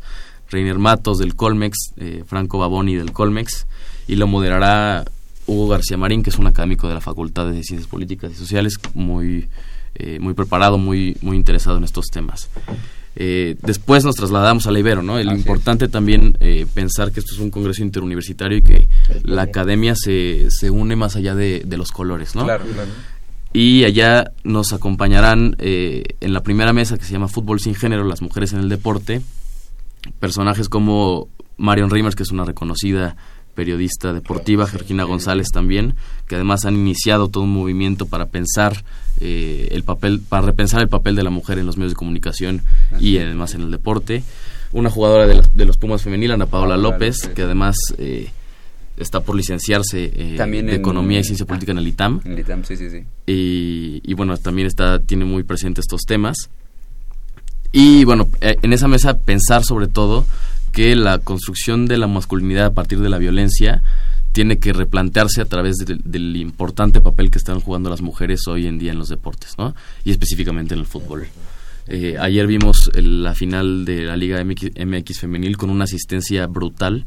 Reiner 0.49 0.79
Matos 0.79 1.17
del 1.17 1.35
Colmex, 1.35 1.77
eh, 1.97 2.23
Franco 2.25 2.57
Baboni 2.57 2.95
del 2.95 3.11
Colmex, 3.11 3.67
y 4.07 4.15
lo 4.15 4.27
moderará 4.27 5.03
Hugo 5.45 5.67
García 5.67 5.97
Marín, 5.97 6.23
que 6.23 6.29
es 6.29 6.39
un 6.39 6.47
académico 6.47 6.87
de 6.87 6.93
la 6.93 7.01
Facultad 7.01 7.47
de 7.51 7.63
Ciencias 7.63 7.89
Políticas 7.89 8.31
y 8.31 8.35
Sociales, 8.35 8.75
muy, 8.93 9.49
eh, 9.95 10.19
muy 10.21 10.35
preparado, 10.35 10.77
muy, 10.77 11.17
muy 11.21 11.35
interesado 11.35 11.77
en 11.77 11.83
estos 11.83 12.05
temas. 12.07 12.49
Eh, 13.15 13.57
después 13.61 14.05
nos 14.05 14.15
trasladamos 14.15 14.67
a 14.67 14.71
la 14.71 14.79
Ibero, 14.79 15.03
¿no? 15.03 15.19
El 15.19 15.27
Así 15.27 15.35
es. 15.35 15.39
importante 15.45 15.88
también 15.89 16.38
eh, 16.39 16.65
pensar 16.73 17.11
que 17.11 17.19
esto 17.19 17.33
es 17.33 17.39
un 17.39 17.51
congreso 17.51 17.81
interuniversitario 17.83 18.57
y 18.57 18.61
que 18.61 18.88
la 19.23 19.41
academia 19.41 19.95
se, 19.95 20.47
se 20.49 20.69
une 20.69 20.95
más 20.95 21.15
allá 21.17 21.35
de, 21.35 21.61
de 21.65 21.77
los 21.77 21.91
colores, 21.91 22.35
¿no? 22.35 22.45
Claro, 22.45 22.63
claro. 22.73 22.89
y 23.51 23.83
allá 23.83 24.31
nos 24.45 24.71
acompañarán 24.71 25.55
eh, 25.59 26.03
en 26.21 26.31
la 26.33 26.41
primera 26.41 26.71
mesa 26.71 26.97
que 26.97 27.03
se 27.03 27.11
llama 27.11 27.27
Fútbol 27.27 27.59
sin 27.59 27.75
género, 27.75 28.05
las 28.05 28.21
mujeres 28.21 28.53
en 28.53 28.59
el 28.59 28.69
deporte, 28.69 29.21
personajes 30.19 30.69
como 30.69 31.27
Marion 31.57 31.89
Reimers, 31.89 32.15
que 32.15 32.23
es 32.23 32.31
una 32.31 32.45
reconocida 32.45 33.17
periodista 33.55 34.13
deportiva, 34.13 34.65
Georgina 34.67 35.03
González 35.03 35.47
también, 35.53 35.95
que 36.27 36.35
además 36.35 36.65
han 36.65 36.75
iniciado 36.75 37.27
todo 37.29 37.43
un 37.43 37.53
movimiento 37.53 38.05
para 38.05 38.27
pensar 38.27 38.83
eh, 39.19 39.67
el 39.71 39.83
papel, 39.83 40.19
para 40.27 40.45
repensar 40.45 40.81
el 40.81 40.87
papel 40.89 41.15
de 41.15 41.23
la 41.23 41.29
mujer 41.29 41.59
en 41.59 41.65
los 41.65 41.77
medios 41.77 41.91
de 41.91 41.97
comunicación 41.97 42.61
y 42.99 43.17
además 43.17 43.53
en 43.53 43.61
el 43.61 43.71
deporte. 43.71 44.23
Una 44.71 44.89
jugadora 44.89 45.27
de, 45.27 45.35
las- 45.35 45.55
de 45.55 45.65
los 45.65 45.77
Pumas 45.77 46.01
femenil, 46.01 46.31
Ana 46.31 46.45
Paola 46.45 46.77
López, 46.77 47.27
que 47.35 47.41
además 47.41 47.75
eh, 47.97 48.29
está 48.97 49.19
por 49.19 49.35
licenciarse 49.35 50.11
eh, 50.15 50.35
También 50.37 50.65
de 50.67 50.75
en- 50.75 50.79
Economía 50.81 51.19
y 51.19 51.23
Ciencia 51.25 51.45
Política 51.45 51.73
en 51.73 51.79
el 51.79 51.87
ITAM 51.89 52.21
En 52.23 52.31
el 52.33 52.39
ITAM, 52.39 52.63
sí, 52.63 52.77
sí, 52.77 52.89
sí. 52.89 53.03
y, 53.27 54.01
y, 54.03 54.13
bueno, 54.13 54.37
también 54.37 54.67
está, 54.67 54.99
tiene 54.99 55.25
muy 55.25 55.43
presente 55.43 55.81
estos 55.81 56.01
temas. 56.07 56.49
Y 57.73 58.03
bueno, 58.03 58.27
eh, 58.41 58.57
en 58.61 58.73
esa 58.73 58.87
mesa 58.87 59.17
pensar 59.17 59.63
sobre 59.63 59.87
todo 59.87 60.25
que 60.72 60.95
la 60.95 61.19
construcción 61.19 61.85
de 61.85 61.98
la 61.98 62.07
masculinidad 62.07 62.65
a 62.68 62.73
partir 62.73 62.99
de 62.99 63.10
la 63.10 63.18
violencia 63.18 63.81
tiene 64.31 64.60
que 64.60 64.72
replantearse 64.72 65.41
a 65.41 65.45
través 65.45 65.76
del- 65.77 66.02
del 66.06 66.38
importante 66.38 67.02
papel 67.02 67.30
que 67.31 67.38
están 67.38 67.60
jugando 67.60 67.89
las 67.89 68.02
mujeres 68.02 68.48
hoy 68.48 68.65
en 68.68 68.80
día 68.80 68.91
en 68.93 68.98
los 68.98 69.10
deportes, 69.10 69.56
¿no? 69.57 69.76
Y 70.06 70.11
específicamente 70.11 70.73
en 70.73 70.80
el 70.80 70.85
fútbol. 70.85 71.27
Eh, 71.88 72.15
ayer 72.19 72.48
vimos 72.48 72.89
el- 72.93 73.23
la 73.23 73.34
final 73.35 73.84
de 73.84 74.03
la 74.06 74.15
Liga 74.15 74.39
MX, 74.39 74.72
MX 74.77 75.19
femenil 75.19 75.57
con 75.57 75.69
una 75.69 75.84
asistencia 75.84 76.48
brutal 76.48 77.06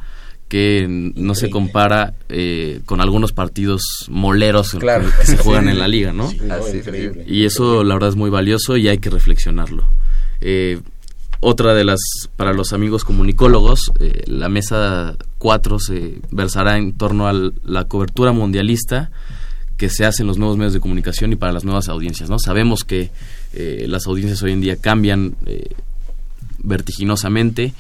que 0.49 0.87
no 1.17 1.35
se 1.35 1.49
compara 1.49 2.13
eh, 2.29 2.81
con 2.85 3.01
algunos 3.01 3.33
partidos 3.33 3.83
moleros 4.11 4.73
Claro. 4.79 5.07
que 5.19 5.25
se 5.27 5.39
juegan 5.39 5.69
en 5.71 5.79
la 5.79 5.89
liga, 5.89 6.13
¿no? 6.13 6.29
Sí, 6.31 6.39
no, 6.45 6.55
Así, 6.55 6.77
increíble. 6.77 7.25
Y 7.27 7.45
eso 7.47 7.83
la 7.83 7.95
verdad 7.95 8.11
es 8.11 8.17
muy 8.17 8.29
valioso 8.29 8.77
y 8.77 8.89
hay 8.89 8.99
que 8.99 9.09
reflexionarlo. 9.09 9.89
Eh, 10.43 10.81
otra 11.41 11.75
de 11.75 11.85
las, 11.85 12.01
para 12.37 12.53
los 12.53 12.73
amigos 12.73 13.05
comunicólogos, 13.05 13.93
eh, 14.01 14.25
la 14.27 14.49
mesa 14.49 15.17
4 15.39 15.79
se 15.79 16.21
versará 16.31 16.79
en 16.79 16.97
torno 16.97 17.29
a 17.29 17.33
la 17.33 17.85
cobertura 17.85 18.33
mundialista 18.33 19.11
que 19.77 19.91
se 19.91 20.05
hace 20.05 20.23
en 20.23 20.29
los 20.29 20.39
nuevos 20.39 20.57
medios 20.57 20.73
de 20.73 20.81
comunicación 20.81 21.33
y 21.33 21.37
para 21.37 21.53
las 21.53 21.65
nuevas 21.65 21.89
audiencias. 21.89 22.31
¿no? 22.31 22.39
Sabemos 22.39 22.85
que 22.85 23.11
eh, 23.53 23.87
las 23.89 24.07
audiencias 24.07 24.43
hoy 24.43 24.53
en 24.53 24.61
día 24.61 24.77
cambian 24.77 25.37
eh, 25.47 25.71
vertiginosamente, 26.59 27.75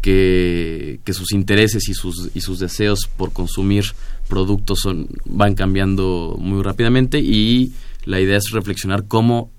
que, 0.00 1.00
que 1.04 1.12
sus 1.12 1.32
intereses 1.32 1.88
y 1.88 1.94
sus, 1.94 2.30
y 2.34 2.40
sus 2.40 2.60
deseos 2.60 3.08
por 3.16 3.32
consumir 3.32 3.84
productos 4.28 4.80
son, 4.80 5.08
van 5.24 5.54
cambiando 5.54 6.36
muy 6.38 6.62
rápidamente 6.62 7.18
y 7.18 7.72
la 8.04 8.20
idea 8.20 8.36
es 8.36 8.50
reflexionar 8.52 9.06
cómo 9.08 9.50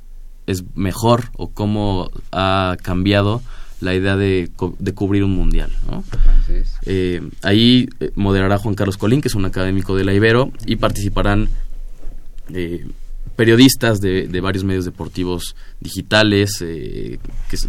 es 0.50 0.64
mejor 0.76 1.26
o 1.38 1.50
cómo 1.52 2.10
ha 2.32 2.76
cambiado 2.82 3.42
la 3.82 3.94
idea 3.96 4.18
de, 4.18 4.50
co- 4.56 4.76
de 4.80 4.94
cubrir 4.94 5.24
un 5.24 5.32
mundial. 5.36 5.72
¿no? 5.90 6.04
Eh, 6.86 7.22
ahí 7.44 7.88
eh, 8.00 8.12
moderará 8.16 8.58
Juan 8.58 8.76
Carlos 8.76 8.98
Colín, 8.98 9.22
que 9.22 9.28
es 9.30 9.36
un 9.36 9.46
académico 9.46 9.96
de 9.96 10.04
la 10.04 10.14
Ibero, 10.14 10.52
y 10.66 10.76
participarán 10.76 11.50
eh, 12.54 12.86
periodistas 13.36 14.02
de, 14.02 14.28
de 14.28 14.42
varios 14.42 14.64
medios 14.66 14.84
deportivos 14.86 15.56
digitales 15.80 16.62
eh, 16.62 17.20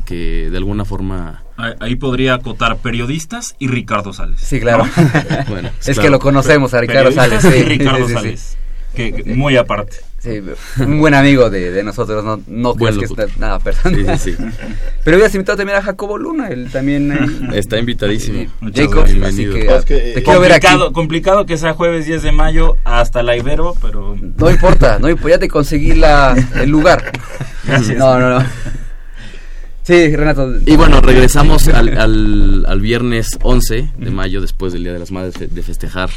que, 0.04 0.50
de 0.50 0.56
alguna 0.56 0.84
forma... 0.84 1.44
Ahí- 1.56 1.74
Ahí 1.80 1.96
podría 1.96 2.34
acotar 2.34 2.78
periodistas 2.78 3.54
y 3.60 3.68
Ricardo 3.68 4.12
Sales. 4.12 4.40
Sí, 4.40 4.58
claro. 4.58 4.84
Bueno, 5.48 5.68
es 5.78 5.84
claro. 5.84 6.02
que 6.02 6.10
lo 6.10 6.18
conocemos 6.18 6.74
a 6.74 6.80
Ricardo 6.80 7.12
Sales. 7.12 7.42
Sí, 7.42 7.48
y 7.56 7.62
Ricardo 7.62 7.98
sí, 7.98 8.02
sí, 8.06 8.08
sí. 8.08 8.14
Sales. 8.14 8.56
Que, 8.94 9.12
que 9.12 9.34
muy 9.36 9.56
aparte. 9.56 9.98
Sí, 10.22 10.42
un 10.82 11.00
buen 11.00 11.14
amigo 11.14 11.48
de, 11.48 11.70
de 11.70 11.82
nosotros, 11.82 12.22
no, 12.22 12.42
no 12.46 12.74
crees 12.74 12.96
Buen 12.96 12.98
que 12.98 13.22
está 13.22 13.38
nada 13.40 13.58
personal. 13.58 14.18
Sí, 14.18 14.32
sí, 14.32 14.36
sí. 14.38 14.44
Pero 15.04 15.16
habías 15.16 15.34
invitado 15.34 15.56
también 15.56 15.78
a 15.78 15.82
Jacobo 15.82 16.18
Luna, 16.18 16.48
él 16.48 16.68
también 16.70 17.10
ahí. 17.10 17.48
Está 17.58 17.78
invitadísimo. 17.78 18.44
Muchas 18.60 18.86
Jacob, 18.88 19.04
gracias. 19.04 19.24
así 19.24 19.44
que 19.46 19.66
Es 19.74 19.84
que, 19.86 19.94
te 19.96 20.18
eh, 20.18 20.22
quiero 20.22 20.40
ver 20.40 20.52
aquí. 20.52 20.66
complicado, 20.66 20.92
complicado 20.92 21.46
que 21.46 21.56
sea 21.56 21.72
jueves 21.72 22.04
10 22.04 22.22
de 22.22 22.32
mayo 22.32 22.76
hasta 22.84 23.22
la 23.22 23.34
Ibero, 23.36 23.74
pero 23.80 24.14
No 24.36 24.50
importa, 24.50 24.98
no 24.98 25.08
ya 25.26 25.38
te 25.38 25.48
conseguí 25.48 25.94
la, 25.94 26.36
el 26.56 26.68
lugar. 26.68 27.10
Gracias. 27.64 27.96
No, 27.96 28.18
no, 28.20 28.38
no. 28.40 28.46
Sí, 29.82 30.14
Renato. 30.14 30.52
Y 30.66 30.76
bueno, 30.76 31.00
regresamos 31.00 31.66
al, 31.68 31.96
al, 31.98 32.64
al 32.68 32.80
viernes 32.80 33.38
11 33.42 33.92
de 33.96 34.10
mayo, 34.10 34.40
después 34.42 34.72
del 34.74 34.84
Día 34.84 34.92
de 34.92 34.98
las 34.98 35.10
Madres, 35.10 35.34
de 35.38 35.62
festejar 35.62 36.10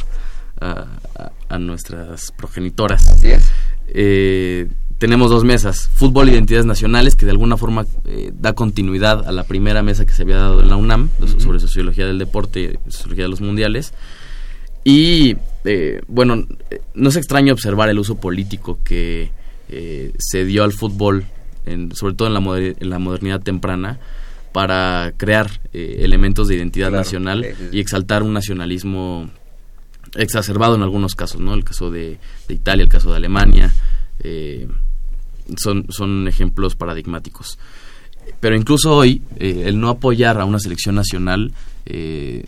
a, 0.60 0.86
a- 1.18 1.32
a 1.48 1.58
nuestras 1.58 2.32
progenitoras. 2.32 3.06
Así 3.08 3.30
es. 3.30 3.44
Eh, 3.88 4.68
tenemos 4.98 5.30
dos 5.30 5.44
mesas, 5.44 5.90
fútbol 5.92 6.28
e 6.28 6.32
identidades 6.32 6.66
nacionales, 6.66 7.14
que 7.16 7.26
de 7.26 7.32
alguna 7.32 7.56
forma 7.56 7.84
eh, 8.06 8.30
da 8.32 8.52
continuidad 8.54 9.26
a 9.28 9.32
la 9.32 9.44
primera 9.44 9.82
mesa 9.82 10.06
que 10.06 10.12
se 10.12 10.22
había 10.22 10.36
dado 10.36 10.60
en 10.62 10.68
la 10.68 10.76
UNAM, 10.76 11.10
sobre 11.38 11.60
sociología 11.60 12.06
del 12.06 12.18
deporte, 12.18 12.78
sociología 12.88 13.24
de 13.24 13.30
los 13.30 13.40
mundiales. 13.40 13.92
Y 14.84 15.36
eh, 15.64 16.00
bueno, 16.08 16.46
no 16.94 17.08
es 17.08 17.16
extraño 17.16 17.52
observar 17.52 17.88
el 17.88 17.98
uso 17.98 18.16
político 18.16 18.78
que 18.84 19.30
se 20.18 20.44
dio 20.44 20.62
al 20.62 20.72
fútbol, 20.72 21.24
en- 21.66 21.94
sobre 21.96 22.14
todo 22.14 22.28
en 22.28 22.34
la, 22.34 22.40
moder- 22.40 22.76
en 22.78 22.90
la 22.90 22.98
modernidad 22.98 23.40
temprana, 23.40 23.98
para 24.52 25.12
crear 25.16 25.50
elementos 25.72 26.46
de 26.46 26.54
identidad 26.54 26.90
Claro, 26.90 27.02
nacional 27.02 27.44
y 27.72 27.80
exaltar 27.80 28.22
un 28.22 28.32
nacionalismo 28.34 29.28
exacerbado 30.16 30.74
en 30.76 30.82
algunos 30.82 31.14
casos, 31.14 31.40
¿no? 31.40 31.54
El 31.54 31.64
caso 31.64 31.90
de, 31.90 32.18
de 32.48 32.54
Italia, 32.54 32.82
el 32.82 32.88
caso 32.88 33.10
de 33.10 33.16
Alemania, 33.16 33.72
eh, 34.20 34.68
son, 35.56 35.86
son 35.90 36.26
ejemplos 36.28 36.74
paradigmáticos. 36.76 37.58
Pero 38.40 38.56
incluso 38.56 38.94
hoy, 38.96 39.22
eh, 39.36 39.64
el 39.66 39.78
no 39.80 39.88
apoyar 39.88 40.40
a 40.40 40.44
una 40.44 40.58
selección 40.58 40.94
nacional 40.94 41.52
eh, 41.86 42.44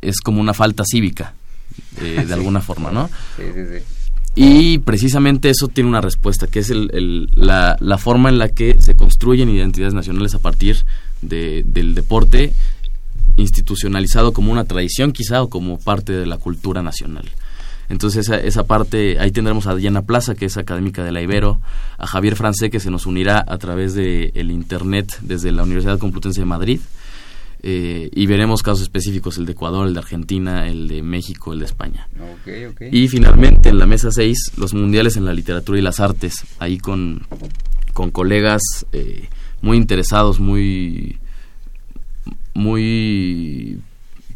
es 0.00 0.20
como 0.20 0.40
una 0.40 0.54
falta 0.54 0.84
cívica, 0.84 1.34
eh, 2.00 2.24
de 2.26 2.34
alguna 2.34 2.60
forma, 2.60 2.90
¿no? 2.90 3.08
Sí, 3.36 3.42
sí, 3.54 3.60
sí. 3.78 3.84
Y 4.34 4.78
precisamente 4.78 5.50
eso 5.50 5.68
tiene 5.68 5.90
una 5.90 6.00
respuesta, 6.00 6.46
que 6.46 6.60
es 6.60 6.70
el- 6.70 6.90
el- 6.94 7.28
la, 7.34 7.76
la 7.80 7.98
forma 7.98 8.30
en 8.30 8.38
la 8.38 8.48
que 8.48 8.76
se 8.80 8.94
construyen 8.96 9.50
identidades 9.50 9.92
nacionales 9.92 10.34
a 10.34 10.38
partir 10.38 10.78
de- 11.20 11.62
del 11.66 11.94
deporte 11.94 12.54
institucionalizado 13.36 14.32
como 14.32 14.52
una 14.52 14.64
tradición 14.64 15.12
quizá 15.12 15.42
o 15.42 15.48
como 15.48 15.78
parte 15.78 16.12
de 16.12 16.26
la 16.26 16.38
cultura 16.38 16.82
nacional. 16.82 17.28
Entonces 17.88 18.26
esa, 18.26 18.38
esa 18.38 18.64
parte, 18.64 19.18
ahí 19.18 19.32
tendremos 19.32 19.66
a 19.66 19.74
Diana 19.74 20.02
Plaza, 20.02 20.34
que 20.34 20.46
es 20.46 20.56
académica 20.56 21.04
de 21.04 21.12
la 21.12 21.20
Ibero, 21.20 21.60
a 21.98 22.06
Javier 22.06 22.36
Francé, 22.36 22.70
que 22.70 22.80
se 22.80 22.90
nos 22.90 23.06
unirá 23.06 23.44
a 23.46 23.58
través 23.58 23.94
del 23.94 24.32
el 24.34 24.50
Internet 24.50 25.18
desde 25.20 25.52
la 25.52 25.62
Universidad 25.62 25.98
Complutense 25.98 26.40
de 26.40 26.46
Madrid, 26.46 26.80
eh, 27.64 28.10
y 28.12 28.26
veremos 28.26 28.62
casos 28.62 28.82
específicos, 28.82 29.38
el 29.38 29.46
de 29.46 29.52
Ecuador, 29.52 29.86
el 29.86 29.94
de 29.94 30.00
Argentina, 30.00 30.66
el 30.66 30.88
de 30.88 31.00
México, 31.02 31.52
el 31.52 31.60
de 31.60 31.66
España. 31.66 32.08
Y 32.90 33.06
finalmente 33.06 33.68
en 33.68 33.78
la 33.78 33.86
mesa 33.86 34.10
6, 34.10 34.52
los 34.56 34.74
mundiales 34.74 35.16
en 35.16 35.24
la 35.24 35.32
literatura 35.32 35.78
y 35.78 35.82
las 35.82 36.00
artes, 36.00 36.44
ahí 36.58 36.78
con, 36.78 37.24
con 37.92 38.10
colegas 38.10 38.62
eh, 38.92 39.28
muy 39.60 39.76
interesados, 39.76 40.40
muy, 40.40 41.18
muy 42.54 43.78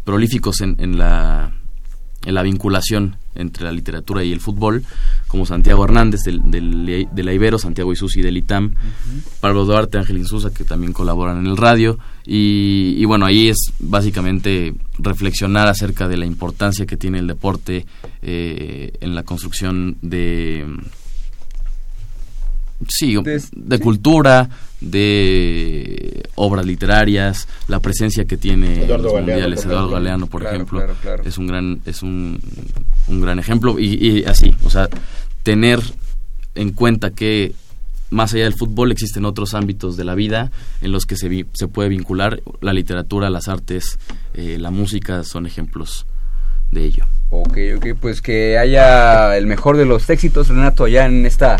prolíficos 0.04 0.60
en, 0.60 0.76
en 0.78 0.98
la, 0.98 1.52
en 2.24 2.34
la 2.34 2.42
vinculación 2.42 3.16
entre 3.34 3.64
la 3.64 3.72
literatura 3.72 4.24
y 4.24 4.32
el 4.32 4.40
fútbol, 4.40 4.82
como 5.26 5.44
Santiago 5.44 5.84
Hernández 5.84 6.20
del, 6.24 6.50
del- 6.50 7.06
de 7.12 7.22
la 7.22 7.32
Ibero, 7.34 7.58
Santiago 7.58 7.92
Isusi 7.92 8.22
del 8.22 8.38
ITAM, 8.38 8.72
Pablo 9.40 9.66
Duarte, 9.66 9.98
Ángel 9.98 10.16
Insusa, 10.16 10.54
que 10.54 10.64
también 10.64 10.94
colaboran 10.94 11.38
en 11.40 11.46
el 11.46 11.56
radio. 11.58 11.98
Y, 12.24 12.94
y 12.96 13.04
bueno, 13.04 13.26
ahí 13.26 13.48
es 13.48 13.72
básicamente 13.78 14.74
reflexionar 14.98 15.68
acerca 15.68 16.08
de 16.08 16.16
la 16.16 16.24
importancia 16.24 16.86
que 16.86 16.96
tiene 16.96 17.18
el 17.18 17.26
deporte 17.26 17.84
eh, 18.22 18.92
en 19.00 19.14
la 19.14 19.22
construcción 19.24 19.98
de... 20.00 20.64
Sí, 22.88 23.14
De- 23.22 23.42
de, 23.54 23.78
cultura, 23.80 24.48
de 24.80 26.22
obras 26.34 26.66
literarias, 26.66 27.48
la 27.68 27.80
presencia 27.80 28.24
que 28.26 28.36
tiene 28.36 28.84
Eduardo 28.84 29.04
los 29.04 29.12
Galeano, 29.14 29.32
mundiales, 29.32 29.62
por 29.62 29.70
Eduardo. 29.72 29.90
Galeano, 29.90 30.26
por 30.26 30.40
Claro, 30.42 30.56
ejemplo, 30.56 30.78
claro, 30.80 30.94
claro. 31.02 31.22
es 31.24 31.38
un 31.38 31.46
gran, 31.46 31.80
es 31.86 32.02
un, 32.02 32.40
un 33.08 33.20
gran 33.20 33.38
ejemplo 33.38 33.78
y, 33.78 33.94
y 33.94 34.24
así, 34.24 34.54
o 34.64 34.70
sea, 34.70 34.88
tener 35.42 35.80
en 36.54 36.72
cuenta 36.72 37.10
que 37.10 37.54
más 38.10 38.32
allá 38.34 38.44
del 38.44 38.54
fútbol 38.54 38.92
existen 38.92 39.24
otros 39.24 39.54
ámbitos 39.54 39.96
de 39.96 40.04
la 40.04 40.14
vida 40.14 40.52
en 40.80 40.92
los 40.92 41.06
que 41.06 41.16
se, 41.16 41.28
vi- 41.28 41.46
se 41.54 41.68
puede 41.68 41.88
vincular 41.88 42.40
la 42.60 42.72
literatura, 42.72 43.30
las 43.30 43.48
artes, 43.48 43.98
eh, 44.34 44.58
la 44.60 44.70
música 44.70 45.24
son 45.24 45.46
ejemplos 45.46 46.06
de 46.72 46.84
ello. 46.84 47.04
Ok, 47.30 47.58
ok, 47.76 47.86
pues 48.00 48.22
que 48.22 48.56
haya 48.56 49.36
el 49.36 49.46
mejor 49.46 49.76
de 49.76 49.84
los 49.84 50.08
éxitos, 50.10 50.46
Renato, 50.48 50.86
ya 50.86 51.06
en 51.06 51.26
esta 51.26 51.56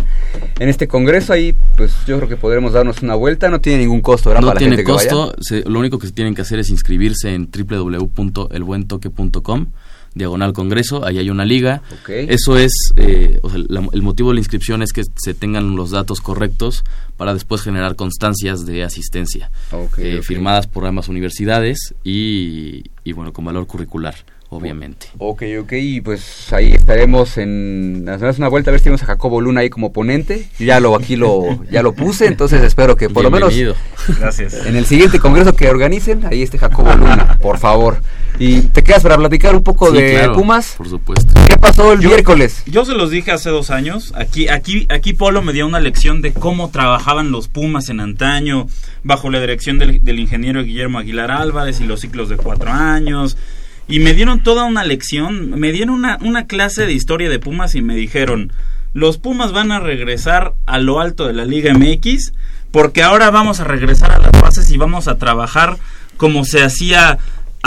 en 0.60 0.68
este 0.68 0.86
congreso 0.86 1.32
ahí, 1.32 1.56
pues 1.76 1.92
yo 2.06 2.16
creo 2.18 2.28
que 2.28 2.36
podremos 2.36 2.72
darnos 2.72 3.02
una 3.02 3.16
vuelta, 3.16 3.50
no 3.50 3.60
tiene 3.60 3.80
ningún 3.80 4.00
costo, 4.00 4.30
¿verdad? 4.30 4.42
No 4.42 4.46
para 4.46 4.54
la 4.54 4.58
tiene 4.60 4.76
gente 4.76 4.88
costo, 4.90 5.34
se- 5.40 5.68
lo 5.68 5.80
único 5.80 5.98
que 5.98 6.08
tienen 6.12 6.36
que 6.36 6.42
hacer 6.42 6.60
es 6.60 6.70
inscribirse 6.70 7.34
en 7.34 7.50
www.elbuentoque.com 7.50 9.66
diagonal 10.14 10.52
Congreso, 10.54 11.04
ahí 11.04 11.18
hay 11.18 11.28
una 11.28 11.44
liga. 11.44 11.82
Ok. 12.00 12.08
Eso 12.08 12.56
es, 12.56 12.72
eh, 12.96 13.38
o 13.42 13.50
sea, 13.50 13.60
la- 13.68 13.86
el 13.92 14.00
motivo 14.02 14.30
de 14.30 14.36
la 14.36 14.40
inscripción 14.40 14.80
es 14.82 14.92
que 14.94 15.02
se 15.16 15.34
tengan 15.34 15.76
los 15.76 15.90
datos 15.90 16.22
correctos 16.22 16.84
para 17.18 17.34
después 17.34 17.60
generar 17.60 17.96
constancias 17.96 18.64
de 18.64 18.82
asistencia, 18.82 19.50
eh, 19.98 20.20
firmadas 20.22 20.68
por 20.68 20.86
ambas 20.86 21.08
universidades 21.08 21.94
y, 22.02 22.84
y, 23.04 23.12
bueno, 23.12 23.34
con 23.34 23.44
valor 23.44 23.66
curricular, 23.66 24.14
obviamente. 24.56 25.06
Ok, 25.18 25.42
ok, 25.60 25.72
y 25.72 26.00
pues 26.00 26.52
ahí 26.52 26.72
estaremos 26.72 27.38
en 27.38 28.08
hacernos 28.08 28.38
una 28.38 28.48
vuelta 28.48 28.70
a 28.70 28.72
ver 28.72 28.80
si 28.80 28.84
tenemos 28.84 29.02
a 29.02 29.06
Jacobo 29.06 29.40
Luna 29.40 29.60
ahí 29.60 29.70
como 29.70 29.92
ponente. 29.92 30.48
Yo 30.58 30.66
ya 30.66 30.80
lo 30.80 30.94
aquí 30.96 31.16
lo 31.16 31.62
ya 31.70 31.82
lo 31.82 31.92
puse, 31.94 32.26
entonces 32.26 32.62
espero 32.62 32.96
que 32.96 33.08
por 33.08 33.22
lo 33.22 33.30
menos 33.30 33.54
Bienvenido. 33.54 33.76
Gracias. 34.18 34.66
en 34.66 34.76
el 34.76 34.86
siguiente 34.86 35.18
congreso 35.18 35.54
que 35.54 35.68
organicen, 35.68 36.26
ahí 36.26 36.42
esté 36.42 36.58
Jacobo 36.58 36.92
Luna, 36.94 37.38
por 37.40 37.58
favor. 37.58 38.00
Y 38.38 38.60
te 38.62 38.82
quedas 38.84 39.02
para 39.02 39.16
platicar 39.16 39.56
un 39.56 39.62
poco 39.62 39.90
Sí, 39.90 39.96
de 39.96 40.10
claro, 40.12 40.34
Pumas. 40.34 40.74
Por 40.76 40.88
supuesto. 40.88 41.32
¿Qué 41.48 41.56
pasó 41.56 41.92
el 41.94 42.00
Yo- 42.00 42.10
miércoles? 42.10 42.62
Yo 42.66 42.84
se 42.84 42.92
los 42.94 43.10
dije 43.10 43.32
hace 43.32 43.48
dos 43.48 43.70
años. 43.70 44.12
Aquí, 44.14 44.48
aquí, 44.48 44.86
aquí 44.90 45.14
Polo 45.14 45.40
me 45.40 45.54
dio 45.54 45.66
una 45.66 45.80
lección 45.80 46.20
de 46.20 46.32
cómo 46.34 46.68
trabajaban 46.70 47.30
los 47.30 47.48
Pumas 47.48 47.88
en 47.88 47.98
antaño, 48.00 48.66
bajo 49.02 49.30
la 49.30 49.40
dirección 49.40 49.78
del, 49.78 50.04
del 50.04 50.18
ingeniero 50.18 50.62
Guillermo 50.62 50.98
Aguilar 50.98 51.30
Álvarez 51.30 51.80
y 51.80 51.84
los 51.84 52.00
ciclos 52.00 52.28
de 52.28 52.36
cuatro 52.36 52.70
años. 52.70 53.38
Y 53.88 54.00
me 54.00 54.14
dieron 54.14 54.42
toda 54.42 54.64
una 54.64 54.84
lección, 54.84 55.50
me 55.50 55.72
dieron 55.72 55.94
una, 55.94 56.18
una 56.20 56.46
clase 56.46 56.86
de 56.86 56.92
historia 56.92 57.28
de 57.28 57.38
Pumas 57.38 57.74
y 57.74 57.82
me 57.82 57.94
dijeron, 57.94 58.52
los 58.94 59.18
Pumas 59.18 59.52
van 59.52 59.72
a 59.72 59.78
regresar 59.78 60.54
a 60.66 60.78
lo 60.78 61.00
alto 61.00 61.26
de 61.26 61.34
la 61.34 61.44
Liga 61.44 61.72
MX 61.72 62.32
porque 62.70 63.02
ahora 63.02 63.30
vamos 63.30 63.60
a 63.60 63.64
regresar 63.64 64.12
a 64.12 64.18
las 64.18 64.32
bases 64.32 64.70
y 64.70 64.76
vamos 64.76 65.08
a 65.08 65.18
trabajar 65.18 65.78
como 66.16 66.44
se 66.44 66.62
hacía 66.62 67.18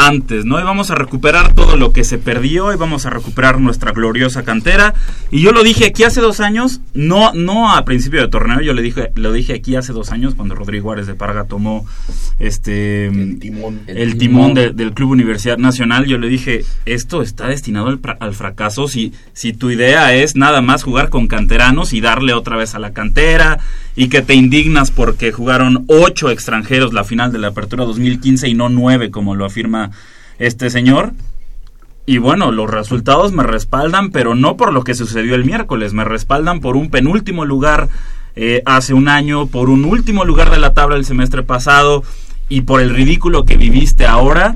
antes, 0.07 0.45
¿no? 0.45 0.59
Y 0.59 0.63
vamos 0.63 0.91
a 0.91 0.95
recuperar 0.95 1.53
todo 1.53 1.75
lo 1.77 1.91
que 1.91 2.03
se 2.03 2.17
perdió 2.17 2.71
y 2.73 2.77
vamos 2.77 3.05
a 3.05 3.09
recuperar 3.09 3.59
nuestra 3.59 3.91
gloriosa 3.91 4.43
cantera. 4.43 4.93
Y 5.31 5.41
yo 5.41 5.51
lo 5.51 5.63
dije 5.63 5.85
aquí 5.85 6.03
hace 6.03 6.21
dos 6.21 6.39
años, 6.39 6.81
no, 6.93 7.33
no 7.33 7.71
a 7.73 7.83
principio 7.85 8.21
de 8.21 8.27
torneo, 8.27 8.61
yo 8.61 8.73
le 8.73 8.81
dije, 8.81 9.11
lo 9.15 9.31
dije 9.33 9.53
aquí 9.53 9.75
hace 9.75 9.93
dos 9.93 10.11
años 10.11 10.35
cuando 10.35 10.55
Rodrigo 10.55 10.83
Juárez 10.85 11.07
de 11.07 11.15
Parga 11.15 11.43
tomó 11.45 11.85
este 12.39 13.07
El 13.07 13.39
timón. 13.39 13.81
el 13.87 14.17
timón 14.17 14.53
de- 14.53 14.71
del 14.71 14.93
Club 14.93 15.11
Universidad 15.11 15.57
Nacional, 15.57 16.05
yo 16.05 16.17
le 16.17 16.29
dije, 16.29 16.63
esto 16.85 17.21
está 17.21 17.47
destinado 17.47 17.87
al, 17.87 17.99
al 18.19 18.33
fracaso 18.33 18.87
si, 18.87 19.13
si 19.33 19.53
tu 19.53 19.69
idea 19.71 20.13
es 20.15 20.35
nada 20.35 20.61
más 20.61 20.83
jugar 20.83 21.09
con 21.09 21.27
canteranos 21.27 21.93
y 21.93 22.01
darle 22.01 22.33
otra 22.33 22.55
vez 22.57 22.75
a 22.75 22.79
la 22.79 22.91
cantera 22.93 23.59
y 23.99 24.07
que 24.07 24.21
te 24.21 24.33
indignas 24.33 24.91
porque 24.91 25.33
jugaron 25.33 25.83
ocho 25.89 26.29
extranjeros 26.29 26.93
la 26.93 27.03
final 27.03 27.33
de 27.33 27.37
la 27.37 27.49
Apertura 27.49 27.83
2015 27.83 28.47
y 28.47 28.53
no 28.53 28.69
nueve 28.69 29.11
como 29.11 29.35
lo 29.35 29.43
afirma 29.43 29.91
este 30.37 30.69
señor. 30.69 31.11
Y 32.05 32.17
bueno, 32.17 32.53
los 32.53 32.69
resultados 32.69 33.33
me 33.33 33.43
respaldan, 33.43 34.11
pero 34.11 34.35
no 34.35 34.55
por 34.55 34.71
lo 34.71 34.85
que 34.85 34.95
sucedió 34.95 35.35
el 35.35 35.43
miércoles, 35.43 35.91
me 35.91 36.05
respaldan 36.05 36.61
por 36.61 36.77
un 36.77 36.89
penúltimo 36.91 37.43
lugar 37.43 37.89
eh, 38.37 38.63
hace 38.65 38.93
un 38.93 39.09
año, 39.09 39.47
por 39.47 39.69
un 39.69 39.83
último 39.83 40.23
lugar 40.23 40.49
de 40.49 40.59
la 40.59 40.73
tabla 40.73 40.95
el 40.95 41.03
semestre 41.03 41.43
pasado 41.43 42.05
y 42.47 42.61
por 42.61 42.79
el 42.79 42.91
ridículo 42.91 43.43
que 43.43 43.57
viviste 43.57 44.05
ahora. 44.05 44.55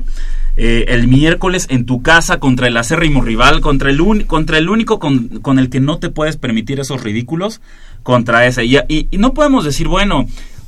eh, 0.56 0.84
el 0.88 1.08
miércoles 1.08 1.66
en 1.68 1.84
tu 1.84 2.00
casa 2.02 2.38
contra 2.38 2.68
el 2.68 2.76
acérrimo 2.76 3.22
rival, 3.22 3.60
contra 3.60 3.90
el, 3.90 4.26
contra 4.26 4.58
el 4.58 4.68
único 4.68 4.98
con, 4.98 5.28
con 5.40 5.58
el 5.58 5.68
que 5.68 5.80
no 5.80 5.98
te 5.98 6.10
puedes 6.10 6.36
permitir 6.36 6.78
esos 6.80 7.02
ridículos, 7.02 7.60
contra 8.04 8.46
ese. 8.46 8.64
Y, 8.64 8.76
y- 8.88 9.08
y 9.10 9.18
no 9.18 9.34
podemos 9.34 9.64
decir, 9.64 9.88
bueno, 9.88 10.26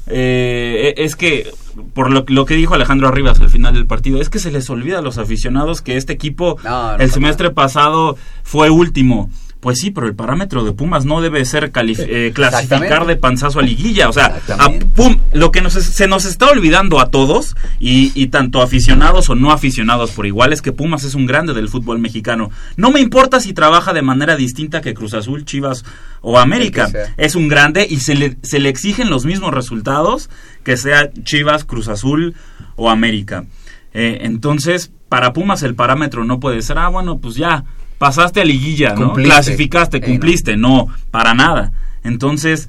eh, 0.08 0.94
es 0.96 1.14
que, 1.16 1.50
por 1.94 2.10
lo, 2.10 2.24
lo 2.28 2.44
que 2.46 2.54
dijo 2.54 2.74
Alejandro 2.74 3.06
Arribas 3.08 3.40
al 3.40 3.50
final 3.50 3.74
del 3.74 3.86
partido, 3.86 4.20
es 4.20 4.28
que 4.28 4.38
se 4.38 4.50
les 4.50 4.68
olvida 4.70 4.98
a 4.98 5.02
los 5.02 5.18
aficionados 5.18 5.82
que 5.82 5.96
este 5.96 6.12
equipo 6.12 6.56
No, 6.64 6.96
no 6.96 7.02
el 7.02 7.10
semestre 7.10 7.50
pasado 7.50 8.16
fue 8.42 8.70
último. 8.70 9.30
Pues 9.66 9.80
sí, 9.80 9.90
pero 9.90 10.06
el 10.06 10.14
parámetro 10.14 10.62
de 10.62 10.70
Pumas 10.70 11.04
no 11.06 11.20
debe 11.20 11.44
ser 11.44 11.72
eh, 11.74 12.30
clasificar 12.32 13.04
de 13.04 13.16
panzazo 13.16 13.58
a 13.58 13.62
liguilla. 13.64 14.08
O 14.08 14.12
sea, 14.12 14.38
a. 14.60 14.70
Pum- 14.94 15.18
lo 15.32 15.50
que 15.50 15.60
nos, 15.60 15.74
es- 15.74 15.86
se 15.86 16.06
nos 16.06 16.24
está 16.24 16.48
olvidando 16.48 17.00
a 17.00 17.10
todos, 17.10 17.56
y, 17.80 18.12
y 18.14 18.28
tanto 18.28 18.62
aficionados 18.62 19.28
o 19.28 19.34
no 19.34 19.50
aficionados 19.50 20.12
por 20.12 20.24
igual, 20.24 20.52
es 20.52 20.62
que 20.62 20.70
Pumas 20.70 21.02
es 21.02 21.16
un 21.16 21.26
grande 21.26 21.52
del 21.52 21.68
fútbol 21.68 21.98
mexicano. 21.98 22.48
No 22.76 22.92
me 22.92 23.00
importa 23.00 23.40
si 23.40 23.54
trabaja 23.54 23.92
de 23.92 24.02
manera 24.02 24.36
distinta 24.36 24.80
que 24.80 24.94
Cruz 24.94 25.14
Azul, 25.14 25.44
Chivas 25.44 25.84
o 26.20 26.38
América. 26.38 26.88
Es 27.16 27.34
un 27.34 27.48
grande 27.48 27.84
y 27.90 27.96
se 27.96 28.14
le, 28.14 28.36
se 28.44 28.60
le 28.60 28.68
exigen 28.68 29.10
los 29.10 29.24
mismos 29.24 29.52
resultados 29.52 30.30
que 30.62 30.76
sea 30.76 31.10
Chivas, 31.24 31.64
Cruz 31.64 31.88
Azul 31.88 32.36
o 32.76 32.88
América. 32.88 33.46
Eh, 33.94 34.18
entonces, 34.20 34.92
para 35.08 35.32
Pumas 35.32 35.64
el 35.64 35.74
parámetro 35.74 36.24
no 36.24 36.38
puede 36.38 36.62
ser, 36.62 36.78
ah, 36.78 36.86
bueno, 36.88 37.18
pues 37.18 37.34
ya, 37.34 37.64
pasaste 37.98 38.40
a 38.40 38.44
liguilla, 38.44 38.90
¿no? 38.94 39.06
Cumpliste. 39.08 39.30
Clasificaste, 39.32 39.96
Eh, 39.98 40.00
no. 40.00 40.06
cumpliste. 40.06 40.56
no, 40.56 40.88
para 41.10 41.34
nada. 41.34 41.72
Entonces, 42.04 42.68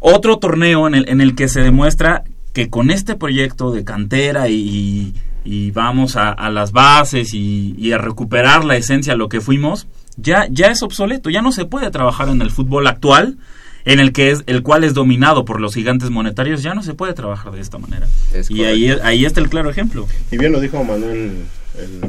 otro 0.00 0.38
torneo 0.38 0.86
en 0.86 0.94
el, 0.94 1.08
en 1.08 1.20
el 1.20 1.34
que 1.34 1.48
se 1.48 1.60
demuestra 1.60 2.24
que 2.52 2.68
con 2.68 2.90
este 2.90 3.14
proyecto 3.16 3.70
de 3.70 3.84
cantera 3.84 4.48
y, 4.48 5.14
y 5.44 5.70
vamos 5.70 6.16
a, 6.16 6.28
a 6.30 6.50
las 6.50 6.72
bases 6.72 7.32
y, 7.34 7.74
y 7.78 7.92
a 7.92 7.98
recuperar 7.98 8.64
la 8.64 8.76
esencia, 8.76 9.14
lo 9.16 9.28
que 9.28 9.40
fuimos, 9.40 9.86
ya, 10.16 10.46
ya 10.50 10.66
es 10.66 10.82
obsoleto, 10.82 11.30
ya 11.30 11.40
no 11.40 11.52
se 11.52 11.64
puede 11.64 11.90
trabajar 11.90 12.28
en 12.28 12.42
el 12.42 12.50
fútbol 12.50 12.86
actual, 12.86 13.38
en 13.84 13.98
el 14.00 14.12
que 14.12 14.30
es 14.30 14.42
el 14.46 14.62
cual 14.62 14.84
es 14.84 14.92
dominado 14.94 15.44
por 15.44 15.60
los 15.60 15.74
gigantes 15.74 16.10
monetarios, 16.10 16.62
ya 16.62 16.74
no 16.74 16.82
se 16.82 16.94
puede 16.94 17.14
trabajar 17.14 17.52
de 17.52 17.60
esta 17.60 17.78
manera. 17.78 18.06
Es 18.34 18.50
y 18.50 18.64
ahí, 18.64 18.90
ahí 19.02 19.24
está 19.24 19.40
el 19.40 19.48
claro 19.48 19.70
ejemplo. 19.70 20.06
Y 20.30 20.36
bien 20.36 20.52
lo 20.52 20.60
dijo 20.60 20.84
Manuel 20.84 21.44
el, 21.78 22.00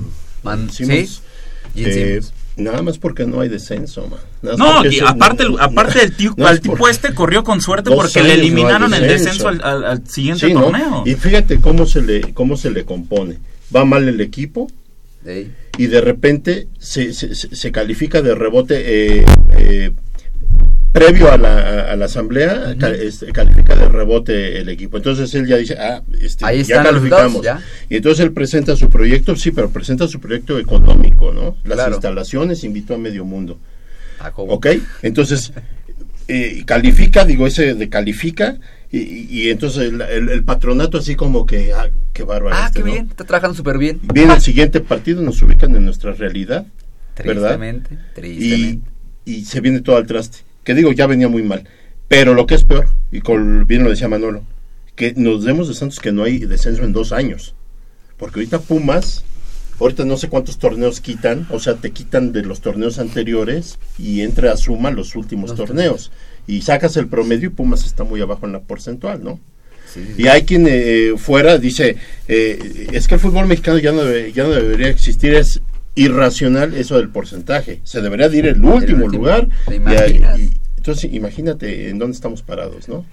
Man- 0.44 0.70
sí, 0.70 0.86
eh. 1.76 2.22
Nada 2.56 2.84
más 2.84 3.00
porque 3.00 3.26
no 3.26 3.42
hay 3.42 3.50
descenso, 3.50 4.08
man. 4.08 4.20
Nada 4.44 4.58
No, 4.58 4.86
y 4.86 5.00
aparte, 5.00 5.46
no- 5.50 5.58
aparte 5.58 6.04
el 6.04 6.14
no 6.38 6.46
es 6.46 6.52
al 6.52 6.62
tipo 6.62 6.88
este 6.88 7.14
corrió 7.16 7.44
con 7.44 7.62
suerte 7.62 7.90
porque 7.90 8.22
le 8.22 8.36
eliminaron 8.36 8.94
el 8.94 9.08
descenso. 9.08 9.48
al, 9.48 9.60
al- 9.64 9.84
al 9.84 10.08
siguiente 10.08 10.48
Sí, 10.48 10.54
¿no? 10.54 10.62
torneo. 10.66 11.04
Y 11.06 11.16
fíjate 11.16 11.60
cómo 11.60 11.88
se 11.88 12.02
le 12.04 12.22
cómo 12.34 12.56
se 12.56 12.70
le 12.70 12.86
compone. 12.86 13.38
Va 13.76 13.86
mal 13.86 14.08
el 14.08 14.22
equipo 14.22 14.70
y 15.80 15.88
de 15.88 16.02
repente 16.02 16.68
se, 16.78 17.12
se, 17.14 17.34
se- 17.34 17.56
se 17.56 17.72
califica 17.72 18.22
de 18.22 18.36
rebote 18.36 18.84
eh, 19.22 19.26
eh, 19.58 19.92
previo 20.94 21.32
a 21.32 21.38
la, 21.38 21.92
a- 21.92 21.96
la 21.98 22.06
asamblea 22.06 22.76
este, 23.02 23.32
califica 23.34 23.76
de 23.76 23.90
rebote 23.90 24.60
el 24.60 24.70
equipo 24.70 24.98
entonces 24.98 25.34
él 25.36 25.48
ya 25.48 25.58
dice 25.58 25.76
ah 25.78 26.02
este, 26.22 26.46
Ahí 26.46 26.64
ya 26.64 26.84
calificamos 26.84 27.34
resultados, 27.44 27.64
y 27.90 27.96
entonces 27.98 28.24
él 28.26 28.32
presenta 28.32 28.76
su 28.78 28.90
proyecto 28.90 29.36
sí 29.36 29.52
pero 29.52 29.70
presenta 29.72 30.08
su 30.08 30.20
proyecto 30.20 30.58
económico 30.60 31.34
no 31.34 31.58
las 31.66 31.76
Claro. 31.78 31.94
instalaciones 31.96 32.64
invitó 32.64 32.94
a 32.96 32.98
medio 32.98 33.26
mundo 33.26 33.60
Ah. 34.20 34.32
¿Ok? 34.38 34.68
Entonces, 35.02 35.52
eh, 36.30 36.64
califica, 36.66 37.26
digo, 37.26 37.46
ese 37.46 37.74
de 37.74 37.90
califica, 37.90 38.58
y, 38.90 39.50
entonces 39.50 39.92
el, 39.92 40.00
el- 40.02 40.30
el 40.30 40.44
patronato 40.46 41.00
así 41.00 41.16
como 41.16 41.46
que, 41.46 41.74
ah, 41.74 41.90
qué 42.14 42.24
bárbaro. 42.24 42.56
Ah, 42.56 42.68
este, 42.68 42.80
qué 42.80 42.86
¿no? 42.86 42.92
bien, 42.94 43.08
está 43.10 43.26
trabajando 43.26 43.58
súper 43.58 43.78
bien. 43.78 44.00
Viene 44.14 44.34
el 44.36 44.40
siguiente 44.42 44.80
partido, 44.80 45.22
nos 45.22 45.42
ubican 45.42 45.76
en 45.76 45.84
nuestra 45.84 46.14
realidad, 46.14 46.66
¿verdad? 47.18 47.58
Tristemente, 47.58 47.96
Y, 47.96 48.14
tristemente. 48.14 48.90
y 49.26 49.44
se 49.46 49.60
viene 49.60 49.82
todo 49.82 49.98
al 49.98 50.06
traste. 50.08 50.38
Que 50.64 50.74
digo, 50.74 50.92
ya 50.92 51.08
venía 51.08 51.28
muy 51.28 51.44
mal. 51.44 51.68
Pero 52.08 52.34
lo 52.34 52.46
que 52.46 52.56
es 52.56 52.64
peor, 52.64 52.88
y 53.12 53.22
con, 53.22 53.66
bien 53.68 53.84
lo 53.84 53.90
decía 53.90 54.08
Manolo, 54.08 54.44
que 54.96 55.14
nos 55.16 55.44
demos 55.44 55.68
de 55.68 55.74
Santos 55.74 56.00
que 56.00 56.12
no 56.12 56.24
hay 56.24 56.40
descenso 56.40 56.84
en 56.84 56.94
dos 56.94 57.12
años. 57.12 57.56
Porque 58.18 58.40
ahorita 58.40 58.60
Pumas, 58.60 59.24
ahorita 59.80 60.06
no 60.06 60.18
sé 60.18 60.30
cuántos 60.30 60.60
torneos 60.60 61.02
quitan, 61.02 61.48
o 61.50 61.60
sea, 61.60 61.76
te 61.76 61.92
quitan 61.92 62.32
de 62.32 62.44
los 62.44 62.62
torneos 62.62 63.00
anteriores 63.00 63.80
y 63.98 64.22
entra 64.22 64.52
a 64.52 64.58
suma 64.58 64.92
los 64.92 65.16
últimos 65.16 65.50
Los 65.52 65.58
torneos. 65.58 66.12
Y 66.46 66.62
sacas 66.62 66.96
el 66.98 67.08
promedio 67.08 67.48
y 67.48 67.52
Pumas 67.54 67.86
está 67.86 68.04
muy 68.04 68.22
abajo 68.22 68.46
en 68.46 68.52
la 68.54 68.60
porcentual, 68.62 69.24
¿no? 69.24 69.40
Sí, 69.92 70.02
sí, 70.16 70.24
Y 70.24 70.28
hay 70.28 70.44
quien 70.44 70.66
eh, 70.70 71.14
fuera 71.18 71.58
dice, 71.58 71.98
eh, 72.28 72.88
es 72.94 73.08
que 73.08 73.16
el 73.16 73.20
fútbol 73.20 73.48
mexicano 73.48 73.80
ya 73.80 73.92
no, 73.92 74.04
debe- 74.04 74.32
ya 74.34 74.44
no 74.44 74.52
debería 74.52 74.88
existir, 74.90 75.34
es 75.34 75.62
irracional 75.96 76.74
eso 76.74 76.98
del 76.98 77.10
porcentaje. 77.10 77.82
Se 77.84 78.02
debería 78.02 78.30
de 78.30 78.38
ir 78.38 78.46
el 78.48 78.64
último 78.64 79.06
último. 79.06 79.08
lugar. 79.08 79.48
¿Te 79.68 79.74
y- 79.74 79.78
imaginas? 79.78 80.40
y- 80.40 80.50
entonces 80.78 81.14
imagínate 81.14 81.90
en 81.90 81.98
dónde 82.00 82.16
estamos 82.16 82.42
parados, 82.42 82.90
¿no? 82.90 83.06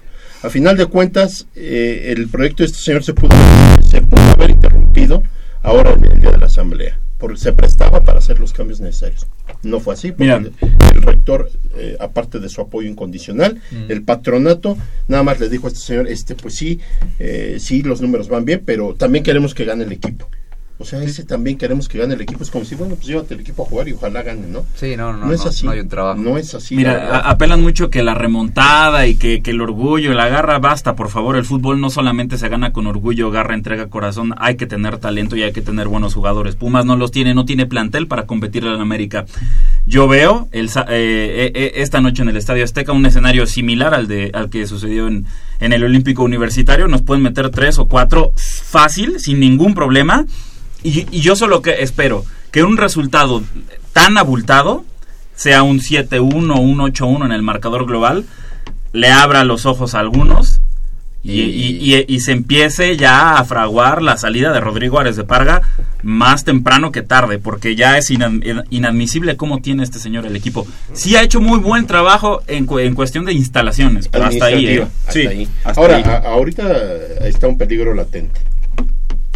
A 0.43 0.49
final 0.49 0.75
de 0.75 0.87
cuentas, 0.87 1.47
eh, 1.55 2.13
el 2.15 2.27
proyecto 2.27 2.63
de 2.63 2.67
este 2.67 2.79
señor 2.79 3.03
se 3.03 3.13
pudo, 3.13 3.29
se 3.87 4.01
pudo 4.01 4.21
haber 4.21 4.49
interrumpido 4.49 5.23
ahora 5.61 5.93
en 5.93 6.03
el 6.05 6.19
día 6.19 6.31
de 6.31 6.37
la 6.39 6.47
asamblea, 6.47 6.99
porque 7.19 7.37
se 7.37 7.53
prestaba 7.53 8.03
para 8.03 8.17
hacer 8.17 8.39
los 8.39 8.51
cambios 8.51 8.81
necesarios. 8.81 9.27
No 9.61 9.79
fue 9.79 9.93
así, 9.93 10.09
porque 10.11 10.23
Mira. 10.23 10.37
el, 10.37 10.51
el 10.95 11.01
rector, 11.03 11.49
eh, 11.77 11.95
aparte 11.99 12.39
de 12.39 12.49
su 12.49 12.59
apoyo 12.59 12.89
incondicional, 12.89 13.61
Mm. 13.71 13.91
el 13.91 14.01
patronato 14.01 14.75
nada 15.07 15.21
más 15.21 15.39
le 15.39 15.47
dijo 15.47 15.67
a 15.67 15.69
este 15.69 15.79
señor, 15.81 16.07
este 16.07 16.33
pues 16.33 16.55
sí, 16.55 16.79
eh, 17.19 17.57
sí, 17.59 17.83
los 17.83 18.01
números 18.01 18.27
van 18.27 18.43
bien, 18.43 18.63
pero 18.65 18.95
también 18.95 19.23
queremos 19.23 19.53
que 19.53 19.63
gane 19.65 19.83
el 19.83 19.91
equipo. 19.91 20.27
O 20.81 20.85
sea, 20.85 21.01
ese 21.03 21.23
también 21.23 21.57
queremos 21.57 21.87
que 21.87 21.97
gane 21.97 22.15
el 22.15 22.21
equipo. 22.21 22.43
Es 22.43 22.49
como 22.51 22.65
si, 22.65 22.75
bueno, 22.75 22.95
pues 22.95 23.07
llévate 23.07 23.33
el 23.35 23.39
equipo 23.41 23.63
a 23.63 23.65
jugar 23.67 23.87
y 23.87 23.93
ojalá 23.93 24.21
gane, 24.23 24.47
¿no? 24.47 24.65
Sí, 24.75 24.95
no, 24.97 25.13
no, 25.13 25.27
No 25.27 25.33
es 25.33 25.43
no, 25.43 25.49
así. 25.49 25.65
no 25.65 25.71
hay 25.71 25.79
un 25.79 25.87
trabajo. 25.89 26.19
No 26.19 26.37
es 26.37 26.53
así. 26.55 26.75
Mira, 26.75 27.19
apelan 27.19 27.61
mucho 27.61 27.89
que 27.89 28.03
la 28.03 28.13
remontada 28.13 29.07
y 29.07 29.15
que, 29.15 29.41
que 29.41 29.51
el 29.51 29.61
orgullo, 29.61 30.13
la 30.13 30.27
garra, 30.27 30.59
basta, 30.59 30.95
por 30.95 31.09
favor, 31.09 31.35
el 31.37 31.45
fútbol 31.45 31.79
no 31.79 31.89
solamente 31.89 32.37
se 32.37 32.49
gana 32.49 32.73
con 32.73 32.87
orgullo, 32.87 33.31
garra, 33.31 33.53
entrega, 33.55 33.87
corazón, 33.87 34.33
hay 34.37 34.55
que 34.55 34.65
tener 34.65 34.97
talento 34.97 35.35
y 35.35 35.43
hay 35.43 35.53
que 35.53 35.61
tener 35.61 35.87
buenos 35.87 36.13
jugadores. 36.13 36.55
Pumas 36.55 36.85
no 36.85 36.95
los 36.97 37.11
tiene, 37.11 37.33
no 37.33 37.45
tiene 37.45 37.65
plantel 37.67 38.07
para 38.07 38.25
competir 38.25 38.65
en 38.65 38.81
América. 38.81 39.25
Yo 39.85 40.07
veo 40.07 40.47
el, 40.51 40.69
sa- 40.69 40.85
eh, 40.89 41.47
eh, 41.47 41.51
eh, 41.55 41.71
esta 41.75 42.01
noche 42.01 42.21
en 42.23 42.29
el 42.29 42.37
Estadio 42.37 42.63
Azteca 42.63 42.91
un 42.91 43.05
escenario 43.05 43.45
similar 43.45 43.93
al, 43.93 44.07
de, 44.07 44.31
al 44.33 44.49
que 44.49 44.65
sucedió 44.67 45.07
en, 45.07 45.25
en 45.59 45.73
el 45.73 45.83
Olímpico 45.83 46.23
Universitario. 46.23 46.87
Nos 46.87 47.01
pueden 47.01 47.23
meter 47.23 47.49
tres 47.49 47.77
o 47.79 47.87
cuatro 47.87 48.31
fácil, 48.35 49.19
sin 49.19 49.39
ningún 49.39 49.73
problema. 49.73 50.25
Y, 50.83 51.05
y 51.11 51.21
yo 51.21 51.35
solo 51.35 51.61
que 51.61 51.81
espero 51.81 52.25
que 52.51 52.63
un 52.63 52.77
resultado 52.77 53.43
tan 53.93 54.17
abultado 54.17 54.83
sea 55.35 55.63
un 55.63 55.79
7-1 55.79 56.55
o 56.55 56.59
un 56.59 56.79
8-1 56.79 57.25
en 57.25 57.31
el 57.31 57.41
marcador 57.41 57.85
global, 57.85 58.25
le 58.93 59.09
abra 59.11 59.43
los 59.43 59.65
ojos 59.65 59.95
a 59.95 59.99
algunos 59.99 60.61
y, 61.23 61.39
y- 61.41 61.95
y- 61.95 62.05
y 62.07 62.19
se 62.21 62.31
empiece 62.31 62.97
ya 62.97 63.37
a 63.37 63.45
fraguar 63.45 64.01
la 64.01 64.17
salida 64.17 64.51
de 64.51 64.59
Rodrigo 64.59 64.99
Ares 64.99 65.15
de 65.15 65.23
Parga 65.23 65.61
más 66.03 66.43
temprano 66.45 66.91
que 66.91 67.03
tarde, 67.03 67.37
porque 67.37 67.75
ya 67.75 67.97
es 67.99 68.09
inadmisible 68.09 69.37
cómo 69.37 69.59
tiene 69.61 69.83
este 69.83 69.99
señor 69.99 70.25
el 70.25 70.35
equipo. 70.35 70.65
Sí 70.93 71.15
ha 71.15 71.21
hecho 71.21 71.39
muy 71.39 71.59
buen 71.59 71.85
trabajo 71.85 72.41
en, 72.47 72.65
cu- 72.65 72.79
en 72.79 72.95
cuestión 72.95 73.25
de 73.25 73.33
instalaciones, 73.33 74.07
pero 74.07 74.25
hasta 74.25 74.45
ahí. 74.45 74.65
¿eh? 74.67 74.87
Hasta 75.01 75.11
Sí, 75.11 75.27
ahí. 75.27 75.47
hasta 75.63 75.79
Ahora, 75.79 75.95
ahí. 75.97 76.03
a- 76.03 76.17
ahorita 76.29 76.65
está 77.27 77.47
un 77.47 77.57
peligro 77.57 77.93
latente. 77.93 78.41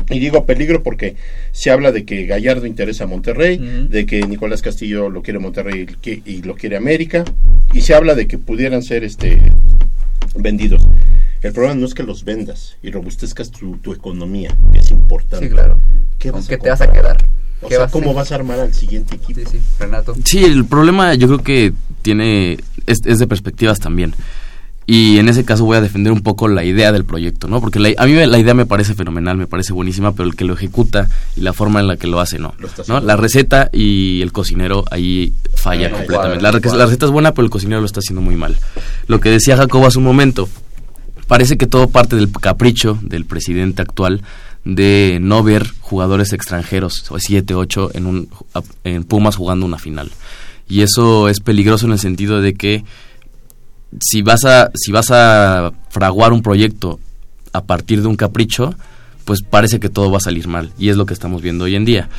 Y 0.09 0.19
digo 0.19 0.45
peligro 0.45 0.83
porque 0.83 1.15
se 1.51 1.71
habla 1.71 1.91
de 1.91 2.05
que 2.05 2.25
Gallardo 2.25 2.65
interesa 2.65 3.05
a 3.05 3.07
Monterrey, 3.07 3.57
de 3.89 4.05
que 4.05 4.25
Nicolás 4.27 4.61
Castillo 4.61 5.09
lo 5.09 5.21
quiere 5.21 5.39
Monterrey 5.39 5.87
y 6.25 6.41
lo 6.43 6.55
quiere 6.55 6.77
América, 6.77 7.25
y 7.73 7.81
se 7.81 7.93
habla 7.95 8.15
de 8.15 8.27
que 8.27 8.37
pudieran 8.37 8.83
ser 8.83 9.03
este 9.03 9.41
vendidos. 10.35 10.85
El 11.41 11.53
problema 11.53 11.75
no 11.75 11.85
es 11.85 11.93
que 11.93 12.03
los 12.03 12.23
vendas 12.23 12.77
y 12.81 12.91
robustezcas 12.91 13.51
tu, 13.51 13.77
tu 13.77 13.93
economía, 13.93 14.55
que 14.71 14.79
es 14.79 14.91
importante. 14.91 15.47
Sí, 15.47 15.51
claro. 15.51 15.79
¿Qué 16.17 16.31
¿Con 16.31 16.39
vas 16.41 16.47
qué 16.47 16.55
a 16.55 16.59
te 16.59 16.69
vas 16.69 16.81
a 16.81 16.91
quedar? 16.91 17.17
O 17.61 17.67
¿Qué 17.67 17.75
sea, 17.75 17.83
vas 17.83 17.89
a 17.89 17.93
¿cómo 17.93 18.05
hacer? 18.05 18.15
vas 18.15 18.31
a 18.31 18.35
armar 18.35 18.59
al 18.59 18.73
siguiente 18.73 19.15
equipo? 19.15 19.39
Sí, 19.41 19.45
sí, 19.51 19.59
Renato. 19.79 20.15
Sí, 20.25 20.43
el 20.43 20.65
problema 20.65 21.13
yo 21.13 21.27
creo 21.27 21.43
que 21.43 21.73
tiene 22.01 22.57
es, 22.87 22.99
es 23.05 23.19
de 23.19 23.27
perspectivas 23.27 23.79
también. 23.79 24.13
Y 24.87 25.17
en 25.17 25.29
ese 25.29 25.43
caso 25.45 25.65
voy 25.65 25.77
a 25.77 25.81
defender 25.81 26.13
un 26.13 26.21
poco 26.21 26.47
la 26.47 26.63
idea 26.63 26.91
del 26.91 27.05
proyecto, 27.05 27.47
¿no? 27.47 27.59
Porque 27.59 27.79
la- 27.79 27.89
a 27.97 28.05
mí 28.05 28.13
la 28.13 28.37
idea 28.37 28.53
me 28.53 28.67
parece 28.67 28.93
fenomenal, 28.93 29.35
me 29.35 29.47
parece 29.47 29.73
buenísima, 29.73 30.11
pero 30.13 30.29
el 30.29 30.35
que 30.35 30.45
lo 30.45 30.53
ejecuta 30.53 31.09
y 31.35 31.41
la 31.41 31.53
forma 31.53 31.79
en 31.79 31.87
la 31.87 31.97
que 31.97 32.05
lo 32.05 32.19
hace, 32.19 32.37
no. 32.37 32.53
La 33.01 33.15
receta 33.15 33.69
y 33.73 34.21
el 34.21 34.31
cocinero 34.31 34.85
ahí 34.91 35.33
falla 35.55 35.89
no 35.89 35.97
completamente. 35.97 36.43
La, 36.43 36.51
receta 36.51 37.05
es 37.05 37.11
buena, 37.11 37.33
pero 37.33 37.45
el 37.45 37.49
cocinero 37.51 37.79
lo 37.81 37.87
está 37.87 37.99
haciendo 37.99 38.21
muy 38.21 38.35
mal. 38.35 38.55
Lo 39.07 39.19
que 39.19 39.29
decía 39.29 39.57
Jacobo 39.57 39.87
hace 39.87 39.97
un 39.97 40.03
momento, 40.03 40.47
parece 41.27 41.57
que 41.57 41.65
todo 41.65 41.87
parte 41.87 42.15
del 42.15 42.31
capricho 42.31 42.99
del 43.01 43.25
presidente 43.25 43.81
actual 43.81 44.21
de 44.65 45.17
no 45.21 45.41
ver 45.43 45.67
jugadores 45.79 46.31
extranjeros, 46.33 47.05
7, 47.17 47.55
8 47.55 47.91
en, 47.95 48.05
un, 48.05 48.29
en 48.83 49.03
Pumas 49.03 49.35
jugando 49.35 49.65
una 49.65 49.79
final. 49.79 50.11
Y 50.67 50.81
eso 50.81 51.29
es 51.29 51.39
peligroso 51.39 51.85
en 51.87 51.91
el 51.93 51.99
sentido 51.99 52.41
de 52.41 52.53
que 52.55 52.83
si 53.99 54.21
vas 54.21 54.45
a, 54.45 54.71
si 54.73 54.91
vas 54.91 55.11
a 55.11 55.71
fraguar 55.89 56.33
un 56.33 56.41
proyecto 56.41 56.99
a 57.53 57.63
partir 57.63 58.01
de 58.01 58.07
un 58.07 58.15
capricho, 58.15 58.75
pues 59.23 59.41
parece 59.41 59.79
que 59.79 59.89
todo 59.89 60.11
va 60.11 60.17
a 60.17 60.21
salir 60.21 60.47
mal. 60.47 60.71
Y 60.77 60.89
es 60.89 60.97
lo 60.97 61.05
que 61.05 61.13
estamos 61.13 61.41
viendo 61.41 61.65
hoy 61.65 61.75
en 61.75 61.85
día. 61.85 62.09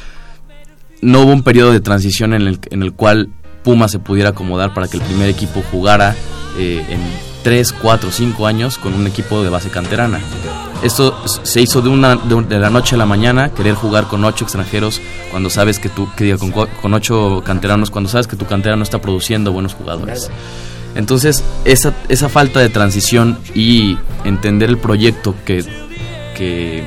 No 1.03 1.23
hubo 1.23 1.33
un 1.33 1.43
periodo 1.43 1.73
de 1.73 1.81
transición 1.81 2.35
en 2.35 2.43
el, 2.43 2.59
en 2.71 2.83
el 2.83 2.93
cual 2.93 3.29
Puma 3.63 3.89
se 3.89 3.99
pudiera 3.99 4.31
acomodar 4.31 4.75
para 4.75 4.89
que 4.89 4.97
el 4.97 5.03
primer 5.03 5.29
equipo 5.29 5.63
jugara 5.71 6.15
eh, 6.59 6.85
en 6.89 7.01
3, 7.43 7.75
4, 7.81 8.11
5 8.11 8.47
años 8.47 8.79
con 8.79 8.95
un 8.95 9.07
equipo 9.07 9.43
de 9.43 9.51
base 9.51 9.71
canterana. 9.71 10.21
Esto 10.83 11.17
se 11.27 11.61
hizo 11.61 11.81
de, 11.81 11.89
una, 11.89 12.17
de, 12.17 12.59
la 12.59 12.71
noche 12.71 12.97
a 12.97 12.99
la 12.99 13.07
mañana, 13.07 13.51
querer 13.51 13.75
jugar 13.75 14.09
con 14.09 14.25
8 14.25 14.45
extranjeros 14.45 15.01
cuando 15.31 15.49
sabes 15.49 15.79
que 15.79 15.89
tú, 15.89 16.09
que 16.17 16.37
con, 16.37 16.51
con 16.51 16.95
8 16.95 17.43
canteranos, 17.45 17.91
cuando 17.91 18.11
sabes 18.11 18.27
que 18.27 18.37
tu 18.37 18.47
cantera 18.47 18.77
no 18.77 18.83
está 18.83 19.01
produciendo 19.01 19.53
buenos 19.53 19.75
jugadores. 19.75 20.31
Entonces, 20.97 21.45
esa, 21.65 21.93
esa 22.09 22.29
falta 22.29 22.59
de 22.61 22.69
transición 22.71 23.39
y 23.55 23.99
entender 24.25 24.69
el 24.71 24.79
proyecto 24.79 25.35
que, 25.45 25.63
que 26.35 26.83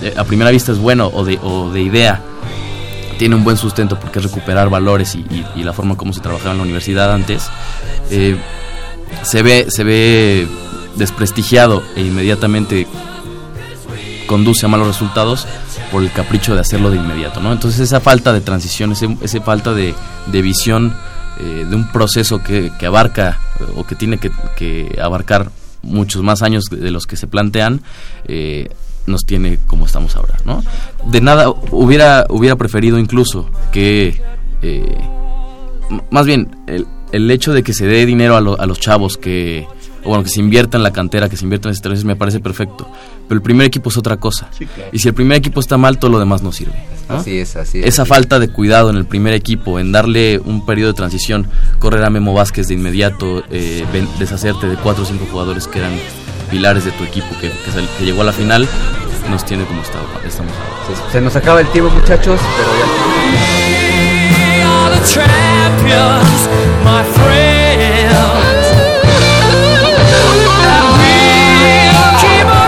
de- 0.00 0.14
a 0.18 0.24
primera 0.24 0.50
vista 0.50 0.72
es 0.72 0.78
bueno 0.78 1.10
o 1.12 1.24
de, 1.24 1.38
o 1.42 1.70
de 1.70 1.82
idea, 1.82 2.20
tiene 3.18 3.34
un 3.36 3.44
buen 3.44 3.58
sustento 3.58 4.00
porque 4.00 4.18
es 4.18 4.24
recuperar 4.24 4.70
valores 4.70 5.14
y, 5.14 5.18
y- 5.30 5.44
y 5.56 5.62
la 5.62 5.72
forma 5.74 5.96
como 5.96 6.12
se 6.14 6.20
trabajaba 6.20 6.52
en 6.52 6.56
la 6.56 6.62
universidad 6.62 7.12
antes, 7.12 7.48
eh, 8.10 8.36
se, 9.22 9.42
ve, 9.42 9.66
se 9.68 9.84
ve 9.84 10.48
desprestigiado 10.96 11.82
e 11.96 12.00
inmediatamente 12.00 12.86
conduce 14.26 14.64
a 14.66 14.68
malos 14.68 14.86
resultados 14.86 15.46
por 15.90 16.02
el 16.02 16.10
capricho 16.12 16.54
de 16.54 16.60
hacerlo 16.60 16.90
de 16.90 16.96
inmediato, 16.96 17.40
¿no? 17.40 17.52
Entonces 17.52 17.80
esa 17.80 18.00
falta 18.00 18.32
de 18.32 18.40
transición, 18.40 18.92
esa 18.92 19.40
falta 19.42 19.72
de, 19.74 19.94
de 20.26 20.42
visión 20.42 20.94
eh, 21.40 21.66
de 21.68 21.74
un 21.76 21.90
proceso 21.90 22.42
que, 22.42 22.70
que 22.78 22.86
abarca 22.86 23.38
eh, 23.60 23.64
o 23.76 23.84
que 23.86 23.94
tiene 23.94 24.18
que, 24.18 24.30
que 24.56 24.98
abarcar 25.02 25.50
muchos 25.82 26.22
más 26.22 26.42
años 26.42 26.64
de, 26.70 26.90
los 26.90 27.06
que 27.06 27.16
se 27.16 27.26
plantean, 27.26 27.80
eh, 28.26 28.68
nos 29.06 29.24
tiene 29.24 29.58
como 29.66 29.86
estamos 29.86 30.14
ahora, 30.16 30.36
¿no? 30.44 30.62
De 31.10 31.20
nada, 31.20 31.48
hubiera, 31.70 32.26
hubiera 32.28 32.56
preferido 32.56 32.98
incluso 32.98 33.50
que, 33.72 34.20
más 36.10 36.26
bien, 36.26 36.54
el, 36.66 36.86
el 37.12 37.30
hecho 37.30 37.52
de 37.52 37.62
que 37.62 37.72
se 37.72 37.86
dé 37.86 38.04
dinero 38.06 38.36
a, 38.36 38.40
lo- 38.40 38.60
a 38.60 38.66
los 38.66 38.78
chavos, 38.78 39.16
que, 39.16 39.66
o 40.04 40.08
bueno, 40.10 40.24
que 40.24 40.30
se 40.30 40.40
invierta 40.40 40.76
en 40.76 40.82
la 40.82 40.92
cantera, 40.92 41.28
que 41.28 41.36
se 41.36 41.44
invierta 41.44 41.68
en 41.68 41.74
estrellas, 41.74 42.04
me 42.04 42.16
parece 42.16 42.40
perfecto. 42.40 42.88
Pero 43.28 43.36
el 43.38 43.42
primer 43.42 43.66
equipo 43.66 43.90
es 43.90 43.96
otra 43.96 44.16
cosa. 44.16 44.48
Sí, 44.56 44.66
claro. 44.66 44.90
Y 44.92 44.98
si 44.98 45.08
el 45.08 45.14
primer 45.14 45.38
equipo 45.38 45.60
está 45.60 45.76
mal, 45.76 45.98
todo 45.98 46.10
lo 46.10 46.18
demás 46.18 46.42
no 46.42 46.52
sirve. 46.52 46.74
¿no? 47.08 47.16
Así 47.16 47.38
es, 47.38 47.56
así 47.56 47.78
es. 47.80 47.86
Esa 47.86 48.04
falta 48.04 48.38
de 48.38 48.48
cuidado 48.48 48.90
en 48.90 48.96
el 48.96 49.04
primer 49.04 49.34
equipo, 49.34 49.78
en 49.78 49.92
darle 49.92 50.38
un 50.38 50.64
periodo 50.66 50.88
de 50.92 50.96
transición, 50.96 51.46
correr 51.78 52.04
a 52.04 52.10
Memo 52.10 52.32
Vázquez 52.34 52.68
de 52.68 52.74
inmediato, 52.74 53.42
eh, 53.50 53.84
ven- 53.92 54.08
deshacerte 54.18 54.66
de 54.66 54.76
cuatro 54.76 55.02
o 55.04 55.06
cinco 55.06 55.26
jugadores 55.30 55.66
que 55.68 55.78
eran 55.80 55.92
pilares 56.50 56.84
de 56.84 56.90
tu 56.92 57.04
equipo, 57.04 57.28
que, 57.40 57.48
que 57.50 57.70
sal- 57.72 57.88
que 57.98 58.04
llegó 58.04 58.22
a 58.22 58.24
la 58.24 58.32
final, 58.32 58.66
nos 59.30 59.44
tiene 59.44 59.64
como 59.64 59.82
estaba, 59.82 60.04
estamos 60.26 60.52
ahora. 60.52 60.96
Sí, 61.06 61.12
Se 61.12 61.20
nos 61.20 61.36
acaba 61.36 61.60
el 61.60 61.68
tiempo, 61.68 61.90
muchachos, 61.94 62.40
pero 62.56 62.70
ya. 62.78 64.40